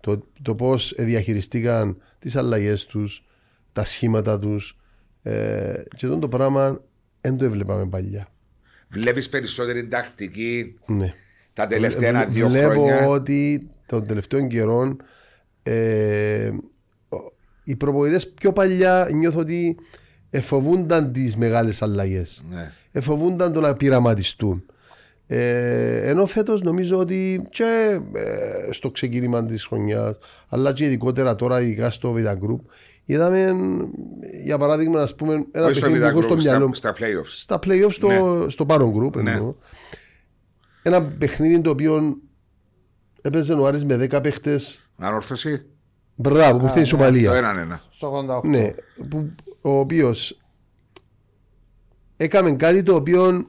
το, 0.00 0.26
το 0.42 0.54
πώς 0.54 0.94
διαχειριστήκαν 0.98 1.96
τις 2.18 2.36
αλλαγές 2.36 2.84
τους, 2.84 3.24
τα 3.72 3.84
σχήματα 3.84 4.38
τους. 4.38 4.78
Ε, 5.22 5.82
και 5.96 6.06
αυτό 6.06 6.18
το 6.18 6.28
πράγμα 6.28 6.80
δεν 7.20 7.36
το 7.36 7.44
έβλεπαμε 7.44 7.86
παλιά. 7.86 8.28
Βλέπεις 8.88 9.28
περισσότερη 9.28 9.88
τακτική 9.88 10.78
Ναι. 10.86 11.14
τα 11.52 11.66
τελευταία 11.66 12.08
ένα-δύο 12.08 12.48
Βλέπω 12.48 12.70
χρόνια; 12.70 13.08
ότι 13.08 13.70
των 13.86 14.06
τελευταίων 14.06 14.48
καιρών 14.48 14.96
ε, 15.62 16.50
ο- 17.08 17.32
οι 17.64 17.76
προπονητές 17.76 18.28
πιο 18.30 18.52
παλιά 18.52 19.08
νιώθω 19.12 19.38
ότι 19.40 19.76
εφοβούνταν 20.30 21.12
τις 21.12 21.36
μεγάλες 21.36 21.82
αλλαγές. 21.82 22.44
Ναι. 22.50 22.72
Εφοβούνταν 22.92 23.52
το 23.52 23.60
να 23.60 23.74
πειραματιστούν. 23.74 24.64
Ε, 25.26 26.08
ενώ 26.10 26.26
φέτος 26.26 26.62
νομίζω 26.62 26.98
ότι 26.98 27.46
και 27.50 28.00
ε, 28.14 28.72
στο 28.72 28.90
ξεκίνημα 28.90 29.44
της 29.44 29.64
χρονιάς 29.66 30.18
αλλά 30.48 30.72
και 30.72 30.84
ειδικότερα 30.84 31.34
τώρα 31.36 31.60
ειδικά 31.60 31.90
στο 31.90 32.14
Vita 32.16 32.32
Group 32.32 32.60
είδαμε 33.04 33.54
για 34.44 34.58
παράδειγμα 34.58 35.02
ας 35.02 35.14
πούμε 35.14 35.46
ένα 35.52 35.64
Όχι 35.66 35.74
στο 35.74 35.84
παιχνίδι 35.86 36.04
που 36.04 36.10
έχω 36.10 36.22
στο 36.22 36.34
Vita 36.34 36.38
Group, 36.38 36.42
μυαλό 36.42 36.58
στα, 36.58 36.66
μου 36.66 36.74
στα 36.74 36.94
playoffs. 36.98 37.26
στα 37.34 37.58
playoffs 37.66 37.92
στο, 37.92 38.46
στο 38.50 38.66
πάνω 38.66 38.92
group 38.96 39.22
Ναι. 39.22 39.30
εννοώ. 39.30 39.54
ένα 40.82 41.02
παιχνίδι 41.02 41.60
το 41.60 41.70
οποίο 41.70 42.16
έπαιζε 43.22 43.54
ο 43.54 43.66
Άρης 43.66 43.84
με 43.84 44.08
10 44.10 44.22
παίχτες 44.22 44.88
Ανόρθωση. 44.98 45.66
μπράβο 46.14 46.58
που 46.58 46.64
ήρθε 46.64 46.78
η 46.78 46.82
Το 46.82 46.88
Σομαλία 46.88 47.34
έναν 47.34 47.58
ένα. 47.58 47.82
Στο 47.90 48.26
88. 48.42 48.44
ναι, 48.44 48.74
που, 49.08 49.30
ο 49.60 49.78
οποίος 49.78 50.38
έκαμε 52.16 52.52
κάτι 52.52 52.82
το 52.82 52.94
οποίο 52.94 53.46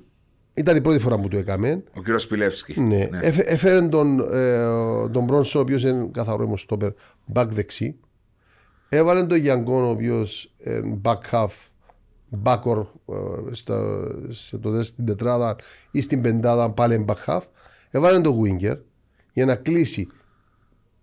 ήταν 0.58 0.76
η 0.78 0.82
πρώτη 0.82 1.00
φορά 1.00 1.20
που 1.20 1.28
το 1.28 1.38
έκαμε. 1.38 1.84
Ο 1.94 2.00
κύριος 2.02 2.22
Σπιλεύσκη. 2.22 2.82
Ναι. 2.82 3.10
Έφε- 3.22 3.50
Έφερε 3.50 3.88
τον, 3.88 4.20
ε, 4.20 5.10
τον 5.10 5.24
Μπρόνσο, 5.24 5.60
ο 5.60 5.62
οποίος 5.62 5.84
είναι 5.84 6.10
καθαρό 6.12 6.44
ημοστόπερ, 6.44 6.90
back 7.34 7.48
δεξί. 7.50 7.96
Έβαλε 8.90 9.24
τον 9.24 9.38
Γιάνγκον, 9.38 9.84
ο 9.84 9.90
οποίος 9.90 10.54
είναι 10.66 11.00
back 11.04 11.18
half, 11.32 11.48
backor 12.44 12.86
ε, 13.06 13.16
στα, 13.52 14.08
σε 14.30 14.58
το, 14.58 14.84
στην 14.84 15.06
τετράδα 15.06 15.56
ή 15.92 16.02
στην 16.02 16.22
πεντάδα 16.22 16.70
πάλι 16.70 17.06
back 17.08 17.26
half. 17.26 17.42
Έβαλε 17.92 18.20
τον 18.20 18.42
Winger 18.44 18.78
για 19.34 19.46
να 19.46 19.56
κλείσει 19.56 20.08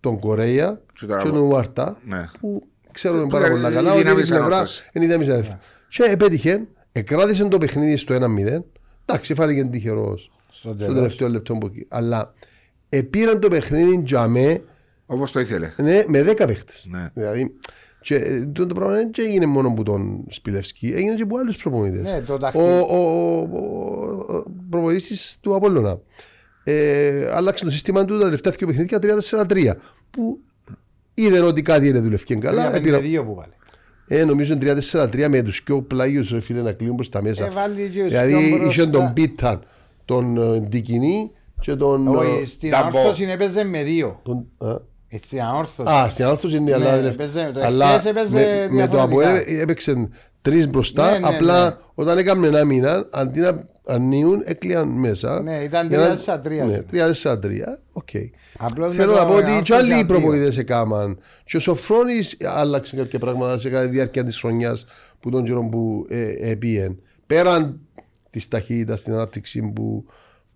τον 0.00 0.18
Κορέα 0.18 0.80
Και 0.92 1.06
και 1.06 1.12
τον 1.12 1.32
τον 1.32 1.40
Ουάρτα 1.42 1.98
Ναι. 2.04 2.28
που 2.40 2.62
ξέρουμε 2.92 3.22
Που 3.22 3.28
πάρα 3.28 3.46
είναι 3.46 3.54
πολύ 3.60 3.72
η 3.72 3.74
καλά 3.74 3.92
ότι 3.92 4.00
είναι 4.00 4.08
δύναμη 4.10 4.20
η 4.26 4.28
πλευρά 4.28 4.46
ανόρθωση. 4.46 4.90
είναι 4.94 5.04
η 5.04 5.08
δύναμη 5.08 5.24
της 5.24 5.32
ανόρθωσης. 5.34 5.60
Και 5.88 6.02
επέτυχε, 6.04 6.66
εκράτησε 6.92 7.44
το 7.48 7.58
παιχνίδι 7.58 7.96
στο 7.96 8.14
1-0. 8.14 8.64
Εντάξει, 9.12 9.34
φάνηκε 9.34 9.64
τυχερός 9.64 10.30
στο 10.50 10.74
τέλος. 10.74 10.94
τελευταίο 10.94 11.28
λεπτό 11.28 11.54
που 11.54 11.66
εκεί. 11.66 11.86
Αλλά 11.88 12.34
επήραν 12.88 13.40
το 13.40 13.48
παιχνίδι 13.48 14.02
τζαμέ 14.02 14.62
Όπως 15.06 15.32
το 15.32 15.40
ήθελε. 15.40 15.72
ναι, 15.82 16.04
με 16.06 16.22
10 16.22 16.34
παίχτες. 16.46 16.86
Ναι. 16.90 17.10
Δηλαδή, 17.14 17.54
και, 18.00 18.14
ε, 18.14 18.46
το, 18.46 18.66
το 18.66 18.74
πράγμα 18.74 18.94
δεν 18.94 19.10
έγινε 19.16 19.46
μόνο 19.46 19.68
από 19.68 19.82
τον 19.82 20.24
Σπιλεύσκι, 20.28 20.92
έγινε 20.96 21.14
και 21.14 21.22
από 21.22 21.38
άλλους 21.38 21.56
προπονητές. 21.56 22.02
Ναι, 22.02 22.20
το 22.20 22.32
ο, 22.34 22.38
τακτικό. 22.38 22.64
ο, 22.64 22.96
ο, 22.96 23.48
ο, 23.52 24.36
ο 24.36 24.44
προπονητής 24.70 25.36
του 25.40 25.54
Απόλλωνα. 25.54 26.00
Ε, 26.64 27.30
άλλαξε 27.32 27.64
το 27.64 27.70
σύστημα 27.70 28.04
του 28.04 28.18
τα 28.18 28.24
τελευταία 28.24 28.52
δύο 28.52 28.66
παιχνίδια 28.66 28.98
3-4-3. 29.48 29.72
Που 30.10 30.40
είδε 31.14 31.40
ότι 31.40 31.62
κάτι 31.62 31.88
είναι 31.88 31.98
δουλευκή 32.00 32.36
καλά. 32.36 32.74
Επήρα, 32.76 32.98
5-2 32.98 33.22
που 33.26 33.34
βάλε. 33.34 33.52
Ε, 34.08 34.24
νομίζω 34.24 34.54
3-4-3 34.92 35.26
με 35.28 35.42
τους 35.42 35.62
πιο 35.62 35.82
πλάγιους 35.82 36.30
ρε 36.30 36.40
φίλε 36.40 36.62
να 36.62 36.72
κλείνουν 36.72 36.94
προς 36.96 37.08
τα 37.08 37.22
μέσα. 37.22 37.44
Ε, 37.46 37.50
βάλει 37.50 37.88
και 37.94 38.02
ο 38.02 38.08
δηλαδή 38.08 38.32
Σκιόμπρος 38.44 38.72
είχε 38.76 38.86
τον 38.86 39.02
στα- 39.02 39.12
Πίταν, 39.12 39.62
τον 40.04 40.54
ε, 40.54 40.58
Ντικινή 40.60 41.30
και 41.60 41.74
τον. 41.74 42.08
Όχι, 42.08 42.40
ε, 42.42 42.44
στην 42.44 42.70
Ταμπό. 42.70 42.98
ανόρθωση 42.98 43.24
έπαιζε 43.30 43.64
με 43.64 43.82
δύο. 43.82 44.20
τον 44.22 44.46
α, 44.58 44.70
Ε, 44.70 44.76
Στην 45.18 45.42
ανόρθωση. 45.42 45.92
Α, 45.92 46.08
στην 46.10 46.24
άρθρωση 46.24 46.56
είναι 46.56 46.76
Ναι, 46.76 46.84
αλλά, 46.84 46.94
έπαιζε- 46.94 47.52
το 47.52 47.60
αλλά 47.64 47.86
εχθές 47.94 48.04
έπαιζε 48.10 48.38
με, 48.38 48.76
με 48.76 48.86
το 48.88 48.92
διαφορετικά. 48.92 49.02
Αποέλ 49.02 49.58
έπαιξε 49.60 50.08
τρεις 50.42 50.68
μπροστά. 50.68 51.10
Ναι, 51.10 51.18
ναι, 51.18 51.28
απλά 51.28 51.68
ναι. 51.68 51.74
όταν 51.94 52.18
έκαμε 52.18 52.46
ένα 52.46 52.64
μήνα, 52.64 53.08
αντί 53.12 53.40
να 53.40 53.64
ανοίγουν, 53.86 54.42
έκλειαν 54.44 54.88
μέσα. 54.88 55.42
Ναι, 55.42 55.58
ήταν 55.58 55.88
Για 55.88 55.98
να- 55.98 56.16
3-4-3. 56.42 56.66
Ναι, 56.66 56.82
3-4-3. 56.90 57.78
Οκ. 57.92 58.08
Απλώς 58.58 58.94
Θέλω 58.94 59.12
με 59.12 59.18
να 59.18 59.24
το 59.24 59.30
πω 59.32 59.36
ότι 59.38 59.44
Ανόρθωση 59.44 59.62
και 59.70 59.74
άλλοι 59.74 59.86
ήταν 59.86 59.98
δύο. 59.98 60.06
προπονητές 60.06 60.58
έκαναν. 60.58 61.18
Και 61.44 61.56
ο 61.56 61.60
Σοφρόνης 61.60 62.36
άλλαξε 62.44 62.96
κάποια 62.96 63.18
πράγματα 63.18 63.58
σε 63.58 63.68
cada 63.74 63.88
διάρκεια 63.90 64.24
της 64.24 64.38
χρονιάς 64.40 64.84
που 65.20 65.30
τον 65.30 65.44
καιρό 65.44 65.68
που 65.68 66.06
ε, 66.08 66.50
επίεν. 66.50 66.98
Πέραν 67.26 67.80
της 68.30 68.48
ταχύτητας 68.48 69.00
στην 69.00 69.12
ανάπτυξη 69.12 69.62
που. 69.62 70.04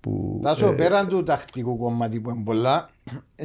που 0.01 0.41
Τάσο, 0.43 0.67
ε, 0.69 0.75
πέραν 0.75 1.09
του 1.09 1.23
τακτικού 1.23 1.79
κομμάτι 1.79 2.21
που 2.21 2.31
είναι 2.31 2.43
πολλά, 2.45 2.77
είναι 2.77 2.87
και 2.87 2.96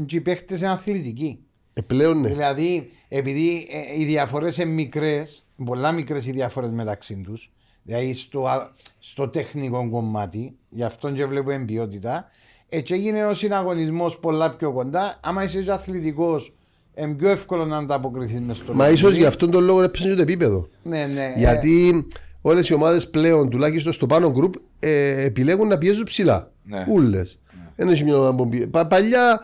οι 0.09 0.21
παίχτες 0.21 0.59
είναι 0.59 0.69
αθλητικοί. 0.69 1.39
ε, 1.73 1.81
πλέον 1.81 2.21
ναι. 2.21 2.27
Δηλαδή, 2.27 2.91
επειδή 3.07 3.67
ε, 3.95 4.01
οι 4.01 4.05
διαφορές 4.05 4.57
είναι 4.57 4.71
μικρές, 4.71 5.45
πολλά 5.65 5.91
μικρές 5.91 6.25
οι 6.27 6.31
διαφορές 6.31 6.69
μεταξύ 6.71 7.15
τους, 7.15 7.51
δηλαδή 7.83 8.13
στο, 8.13 8.47
α- 8.47 8.71
στο 8.99 9.27
τεχνικό 9.29 9.89
κομμάτι, 9.89 10.55
γι' 10.69 10.83
αυτό 10.83 11.11
και 11.11 11.25
βλέπω 11.25 11.51
εμπειότητα, 11.51 12.25
έτσι 12.69 12.93
έγινε 12.93 13.25
ο 13.25 13.33
συναγωνισμός 13.33 14.19
πολλά 14.19 14.49
πιο 14.55 14.71
κοντά. 14.71 15.19
Άμα 15.23 15.43
είσαι 15.43 15.65
αθλητικός, 15.71 16.53
είναι 16.95 17.13
πιο 17.13 17.29
εύκολο 17.29 17.65
να 17.65 17.77
ανταποκριθείς 17.77 18.39
μες 18.39 18.55
στο 18.55 18.73
Μα 18.73 18.85
παιχνίδι. 18.85 19.07
ίσω 19.07 19.09
γι' 19.17 19.25
αυτόν 19.25 19.51
τον 19.51 19.63
λόγο 19.63 19.81
έπεσε 19.83 20.09
και 20.09 20.15
το 20.15 20.21
επίπεδο. 20.21 20.67
Ναι, 20.83 21.05
ναι. 21.05 21.33
Γιατί 21.38 22.07
όλες 22.41 22.69
οι 22.69 22.73
ομάδες 22.73 23.09
πλέον, 23.09 23.49
τουλάχιστον 23.49 23.93
στο 23.93 24.05
πάνω 24.05 24.31
γκρουπ, 24.31 24.53
ε, 24.79 25.25
επιλέγουν 25.25 25.67
να 25.67 25.77
πιέζουν 25.77 26.03
ψηλά. 26.03 26.51
Ναι. 26.63 26.85
Ούλες. 26.89 27.39
Δεν 27.83 27.89
έχει 27.93 28.03
μια 28.03 28.17
ομάδα 28.17 28.35
που 28.35 28.49
πιέζει. 28.49 28.67
Πα, 28.67 28.87
παλιά 28.87 29.41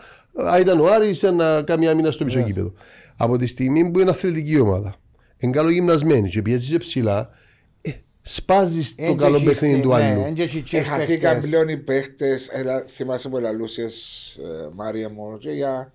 α, 0.50 0.58
ήταν 0.60 0.80
ο 0.80 0.86
Άρης 0.92 1.22
να 1.22 1.62
κάνει 1.62 1.88
άμυνα 1.88 2.10
στο 2.10 2.24
Ναι. 2.24 2.30
μισό 2.34 2.46
γήπεδο. 2.46 2.72
Από 3.16 3.36
τη 3.38 3.46
στιγμή 3.46 3.90
που 3.90 3.98
είναι 4.00 4.10
αθλητική 4.10 4.58
ομάδα, 4.60 4.94
είναι 5.38 5.52
καλογυμνασμένη 5.52 6.28
και 6.28 6.42
πιέζεις 6.42 6.68
και 6.68 6.76
ψηλά, 6.78 7.28
ε, 7.82 7.90
σπάζεις 8.22 8.94
το 8.94 9.04
Εν 9.04 9.16
καλό 9.16 9.38
και 9.38 9.44
παιχνίδι 9.44 9.74
έχει 9.74 9.82
του 9.82 9.90
στη- 9.92 10.02
ναι, 10.02 10.08
άλλου. 10.10 10.20
εν 10.20 10.34
και 10.34 10.42
έχεις 10.42 10.62
και 10.62 10.76
Εχαθήκαν 10.78 11.32
παίχτες. 11.32 11.50
πλέον 11.50 11.68
οι 11.68 11.76
παίχτε. 11.76 12.38
Θυμάσαι 12.88 13.28
που 13.28 13.38
λαλούσε, 13.38 13.86
Μάρια 14.74 15.08
μου, 15.10 15.38
και 15.38 15.50
για 15.50 15.92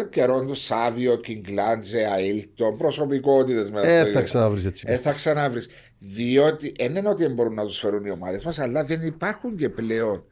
ε, 0.00 0.04
καιρόν 0.10 0.46
του 0.46 0.54
Σάβιο, 0.54 1.16
Κιγκλάντζε, 1.16 2.08
Αίλτον, 2.18 2.76
προσωπικότητες 2.76 3.70
μέσα. 3.70 3.88
Ε, 3.90 4.00
στο- 4.00 4.10
θα 4.10 4.22
ξαναβρεις 4.22 4.64
έτσι. 4.64 4.84
Ε, 4.88 4.96
θα 4.96 5.12
ξαναβρεις. 5.12 5.68
Διότι 5.98 6.74
δεν 6.78 6.96
είναι 6.96 7.08
ότι 7.08 7.22
δεν 7.24 7.34
μπορούν 7.34 7.54
να 7.54 7.64
τους 7.64 7.78
φέρουν 7.78 8.04
οι 8.04 8.10
ομάδες 8.10 8.44
μας, 8.44 8.58
αλλά 8.58 8.84
δεν 8.84 9.02
υπάρχουν 9.02 9.56
και 9.56 9.68
πλέον 9.68 10.24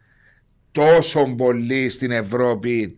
τόσο 0.72 1.34
πολλοί 1.36 1.88
στην 1.88 2.10
Ευρώπη. 2.10 2.96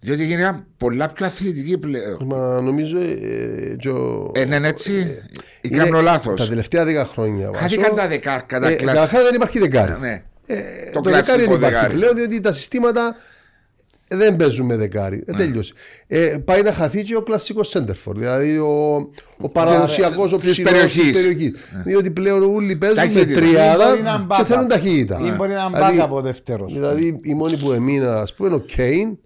Διότι 0.00 0.24
γίνηκαν 0.24 0.66
πολλά 0.76 1.08
πιο 1.08 1.26
αθλητικοί 1.26 1.78
πλέον. 1.78 2.18
Μα 2.24 2.60
νομίζω 2.60 2.98
ε, 2.98 3.76
και 3.78 3.88
ο- 3.88 4.32
Ε, 4.34 4.44
ναι, 4.44 4.54
είναι 4.56 4.68
έτσι. 4.68 4.92
Ή 4.92 5.20
είναι- 5.60 5.76
κάνω 5.84 6.00
λάθος. 6.00 6.40
Τα 6.40 6.48
τελευταία 6.48 6.84
δέκα 6.84 7.04
χρόνια. 7.06 7.50
Χάθηκαν 7.54 7.82
Βάσο, 7.82 7.94
τα 7.94 8.08
δεκάρκα, 8.08 8.60
τα 8.60 8.68
ε, 8.68 8.74
κλασ- 8.74 8.94
καταρχάς 8.98 9.22
δεν 9.22 9.34
υπάρχει 9.34 9.58
δεκάρι. 9.58 9.94
Ναι. 10.00 10.22
Ε, 10.46 10.56
Το 10.92 11.00
το, 11.00 11.10
δεκάρι 11.10 11.24
κλασικό 11.24 11.36
δεν 11.36 11.44
υπάρχει 11.56 11.74
δεκάρι. 11.74 11.94
πλέον 11.94 12.14
διότι 12.16 12.40
τα 12.40 12.52
συστήματα 12.52 13.14
δεν 14.16 14.36
παίζουν 14.36 14.66
με 14.66 14.76
δεκάρι. 14.76 15.16
Ναι. 15.26 15.34
Ε, 15.42 15.46
τέλειωσε. 15.46 15.72
Ε, 16.06 16.36
πάει 16.44 16.62
να 16.62 16.72
χαθεί 16.72 17.02
και 17.02 17.16
ο 17.16 17.22
κλασικός 17.22 17.68
σέντερφορ. 17.68 18.16
Δηλαδή 18.18 18.58
ο, 18.58 18.94
ο 19.38 19.48
παραδοσιακός 19.48 20.32
ο 20.32 20.36
Της 20.36 20.50
ψηλός 20.50 20.70
περιοχής. 20.72 21.02
της 21.02 21.12
περιοχής. 21.22 21.52
Διότι 21.84 22.10
πλέον 22.10 22.54
όλοι 22.54 22.76
παίζουν 22.76 22.98
με 22.98 23.02
Ταχύτητα. 23.04 23.40
τριάδα 23.40 23.88
Μπορεί 23.88 24.02
να 24.02 24.16
και 24.16 24.24
μπάκα. 24.26 24.44
θέλουν 24.44 24.68
ταχύτητα. 24.68 25.18
Ή 25.22 25.30
μπορεί 25.30 25.52
να 25.52 25.66
Δηλαδή- 25.66 25.92
μπάκα 25.96 26.04
από 26.04 26.20
δεύτερος. 26.20 26.72
Δηλαδή 26.72 27.16
οι 27.22 27.34
μόνοι 27.34 27.56
που 27.56 27.72
έμειναν 27.72 28.16
ας 28.16 28.34
πούμε 28.34 28.48
είναι 28.48 28.56
ο 28.56 28.60
Κέιν 28.60 29.18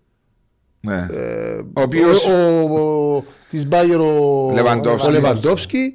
Ναι. 0.81 1.07
ε, 1.13 1.57
Ο 1.75 1.81
οποίος- 1.83 2.27
ο, 2.27 2.33
ο, 2.79 3.25
της 3.51 3.67
Μπάγερ 3.67 4.01
ο 4.01 4.51
Λεβαντόφσκι. 4.55 5.95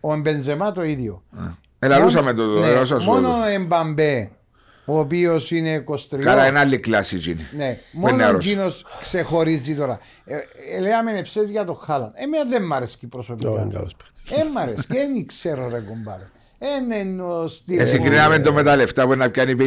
Ο 0.01 0.17
Μπενζεμά 0.17 0.73
το 0.73 0.85
ίδιο. 0.85 1.23
Ελαλούσαμε 1.79 2.33
το. 2.35 2.45
Ναι, 2.47 2.67
ελαλούσα 2.67 3.01
σου 3.01 3.11
μόνο 3.11 3.29
το. 3.29 3.39
ο 3.41 3.45
Εμπαμπέ, 3.45 4.31
ο 4.85 4.99
οποίος 4.99 5.51
είναι 5.51 5.85
23. 5.89 6.19
Καλά, 6.19 6.47
είναι 6.47 6.59
άλλη 6.59 6.79
κλάση 6.79 7.17
εκείνη. 7.17 7.41
Ναι, 7.57 7.73
Που 7.93 7.99
είναι 7.99 8.01
μόνο 8.11 8.17
νεαρός. 8.17 8.47
εκείνος 8.47 8.85
ξεχωρίζει 9.01 9.75
τώρα. 9.75 9.99
Ε, 10.25 10.35
ε, 10.77 10.81
λέμε 10.81 11.19
εψές 11.19 11.51
για 11.51 11.65
το 11.65 11.73
Χάλαν. 11.75 12.13
Εμένα 12.15 12.45
δεν 12.45 12.63
μ' 12.63 12.73
αρέσει 12.73 13.07
προσωπικά. 13.07 13.51
Ω, 13.51 13.61
είναι 13.61 13.73
καλός 13.73 13.97
παίκτης. 13.97 14.23
Δεν 14.39 14.47
μ' 14.51 14.59
αρέσει 14.59 14.87
και 14.87 14.95
δεν 14.95 15.27
ξέρω 15.27 15.69
ρε 15.69 15.81
κομπάρε. 15.81 16.29
Δεν 16.63 16.91
εννοώ 16.93 17.49
στυλ. 17.49 17.79
Ε, 17.79 17.85
συγκρίναμε 17.85 18.39
το 18.39 18.53
με 18.53 18.63
τα 18.63 18.77
λεφτά 18.77 19.07
που 19.07 19.15
να 19.15 19.31
πιάνει 19.31 19.55
51.000 19.59 19.63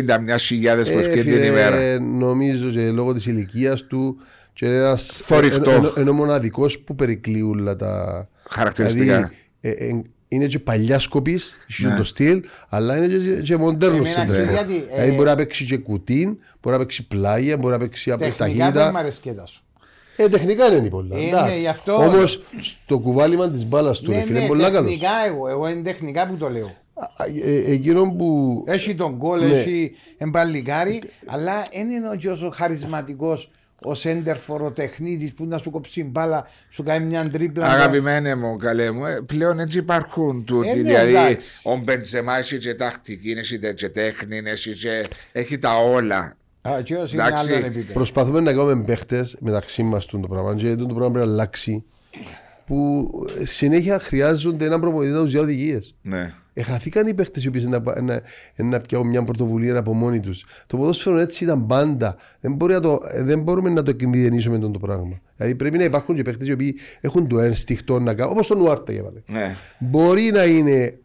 που 0.83 0.91
Ε, 0.91 1.01
ευκαιρία 1.01 1.11
την 1.23 1.23
φίλε, 1.33 1.45
ημέρα. 1.45 1.99
Νομίζω 1.99 2.69
και 2.69 2.89
λόγω 2.89 3.13
τη 3.13 3.29
ηλικία 3.29 3.75
του 3.87 4.17
και 4.53 4.65
είναι 4.65 4.75
ένας 4.75 5.21
Θορυκτό. 5.23 5.71
ε, 5.71 5.73
ε, 5.73 5.77
ε, 5.97 6.01
είναι 6.01 6.09
ο 6.09 6.13
μοναδικό 6.13 6.65
που 6.85 6.95
περικλεί 6.95 7.41
όλα 7.41 7.75
τα 7.75 8.27
Χαρακτηριστικά. 8.49 9.03
Δηλαδή, 9.05 9.35
ε, 9.61 9.69
ε, 9.87 10.01
είναι 10.27 10.45
και 10.45 10.59
παλιά 10.59 10.99
σκοπή, 10.99 11.39
Ναι. 11.77 11.95
το 11.97 12.03
στυλ, 12.03 12.43
αλλά 12.69 12.97
είναι 12.97 13.07
και, 13.07 13.41
και 13.41 13.57
μοντέρνο 13.57 13.95
Εμένα 13.95 14.09
στυλ. 14.11 14.25
ξέρεις 14.27 14.49
γιατί, 14.49 14.73
ε, 14.75 14.93
Δηλαδή 14.95 15.11
μπορεί 15.15 15.29
να 15.29 15.35
παίξει 15.35 15.65
και 15.65 15.77
κουτίν, 15.77 16.37
μπορεί 16.61 16.75
να 16.75 16.77
παίξει 16.77 17.07
πλάγια, 17.07 17.57
μπορεί 17.57 17.73
να 17.73 17.79
παίξει 17.79 18.11
απλή 18.11 18.31
Τεχνικά 18.31 18.47
δεν 18.47 18.71
μ' 18.71 18.73
ταχύτητα. 18.75 18.99
αρέσει 18.99 19.19
και 19.21 19.33
σου. 19.45 19.61
Ε, 20.15 20.29
τεχνικά 20.29 20.65
είναι 20.75 20.89
πολλά. 20.89 21.17
Είναι, 21.19 21.57
γι' 21.59 21.67
αυτό- 21.67 21.93
Όμω 21.95 22.25
στο 22.59 22.99
κουβάλιμα 22.99 23.49
τη 23.49 23.65
μπάλα 23.65 23.91
του 23.91 24.09
Ναι, 24.11 24.15
ρε 24.15 24.21
φίλε, 24.21 24.31
ναι, 24.33 24.39
είναι 24.39 24.47
πολλά 24.47 24.69
καλό. 24.69 24.87
τεχνικά 24.87 25.09
εγώ, 25.27 25.47
εγώ 25.49 25.67
είναι 25.69 25.81
τεχνικά 25.81 26.27
που 26.27 26.35
το 26.35 26.49
λέω. 26.49 26.71
Εκείνο 27.65 28.15
που. 28.17 28.63
Έχει 28.67 28.95
τον 28.95 29.15
γκολ, 29.15 29.39
Ναι. 29.39 29.45
έχει 29.45 29.91
εμπαλικάρι, 30.17 31.03
αλλά 31.25 31.67
δεν 31.71 31.89
είναι 31.89 32.15
και 32.17 32.29
όσο 32.29 32.49
χαρισματικός 32.49 33.49
ο 33.85 33.93
σέντερφορ, 33.93 34.61
ο 34.61 34.71
τεχνίτης 34.71 35.33
που 35.33 35.45
να 35.45 35.57
σου 35.57 35.69
κόψει 35.71 36.03
μπάλα, 36.03 36.47
σου 36.69 36.83
κάνει 36.83 37.05
μια 37.05 37.29
τρίπλα. 37.29 37.65
Αγαπημένε 37.65 38.35
μου, 38.35 38.55
καλέ 38.57 38.91
μου, 38.91 39.05
ε, 39.05 39.21
πλέον 39.25 39.59
έτσι 39.59 39.77
υπάρχουν 39.77 40.43
τούτοι. 40.45 40.69
Ε, 40.69 40.75
ναι, 40.75 40.81
δηλαδή, 40.81 41.15
εντάξει. 41.15 41.61
ο 41.63 41.77
Μπεντζεμά 41.77 42.37
έχει 42.37 42.57
και 42.57 42.73
τακτική, 42.73 43.29
έχει 43.31 43.59
και 43.73 43.89
τέχνη, 43.89 44.41
έχει 44.45 44.73
και... 44.73 45.03
έχει 45.31 45.57
τα 45.57 45.77
όλα. 45.77 46.37
Α, 46.61 46.81
και 46.83 46.95
όσοι 46.95 47.15
είναι 47.15 47.25
Εντάξει. 47.25 47.51
άλλον 47.51 47.63
επίπεδο. 47.63 47.93
Προσπαθούμε 47.93 48.39
να 48.39 48.53
κάνουμε 48.53 48.83
παίχτες 48.83 49.35
μεταξύ 49.39 49.83
μας 49.83 50.05
το 50.05 50.17
πράγμα. 50.17 50.55
Και 50.55 50.75
το 50.75 50.85
πράγμα 50.85 51.11
πρέπει 51.11 51.27
να 51.27 51.31
αλλάξει. 51.33 51.83
Που 52.65 53.09
συνέχεια 53.43 53.99
χρειάζονται 53.99 54.65
έναν 54.65 54.79
προπονητή 54.79 55.11
να 55.11 55.21
τους 55.21 55.31
δώσει 55.31 55.43
οδηγίες. 55.43 55.95
Ναι. 56.01 56.33
Εχαθήκαν 56.53 57.07
οι 57.07 57.13
παίχτε 57.13 57.41
οι 57.43 57.47
οποίοι 57.47 57.67
να, 57.69 58.01
να, 58.01 58.21
να 58.55 58.79
πιάνουν 58.79 59.07
μια 59.09 59.23
πρωτοβουλία 59.23 59.77
από 59.77 59.93
μόνοι 59.93 60.19
τους. 60.19 60.45
Το 60.67 60.77
ποδόσφαιρο 60.77 61.17
έτσι 61.17 61.43
ήταν 61.43 61.65
πάντα. 61.65 62.15
Δεν, 62.39 62.53
μπορεί 62.53 62.73
να 62.73 62.79
το, 62.79 62.97
δεν 63.23 63.41
μπορούμε 63.41 63.69
να 63.69 63.83
το 63.83 63.89
εκμηδενήσουμε 63.89 64.59
το 64.59 64.79
πράγμα. 64.79 65.21
Δηλαδή 65.35 65.55
πρέπει 65.55 65.77
να 65.77 65.83
υπάρχουν 65.83 66.15
και 66.15 66.21
παίχτε 66.21 66.45
οι 66.45 66.51
οποίοι 66.51 66.77
έχουν 67.01 67.27
το 67.27 67.39
ένστικτο 67.39 67.99
να 67.99 68.13
κάνουν. 68.13 68.31
Όπως 68.33 68.47
τον 68.47 68.57
Νουάρτα 68.57 68.91
για 68.91 69.03
παράδειγμα. 69.03 69.39
ναι. 69.39 69.55
Μπορεί 69.79 70.31
να 70.31 70.43
είναι 70.43 70.97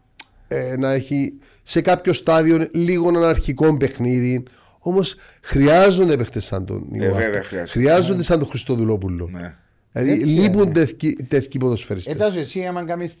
ε, 0.47 0.75
να 0.77 0.91
έχει 0.91 1.33
σε 1.63 1.81
κάποιο 1.81 2.13
στάδιο 2.13 2.67
λίγο 2.73 3.07
ένα 3.09 3.29
αρχικό 3.29 3.77
παιχνίδι. 3.77 4.43
Όμως 4.79 5.15
χρειάζονται 5.41 6.17
παίχτε 6.17 6.39
σαν 6.39 6.65
τον 6.65 6.87
Νουάρτα. 6.91 7.19
Ε, 7.19 7.23
βέβαια 7.23 7.43
χρειάζονται. 7.43 7.71
Χρειάζονται 7.71 8.23
σαν 8.23 8.39
τον 8.39 8.47
Χριστοδουλόπουλο. 8.47 9.29
ναι. 9.31 9.55
Δηλαδή 9.91 10.11
Έτσι 10.11 10.33
λείπουν 10.33 10.61
είναι. 10.63 10.71
τέτοιοι 10.71 11.15
τέτοιοι 11.29 11.57
ποδοσφαιριστές. 11.57 12.13
Έταζε 12.13 12.39
εσύ, 12.39 12.65
άμα 12.65 12.83
κάνεις 12.85 13.17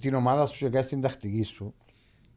την 0.00 0.14
ομάδα 0.14 0.46
σου 0.46 0.58
και 0.64 0.68
κάνεις 0.70 0.86
την 0.86 1.00
τακτική 1.00 1.42
σου, 1.42 1.74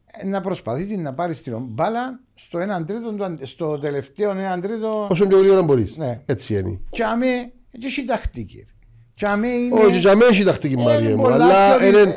ε, 0.05 0.27
να 0.27 0.41
προσπαθήσει 0.41 0.95
να 0.97 1.13
πάρεις 1.13 1.41
την 1.41 1.57
μπάλα 1.61 2.19
στο, 2.35 2.59
έναν 2.59 2.85
τρίτο, 2.85 3.11
του 3.13 3.23
αντε- 3.23 3.45
στο 3.47 3.79
τελευταίο 3.79 4.31
έναν 4.31 4.61
τρίτο. 4.61 5.07
Όσο 5.11 5.25
πιο 5.27 5.37
γρήγορα 5.37 5.61
μπορείς. 5.61 5.97
Ναι. 5.97 6.21
Έτσι 6.25 6.53
είναι. 6.55 6.79
Και 6.89 7.03
αμέ, 7.03 7.51
και 7.79 7.85
έχει 7.87 8.03
τακτική. 8.05 8.67
Και 9.13 9.25
αμέ 9.27 9.47
είναι. 9.47 9.79
Όχι, 9.81 9.97
για 9.97 10.15
μένα 10.15 10.31
έχει 10.31 10.43
τακτική 10.43 10.73
Ε, 10.79 10.83
μάρια 10.83 11.09
μου. 11.15 11.21
πολλά 11.21 11.35
Αλλά 11.45 11.77
πιο 11.77 11.87
είναι. 11.87 12.03
δι- 12.03 12.15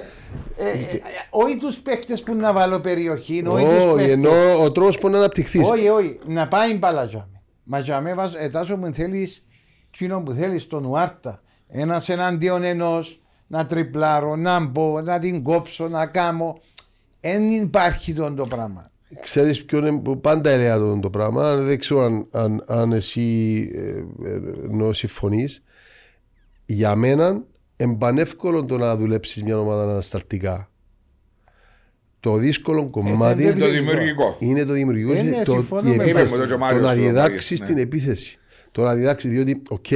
ε, 0.56 0.68
ε, 0.70 1.00
Όχι 1.30 1.56
τους 1.56 1.76
παίχτε 1.78 2.16
που 2.24 2.34
να 2.34 2.52
βάλω 2.52 2.80
περιοχή, 2.80 3.42
όχι 3.46 3.64
του 3.64 3.76
Όχι, 3.82 3.94
παίχτε. 3.96 4.12
ενώ 4.12 4.62
ο 4.62 4.72
τρόπος 4.72 4.98
που 4.98 5.08
να 5.08 5.18
αναπτυχθείς. 5.18 5.70
Όχι, 5.70 5.88
όχι, 5.88 6.18
να 6.26 6.48
πάει 6.48 6.74
μπάλα 6.74 7.06
τζάμε. 7.06 7.42
Μα 7.64 7.82
τζάμε 7.82 8.14
βάζω, 8.14 8.36
ετάσο 8.38 8.76
που 8.76 8.90
θέλεις, 8.92 9.46
εκείνο 9.94 10.20
που 10.22 10.32
θέλεις 10.32 10.66
τον 10.66 10.84
Ουάρτα. 10.84 11.42
Ένας 11.70 12.08
εναντίον 12.08 12.62
ενός, 12.62 13.20
να 13.46 13.66
τριπλάρω, 13.66 14.36
να 14.36 14.60
μπω, 14.60 15.00
να 15.00 15.18
την 15.18 15.42
κόψω, 15.42 15.88
να 15.88 16.06
κάνω. 16.06 16.60
Δεν 17.20 17.48
υπάρχει 17.48 18.12
το, 18.12 18.32
το 18.32 18.46
πράγμα. 18.46 18.90
Ξέρεις 19.20 19.64
ποιο 19.64 19.78
είναι 19.78 20.00
που 20.00 20.20
πάντα 20.20 20.50
έλεγα 20.50 20.78
το, 20.78 20.98
το 21.00 21.10
πράγμα. 21.10 21.56
Δεν 21.56 21.78
ξέρω 21.78 22.02
αν, 22.04 22.26
αν, 22.30 22.64
αν 22.66 22.92
εσύ 22.92 23.70
ε, 23.74 23.80
ε, 24.30 24.40
ενώ 24.70 24.92
συμφωνείς. 24.92 25.62
Για 26.66 26.94
μένα 26.94 27.42
εμπανεύκολο 27.76 28.64
το 28.64 28.78
να 28.78 28.96
δουλέψεις 28.96 29.42
μια 29.42 29.58
ομάδα 29.58 29.82
ανασταλτικά. 29.82 30.70
Το 32.20 32.36
δύσκολο 32.36 32.90
κομμάτι 32.90 33.42
δεν 33.42 33.58
Το 33.58 33.68
δημιουργικό. 33.70 34.36
είναι 34.38 34.64
το 34.64 34.72
δημιουργικό. 34.72 35.12
Ε, 35.12 35.16
και 35.16 35.22
ναι, 35.22 35.42
το, 35.42 35.52
συμφωνώ 35.52 35.92
η 35.92 35.96
με 35.96 36.02
επίθεση. 36.02 36.24
αυτό. 36.24 36.36
Είπε 36.36 36.36
μου 36.36 36.42
το 36.42 36.46
και 36.46 36.52
ο 36.52 36.56
το 36.56 36.62
Μάριος 36.64 36.82
να 36.82 36.88
στο 36.88 37.00
διδάξει 37.00 37.52
Μάριος, 37.52 37.68
την 37.68 37.74
ναι. 37.74 37.80
επίθεση. 37.80 38.38
Το 38.72 38.82
να 38.82 38.94
διδάξει, 38.94 39.28
διότι, 39.28 39.62
οκ, 39.68 39.86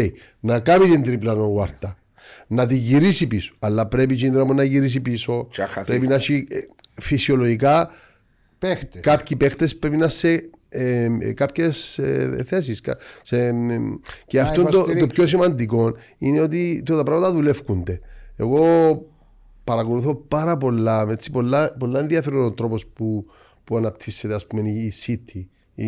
να 0.41 0.61
κάνει 0.61 0.89
την 0.89 1.03
τρίπλα 1.03 1.33
ο 1.33 1.53
Βάρτα. 1.53 1.99
Να 2.47 2.67
τη 2.67 2.75
γυρίσει 2.77 3.27
πίσω. 3.27 3.55
Αλλά 3.59 3.87
πρέπει 3.87 4.17
και 4.17 4.31
να 4.31 4.63
γυρίσει 4.65 5.01
πίσω. 5.01 5.49
Και 5.51 5.61
να 5.61 5.67
χαθεί. 5.69 5.87
Πρέπει 5.87 6.07
να 6.07 6.15
έχει 6.15 6.47
ε, 6.51 6.59
φυσιολογικά 7.01 7.91
Παίχτες. 8.59 9.01
κάποιοι 9.01 9.37
παίχτες 9.37 9.77
πρέπει 9.77 9.97
να 9.97 10.09
σε 10.09 10.49
ε, 10.69 11.09
ε, 11.21 11.33
κάποιες 11.33 12.01
θέσεις. 12.47 12.81
και 14.27 14.41
αυτό 14.41 14.63
το, 14.63 14.69
το 14.69 14.77
υποστηρίξουν. 14.77 15.09
πιο 15.09 15.27
σημαντικό 15.27 15.95
είναι 16.19 16.41
ότι 16.41 16.83
το, 16.85 16.97
τα 16.97 17.03
πράγματα 17.03 17.33
δουλεύκονται. 17.33 18.01
Εγώ 18.37 18.67
παρακολουθώ 19.65 20.15
πάρα 20.15 20.57
πολλά, 20.57 21.07
με 21.07 21.13
έτσι, 21.13 21.31
πολλά, 21.31 21.73
πολλά 21.79 22.01
ενδιαφέρον 22.01 22.45
ο 22.45 22.53
τρόπος 22.53 22.87
που, 22.87 23.27
που 23.65 23.77
αναπτύσσεται 23.77 24.35
ας 24.35 24.47
πούμε, 24.47 24.69
η 24.69 24.93
City. 25.07 25.47
Η 25.75 25.85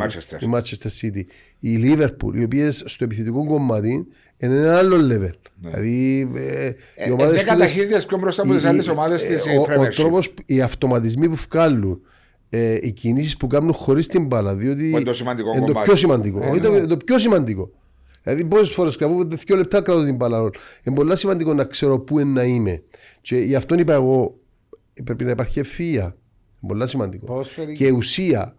Manchester. 0.00 0.42
η 0.42 0.46
Manchester 0.54 0.88
City, 1.00 1.22
η 1.58 1.78
Liverpool, 1.82 2.34
οι 2.34 2.42
οποίες 2.42 2.82
στο 2.86 3.04
επιθετικό 3.04 3.46
κομμάτι 3.46 4.06
είναι 4.38 4.54
ένα 4.54 4.78
άλλο 4.78 4.96
level. 4.96 5.32
Δηλαδή, 5.60 6.30
ε, 6.34 6.66
οι 6.66 6.74
Ε, 6.94 7.10
ομάδες 7.10 7.36
δέκα 7.36 7.52
που- 7.52 7.58
ταχύτητες 7.58 8.06
πιο 8.06 8.18
μπροστά 8.18 8.42
από 8.42 8.52
τις 8.54 8.62
οι- 8.62 8.66
άλλες 8.66 8.86
οι- 8.86 8.90
ομάδες 8.90 9.24
ε, 9.24 9.26
της 9.34 9.44
ο- 9.46 9.60
Ο 9.60 9.64
Premiership. 9.68 9.94
τρόπος, 9.94 10.34
οι 10.46 10.60
αυτοματισμοί 10.60 11.28
που 11.28 11.36
βγάλουν, 11.50 12.00
ε, 12.48 12.78
οι 12.82 12.92
κινήσεις 12.92 13.36
που 13.36 13.46
κάνουν 13.46 13.72
χωρίς 13.72 14.06
την 14.06 14.26
μπάλα. 14.26 14.54
Διότι 14.54 14.80
Που 14.90 14.96
είναι 14.96 15.02
το 15.04 15.12
σημαντικό 15.12 15.48
είναι 15.50 15.58
το 15.60 15.66
κομμάτι. 15.66 15.88
πιο 15.88 15.96
σημαντικό. 15.98 16.42
Ε, 16.42 16.48
Όχι 16.48 16.60
το, 16.60 16.86
το 16.86 16.96
πιο 16.96 17.18
σημαντικό. 17.18 17.70
Δηλαδή, 18.22 18.44
πόσες 18.44 18.70
φορές 18.70 18.96
καβού 18.96 19.28
δύο 19.28 19.56
λεπτά 19.56 19.80
κρατώ 19.82 20.04
την 20.04 20.14
μπάλα. 20.16 20.38
Είναι 20.84 20.96
πολύ 20.96 21.16
σημαντικό 21.16 21.54
να 21.54 21.64
ξέρω 21.64 21.98
πού 21.98 22.18
είναι 22.18 22.30
να 22.32 22.42
είμαι. 22.44 22.82
Και 23.20 23.36
γι' 23.36 23.54
αυτό 23.54 23.74
είπα 23.74 23.92
εγώ, 23.94 24.38
πρέπει 25.04 25.24
να 25.24 25.30
υπάρχει 25.30 25.58
ευφυα. 25.58 26.02
Είναι 26.02 26.72
πολύ 26.72 26.88
σημαντικό. 26.88 27.26
Ποδοσφαιρική. 27.26 27.84
Και 27.84 27.90
ουσία. 27.90 28.54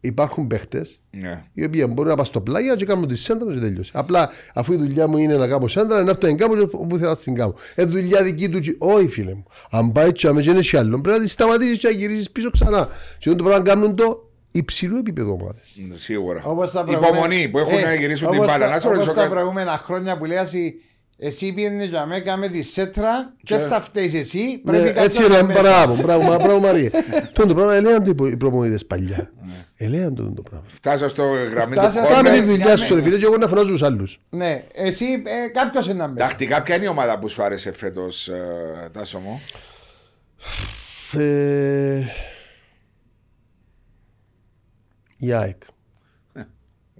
Υπάρχουν 0.00 0.46
παίχτες 0.46 1.00
Ναι. 1.10 1.44
οι 1.52 1.64
οποίοι 1.64 1.84
μπορούν 1.88 2.10
να 2.10 2.14
πάνε 2.16 2.28
στο 2.28 2.40
πλάγια 2.40 2.74
και 2.74 2.84
κάνουν 2.84 3.08
τη 3.08 3.16
σέντρα 3.16 3.52
και 3.52 3.58
τελειώσει. 3.58 3.90
Απλά 3.94 4.28
αφού 4.54 4.72
η 4.72 4.76
δουλειά 4.76 5.06
μου 5.08 5.18
είναι 5.18 5.36
να 5.36 5.46
κάνω 5.46 5.66
σέντρα, 5.68 6.02
να 6.02 6.10
έρθω 6.10 6.26
να 6.28 6.34
κάνω 6.34 6.54
και 6.56 6.76
όπου 6.76 6.96
θέλω 6.96 7.10
να 7.10 7.16
την 7.16 7.34
κάνω. 7.34 7.54
Ε, 7.74 7.84
δουλειά 7.84 8.22
δική 8.22 8.48
του. 8.48 8.60
και- 8.60 8.74
Όχι, 8.78 9.08
φίλε 9.08 9.34
μου. 9.34 9.44
Αν 9.70 9.92
πάει 9.92 10.12
τσάμε 10.12 10.42
και 10.42 10.50
είναι 10.50 10.62
σε 10.62 10.78
άλλο, 10.78 11.00
πρέπει 11.00 11.18
να 11.18 11.24
τη 11.24 11.30
σταματήσεις 11.30 11.78
και 11.78 11.86
να 11.88 11.92
γυρίσεις 11.94 12.30
πίσω 12.30 12.50
ξανά. 12.50 12.88
Και 13.18 13.28
αυτό 13.30 13.36
το 13.36 13.44
πράγμα 13.44 13.64
κάνουν 13.64 13.96
το 13.96 14.30
υψηλό 14.50 14.96
επίπεδο 14.98 15.32
ομάδες. 15.32 15.78
Σίγουρα. 15.94 16.42
Όπως 16.44 16.72
τα 16.72 16.84
προηγούμενα- 16.84 17.16
Υπομονή 17.16 17.48
που 17.48 17.58
έχουν 17.58 17.78
Ε, 17.78 17.82
να 17.82 17.94
γυρίσουν 17.94 18.28
την 18.30 18.36
όπως 18.36 18.52
μπάλα. 18.52 18.64
τα- 18.66 18.70
Να 18.72 18.78
σε 18.78 18.86
όπως 18.86 18.98
ρωτήσω 18.98 19.14
τα 19.14 19.22
κάτι. 19.22 19.32
προηγούμενα 19.34 19.78
χρόνια 19.78 20.18
που 20.18 20.24
λέει 20.24 20.36
εσύ, 21.18 21.44
εσύ 21.46 21.52
πήγαινε 21.52 21.84
για 21.84 22.06
μένα 22.06 22.36
με 22.36 22.48
τη 22.48 22.62
σέτρα 22.62 23.34
και 23.42 23.54
Και- 23.56 23.60
θα 23.60 23.80
φταίεις 23.80 24.14
εσύ. 24.14 24.42
Ναι, 24.64 24.72
Πρέπει 24.72 24.92
κάτι 24.92 25.04
έτσι 25.04 25.18
να 25.20 25.24
είναι, 25.26 25.34
κάνεις 25.34 25.48
μέσα. 25.48 25.60
μπράβο, 25.62 25.94
μπράβο, 26.02 26.22
μα- 26.22 26.36
μπράβο 26.38 26.60
Μαρία. 26.60 26.90
Τον 27.32 27.48
το 27.48 27.54
πράγμα 27.54 27.74
ελέγαν 27.74 28.16
το 28.16 28.26
οι 28.26 28.36
προμονητές 28.36 28.86
παλιά. 28.86 29.32
Ελέγαν 29.76 30.14
το 30.14 30.32
το 30.32 30.42
πράγμα. 30.42 30.64
Φτάσα 30.68 31.08
στο 31.08 31.22
γραμμή 31.24 31.74
του 31.74 31.80
Φτάσα- 31.80 32.00
Κάμε 32.06 32.30
τη 32.30 32.36
κόρνερ. 32.38 32.44
δουλειά 32.44 32.76
σου 32.76 32.94
ρε 32.94 33.02
φίλε 33.02 33.18
και 33.18 33.24
εγώ 33.24 33.36
να 33.36 33.46
φωνάζω 33.48 33.70
τους 33.70 33.82
άλλους. 33.82 34.20
Ναι, 34.30 34.62
εσύ 34.72 35.04
ε, 35.04 35.48
κάποιος 35.48 35.84
είναι 35.86 35.94
να 35.94 36.08
μπει. 36.08 36.18
Τακτικά, 36.18 36.62
ποια 36.62 36.74
είναι 36.74 36.84
η 36.84 36.88
ομάδα 36.88 37.18
που 37.18 37.28
σου 37.28 37.42
άρεσε 37.42 37.72
φέτος, 37.72 38.30
Τάσο 38.92 39.18
μου; 39.18 39.40
Ε, 41.20 42.02
Η 45.16 45.32
ΑΕΚ. 45.32 45.62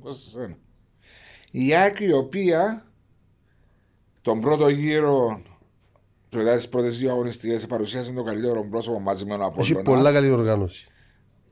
Πώς 0.02 0.34
είναι. 0.36 0.56
Η 1.50 1.74
ΑΕΚ 1.74 2.00
η 2.00 2.12
οποία 2.12 2.86
τον 4.22 4.40
πρώτο 4.40 4.68
γύρο 4.68 5.40
μετά 6.34 6.54
τις 6.56 6.68
πρώτες 6.68 6.98
δύο 6.98 7.10
αγωνιστικές 7.10 7.66
παρουσίασε 7.66 8.12
το 8.12 8.22
καλύτερο 8.22 8.66
πρόσωπο 8.70 9.00
μαζί 9.00 9.24
με 9.24 9.36
τον 9.36 9.52
Έχει 9.58 9.72
Απόλλωνα. 9.72 9.82
πολλά 9.82 10.12
καλή 10.12 10.30
οργάνωση. 10.30 10.86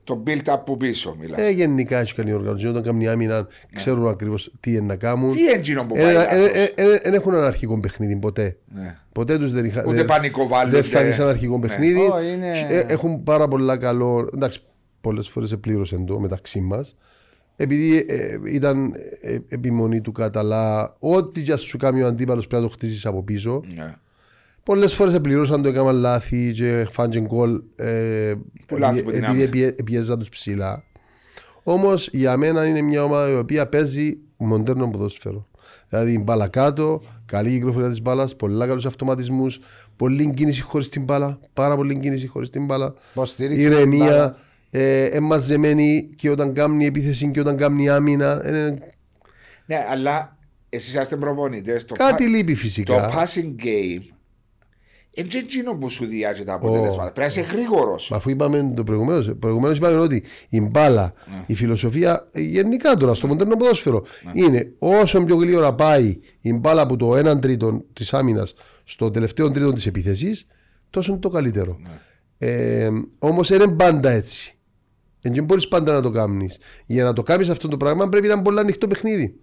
Το 0.03 0.23
build-up 0.27 0.57
που 0.65 0.77
πίσω 0.77 1.15
μιλάς. 1.19 1.39
Ε, 1.39 1.49
γενικά 1.49 1.97
έχει 1.99 2.13
καλή 2.15 2.33
οργάνωση. 2.33 2.67
Όταν 2.67 2.83
κάνουν 2.83 3.07
άμυνα, 3.07 3.47
ξέρουν 3.75 4.07
ακριβώς 4.07 4.51
τι 4.59 4.71
είναι 4.71 4.79
να 4.81 4.95
κάνουν. 4.95 5.29
Τι 5.29 5.47
έντζινο 5.49 5.85
που 5.85 5.95
Ε, 5.97 6.01
πάει 6.01 6.11
ε, 6.11 6.13
λάθος. 6.13 6.45
ε, 6.53 6.73
ε, 6.75 6.83
ε, 6.93 6.99
Δεν 7.03 7.13
έχουν 7.13 7.33
ένα 7.33 7.45
αρχικό 7.45 7.79
παιχνίδι 7.79 8.15
ποτέ. 8.15 8.57
Ναι. 8.73 8.97
Ποτέ 9.11 9.37
τους 9.37 9.51
δεν 9.51 9.65
είχαν. 9.65 9.85
Ούτε 9.87 9.95
δεν- 9.95 10.05
πανικό 10.05 10.47
βάλουν, 10.47 10.71
Δεν 10.71 10.79
ούτε- 10.79 10.89
θα 10.89 11.03
δει 11.03 11.11
ένα 11.21 11.29
αρχικό 11.29 11.57
Ναι. 11.57 11.67
παιχνίδι. 11.67 11.99
Ω, 11.99 12.21
είναι- 12.33 12.65
Ε, 12.69 12.85
Έχουν 12.87 13.23
πάρα 13.23 13.47
πολλά 13.47 13.77
καλό. 13.77 14.29
Εντάξει, 14.33 14.59
πολλές 15.01 15.29
φορές 15.29 15.51
επλήρωσαν 15.51 16.05
το 16.05 16.19
μεταξύ 16.19 16.59
μας. 16.59 16.95
Επειδή 17.59 18.05
ε, 18.07 18.37
ήταν 18.45 18.93
ε, 19.21 19.37
επιμονή 19.47 20.01
του 20.01 20.11
Καταλά, 20.11 20.95
ό,τι 20.99 21.39
για 21.41 21.57
σου 21.57 21.77
κάνει 21.77 22.01
ο 22.01 22.07
αντίπαλος 22.07 22.47
πρέπει 22.47 22.63
να 22.63 22.67
το 22.69 22.73
χτίσει 22.75 23.07
από 23.07 23.23
πίσω. 23.23 23.63
Ναι. 23.75 23.95
Πολλές 24.63 24.93
φορές 24.93 25.13
επληρώσαν 25.13 25.61
το, 25.63 25.69
έκαναν 25.69 25.95
λάθη 25.95 26.51
και 26.51 26.87
φάντζεν 26.91 27.25
γκολ 27.25 27.61
ε, 27.75 28.33
Που 28.65 28.77
λάθη 28.77 29.03
που 29.03 29.09
επειδή 29.09 29.21
δυνάμει. 29.25 29.41
επίε- 29.41 29.79
επίεζαν 29.79 30.19
τους 30.19 30.29
ψηλά. 30.29 30.83
Όμως 31.63 32.09
για 32.11 32.37
μένα 32.37 32.65
είναι 32.65 32.81
μια 32.81 33.03
ομάδα 33.03 33.29
η 33.31 33.35
οποία 33.35 33.69
παίζει 33.69 34.17
μοντέρνο 34.37 34.89
ποδόσφαιρο. 34.89 35.47
Δηλαδή 35.89 36.11
η 36.13 36.21
μπάλα 36.23 36.47
κάτω, 36.47 37.01
καλή 37.25 37.49
κυκλοφορία 37.49 37.89
της 37.89 38.01
μπάλας, 38.01 38.35
πολλά 38.35 38.67
καλούς 38.67 38.85
αυτοματισμούς, 38.85 39.59
πολλή 39.95 40.33
κίνηση 40.33 40.61
χωρίς 40.61 40.89
την 40.89 41.03
μπάλα, 41.03 41.39
πάρα 41.53 41.75
πολλή 41.75 41.99
κίνηση 41.99 42.27
χωρίς 42.27 42.49
την 42.49 42.65
μπάλα. 42.65 42.93
Υποστήριξη 43.11 43.63
την 43.63 43.71
Ηρεμία, 43.71 44.05
μπάλα. 44.05 44.35
Ε, 44.69 45.05
εμαζεμένη 45.05 46.09
και 46.15 46.29
όταν 46.29 46.53
κάνει 46.53 46.85
επίθεση 46.85 47.31
και 47.31 47.39
όταν 47.39 47.57
κάνει 47.57 47.89
άμυνα. 47.89 48.45
Ε, 48.45 48.77
ναι, 49.65 49.85
αλλά 49.89 50.37
εσείς 50.69 50.95
είστε 50.95 51.15
προπονητές. 51.15 51.85
κάτι 51.85 52.27
λείπει 52.27 52.51
Το 52.53 52.59
φυσικά. 52.59 53.09
passing 53.11 53.63
game 53.63 54.01
είναι 55.11 55.27
και 55.27 55.37
εκείνο 55.37 55.73
που 55.75 55.89
σου 55.89 56.05
διάζει 56.05 56.43
τα 56.43 56.53
αποτελέσματα. 56.53 57.11
Πρέπει 57.11 57.19
να 57.19 57.25
είσαι 57.25 57.41
γρήγορος. 57.41 58.09
Μα 58.09 58.17
Αφού 58.17 58.29
είπαμε 58.29 58.73
το 58.75 58.83
προηγουμένω, 58.83 59.33
προηγουμένως 59.33 59.77
είπαμε 59.77 59.97
ότι 59.97 60.23
η 60.49 60.61
μπάλα, 60.61 61.13
Ναι. 61.31 61.43
η 61.45 61.55
φιλοσοφία 61.55 62.27
ε, 62.31 62.41
γενικά 62.41 62.95
τώρα 62.95 63.13
στο 63.13 63.27
μοντέρνο 63.27 63.55
ποδόσφαιρο 63.55 64.03
είναι 64.33 64.71
όσο 64.79 65.23
πιο 65.23 65.35
γλύωρα 65.35 65.73
πάει 65.73 66.19
η 66.41 66.53
μπάλα 66.53 66.81
από 66.81 66.95
το 66.97 67.31
1 67.31 67.41
τρίτο 67.41 67.83
της 67.93 68.13
άμυνας 68.13 68.53
στο 68.83 69.11
τελευταίο 69.11 69.51
τρίτο 69.51 69.73
της 69.73 69.85
επίθεσης, 69.85 70.47
τόσο 70.89 71.11
είναι 71.11 71.19
το 71.21 71.29
καλύτερο. 71.29 71.77
Ναι. 71.81 71.89
Ε, 72.37 72.89
Όμως 73.19 73.47
δεν 73.49 73.61
είναι 73.61 73.71
πάντα 73.75 74.09
έτσι. 74.09 74.56
Δεν 75.21 75.43
μπορείς 75.43 75.67
πάντα 75.67 75.93
να 75.93 76.01
το 76.01 76.09
κάνει. 76.09 76.49
Για 76.85 77.03
να 77.03 77.13
το 77.13 77.23
κάνει 77.23 77.49
αυτό 77.49 77.67
το 77.67 77.77
πράγμα 77.77 78.09
πρέπει 78.09 78.27
να 78.27 78.33
είναι 78.33 78.41
πολύ 78.43 78.59
ανοιχτό 78.59 78.87
παιχνίδι. 78.87 79.35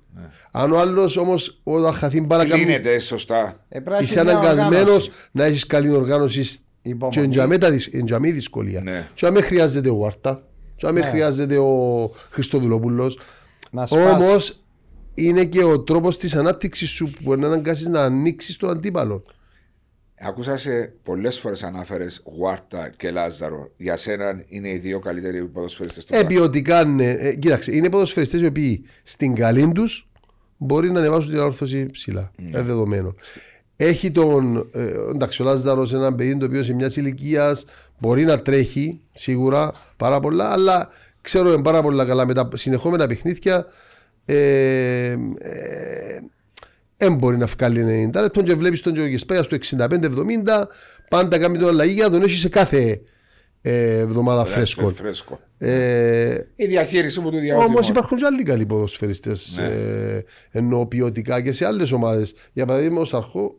Αν 0.51 0.73
ο 0.73 0.79
άλλος 0.79 1.17
όμως 1.17 1.61
όταν 1.65 1.93
χαθεί 1.93 2.21
μπάλα 2.21 2.47
κάνει. 2.47 2.61
Λύνεται 2.65 2.99
σωστά. 2.99 3.65
Ε, 3.69 3.81
πρέπει 3.81 3.91
να 3.91 3.99
Είσαι 3.99 4.21
έχεις 4.21 4.23
μια 4.25 4.33
αναγκασμένος 4.39 4.81
οργάνωση. 4.81 5.11
να 5.33 5.45
έχεις 5.45 5.67
καλή 5.67 5.91
οργάνωση 5.91 6.45
Υπομονή. 6.83 7.15
και 7.17 7.21
εντιαμέ 7.23 7.59
τα 7.59 7.71
δυσ- 7.71 7.95
εντιαμέ 7.95 8.29
η 8.29 8.31
δυσκολία. 8.31 8.81
Ναι. 8.81 9.09
Και 9.15 9.27
αν 9.27 9.43
χρειάζεται 9.43 9.89
ο 9.91 9.97
Βάρτα, 9.97 10.43
και 10.77 10.87
αν 10.87 10.95
Ναι. 10.95 11.01
χρειάζεται 11.01 11.57
ο 11.59 12.11
Χριστοδουλόπουλος. 12.31 13.19
Να 13.71 13.87
σπάσει. 13.87 14.09
Όμως 14.09 14.65
είναι 15.15 15.45
και 15.45 15.65
ο 15.65 15.81
τρόπος 15.81 16.19
της 16.19 16.35
ανάπτυξης 16.35 16.91
σου 16.91 17.11
που 17.11 17.19
μπορεί 17.23 17.41
να 17.41 17.47
αναγκάσεις 17.47 17.89
να 17.89 18.01
ανοίξεις 18.03 18.57
τον 18.57 18.71
αντίπαλο. 18.71 19.25
Ακούσα 20.27 20.57
σε 20.57 20.93
πολλές 21.03 21.39
φορές 21.39 21.63
ανάφερες 21.63 22.23
Γουάρτα 22.25 22.91
και 22.97 23.11
Λάζαρο. 23.11 23.71
Για 23.77 23.97
σένα 23.97 24.45
είναι 24.49 24.69
οι 24.69 24.79
δύο 24.79 24.99
καλύτεροι 24.99 25.45
ποδοσφαιριστές 25.45 26.05
του 26.05 26.15
Ε, 26.15 26.23
ποιοτικά 26.23 26.85
ναι. 26.85 27.11
Ε, 27.11 27.35
κοίταξε, 27.35 27.77
είναι 27.77 27.91
ποδοσφαιριστές 27.91 28.41
οι 28.41 28.47
οποίοι 28.47 28.85
στην 29.03 29.35
καλή 29.35 29.73
τους 29.73 30.09
μπορεί 30.57 30.91
να 30.91 30.99
ανεβάσουν 30.99 31.31
την 31.31 31.41
όρθωση 31.41 31.87
ψηλά. 31.91 32.31
Ναι. 32.37 32.59
Ε, 32.59 32.63
δεδομένο. 32.63 33.15
Έχει 33.77 34.13
τον. 34.13 34.71
Ε, 34.73 34.93
εντάξει, 35.15 35.43
ο 35.43 35.45
Λάζαρος 35.45 35.93
ένα 35.93 36.15
παιδί 36.15 36.39
το 36.39 36.47
οποίο 36.47 36.63
σε 36.63 36.73
μιας 36.73 36.97
ηλικίας 36.97 37.65
μπορεί 37.99 38.25
να 38.25 38.41
τρέχει 38.41 39.01
σίγουρα 39.13 39.73
πάρα 39.97 40.21
πολλά, 40.21 40.53
αλλά 40.53 40.89
ξέρουμε 41.21 41.63
πάρα 41.63 41.83
πολλά 41.83 42.05
καλά 42.05 42.27
με 42.27 42.35
τα 42.35 42.49
συνεχόμενα 42.55 43.07
παιχνίδια. 43.07 43.67
Ε, 44.25 45.17
ε, 45.39 46.21
δεν 46.97 47.15
μπορεί 47.15 47.37
να 47.37 47.47
βγάλει 47.47 48.11
90 48.15 48.21
λεπτό 48.21 48.43
και 48.43 48.55
βλέπεις 48.55 48.81
τον 48.81 48.93
Τζογεσπέα 48.95 49.43
στο 49.43 49.57
65-70 49.79 49.89
πάντα 51.09 51.39
κάνει 51.39 51.59
τον 51.59 51.69
αλλαγή 51.69 51.93
για 51.93 52.05
να 52.05 52.11
τον 52.11 52.23
έχει 52.23 52.37
σε 52.37 52.49
κάθε 52.49 53.01
ε, 53.63 53.99
εβδομάδα 53.99 54.45
φρέσκο. 54.45 54.89
φρέσκο. 54.89 55.39
Ε, 55.59 56.39
Η 56.57 56.67
διαχείριση 56.67 57.21
που 57.21 57.31
του 57.31 57.37
διαβάζει. 57.39 57.67
Όμως 57.69 57.89
υπάρχουν 57.89 58.19
και 58.19 58.25
άλλοι 58.27 58.43
καλοί 58.43 58.67
ποδοσφαιριστές 58.67 59.55
Ναι. 59.59 59.67
ε, 59.67 60.25
ενώ 60.51 60.87
ποιοτικά 60.87 61.41
και 61.41 61.53
σε 61.53 61.67
άλλες 61.67 61.93
ομάδες. 61.93 62.35
Για 62.53 62.67
παράδειγμα, 62.67 63.01
ο 63.01 63.05
Σαρχό 63.05 63.57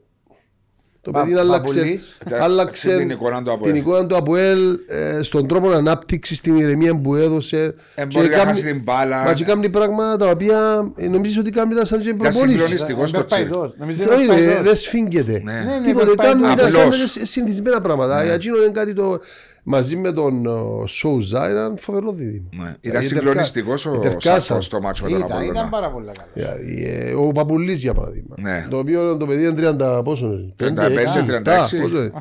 το 1.05 1.11
Πα- 1.11 1.21
παιδί 1.23 1.33
άλλαξε, 1.33 1.73
Παπουλής. 1.77 2.17
άλλαξε 2.39 2.97
Την 2.97 3.09
εικόνα 3.09 3.43
του 3.43 3.51
Αποέλ. 3.51 3.71
την 3.73 3.81
εικόνα 3.81 4.05
του 4.07 4.15
Αποέλ 4.15 4.79
ε, 4.87 5.23
στον 5.23 5.47
τρόπο 5.47 5.69
ανάπτυξης, 5.69 6.37
στην 6.37 6.55
ηρεμία 6.55 6.95
που 7.01 7.15
έδωσε. 7.15 7.73
Ε, 7.95 8.05
μπορεί 8.05 8.27
να 8.27 8.35
κάνει- 8.37 8.45
χάσει 8.49 8.63
την 8.63 8.81
μπάλα. 8.83 9.23
Μα 9.23 9.33
και 9.33 9.43
κάνει 9.43 9.69
πράγματα 9.69 10.17
τα 10.17 10.29
οποία 10.31 10.91
ε, 10.95 11.07
νομίζεις 11.07 11.37
ότι 11.37 11.49
κάνει 11.49 11.75
τα 11.75 11.85
σαν 11.85 11.99
και 11.99 12.09
Ήταν 12.09 12.17
προπόνηση. 12.19 12.59
συγκλονιστικός. 12.59 13.03
Ε, 13.03 13.07
στο 13.07 13.17
περπαϊδός. 13.17 13.73
Νομίζω 13.77 14.11
Όχι, 14.11 14.23
είναι 14.23 14.33
ρε, 14.33 14.39
περπαϊδός. 14.39 14.63
δεν 14.65 14.75
σφίγγεται. 14.75 15.41
Ναι. 15.43 15.51
Ναι, 15.53 15.79
ναι, 15.79 15.85
Τίποτε, 15.85 16.05
περπαϊδός. 16.05 16.41
κάνουν 16.41 16.57
τα 16.57 16.65
Απλώς. 16.79 17.11
σαν 17.11 17.25
συνηθισμένα 17.25 17.81
πράγματα. 17.81 18.23
Για 18.23 18.33
εκείνο 18.33 18.57
είναι 18.57 18.71
κάτι 18.71 18.93
το. 18.93 19.19
Μαζί 19.67 19.95
με 19.95 20.11
τον 20.11 20.45
ο, 20.45 20.83
Σόουζα 20.87 21.49
ήταν 21.51 21.77
φοβερό 21.77 22.11
δίδυμο. 22.11 22.49
Ναι. 22.51 22.61
Ήταν 22.63 22.77
Δηλαδή, 22.81 23.05
συγκλονιστικός 23.05 23.85
ο 23.85 23.91
Τερκάσαν. 23.99 24.41
Σάκος 24.41 24.65
στο 24.65 24.81
μάτσο 24.81 25.03
με 25.03 25.09
τον 25.09 25.19
Ήταν, 25.19 25.29
ήταν 25.29 25.41
Απόλλωνα. 25.47 25.69
πάρα 25.69 25.89
πολύ 25.91 26.05
καλό. 26.05 26.29
Δηλαδή, 26.33 26.85
ε, 26.87 27.13
ο 27.13 27.31
Παπουλής 27.31 27.81
για 27.81 27.93
παράδειγμα. 27.93 28.35
Ναι. 28.39 28.67
Το 28.69 28.77
οποίο 28.77 29.17
το 29.17 29.25
παιδί 29.25 29.41
είναι 29.47 29.53
30 29.77 30.01
πόσο 30.03 30.25
είναι. 30.25 30.53
35-36. 30.59 31.43
πόσο 31.81 31.97
είναι. 31.97 32.11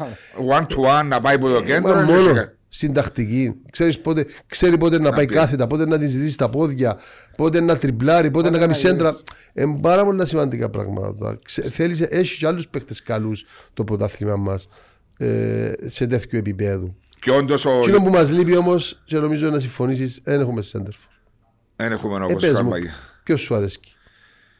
One 0.59 0.66
to 0.66 1.01
one 1.01 1.07
να 1.07 1.21
πάει 1.21 1.35
από 1.35 1.49
το 1.49 1.62
κέντρο. 1.62 1.95
Μα 1.95 2.01
είναι 2.01 2.11
μόνο 2.12 2.21
φυσικά. 2.23 2.53
στην 2.69 2.93
τακτική. 2.93 3.55
Ξέρεις 3.71 4.01
πότε, 4.01 4.27
ξέρει 4.47 4.79
πότε 4.79 4.99
να, 4.99 5.12
πάει 5.12 5.27
πει. 5.27 5.35
κάθετα, 5.35 5.66
πότε 5.66 5.87
να 5.87 5.99
τη 5.99 6.07
ζητήσει 6.07 6.37
τα 6.39 6.51
πόδια, 6.51 6.99
πότε 7.37 7.61
να 7.61 7.77
τριπλάρει, 7.77 8.31
πότε 8.31 8.51
να 8.51 8.57
κάνει 8.59 8.71
να 8.71 8.75
σέντρα. 8.77 9.16
Είναι 9.55 9.79
πάρα 9.81 10.05
πολλά 10.05 10.25
σημαντικά 10.27 10.69
πράγματα. 10.71 11.39
Ξε- 11.45 11.71
Θέλεις, 11.73 12.01
έχεις 12.01 12.37
και 12.37 12.47
άλλους 12.47 12.69
παίχτε 12.69 12.95
καλούς 13.05 13.45
το 13.75 13.85
πρωτάθλημα 13.85 14.37
μας 14.37 14.69
ε, 15.19 15.73
σε 15.87 16.07
τέτοιο 16.07 16.39
επίπεδο. 16.39 16.95
Και 17.25 17.31
όντως 17.31 17.65
ο. 17.65 17.71
Εκείνο 17.79 18.03
που 18.03 18.11
μας 18.11 18.31
λείπει 18.31 18.57
όμως, 18.57 19.03
και 19.05 19.19
νομίζω 19.19 19.51
να 19.51 19.59
συμφωνήσεις, 19.59 20.21
δεν 20.23 20.41
έχουμε 20.41 20.63
σέντερφορ. 20.62 21.09
Δεν 21.77 21.93
έχουμε 21.93 22.17
Ε, 22.17 22.23
όπως 22.23 22.35
πες 22.43 22.51
μου, 22.51 22.57
Καρμαγιά. 22.57 22.93
ποιος 23.23 23.41
σου 23.41 23.55
αρέσει. 23.55 23.79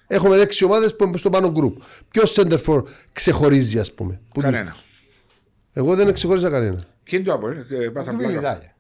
Έχουμε 0.07 0.37
έξι 0.37 0.65
ομάδες 0.65 0.97
που 0.97 1.05
είναι 1.05 1.17
στο 1.17 1.31
πάνω 1.31 1.51
γκρουπ. 1.51 1.81
Ποιος 2.11 2.31
σέντερφορ 2.33 2.85
ξεχωρίζει, 3.13 3.79
ας 3.79 3.93
πούμε; 3.93 4.13
Που 4.29 4.33
του- 4.33 4.41
Κανένα. 4.41 4.77
Εγώ 5.73 5.95
δεν 5.95 6.13
ξεχώριζα 6.13 6.51
κανένα. 6.51 6.79
Και 7.05 7.17
είναι 7.17 7.25
το 7.25 7.33
Απόλλωνα. 7.33 7.63
και 7.63 7.91
πάθαμε 7.91 8.19
πλάκα. 8.19 8.35
Κουβιλιδάκια. 8.35 8.75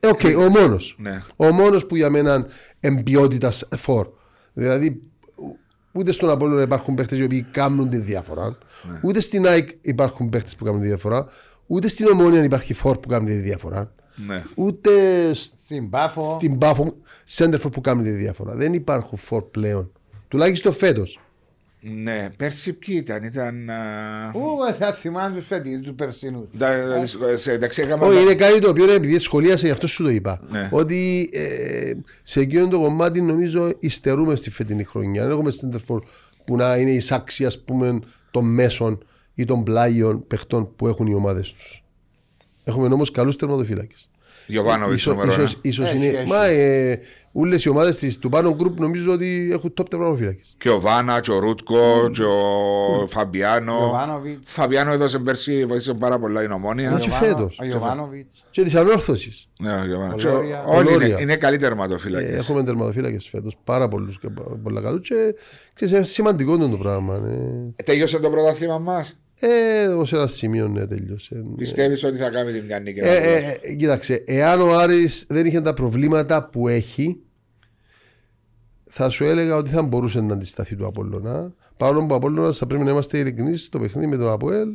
Ε, 0.00 0.06
οκ, 0.08 0.20
ο 0.38 0.48
μόνος. 0.60 0.96
Ναι. 0.98 1.22
Ο 1.36 1.52
μόνος 1.52 1.86
που 1.86 1.96
για 1.96 2.10
μένα 2.10 2.46
είναι 2.80 3.02
ποιότητας 3.02 3.68
φορ. 3.76 4.08
Δηλαδή, 4.52 5.02
ούτε 5.92 6.12
στον 6.12 6.30
Απόλλωνα 6.30 6.62
υπάρχουν 6.62 6.94
παίχτες 6.94 7.18
οι 7.18 7.22
οποίοι 7.22 7.42
κάνουν 7.42 7.88
τη 7.90 7.96
διαφορά. 7.98 8.58
Ναι. 8.90 9.00
Ούτε 9.02 9.20
στην 9.20 9.46
ΑΕΚ 9.46 9.68
υπάρχουν 9.80 10.28
παίχτες 10.28 10.56
που 10.56 10.64
κάνουν 10.64 10.80
τη 10.80 10.86
διαφορά. 10.86 11.26
Ούτε 11.66 11.88
στην 11.88 12.06
Ομόνια 12.06 12.44
υπάρχει 12.44 12.74
φορ 12.74 12.98
που 12.98 13.08
κάνουν 13.08 13.26
τη 13.26 13.32
διαφορά. 13.34 13.92
Ναι. 14.26 14.42
Ούτε 14.54 14.90
σ- 15.34 15.52
Στην 15.58 15.90
Πάφο. 15.90 16.36
στην 16.40 16.58
Πάφο 16.58 16.94
σέντερφορ 17.24 17.70
που 17.70 17.80
κάνουν 17.80 18.04
τη 18.04 18.10
διαφορά. 18.10 18.54
Δεν 18.54 18.72
υπάρχουν 18.72 19.18
φορ 19.18 19.42
πλέον. 19.42 19.90
Τουλάχιστον 20.28 20.72
φέτος. 20.72 21.20
Ναι, 21.80 22.28
πέρσι 22.36 22.72
ποιοι 22.72 22.96
ήταν, 22.98 23.22
ήταν... 23.24 23.70
α, 23.70 24.30
Πού 24.32 24.58
θα 24.78 24.92
θυμάμαι 24.92 25.36
τους 25.36 25.46
φετινούς, 25.46 25.86
τους 25.86 25.94
περσινούς. 25.96 26.46
τα- 26.58 27.06
σε- 27.34 27.52
Εντάξει, 27.52 27.82
έκαμε... 27.82 28.04
Όχι, 28.06 28.22
είναι 28.22 28.34
κάτι 28.34 28.58
το 28.58 28.68
οποίο 28.68 28.84
είναι 28.84 28.92
επειδή 28.92 29.18
σχολίασε, 29.18 29.66
γι' 29.66 29.72
αυτό 29.72 29.86
σου 29.86 30.02
το 30.02 30.08
είπα. 30.10 30.40
Ναι. 30.48 30.68
Ότι 30.72 31.28
ε, 31.32 31.92
σε 32.22 32.40
εκείνο 32.40 32.68
το 32.68 32.78
κομμάτι 32.80 33.20
νομίζω 33.20 33.72
υστερούμε 33.78 34.36
στη 34.36 34.50
φετινή 34.50 34.84
χρονιά. 34.84 35.22
Δεν 35.22 35.30
έχουμε 35.30 35.52
center 35.60 35.98
που 36.44 36.56
να 36.56 36.76
είναι 36.76 36.90
εισάξι 36.90 37.44
ας 37.44 37.60
πούμε 37.62 37.98
των 38.30 38.44
μέσων 38.44 39.04
ή 39.38 39.44
των 39.44 39.62
πλάγιων 39.64 40.26
παιχτών 40.26 40.74
που 40.76 40.86
έχουν 40.88 41.06
οι 41.06 41.14
ομάδες 41.14 41.52
τους. 41.52 41.84
Έχουμε 42.64 42.86
όμως 42.94 43.10
καλούς 43.10 43.36
τερματοφύλακες. 43.36 44.10
Γιωβάνοβιτς 44.48 45.06
νούμερο 45.06 45.32
ένα. 45.32 45.42
ίσως, 45.42 45.58
ίσως 45.62 45.86
Έχει, 45.88 45.96
είναι. 45.96 46.06
έχει. 46.06 46.28
Μα 46.28 46.46
ε, 46.46 46.98
όλε 47.32 47.56
οι 47.64 47.68
ομάδες 47.68 48.18
του 48.18 48.28
πάνω 48.28 48.54
γκρουπ 48.54 48.80
νομίζω 48.80 49.12
ότι 49.12 49.48
έχουν 49.52 49.74
top 49.80 49.88
τερματοφύλακες. 49.90 50.54
Και 50.58 50.70
ο 50.70 50.80
Βάνα, 50.80 51.20
και 51.20 51.30
ο 51.30 51.38
Ρούτκο, 51.38 52.10
και 52.12 52.22
ο 52.22 53.06
Φαμπιάνο. 53.08 53.76
Γιωβάνοβιτς. 53.78 54.50
Φαμπιάνο 54.52 54.92
έδωσε 54.92 55.18
πέρσι, 55.18 55.64
βοήθησε 55.64 55.94
πάρα 55.94 56.18
πολλά 56.18 56.42
η 56.42 56.46
νομόνια. 56.46 56.90
Μα 56.90 56.98
και 56.98 57.10
φέτος. 57.10 57.58
Ο 57.60 57.64
Γιωβάνοβιτς. 57.64 58.44
Και 58.50 58.62
τη 58.62 58.78
ανόρθωση. 58.78 59.32
Ναι, 59.60 59.72
ο 59.80 59.84
Γιωβάνο. 59.86 60.12
Ο 60.14 60.16
Και 60.16 60.26
ο- 60.26 60.32
Λόρια. 60.32 60.64
Όλοι 60.66 60.76
Ο 60.76 60.80
είναι, 60.80 60.90
Λόρια. 60.90 61.20
είναι 61.20 61.36
καλοί 61.36 61.56
τερματοφύλακες. 61.56 62.28
Ε, 62.30 62.36
έχουμε 62.36 62.64
τερματοφύλακες 62.64 63.28
φέτος. 63.28 63.56
Πάρα 63.64 63.88
πολλούς 63.88 64.18
και 64.18 64.28
πα- 64.28 64.58
πολλά 64.62 64.80
καλούς. 64.82 65.08
Και 65.08 65.34
ξέρεις, 65.74 65.94
είναι 65.94 66.04
σημαντικό 66.04 66.54
είναι 66.54 66.68
το 66.68 66.76
πράγμα. 66.76 67.14
Ε, 67.14 67.72
Ε, 67.76 67.82
Τέλειωσε 67.82 68.18
το 68.18 68.30
πρωτάθλημα 68.30 68.78
μας. 68.78 69.16
Ε, 69.40 69.86
ως 69.86 70.12
ένα 70.12 70.26
σημείο 70.26 70.68
ναι, 70.68 70.86
τέλειωσε. 70.86 71.34
Ε, 71.34 71.42
Πιστεύεις 71.56 72.04
ότι 72.04 72.16
θα 72.16 72.30
κάνει 72.30 72.52
την 72.52 72.64
μια 72.64 72.78
νίκη. 72.78 72.98
Ε, 73.02 73.16
ε, 73.16 73.58
ε, 73.60 73.74
κοίταξε, 73.74 74.22
εάν 74.26 74.60
ο 74.60 74.74
Άρης 74.78 75.24
δεν 75.28 75.46
είχε 75.46 75.60
τα 75.60 75.74
προβλήματα 75.74 76.48
που 76.48 76.68
έχει, 76.68 77.20
θα 78.84 79.10
σου 79.10 79.24
έλεγα 79.24 79.56
ότι 79.56 79.70
θα 79.70 79.82
μπορούσε 79.82 80.20
να 80.20 80.32
αντισταθεί 80.34 80.76
του 80.76 80.86
Απόλλωνα. 80.86 81.52
Παρόλο 81.76 82.00
που 82.00 82.12
ο 82.12 82.14
Απόλλωνας 82.14 82.56
θα 82.58 82.66
πρέπει 82.66 82.84
να 82.84 82.90
είμαστε 82.90 83.18
ειλικρινείς, 83.18 83.68
το 83.68 83.78
παιχνίδι 83.78 84.06
με 84.06 84.16
τον 84.16 84.30
Αποέλ 84.30 84.68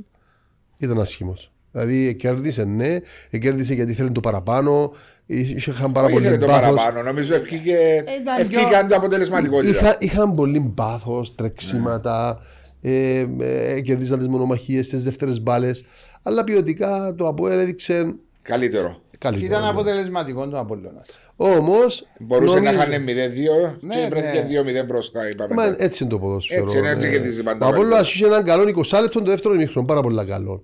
ήταν 0.78 1.00
άσχημος. 1.00 1.52
Δηλαδή 1.72 2.16
κέρδισε, 2.16 2.64
ναι, 2.64 3.00
κέρδισε 3.40 3.74
γιατί 3.74 3.94
θέλει 3.94 4.12
το 4.12 4.20
παραπάνω, 4.20 4.92
είχαν 5.26 5.92
πάρα 5.92 6.06
Όχι, 6.06 6.14
πολύ 6.16 6.26
ήθελε 6.26 6.40
το 6.40 6.46
πάθος. 6.46 6.76
παραπάνω. 6.76 7.04
Νομίζω 7.04 7.36
ευκήκε 7.36 8.04
Ήταν 8.22 8.40
ευκήκε 8.42 8.64
πιο- 8.70 8.86
το 8.88 8.96
αποτελεσματικότητα. 8.96 9.70
Είχα, 9.80 9.96
είχαν 10.00 10.34
πολύ 10.36 10.72
πάθος, 10.76 11.36
τρεξίματα, 11.36 12.40
ε, 12.82 13.26
ε, 13.40 13.82
κερδίζαν 13.82 14.18
τις 14.20 14.28
μονομαχίες, 14.28 14.90
τις 14.90 15.04
δεύτερες 15.04 15.42
μπάλες. 15.42 15.84
Αλλά 16.24 16.44
ποιοτικά 16.44 17.14
το 17.18 17.28
Αποέλ 17.28 17.60
έδειξε 17.60 18.16
Καλύτερο. 18.42 18.98
Και 19.12 19.18
καλύτερα. 19.20 19.46
ήταν 19.46 19.66
αποτελεσματικό 19.70 20.48
το 20.48 20.60
Απόλλωνας. 20.60 21.08
Όμως. 21.36 22.08
Μπορούσε 22.20 22.60
να 22.60 22.72
χάνει 22.74 22.96
0-2 22.98 23.78
Ναι, 23.80 23.96
και 23.96 24.08
βρέθηκε 24.10 24.62
ναι. 24.74 24.82
2-0 24.84 24.86
μπροστά. 24.88 25.30
Είπαμε. 25.30 25.54
Μα 25.54 25.76
έτσι 25.78 26.04
είναι 26.04 26.12
το 26.12 26.20
ποδόσφαιρο. 26.20 26.62
Έτσι 26.62 26.78
είναι, 26.78 26.90
έτσι 26.90 27.08
ναι. 27.08 27.14
κερδίζει 27.14 27.44
πάντα 27.44 27.66
Ο 27.66 27.70
Απόλλωνας 27.70 27.92
καλύτερα. 28.14 28.14
είχε 28.16 28.26
έναν 28.26 28.44
καλό 28.74 28.84
20 28.92 29.02
λεπτό 29.02 29.20
το 29.20 29.32
δεύτερο 29.32 29.54
ημίχρονο, 29.54 29.88
πάρα 29.88 30.02
πολύ 30.02 30.26
καλό. 30.26 30.64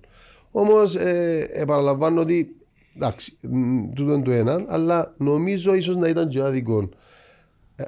Όμως 0.50 0.94
ε, 0.96 1.46
επαναλαμβάνω 1.52 2.20
ότι 2.20 2.56
εντάξει, 2.96 3.36
μ, 3.40 3.92
τούτο 3.94 4.12
είναι 4.12 4.22
το 4.22 4.30
ένα, 4.30 4.64
αλλά 4.68 5.14
νομίζω 5.16 5.74
ίσως 5.74 5.96
να 5.96 6.08
ήταν 6.08 6.28
και 6.28 6.40
άδικο. 6.40 6.88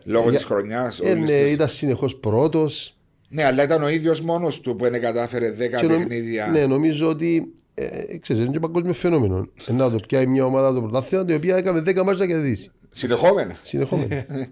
Λόγω 0.05 0.29
για- 0.29 0.39
της 0.39 0.47
χρονιάς. 0.47 0.99
Ε, 0.99 1.15
ναι, 1.15 1.33
ήταν 1.33 1.69
συνεχώς 1.69 2.17
πρώτος. 2.17 2.95
Ναι, 3.33 3.45
αλλά 3.45 3.63
ήταν 3.63 3.83
ο 3.83 3.89
ίδιος 3.89 4.21
μόνος 4.21 4.61
του 4.61 4.77
που 4.77 4.91
δεν 4.91 5.01
κατάφερε 5.01 5.51
10 5.51 5.55
παιχνίδια. 5.89 6.47
ναι, 6.47 6.67
νομίζω 6.67 7.09
ότι 7.09 7.53
ε, 7.75 8.19
ξέρεις, 8.19 8.43
είναι 8.43 8.53
και 8.53 8.59
παγκόσμιο 8.59 8.93
φαινόμενο. 8.93 9.49
Ε, 9.67 9.73
να 9.73 9.91
το 9.91 9.99
πιάει 10.09 10.27
μια 10.27 10.45
ομάδα 10.45 10.75
το 10.75 10.81
πρωτάθλημα, 10.81 11.25
η 11.29 11.35
οποία 11.35 11.57
έκαμε 11.57 11.81
10 11.81 11.85
μάτια 11.85 12.15
να 12.15 12.27
κερδίσει. 12.27 12.71
Συνεχόμενα. 12.91 13.57
Συνεχόμενα. 13.63 14.27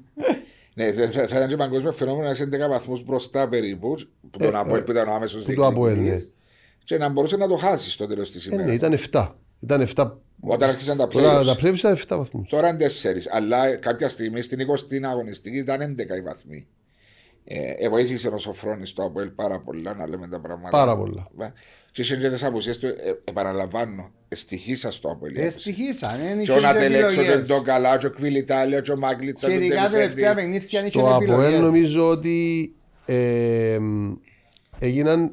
Ναι, 0.75 0.93
θα, 0.93 1.09
θα, 1.09 1.27
θα 1.27 1.37
ήταν 1.37 1.49
και 1.49 1.57
παγκόσμιο 1.57 1.93
φαινόμενο 1.93 2.25
να 2.25 2.31
είσαι 2.31 2.49
11 2.67 2.69
βαθμούς 2.69 3.05
μπροστά 3.05 3.49
περίπου. 3.49 3.95
Που 4.31 4.39
τον 4.39 4.57
Αποέλ 4.57 4.83
που 4.83 4.91
ήταν 4.91 5.09
ο 5.09 5.13
άμεσος 5.13 5.45
το 5.45 5.67
Αποέλ, 5.67 5.99
ναι. 5.99 6.17
Και 6.85 6.99
να 6.99 7.09
μπορούσε 7.09 7.37
να 7.37 7.49
το 7.49 7.57
χάσεις 7.57 7.93
στο 7.93 8.07
τέλος 8.07 8.31
της 8.31 8.47
ε, 8.47 8.55
ναι, 8.57 8.63
ημέρας. 8.63 8.75
ήταν 8.77 8.97
7. 9.11 9.29
Ήταν 9.61 9.89
7. 9.95 10.11
Όταν 10.41 10.69
άρχισαν 10.69 10.97
τα 10.97 11.05
Όταν 11.05 11.23
playoffs. 11.23 11.45
τα 11.47 11.57
playoffs 11.61 11.79
ήταν 11.79 11.97
7 11.97 12.01
βαθμούς. 12.09 12.49
Τώρα 12.49 12.69
είναι 12.69 12.87
4. 12.87 12.89
Αλλά 13.31 13.77
κάποια 13.77 14.09
στιγμή 14.09 14.41
στην 14.43 14.59
20η 14.59 15.03
αγωνιστική 15.03 15.57
ήταν 15.57 15.97
11 15.99 16.17
οι 16.19 16.21
βαθμοί. 16.21 16.67
Ε, 17.51 17.71
ε, 17.85 17.89
βοήθησε 17.89 18.29
ο 18.29 18.39
Σοφρόνης 18.39 18.89
στο 18.89 19.03
Αποέλ 19.05 19.29
πάρα 19.31 19.61
πολλά 19.61 19.95
να 19.95 20.09
λέμε 20.09 20.29
τα 20.29 20.41
πράγματα. 20.41 20.71
Πάρα 20.71 20.97
πολλά. 20.97 21.29
Ε, 21.41 21.53
Και 21.93 22.03
είχε 22.03 22.17
και 22.17 22.31
τις 22.31 22.45
απουσίες 22.45 22.79
του, 22.79 22.87
ε, 22.87 22.95
επαναλαμβάνω, 23.25 24.11
στοιχήσα 24.29 24.91
στο 24.91 25.09
Αποέλ. 25.11 25.37
Ε, 25.37 25.51
στοιχήσαν, 25.51 26.19
δεν 26.19 26.43
Και 26.43 26.51
ο 26.51 26.55
είχες 26.57 26.63
Νατελέξο, 26.63 27.15
και 27.15 27.21
επιλογές. 27.21 27.47
το 27.49 27.63
Καλά, 27.63 27.97
και 27.99 28.07
ο 28.07 28.11
Κβιλιτάλια, 28.11 28.81
και 28.81 28.93
ο 28.93 28.97
Μάγκλιτσα. 28.97 29.47
Και 29.47 29.53
και 29.53 29.59
ο 29.59 29.63
ειδικά 29.65 29.77
Ντεβισέντη. 29.81 30.03
τελευταία 30.05 30.35
παιχνίδια 30.35 30.81
είχε 30.87 30.99
Το 30.99 31.15
Αποέλ 31.15 31.31
επιλογές. 31.31 31.61
νομίζω 31.61 32.09
ότι 32.09 32.73
ε, 33.05 33.79
έγιναν 34.79 35.33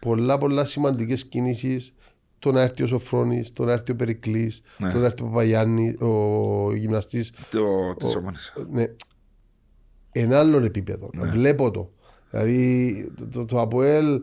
πολλά 0.00 0.38
πολλά 0.38 0.64
σημαντικές 0.64 1.24
κινήσεις 1.26 1.94
το 2.38 2.52
να 2.52 2.60
έρθει 2.60 2.82
ο 2.82 2.86
Σοφρόνης, 2.86 3.52
το 3.52 3.64
να 3.64 3.72
έρθει 3.72 3.90
ο 3.90 3.96
Περικλής, 3.96 4.62
Ναι. 4.78 4.90
το 4.92 4.98
να 4.98 5.06
έρθει 5.06 5.22
ο 5.22 5.24
Παπαγιάννη, 5.24 5.96
ο 6.00 6.74
γυμναστής. 6.74 7.32
Το, 7.50 7.94
της 7.98 8.14
ομόνης. 8.16 8.52
Ναι. 8.70 8.84
Ένα 10.12 10.38
άλλο 10.38 10.64
επίπεδο. 10.64 11.10
Ναι. 11.14 11.28
Βλέπω 11.30 11.70
το. 11.70 11.90
Δηλαδή 12.30 13.10
το, 13.18 13.26
το, 13.26 13.44
το 13.44 13.60
Αποέλ 13.60 14.20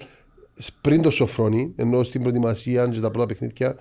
πριν 0.81 1.01
το 1.01 1.11
Σοφρόνη, 1.11 1.73
ενώ 1.75 2.03
στην 2.03 2.21
προετοιμασία 2.21 2.87
και 2.87 2.99
τα 2.99 3.11
πρώτα 3.11 3.25
παιχνίδια, 3.25 3.75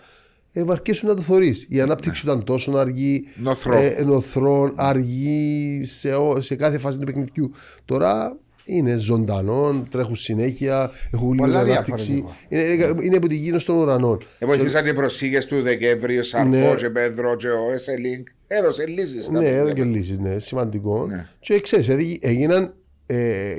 ε, 0.52 0.64
αρκέσουν 0.68 1.08
να 1.08 1.14
το 1.14 1.20
θωρείς. 1.22 1.66
Η 1.70 1.80
ανάπτυξη 1.80 2.22
ήταν 2.24 2.44
τόσο 2.44 2.72
αργή, 2.72 3.24
Νοθρό. 3.42 3.76
ε, 3.76 4.02
νοθρό, 4.04 4.72
αργή 4.76 5.80
σε, 5.84 6.14
ο- 6.14 6.40
σε 6.40 6.54
κάθε 6.56 6.78
φάση 6.78 6.98
του 6.98 7.04
παιχνιδιού. 7.04 7.50
Τώρα 7.84 8.38
είναι 8.68 8.96
ζωντανό, 8.96 9.82
τρέχουν 9.90 10.16
συνέχεια, 10.16 10.90
έχουν 11.12 11.36
Πολλά 11.36 11.62
λίγη 11.62 11.72
ανάπτυξη. 11.72 12.12
διαφορετικό. 12.48 12.94
Είναι, 12.94 13.04
είναι 13.06 13.18
που 13.20 13.26
τη 13.26 13.36
γίνουν 13.36 13.60
στον 13.60 13.76
ουρανό. 13.76 14.18
Ε, 14.38 14.46
βοηθήσαν 14.46 14.86
οι 14.86 14.94
προσήγες 14.94 15.46
του 15.46 15.62
Δεκέμβρη, 15.62 16.18
ο 16.18 16.22
Σαρφός, 16.22 16.50
Ναι. 16.60 16.74
και 16.74 16.90
Πέδρο, 16.90 17.36
και 17.36 17.48
ο 17.48 17.72
Εσελίνγκ. 17.72 18.24
Έδωσε 18.46 18.86
λύσεις. 18.86 19.28
Ναι, 19.28 19.48
εδώ 19.48 19.72
και 19.72 19.84
λύσεις, 19.84 20.18
ναι, 20.18 20.38
σημαντικό. 20.38 21.06
Ναι. 21.06 21.26
Και 21.40 21.60
ξέρεις, 21.60 21.86
δηλαδή, 21.86 22.18
έγιναν 22.22 22.74
ε, 23.06 23.16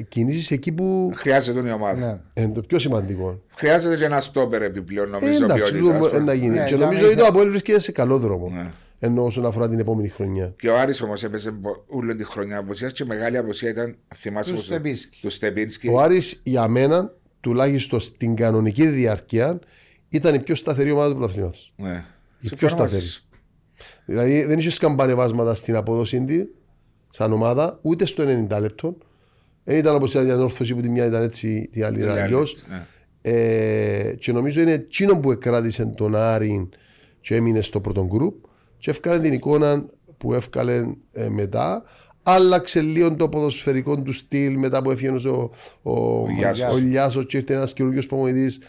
κινήσεις 0.08 0.52
εκεί 0.52 0.72
που 0.72 1.12
Χρειάζεται 1.16 1.70
η 1.70 1.72
ομάδα. 1.72 2.22
Ναι. 2.36 2.44
είναι 2.44 2.54
το 2.54 2.62
πιο 2.62 2.80
σημαντικό. 2.80 3.42
Χρειάζεται 3.56 3.96
και 3.96 4.06
ένα 4.06 4.20
στόπερ 4.20 4.62
επιπλέον, 4.62 5.08
Ε, 5.08 5.10
νομίζω. 5.12 5.44
εντάξει, 5.44 5.64
ποιότητας. 5.72 5.98
τούτο 5.98 6.10
μπορεί 6.10 6.24
να 6.24 6.34
γίνει. 6.34 6.48
Ναι, 6.58 6.66
και 6.66 6.76
για 6.76 6.86
νομίζω 6.86 7.02
να 7.02 7.08
ότι 7.08 7.16
το 7.16 7.22
είσαι- 7.22 7.30
Αποέλ 7.32 7.50
βρίσκεται 7.50 7.80
σε 7.80 7.92
καλό 7.92 8.18
δρόμο. 8.18 8.50
Ναι. 8.56 8.72
Ενώ 9.00 9.24
όσον 9.26 9.46
αφορά 9.46 9.70
την 9.70 9.80
επόμενη 9.80 10.08
χρονιά. 10.10 10.54
Και 10.60 10.70
ο 10.70 10.78
Άρης 10.80 11.02
όμως 11.02 11.24
έπαιζε 11.24 11.52
μπο- 11.52 11.84
όλη 11.88 12.16
τη 12.16 12.24
χρονιά 12.24 12.58
αποσίας 12.58 12.94
και 12.94 13.06
μεγάλη 13.06 13.38
αποσία 13.38 13.70
ήταν, 13.70 13.98
θυμάσαι 14.16 14.50
Του 14.50 14.56
πως- 14.56 14.66
Στεπίνσκι. 14.66 15.20
του 15.22 15.30
Στεπίνσκι. 15.30 15.88
Ο 15.88 16.00
Άρης 16.02 16.42
για 16.44 16.68
μένα, 16.68 17.14
τουλάχιστον 17.42 18.00
στην 18.00 18.36
κανονική 18.36 18.88
διάρκεια, 18.88 19.60
ήταν 20.10 20.36
η 20.36 20.40
πιο 20.40 20.56
σταθερή 20.56 20.92
ομάδα 20.92 21.10
του 21.12 21.18
πρωταθλήματος. 21.18 21.74
Ναι. 21.76 22.04
Η 22.40 22.48
Συμφωνώ 22.48 22.58
πιο 22.76 22.78
μαζί 22.84 23.00
σταθερή. 23.00 23.02
σου. 23.12 23.24
Δηλαδή 24.06 24.44
δεν 24.44 24.60
είχες 24.60 24.74
σκαμπανεβάσματα 24.74 25.56
στην 25.56 25.76
απόδοσή 25.76 26.26
τη, 26.26 26.44
σαν 27.10 27.34
ομάδα, 27.34 27.80
ούτε 27.82 28.06
στο 28.06 28.24
90 28.24 28.60
λεπτό. 28.60 28.98
Δεν 29.64 29.78
ήταν 29.78 29.96
όπως 29.96 30.12
ήταν 30.14 30.28
η 30.28 30.32
ανόρθωση 30.32 30.76
που 30.76 30.82
τη 30.82 30.90
μια 30.90 31.06
ήταν 31.06 31.24
έτσι, 31.24 31.70
την 31.72 31.86
άλλη 31.86 32.00
ήταν 32.02 32.14
Ναι, 32.14 32.22
αλλιώς. 32.22 32.64
ναι. 32.70 32.82
Ε, 33.22 34.14
και 34.20 34.32
νομίζω 34.32 34.62
είναι 34.62 34.72
εκείνο 34.72 35.20
που 35.20 35.32
εκράτησε 35.32 35.86
τον 35.86 36.16
Άρη 36.16 36.70
και 37.22 37.36
έμεινε 37.36 37.62
στο 37.62 37.80
πρώτο 37.82 38.06
γκρουπ 38.06 38.46
και 38.78 38.90
έφκανε 38.90 39.20
την 39.20 39.34
εικόνα 39.34 39.86
που 40.18 40.34
έφκαλε 40.34 40.84
ε, 41.12 41.30
μετά. 41.30 41.84
Άλλαξε 42.24 42.82
λίγο 42.82 43.16
το 43.16 43.30
ποδοσφαιρικό 43.30 44.02
του 44.02 44.14
στυλ 44.14 44.58
μετά 44.58 44.82
που 44.82 44.92
έφυγε 44.92 45.10
ο, 45.10 45.50
ο, 45.82 45.92
ο, 45.92 46.28
Λιάσος. 46.38 46.74
ο 46.74 46.78
Λιάσος 46.78 47.26
και 47.26 47.38
ήρθε 47.38 47.54
ένας 47.54 47.74
καινούργιος 47.74 48.06
προμονητής 48.06 48.60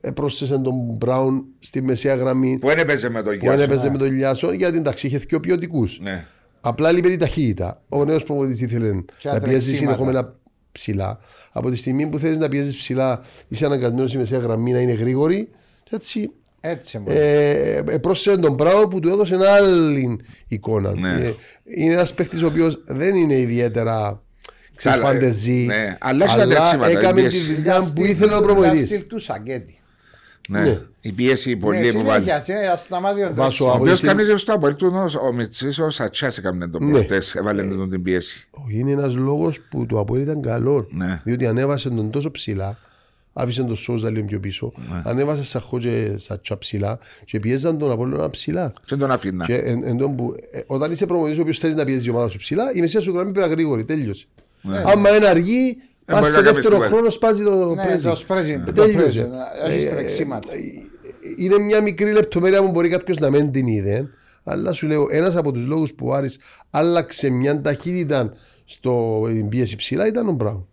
ε, 0.00 0.10
πρόσθεσε 0.10 0.58
τον 0.58 0.74
Μπράουν 0.74 1.44
στη 1.58 1.82
μεσαία 1.82 2.14
γραμμή 2.14 2.58
Που 2.58 2.66
δεν 2.66 2.78
έπαιζε 2.78 3.08
με 3.10 3.22
τον 3.22 3.38
που 3.38 3.44
δεν 3.44 3.54
Γιάσο. 3.54 3.62
έπαιζε 3.62 3.90
με 3.90 3.98
τον 3.98 4.10
Λιάσο 4.12 4.52
γιατί 4.52 4.76
εντάξει 4.76 5.06
είχε 5.06 5.18
δύο 5.18 5.40
ποιοτικούς. 5.40 5.98
Ναι. 6.00 6.26
Απλά 6.60 6.92
λείπει 6.92 7.12
η 7.12 7.16
ταχύτητα. 7.16 7.82
Ο 7.88 8.04
νέος 8.04 8.22
προπονητής 8.22 8.60
ήθελε 8.60 8.90
Και 9.18 9.28
να 9.28 9.32
τα 9.32 9.40
πιέζει 9.40 9.64
τρεξίματα. 9.66 9.76
συνεχόμενα 9.96 10.34
ψηλά. 10.72 11.18
Από 11.52 11.70
τη 11.70 11.76
στιγμή 11.76 12.06
που 12.06 12.18
θέλει 12.18 12.36
να 12.36 12.48
πιέζεις 12.48 12.76
ψηλά, 12.76 13.20
είσαι 13.48 13.64
αναγκασμένος 13.66 14.14
η 14.14 14.16
μεσαία 14.16 14.38
γραμμή 14.38 14.72
να 14.72 14.78
είναι 14.80 14.92
γρήγορη. 14.92 15.48
Και 15.84 15.94
έτσι 15.96 16.30
Έτσι 16.60 16.98
μπορεί. 16.98 17.16
ε, 17.18 17.76
ε, 17.88 17.98
πρόσθεσε 17.98 18.36
τον 18.38 18.54
Μπράουν 18.54 18.88
που 18.88 19.00
του 19.00 19.08
έδωσε 19.08 19.34
ένα 19.34 19.52
άλλη 19.52 20.20
εικόνα. 20.48 20.92
Ναι. 20.94 21.10
Ε, 21.10 21.34
είναι 21.76 21.92
ένας 21.94 22.14
παίκτης 22.14 22.42
ο 22.42 22.46
οποίος 22.46 22.82
δεν 22.86 23.14
είναι 23.16 23.38
ιδιαίτερα 23.38 24.22
ξέρεις, 24.76 24.98
Καλά, 24.98 25.10
ε, 25.10 25.12
φαντεζή. 25.14 25.52
ναι. 25.66 25.96
Αλλά 26.00 26.24
έχει 26.24 26.36
τα 26.36 26.42
αλλά 26.42 26.54
τρεξίματα, 26.54 26.88
έκαμε 26.90 27.20
η 27.20 27.24
τη 27.26 27.30
πίεση. 27.30 27.54
δουλειά 27.54 27.92
που 27.94 28.04
ήθελε 28.04 28.32
ο 28.34 28.36
Ήταν 28.36 28.46
προπονητή. 28.46 28.86
στυλ 28.86 29.06
του 29.06 29.18
Σαγκέτη. 29.18 29.72
Ναι. 30.48 30.60
Ναι. 30.60 30.78
Η 31.00 31.12
πίεση 31.12 31.56
πολύ 31.56 31.78
Ναι, 31.80 31.92
που 31.92 31.98
βάλει. 31.98 32.22
συνέχεια, 32.22 32.40
συνέχεια, 32.40 32.76
σταμάτησε 32.76 33.24
ο 33.26 33.28
Βάσο 33.34 33.40
τρέξιμο. 33.42 33.68
Ο 33.68 33.72
από 33.72 33.80
οποίος 33.82 34.00
τη 34.00 34.04
στιγμή- 34.06 34.22
κάνει 34.24 34.34
και 34.34 34.40
στο 34.40 34.52
Αποέλ 34.52 34.76
του 34.76 34.92
ο 35.28 35.32
Μιτσής, 35.32 35.78
ο 35.78 35.90
Σατσάς 35.90 36.38
έκαμε 36.38 36.68
τον 36.68 36.84
Ναι. 36.86 36.90
προχτές, 36.92 37.34
έβαλε 37.34 37.62
τον 37.62 37.90
την 37.90 38.02
πίεση. 38.02 38.48
Όχι, 38.50 38.78
Είναι 38.78 38.90
ένας 38.92 39.14
λόγος 39.16 39.60
που 39.70 39.86
το 39.86 39.98
Αποέλ 39.98 40.20
ήταν 40.22 40.42
καλό. 40.42 40.86
Ναι. 40.90 41.20
Διότι 41.24 41.46
ανέβασε 41.46 41.88
τον 41.88 42.10
τόσο 42.10 42.30
ψηλά, 42.30 42.78
άφησε 43.32 43.62
τον 43.62 43.76
Σόζα 43.76 44.10
λίγο 44.10 44.24
πιο 44.26 44.40
πίσω, 44.40 44.72
Ναι. 44.76 45.02
ανέβασε 45.04 45.44
Σαχό 45.44 45.78
και 45.78 46.12
Σατσά 46.16 46.58
ψηλά 46.58 46.98
και 47.24 47.40
πιέζαν 47.40 47.78
τον 47.78 47.90
Απόλλωνα 47.90 48.30
ψηλά. 48.30 48.72
Και 48.84 48.96
τον 48.96 49.10
αφήνα. 49.10 49.44
Και 49.44 49.54
εν, 49.54 49.82
εν 49.84 49.96
τω 49.96 50.08
που, 50.08 50.34
ε, 50.50 50.60
όταν 50.66 50.92
είσαι 50.92 51.06
προμονητής 51.06 51.38
ο 51.38 51.42
οποίος 51.42 51.58
θέλεις 51.58 51.76
να 51.76 51.84
πιέζεις 51.84 52.06
η 52.06 52.10
ομάδα 52.10 52.28
σου 52.28 52.38
ψηλά, 52.38 52.72
η 52.74 52.80
μεσαία 52.80 53.00
σου 53.00 53.12
γραμμή 53.12 53.32
πρέπει 53.32 53.48
να 53.48 53.54
γρήγορη, 53.54 53.84
τέλειωσε. 53.84 54.26
Ναι. 54.62 54.82
Άμα 54.86 55.16
είναι 55.16 55.26
αργή, 55.26 55.76
Πας 56.04 56.18
μπορεί 56.20 56.30
σε 56.30 56.36
να 56.36 56.42
κάνεις 56.42 56.52
δεύτερο 56.54 56.74
τίποτα. 56.74 56.86
χρόνος 56.94 57.14
σπάζει 57.14 57.42
το 57.44 57.74
Ναι, 57.74 57.84
πρέζι. 57.86 58.02
το 58.08 58.14
σπρέζι, 58.14 58.62
το 58.66 58.72
Τέλειωσε. 58.72 58.98
πρέζι, 58.98 59.26
έχεις 59.68 59.84
Ε, 59.84 59.90
τρεξίματα. 59.94 60.52
ε, 60.52 60.56
Είναι 61.36 61.58
μια 61.58 61.82
μικρή 61.82 62.12
λεπτομέρεια 62.12 62.62
που 62.62 62.70
μπορεί 62.70 62.88
κάποιος 62.88 63.18
να 63.18 63.30
μην 63.30 63.50
την 63.50 63.66
είδε. 63.66 64.08
Αλλά 64.44 64.72
σου 64.72 64.86
λέω, 64.86 65.06
ένας 65.10 65.36
από 65.36 65.52
τους 65.52 65.64
λόγους 65.66 65.94
που 65.94 66.06
ο 66.08 66.12
Άρης 66.14 66.38
άλλαξε 66.70 67.30
μια 67.30 67.60
ταχύτητα 67.60 68.32
στο 68.64 69.24
στην 69.30 69.48
πίεση 69.48 69.76
ψηλά 69.76 70.06
ήταν 70.06 70.28
ο 70.28 70.32
Μπράουν. 70.32 70.68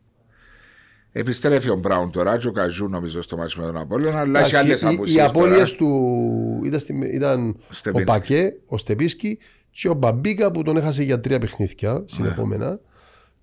Επιστρέφει 1.17 1.69
ο 1.69 1.75
Μπράουν 1.75 2.11
τώρα 2.11 2.37
και 2.37 2.47
ο 2.47 2.51
Καζού 2.51 2.87
νομίζω 2.87 3.21
στο 3.21 3.37
μάτι 3.37 3.59
με 3.59 3.65
τον 3.65 3.77
Απόλλωνα, 3.77 4.19
αλλά 4.19 4.39
έχει 4.39 4.55
άλλες 4.55 4.81
Εντάξει, 4.83 4.85
οι- 4.85 4.89
Οι 4.91 4.95
απουσίες. 4.95 5.23
απώλειες 5.25 5.73
του 5.73 6.61
ήταν, 6.65 6.79
στη- 6.79 7.09
ήταν 7.13 7.49
ο 7.69 7.73
Στεπίνσκι. 7.73 8.05
Πακέ, 8.11 8.53
ο 8.67 8.77
Στεπίσκι 8.77 9.37
και 9.71 9.89
ο 9.89 9.93
Μπαμπίκα 9.93 10.51
που 10.51 10.63
τον 10.63 10.77
έχασε 10.77 11.03
για 11.03 11.19
τρία 11.19 11.39
παιχνίδια 11.39 11.93
Ναι. 11.93 11.99
συνεχόμενα. 12.05 12.79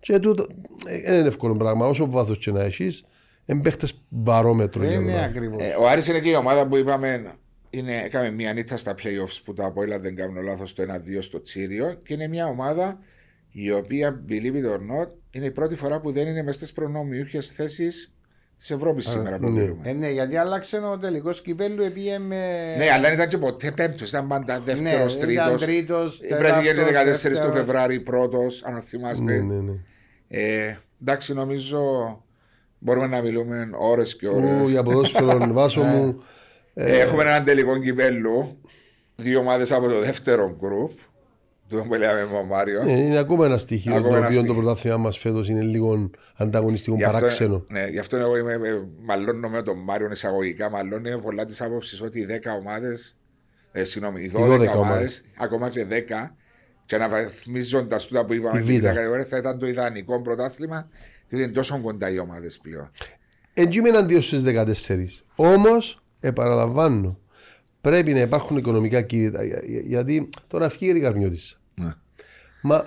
Και 0.01 0.19
τούτο 0.19 0.47
δεν 1.05 1.15
είναι 1.19 1.27
εύκολο 1.29 1.57
πράγμα. 1.57 1.87
Όσο 1.87 2.11
βάθος 2.11 2.39
και 2.39 2.51
να 2.51 2.63
έχεις, 2.63 3.05
εμπέχτε 3.47 3.87
βαρόμετρο. 4.09 4.85
για 4.85 4.93
Είναι 4.95 5.13
να- 5.13 5.23
ακριβώς. 5.23 5.63
Ε, 5.63 5.75
ο 5.81 5.89
Άρης 5.89 6.07
είναι 6.07 6.21
και 6.21 6.29
η 6.31 6.35
ομάδα 6.35 6.67
που 6.67 6.77
είπαμε. 6.77 7.35
Είναι, 7.71 8.03
έκαμε 8.05 8.31
μια 8.31 8.53
νύχτα 8.53 8.77
στα 8.77 8.95
playoffs 8.95 9.41
που 9.45 9.53
τα 9.53 9.65
Απόλλα 9.65 9.99
δεν 9.99 10.17
κάνουν 10.17 10.43
λάθος 10.45 10.73
το 10.73 10.83
1-2 10.83 11.23
στο 11.23 11.43
Τσίριο 11.43 11.99
και 12.05 12.15
είναι 12.15 12.29
μια 12.29 12.47
ομάδα 12.47 12.99
η 13.51 13.73
οποία, 13.73 14.25
believe 14.29 14.55
it 14.55 14.67
or 14.75 14.79
not, 14.79 15.09
είναι 15.33 15.47
η 15.47 15.51
πρώτη 15.51 15.75
φορά 15.75 16.01
που 16.01 16.13
δεν 16.13 16.27
είναι 16.27 16.43
μέσα 16.43 16.59
στις 16.59 16.73
προνομιούχες 16.73 17.47
θέσεις 17.47 18.13
της 18.59 18.71
Ευρώπης 18.71 19.09
σήμερα 19.09 19.39
που 19.39 19.49
ναι. 19.49 19.61
μιλούμε. 19.61 19.81
Ε, 19.83 19.93
ναι, 19.93 20.11
γιατί 20.11 20.37
άλλαξε 20.37 20.77
ο 20.77 20.99
τελικός 20.99 21.43
κυπέλου 21.43 21.83
επίε 21.83 22.19
με. 22.19 22.75
Ναι, 22.77 22.91
αλλά 22.91 23.03
δεν 23.03 23.13
ήταν 23.13 23.29
και 23.29 23.39
ποτέ 23.39 23.71
πέμπτος, 23.71 24.09
ήταν 24.09 24.27
πάντα 24.29 24.61
δεύτερος, 24.61 25.17
Ναι, 25.17 25.33
ήταν 25.33 25.59
τρίτος. 25.59 25.61
τρίτος, 25.63 26.21
Βρέθηκε 26.39 26.75
το 26.75 26.85
τέταρτος, 26.85 27.21
14 27.21 27.23
του 27.23 27.29
δεύτερος. 27.29 27.55
Φεβράρι 27.55 28.01
πρώτος, 28.01 28.63
αν 28.65 28.83
θυμάστε. 28.83 29.25
Ναι, 29.25 29.55
ναι, 29.55 29.61
ναι. 29.61 29.73
Ε, 30.29 30.77
εντάξει, 31.01 31.35
νομίζω 31.35 31.81
μπορούμε 32.79 33.07
να 33.07 33.21
μιλούμε 33.21 33.71
ώρες 33.73 34.17
και 34.17 34.29
Ου, 34.29 34.35
ώρες. 34.35 34.71
Για 34.71 34.83
ποδόσφαιρο, 34.83 35.39
βάσο 35.53 35.83
μου. 35.83 36.23
Ε, 36.75 36.99
έχουμε 37.01 37.23
έναν 37.23 37.45
τελικό 37.45 37.79
κυπέλου. 37.79 38.61
Δύο 39.17 39.39
ομάδες 39.39 39.73
από 39.73 39.89
το 39.89 40.01
δεύτερο 40.01 40.57
γκρουπ. 40.61 40.91
Το 41.77 41.83
που 41.85 41.95
λέμε 41.95 42.29
με 42.33 42.37
ο 42.39 42.45
Μάριο. 42.45 42.81
Ε, 42.87 42.93
Είναι 43.01 43.19
ακόμα 43.19 43.47
ένα 43.47 43.57
στοιχείο 43.59 43.93
Ακόμα 43.95 44.09
το 44.11 44.17
ένα 44.17 44.27
οποίο 44.27 44.37
το 44.39 44.43
στοιχείο. 44.45 44.63
πρωτάθλημα 44.63 44.97
μας 44.97 45.19
φέτος 45.19 45.49
είναι 45.49 45.61
λίγο 45.63 46.11
ανταγωνιστικό 46.37 46.97
Γι' 46.97 47.05
αυτό- 47.05 47.19
παράξενο. 47.19 47.65
Ναι, 47.69 47.87
γι' 47.91 47.99
αυτό 47.99 48.17
εγώ 48.17 48.37
είμαι, 48.37 48.53
ε, 48.53 48.59
μαλώνω 49.05 49.49
με 49.49 49.63
τον 49.63 49.79
Μάριο 49.79 50.09
εισαγωγικά. 50.11 50.71
Μαλώνω 50.71 51.11
με 51.11 51.19
πολλά 51.19 51.45
τη 51.45 51.57
άποψη 51.61 52.03
ότι 52.05 52.21
οι 52.21 52.25
10 52.25 52.53
ομάδε, 52.61 52.97
ε, 53.73 53.85
συγγνώμη, 53.85 54.23
οι 54.23 54.29
12, 54.29 54.47
12 54.47 54.59
ομάδες, 54.59 54.77
ομάδες. 54.79 55.25
ακόμα 55.39 55.69
και 55.69 55.85
10, 55.85 56.37
και 56.87 56.95
αναβαθμίζοντα 56.95 57.97
τούτα 57.97 58.25
που 58.25 58.33
είπαμε 58.33 58.59
Η 58.61 58.63
στην 58.63 58.81
Β. 58.81 58.83
κατηγορία, 58.85 59.25
θα 59.25 59.37
ήταν 59.37 59.59
το 59.59 59.67
ιδανικό 59.67 60.23
πρωτάθλημα, 60.23 60.89
διότι 61.29 61.45
είναι 61.45 61.53
τόσο 61.53 61.81
κοντά 61.81 62.11
οι 62.11 62.19
ομάδες 62.19 62.59
πλέον. 62.59 62.91
Έτσι 63.55 63.79
είμαι 63.79 63.89
εναντίον 63.89 64.23
στις 64.23 64.37
14. 64.39 65.25
Όμως, 65.37 66.03
επαναλαμβάνω, 66.21 67.19
πρέπει 67.81 68.13
να 68.13 68.21
υπάρχουν 68.21 68.57
οικονομικά 68.57 69.03
κίνητρα. 69.03 69.45
για- 69.45 69.63
για- 69.65 69.81
Γιατί 69.81 70.29
τώρα 70.47 70.69
φύγει 70.69 70.97
η 70.97 71.01
Καρμιώτη. 71.01 71.39
Ναι. 71.75 71.93
Μα 72.63 72.85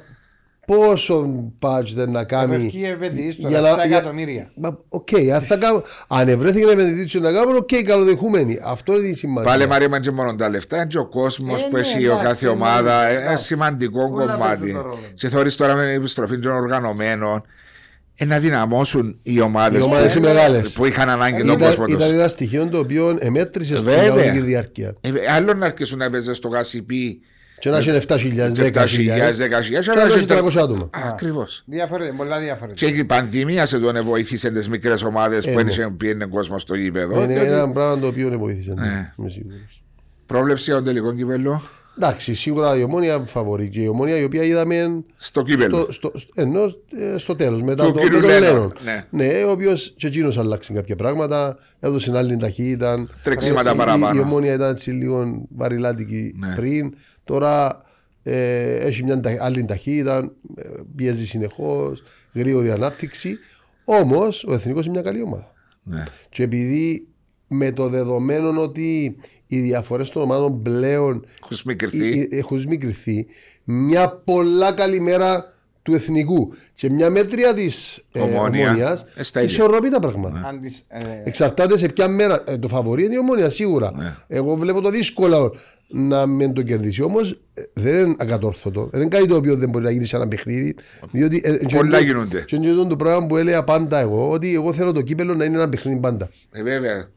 πόσο 0.66 1.44
budget 1.62 2.08
να 2.08 2.24
κάνει. 2.24 2.56
Ευκεί 2.56 2.84
επενδύσεις 2.86 3.36
τώρα, 3.36 3.50
για 3.50 3.62
να- 3.62 3.70
7 3.70 3.86
για- 3.88 3.98
εκατομμύρια. 3.98 4.52
Μα, 4.56 4.80
οκ, 4.90 5.08
αν, 5.34 5.42
θα 5.42 5.58
κάνω, 5.58 5.82
αν 6.08 6.28
ευρέθηκε 6.28 6.66
με 6.66 6.72
επενδυτή 6.72 7.20
να 7.20 7.32
κάνουν, 7.32 7.56
οκ, 7.56 7.70
καλοδεχούμενοι. 7.86 8.60
Αυτό 8.64 8.98
είναι 8.98 9.08
η 9.08 9.14
σημασία. 9.14 9.52
Πάλι 9.52 9.68
Μαρία 9.68 9.90
μα 9.90 10.00
και 10.00 10.12
μόνο 10.12 10.36
τα 10.36 10.50
λεφτά, 10.50 10.76
είναι 10.78 10.86
και 10.86 10.98
ο 10.98 11.06
κόσμος 11.08 11.62
Ε, 11.62 11.66
που 11.70 11.76
ναι, 11.76 11.80
έχει 11.80 12.08
ο 12.08 12.12
εντάξει, 12.12 12.26
κάθε 12.26 12.46
ναι, 12.46 12.52
ομάδα. 12.52 13.04
ναι, 13.04 13.10
ε, 13.10 13.16
Ένα 13.22 13.30
ναι. 13.30 13.36
σημαντικό 13.36 14.02
Όλα 14.14 14.32
κομμάτι. 14.32 14.60
παίζουν 14.60 14.74
το 14.76 14.82
ρόλο. 14.82 15.00
Και 15.14 15.30
θεωρείς 15.30 15.56
τώρα 15.56 15.76
με 15.76 15.86
την 15.86 15.96
επιστροφή 15.96 16.40
των 16.40 16.52
οργανωμένων 16.52 17.44
ε, 18.16 18.26
να 18.26 18.40
δυναμώσουν 18.40 19.20
οι 19.24 19.42
ομάδες 19.42 19.80
Οι 19.84 19.88
ομάδες 19.88 20.16
οι 20.16 20.20
μεγάλες. 20.20 20.72
που 20.72 20.86
είχαν 20.86 21.10
ανάγκη 21.10 21.38
τον 21.38 21.48
ήταν, 21.48 21.60
κόσμος 21.60 21.88
ήταν 21.88 22.00
τους. 22.02 22.10
ένα 22.12 22.28
στοιχείο 22.28 22.68
το 22.70 22.78
οποίο 22.78 23.18
εμέτρησε 23.20 23.74
στην 23.78 23.90
Βέβαια. 23.90 24.08
κανονική 24.08 24.40
διάρκεια. 24.40 24.96
Ε, 25.02 25.10
άλλο 25.32 25.54
να 25.54 25.66
αρκέσουν 25.66 25.98
να 25.98 26.10
παίζουν 26.10 26.34
στο 26.34 26.48
γασιπί 26.48 27.20
Και 27.60 27.70
να 27.70 27.78
έχει 27.78 27.90
7.000, 28.08 28.52
10.000. 28.54 28.54
7.000, 28.56 29.38
10.000, 29.38 29.84
Και 29.84 29.92
αλλά 29.92 30.06
να 30.06 30.14
έχει 30.14 30.18
έχει 30.18 30.26
300 30.28 30.56
άτομα. 30.64 30.90
Ακριβώς. 30.92 31.64
Διαφορετικά, 31.66 32.16
πολλά 32.16 32.40
διαφορετικά. 32.40 32.92
Και 32.92 32.98
η 32.98 33.04
πανδημία 33.04 33.66
σε 33.66 33.80
τον 33.80 34.02
βοήθησε 34.02 34.52
τις 34.52 34.70
μικρές 34.70 35.04
ομάδες 35.04 35.46
που 35.46 35.52
ναι. 35.54 35.60
ένιξε 35.62 35.94
πήγαινε 35.98 36.26
κόσμος 36.26 36.62
στο 36.62 36.76
γήπεδο. 36.76 37.24
Είναι 37.24 37.34
διότι- 37.34 37.52
ένα 37.52 37.70
πράγμα 37.72 38.00
το 38.00 38.08
οποίο 38.08 38.30
δεν 38.30 38.38
βοήθησε. 38.38 38.74
ναι, 38.74 38.88
Ε. 38.88 39.14
είμαι 39.18 39.30
σίγουρος. 39.30 39.84
Πρόβλεψη 40.26 40.64
για 40.66 40.74
τον 40.76 40.84
τελικό 40.84 41.14
κύπελο 41.14 41.62
Εντάξει, 41.98 42.34
σίγουρα 42.34 42.78
η 42.78 42.84
ομόνια 42.84 43.20
φαβορεί 43.26 43.70
και 43.70 43.82
η 43.82 43.88
ομόνια 43.88 44.18
η 44.18 44.24
οποία 44.24 44.44
είδαμε 44.44 45.04
στο 45.18 45.42
κύπελο. 45.42 45.78
στο, 45.82 45.92
στο, 45.92 46.12
στο, 46.20 46.32
ενώ, 46.42 46.62
ε, 47.14 47.18
στο 47.18 47.36
τέλος 47.36 47.62
μετά 47.62 47.86
Του 47.86 47.92
το, 47.94 48.00
κύριου 48.00 48.16
με 48.20 48.22
τον 48.22 48.30
Λένον, 48.32 48.54
Λένον. 48.54 48.74
ναι. 48.84 49.06
ναι, 49.10 49.44
ο 49.44 49.52
οποίος 49.52 49.94
και 49.98 50.08
εκείνος 50.08 50.38
άλλαξε 50.38 50.74
κάποια 50.74 50.96
πράγματα, 50.96 51.58
έδωσε 51.80 52.18
άλλη 52.18 52.38
ταχύτητα. 52.38 53.08
Τρεξίματα 53.24 53.70
Ε, 53.70 53.74
η- 53.74 53.78
παραπάνω. 53.78 54.20
Η, 54.20 54.22
ομόνια 54.24 54.54
ήταν 54.54 54.70
έτσι 54.70 54.92
λίγο 54.92 55.46
βαριλάτικη 55.56 56.36
Ναι. 56.38 56.56
πριν. 56.56 56.94
Τώρα 57.24 57.82
ε, 58.24 58.76
έχει 58.76 59.04
μια 59.04 59.20
ταχύ- 59.20 59.42
άλλη 59.42 59.66
ταχύτητα, 59.66 60.32
ε, 60.56 60.70
πιέζει 60.96 61.26
συνεχώς, 61.28 62.04
γρήγορη 62.34 62.72
ανάπτυξη. 62.72 63.38
Όμως 63.86 64.44
ο 64.48 64.54
εθνικός 64.54 64.84
είναι 64.86 64.94
μια 64.94 65.02
καλή 65.04 65.22
ομάδα. 65.22 65.54
Ναι. 65.84 66.04
Και 66.30 66.44
επειδή 66.44 67.08
με 67.48 67.72
το 67.72 67.88
δεδομένο 67.90 68.62
ότι 68.62 69.16
οι 69.48 69.60
διαφορές 69.60 70.10
των 70.10 70.22
ομάδων 70.22 70.62
πλέον 70.62 71.26
Έχουν 71.44 71.58
σμικριθεί. 71.58 72.20
ε, 72.20 72.36
ε, 72.36 72.38
έχουν 72.38 72.60
σμικριθεί, 72.60 73.26
μια 73.64 74.10
πολλά 74.26 74.72
καλή 74.72 75.00
μέρα 75.00 75.54
του 75.82 75.94
εθνικού 75.94 76.54
και 76.74 76.90
μια 76.90 77.10
μέτρια 77.10 77.54
της 77.54 78.04
ε, 78.12 78.20
Ομόνια. 78.20 78.66
ομόνιας, 78.68 79.06
Ε, 79.16 79.24
στα 79.24 79.42
ίδια. 79.42 79.54
ισορροπεί 79.56 79.90
τα 79.90 80.00
πράγματα. 80.00 80.42
Αν 80.48 80.60
τις, 80.60 80.84
ε, 80.88 80.98
Εξαρτάται 81.24 81.78
σε 81.78 81.88
ποια 81.88 82.08
μέρα. 82.08 82.44
Ε, 82.48 82.58
το 82.58 82.68
φαβορή 82.68 83.04
είναι 83.04 83.14
η 83.14 83.18
ομόνια 83.18 83.50
σίγουρα. 83.50 83.92
Ναι. 83.96 84.14
Εγώ 84.28 84.56
βλέπω 84.56 84.82
το 84.82 84.90
δύσκολο 84.90 85.56
να 85.88 86.26
μην 86.26 86.54
το 86.54 86.62
κερδίσει. 86.62 87.02
Όμως 87.02 87.40
δεν 87.74 88.06
είναι 88.06 88.16
ακατόρθωτο. 88.18 88.88
Δεν 88.92 89.02
είναι 89.02 89.10
κάτι 89.10 89.28
το 89.28 89.36
οποίο 89.36 89.56
δεν 89.56 89.70
μπορεί 89.70 89.84
να 89.84 89.92
γίνει 89.92 90.06
σε 90.06 90.16
ένα 90.16 90.28
παιχνίδι. 90.28 90.76
Διότι, 91.12 91.42
ε, 91.46 91.58
και 91.58 91.76
Πολλά 91.76 91.98
είναι- 92.00 92.08
γίνονται. 92.08 92.42
Και 92.48 92.56
είναι 92.56 92.88
το 92.88 92.96
πράγμα 92.96 93.28
που 93.28 93.38
έλεγα 93.38 93.64
πάντα 93.64 94.00
εγώ, 94.00 94.30
ότι 94.30 94.54
εγώ 94.54 94.74
θέλω 94.74 94.92
το 94.92 95.02
κύπελο 95.02 95.36
να 95.36 95.44
είναι 95.46 95.56
ένα 95.56 95.70
παιχνίδι 95.70 96.00
πάντα. 96.00 96.30
Ε, 96.52 96.64
βέβαια. 96.64 97.10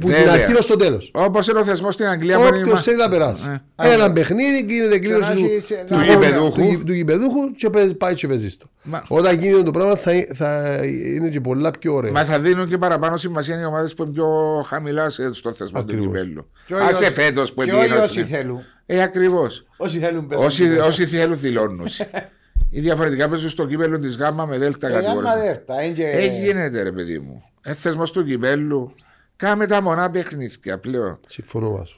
Που 0.00 0.06
την 0.06 0.08
Βέβαια. 0.16 0.32
αρχή 0.32 0.54
ως 0.56 0.66
το 0.66 0.76
τέλος. 0.76 1.10
Όπως 1.14 1.46
είναι 1.48 1.58
ο 1.58 1.64
θεσμός 1.64 1.94
στην 1.94 2.06
Αγγλία 2.06 2.36
που 2.36 2.42
Όποιος 2.46 2.68
είναι. 2.68 2.78
θέλει 2.78 2.96
να 2.96 3.08
περάσει. 3.08 3.60
Ε. 3.76 3.92
Ένα 3.92 4.12
παιχνίδι 4.12 4.64
γίνεται 4.72 4.98
κλήρωση 4.98 5.28
να 5.30 5.36
του, 5.36 5.44
έχει 5.44 5.60
σε- 5.60 5.84
του, 5.88 5.96
να- 5.96 6.04
γηπεδούχου. 6.04 6.60
του, 6.60 6.64
γη- 6.64 6.84
του 6.84 6.92
γηπεδούχου 6.92 7.52
και 7.56 7.70
παίζει- 7.70 7.94
πάει 7.94 8.14
και 8.14 8.26
παίζεις 8.28 8.56
το. 8.56 8.66
Μα- 8.82 9.04
Όταν 9.08 9.38
γίνει 9.38 9.62
το 9.62 9.70
πράγμα 9.70 9.96
θα, 9.96 10.12
θα 10.34 10.78
είναι 10.84 11.28
και 11.28 11.40
πολλά 11.40 11.70
πιο 11.70 11.94
ωραίο. 11.94 12.12
Μα 12.12 12.24
θα 12.24 12.38
δίνουν 12.38 12.68
και 12.68 12.78
παραπάνω 12.78 13.16
σημασία 13.16 13.60
οι 13.60 13.64
ομάδες 13.64 13.94
που 13.94 14.02
είναι 14.02 14.12
πιο 14.12 14.26
χαμηλάς 14.66 15.14
σε- 15.14 15.32
στο 15.32 15.52
θεσμό 15.52 15.78
του 15.78 15.84
Ακριβώς. 15.90 16.06
κυπέλου. 16.06 16.50
και 16.66 16.74
όλοι 16.74 16.82
Άσε 16.82 17.04
όσοι- 17.04 17.14
φέτος 17.14 17.52
που 17.52 17.62
και 17.62 17.70
πήγαινε. 17.70 17.84
όλοι 17.92 18.00
ο 18.00 18.02
όσοι 18.02 18.20
Εθνικός. 18.20 18.40
θέλουν. 18.42 18.60
Ε, 18.86 19.02
ακριβώς. 19.02 19.66
Όσοι 19.76 19.98
θέλουν 19.98 20.26
παίζουν 20.26 20.46
Όσοι, 20.46 20.62
κύπελλο. 20.62 20.84
όσοι 20.86 21.06
θέλουν 21.06 21.38
δηλώνουν. 21.40 21.86
Ή 22.70 22.80
διαφορετικά 22.80 23.28
παίζουν 23.28 23.50
στο 23.50 23.66
κύπελο 23.66 23.98
της 23.98 24.16
ΓΑΜΑ 24.16 24.46
με 24.46 24.58
ΔΕΛΤΑ 24.58 24.86
Ε, 24.86 24.90
άμα 24.92 25.00
κατηγορία. 25.00 25.36
δέρτα, 25.42 25.82
είναι 25.82 25.94
και- 25.94 26.04
Έχει 26.06 26.40
γίνεται 26.40 26.82
ρε 26.82 26.92
παιδί 26.92 27.18
μου. 27.18 27.42
Ε, 27.62 27.74
θεσμός 27.74 28.10
του 28.12 28.24
κυπέλου. 28.24 28.94
Κάμε 29.42 29.66
τα 29.66 29.82
μονά 29.82 30.10
παιχνίδια 30.10 30.78
πλέον. 30.78 31.18
Συμφωνώ 31.26 31.70
βάσο. 31.70 31.96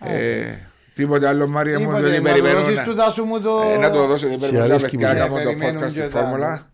Ε, 0.00 0.56
τίποτε 0.94 1.28
άλλο, 1.28 1.46
Μάρια 1.48 1.78
μου, 1.78 1.84
Τίποτε, 1.84 2.00
δεν 2.02 2.10
να 2.10 2.16
το 2.16 2.22
περιμένω. 2.22 2.60
δώσεις 2.60 2.76
να- 2.76 2.84
του 2.84 2.94
δάσου 2.94 3.24
μου 3.24 3.40
το... 3.40 3.60
Ε, 3.60 3.76
να 3.76 3.90
το 3.90 4.06
δώσω, 4.06 4.26
δεν 4.28 4.34
Σε 4.34 4.38
περιμένω 4.40 4.66
να 4.66 4.74
αρέσκει 4.74 4.96
παιδιά 4.96 5.14
να 5.14 5.28
πολύ. 5.28 5.28
κάνω 5.28 5.50
το 5.50 5.58
Περιμένουν 5.58 5.82
podcast 5.82 5.92
και 5.92 6.00
στη 6.00 6.10
τα- 6.10 6.20
φόρμουλα. 6.20 6.68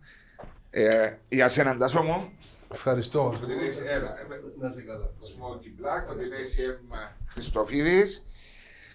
Ε, 0.71 1.11
για 1.29 1.49
σένα, 1.49 1.77
Τάσο 1.77 2.03
μου. 2.03 2.29
Ευχαριστώ. 2.73 3.27
Ότι 3.43 3.53
είναι 3.53 3.65
εσύ, 3.67 3.83
έλα, 3.89 4.09
ε, 4.09 4.23
Να 4.61 4.73
σε 4.73 4.81
καλά. 4.81 5.05
Smoky 5.21 5.69
Black, 5.81 6.11
ότι 6.13 6.25
είναι 6.25 6.37
εσύ, 6.37 6.63
εμ, 6.63 6.77
Χριστοφίδης. 7.29 8.23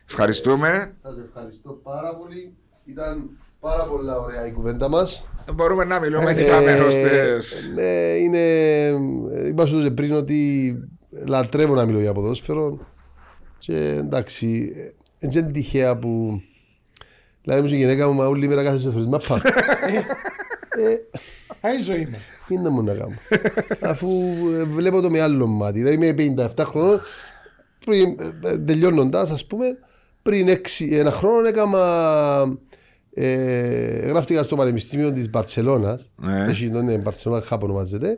Ευχαριστούμε. 0.10 0.96
Σας 1.02 1.14
ευχαριστώ 1.28 1.70
πάρα 1.84 2.16
πολύ. 2.16 2.56
Ήταν 2.86 3.30
πάρα 3.60 3.84
πολλά 3.84 4.20
ωραία 4.20 4.46
η 4.48 4.52
κουβέντα 4.52 4.90
μας. 4.90 5.26
Μπορούμε 5.54 5.84
να 5.84 6.00
μιλούμε 6.00 6.30
Ε, 6.30 6.32
έτσι 6.32 6.46
πάμε 6.48 6.74
ώστες. 6.74 7.72
ναι, 7.76 7.84
είναι, 8.22 8.40
είπα 9.48 9.66
σου 9.66 9.84
και 9.84 9.92
πριν 9.92 10.12
ότι 10.14 10.74
λατρεύω 11.28 11.76
να 11.76 11.86
μιλώ 11.86 12.00
για 12.00 12.14
ποδόσφαιρο 12.14 12.80
και 13.58 13.76
εντάξει, 13.78 14.72
δεν 15.20 15.44
είναι 15.44 15.52
τυχαία 15.52 15.98
που 15.98 16.42
δηλαδή 17.44 17.62
μου 17.62 17.74
η 17.74 17.78
γυναίκα 17.78 18.08
μου 18.08 18.14
μα 18.14 18.26
όλη 18.28 18.48
μέρα 18.48 18.64
κάθε 18.64 18.78
σε 18.78 18.92
φρισμά 18.92 19.20
Α, 21.62 21.74
η 21.74 21.82
ζωή 21.82 22.06
μου. 22.12 22.18
είναι 22.48 22.70
μου 22.70 22.84
να 22.84 22.94
κάνω 22.94 23.16
αφού 23.82 24.08
ε, 24.60 24.64
βλέπω 24.66 25.02
το 25.02 25.10
με 25.10 25.22
άλλο 25.22 25.48
μάτι 25.48 25.82
δηλαδή 25.84 26.08
είμαι 26.08 26.36
57 26.58 26.64
χρονών 26.66 27.00
πριν, 27.86 28.18
ε, 28.44 28.58
τελειώνοντας 28.58 29.30
ας 29.32 29.46
πούμε 29.46 29.66
πριν 30.22 30.50
έξι, 30.50 30.90
ένα 30.92 31.12
χρόνο 31.12 31.48
έκανα 31.48 31.80
ε, 33.14 34.08
γράφτηκα 34.08 34.44
στο 34.44 34.56
Πανεπιστήμιο 34.56 35.12
της 35.12 35.30
Μπαρτσελώνας 35.30 36.12
Ναι. 36.16 36.46
έχει 36.50 36.70
τον 36.70 36.90
ε, 36.90 36.98
Μπαρτσελώνα 36.98 37.42
Χάπ 37.42 37.64
ονομάζεται 37.64 38.18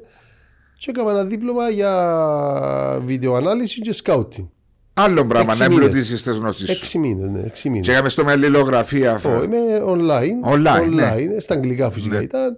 και 0.78 0.90
έκανα 0.90 1.10
ένα 1.12 1.24
δίπλωμα 1.24 1.70
για 1.70 3.02
βιντεοανάλυση 3.06 3.82
και 3.82 3.94
σκάουτινγκ 3.94 4.48
Άλλο 4.94 5.26
πράγμα, 5.26 5.48
έξι 5.52 5.62
να 5.62 5.70
μήνες. 5.70 5.86
εμπλουτίσεις 5.86 6.24
τις 6.24 6.38
γνώσεις 6.38 6.70
σου. 6.70 6.72
έξι 6.72 6.98
μήνες, 6.98 7.30
ναι, 7.30 7.42
έξι 7.46 7.70
μήνες. 7.70 7.86
Και 7.88 7.94
έκαμε 7.94 8.10
στο 8.10 8.24
με 8.24 8.32
αλληλογραφία. 8.32 9.20
Ω, 9.26 9.44
είμαι 9.44 9.58
online, 9.86 10.54
Online, 10.56 10.90
ναι. 10.90 11.40
στα 11.40 11.54
αγγλικά 11.54 11.90
φυσικά 11.90 12.22
ήταν 12.22 12.58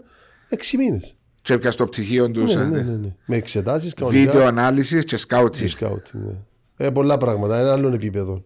έξι 0.50 0.78
μήνες 0.78 1.16
Και 1.42 1.54
έπιασε 1.54 1.78
το 1.78 1.86
πτυχίο 1.86 2.32
τους. 2.32 2.56
Ναι, 2.56 2.64
ναι, 2.64 2.82
ναι, 2.82 2.96
ναι. 2.96 3.16
Με 3.26 3.36
εξετάσεις 3.36 3.94
κανονικά. 3.94 4.32
Βίντεο 4.32 4.48
ανάλυσης 4.48 5.00
και 5.00 5.06
και 5.06 5.18
σκάουτι. 5.18 5.74
scouting, 5.80 6.12
ναι. 6.12 6.34
Ε, 6.78 6.90
πολλά 6.90 7.18
πράγματα. 7.18 7.58
Ένα 7.60 7.72
άλλο 7.72 7.88
επίπεδο. 7.88 8.44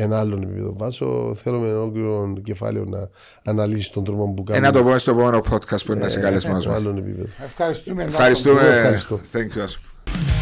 Ένα 0.00 0.18
άλλο 0.18 0.34
επίπεδο. 0.42 0.74
Βάσο, 0.76 1.34
θέλουμε 1.42 1.68
ένα 1.68 1.80
ολόκληρο 1.80 2.32
κεφάλαιο 2.42 2.84
να 2.84 3.08
αναλύσει 3.44 3.92
τον 3.92 4.04
τρόπο 4.04 4.32
που 4.32 4.42
κάνει. 4.44 4.58
Ένα 4.58 4.72
το 4.72 4.82
πω 4.82 4.98
στο 4.98 5.10
επόμενο 5.10 5.38
podcast 5.50 5.84
που 5.84 5.92
είναι 5.92 6.00
να 6.00 6.08
σε 6.08 6.20
καλεσμένο 6.20 6.56
Ένα 6.62 6.72
μας. 6.72 6.80
άλλο 6.80 6.90
επίπεδο. 6.98 7.28
Ευχαριστούμε. 7.44 8.02
Ευχαριστούμε. 8.02 8.60
Εγώ 8.60 8.70
ευχαριστώ. 8.70 9.20
Thank 9.32 9.58
you. 9.58 10.37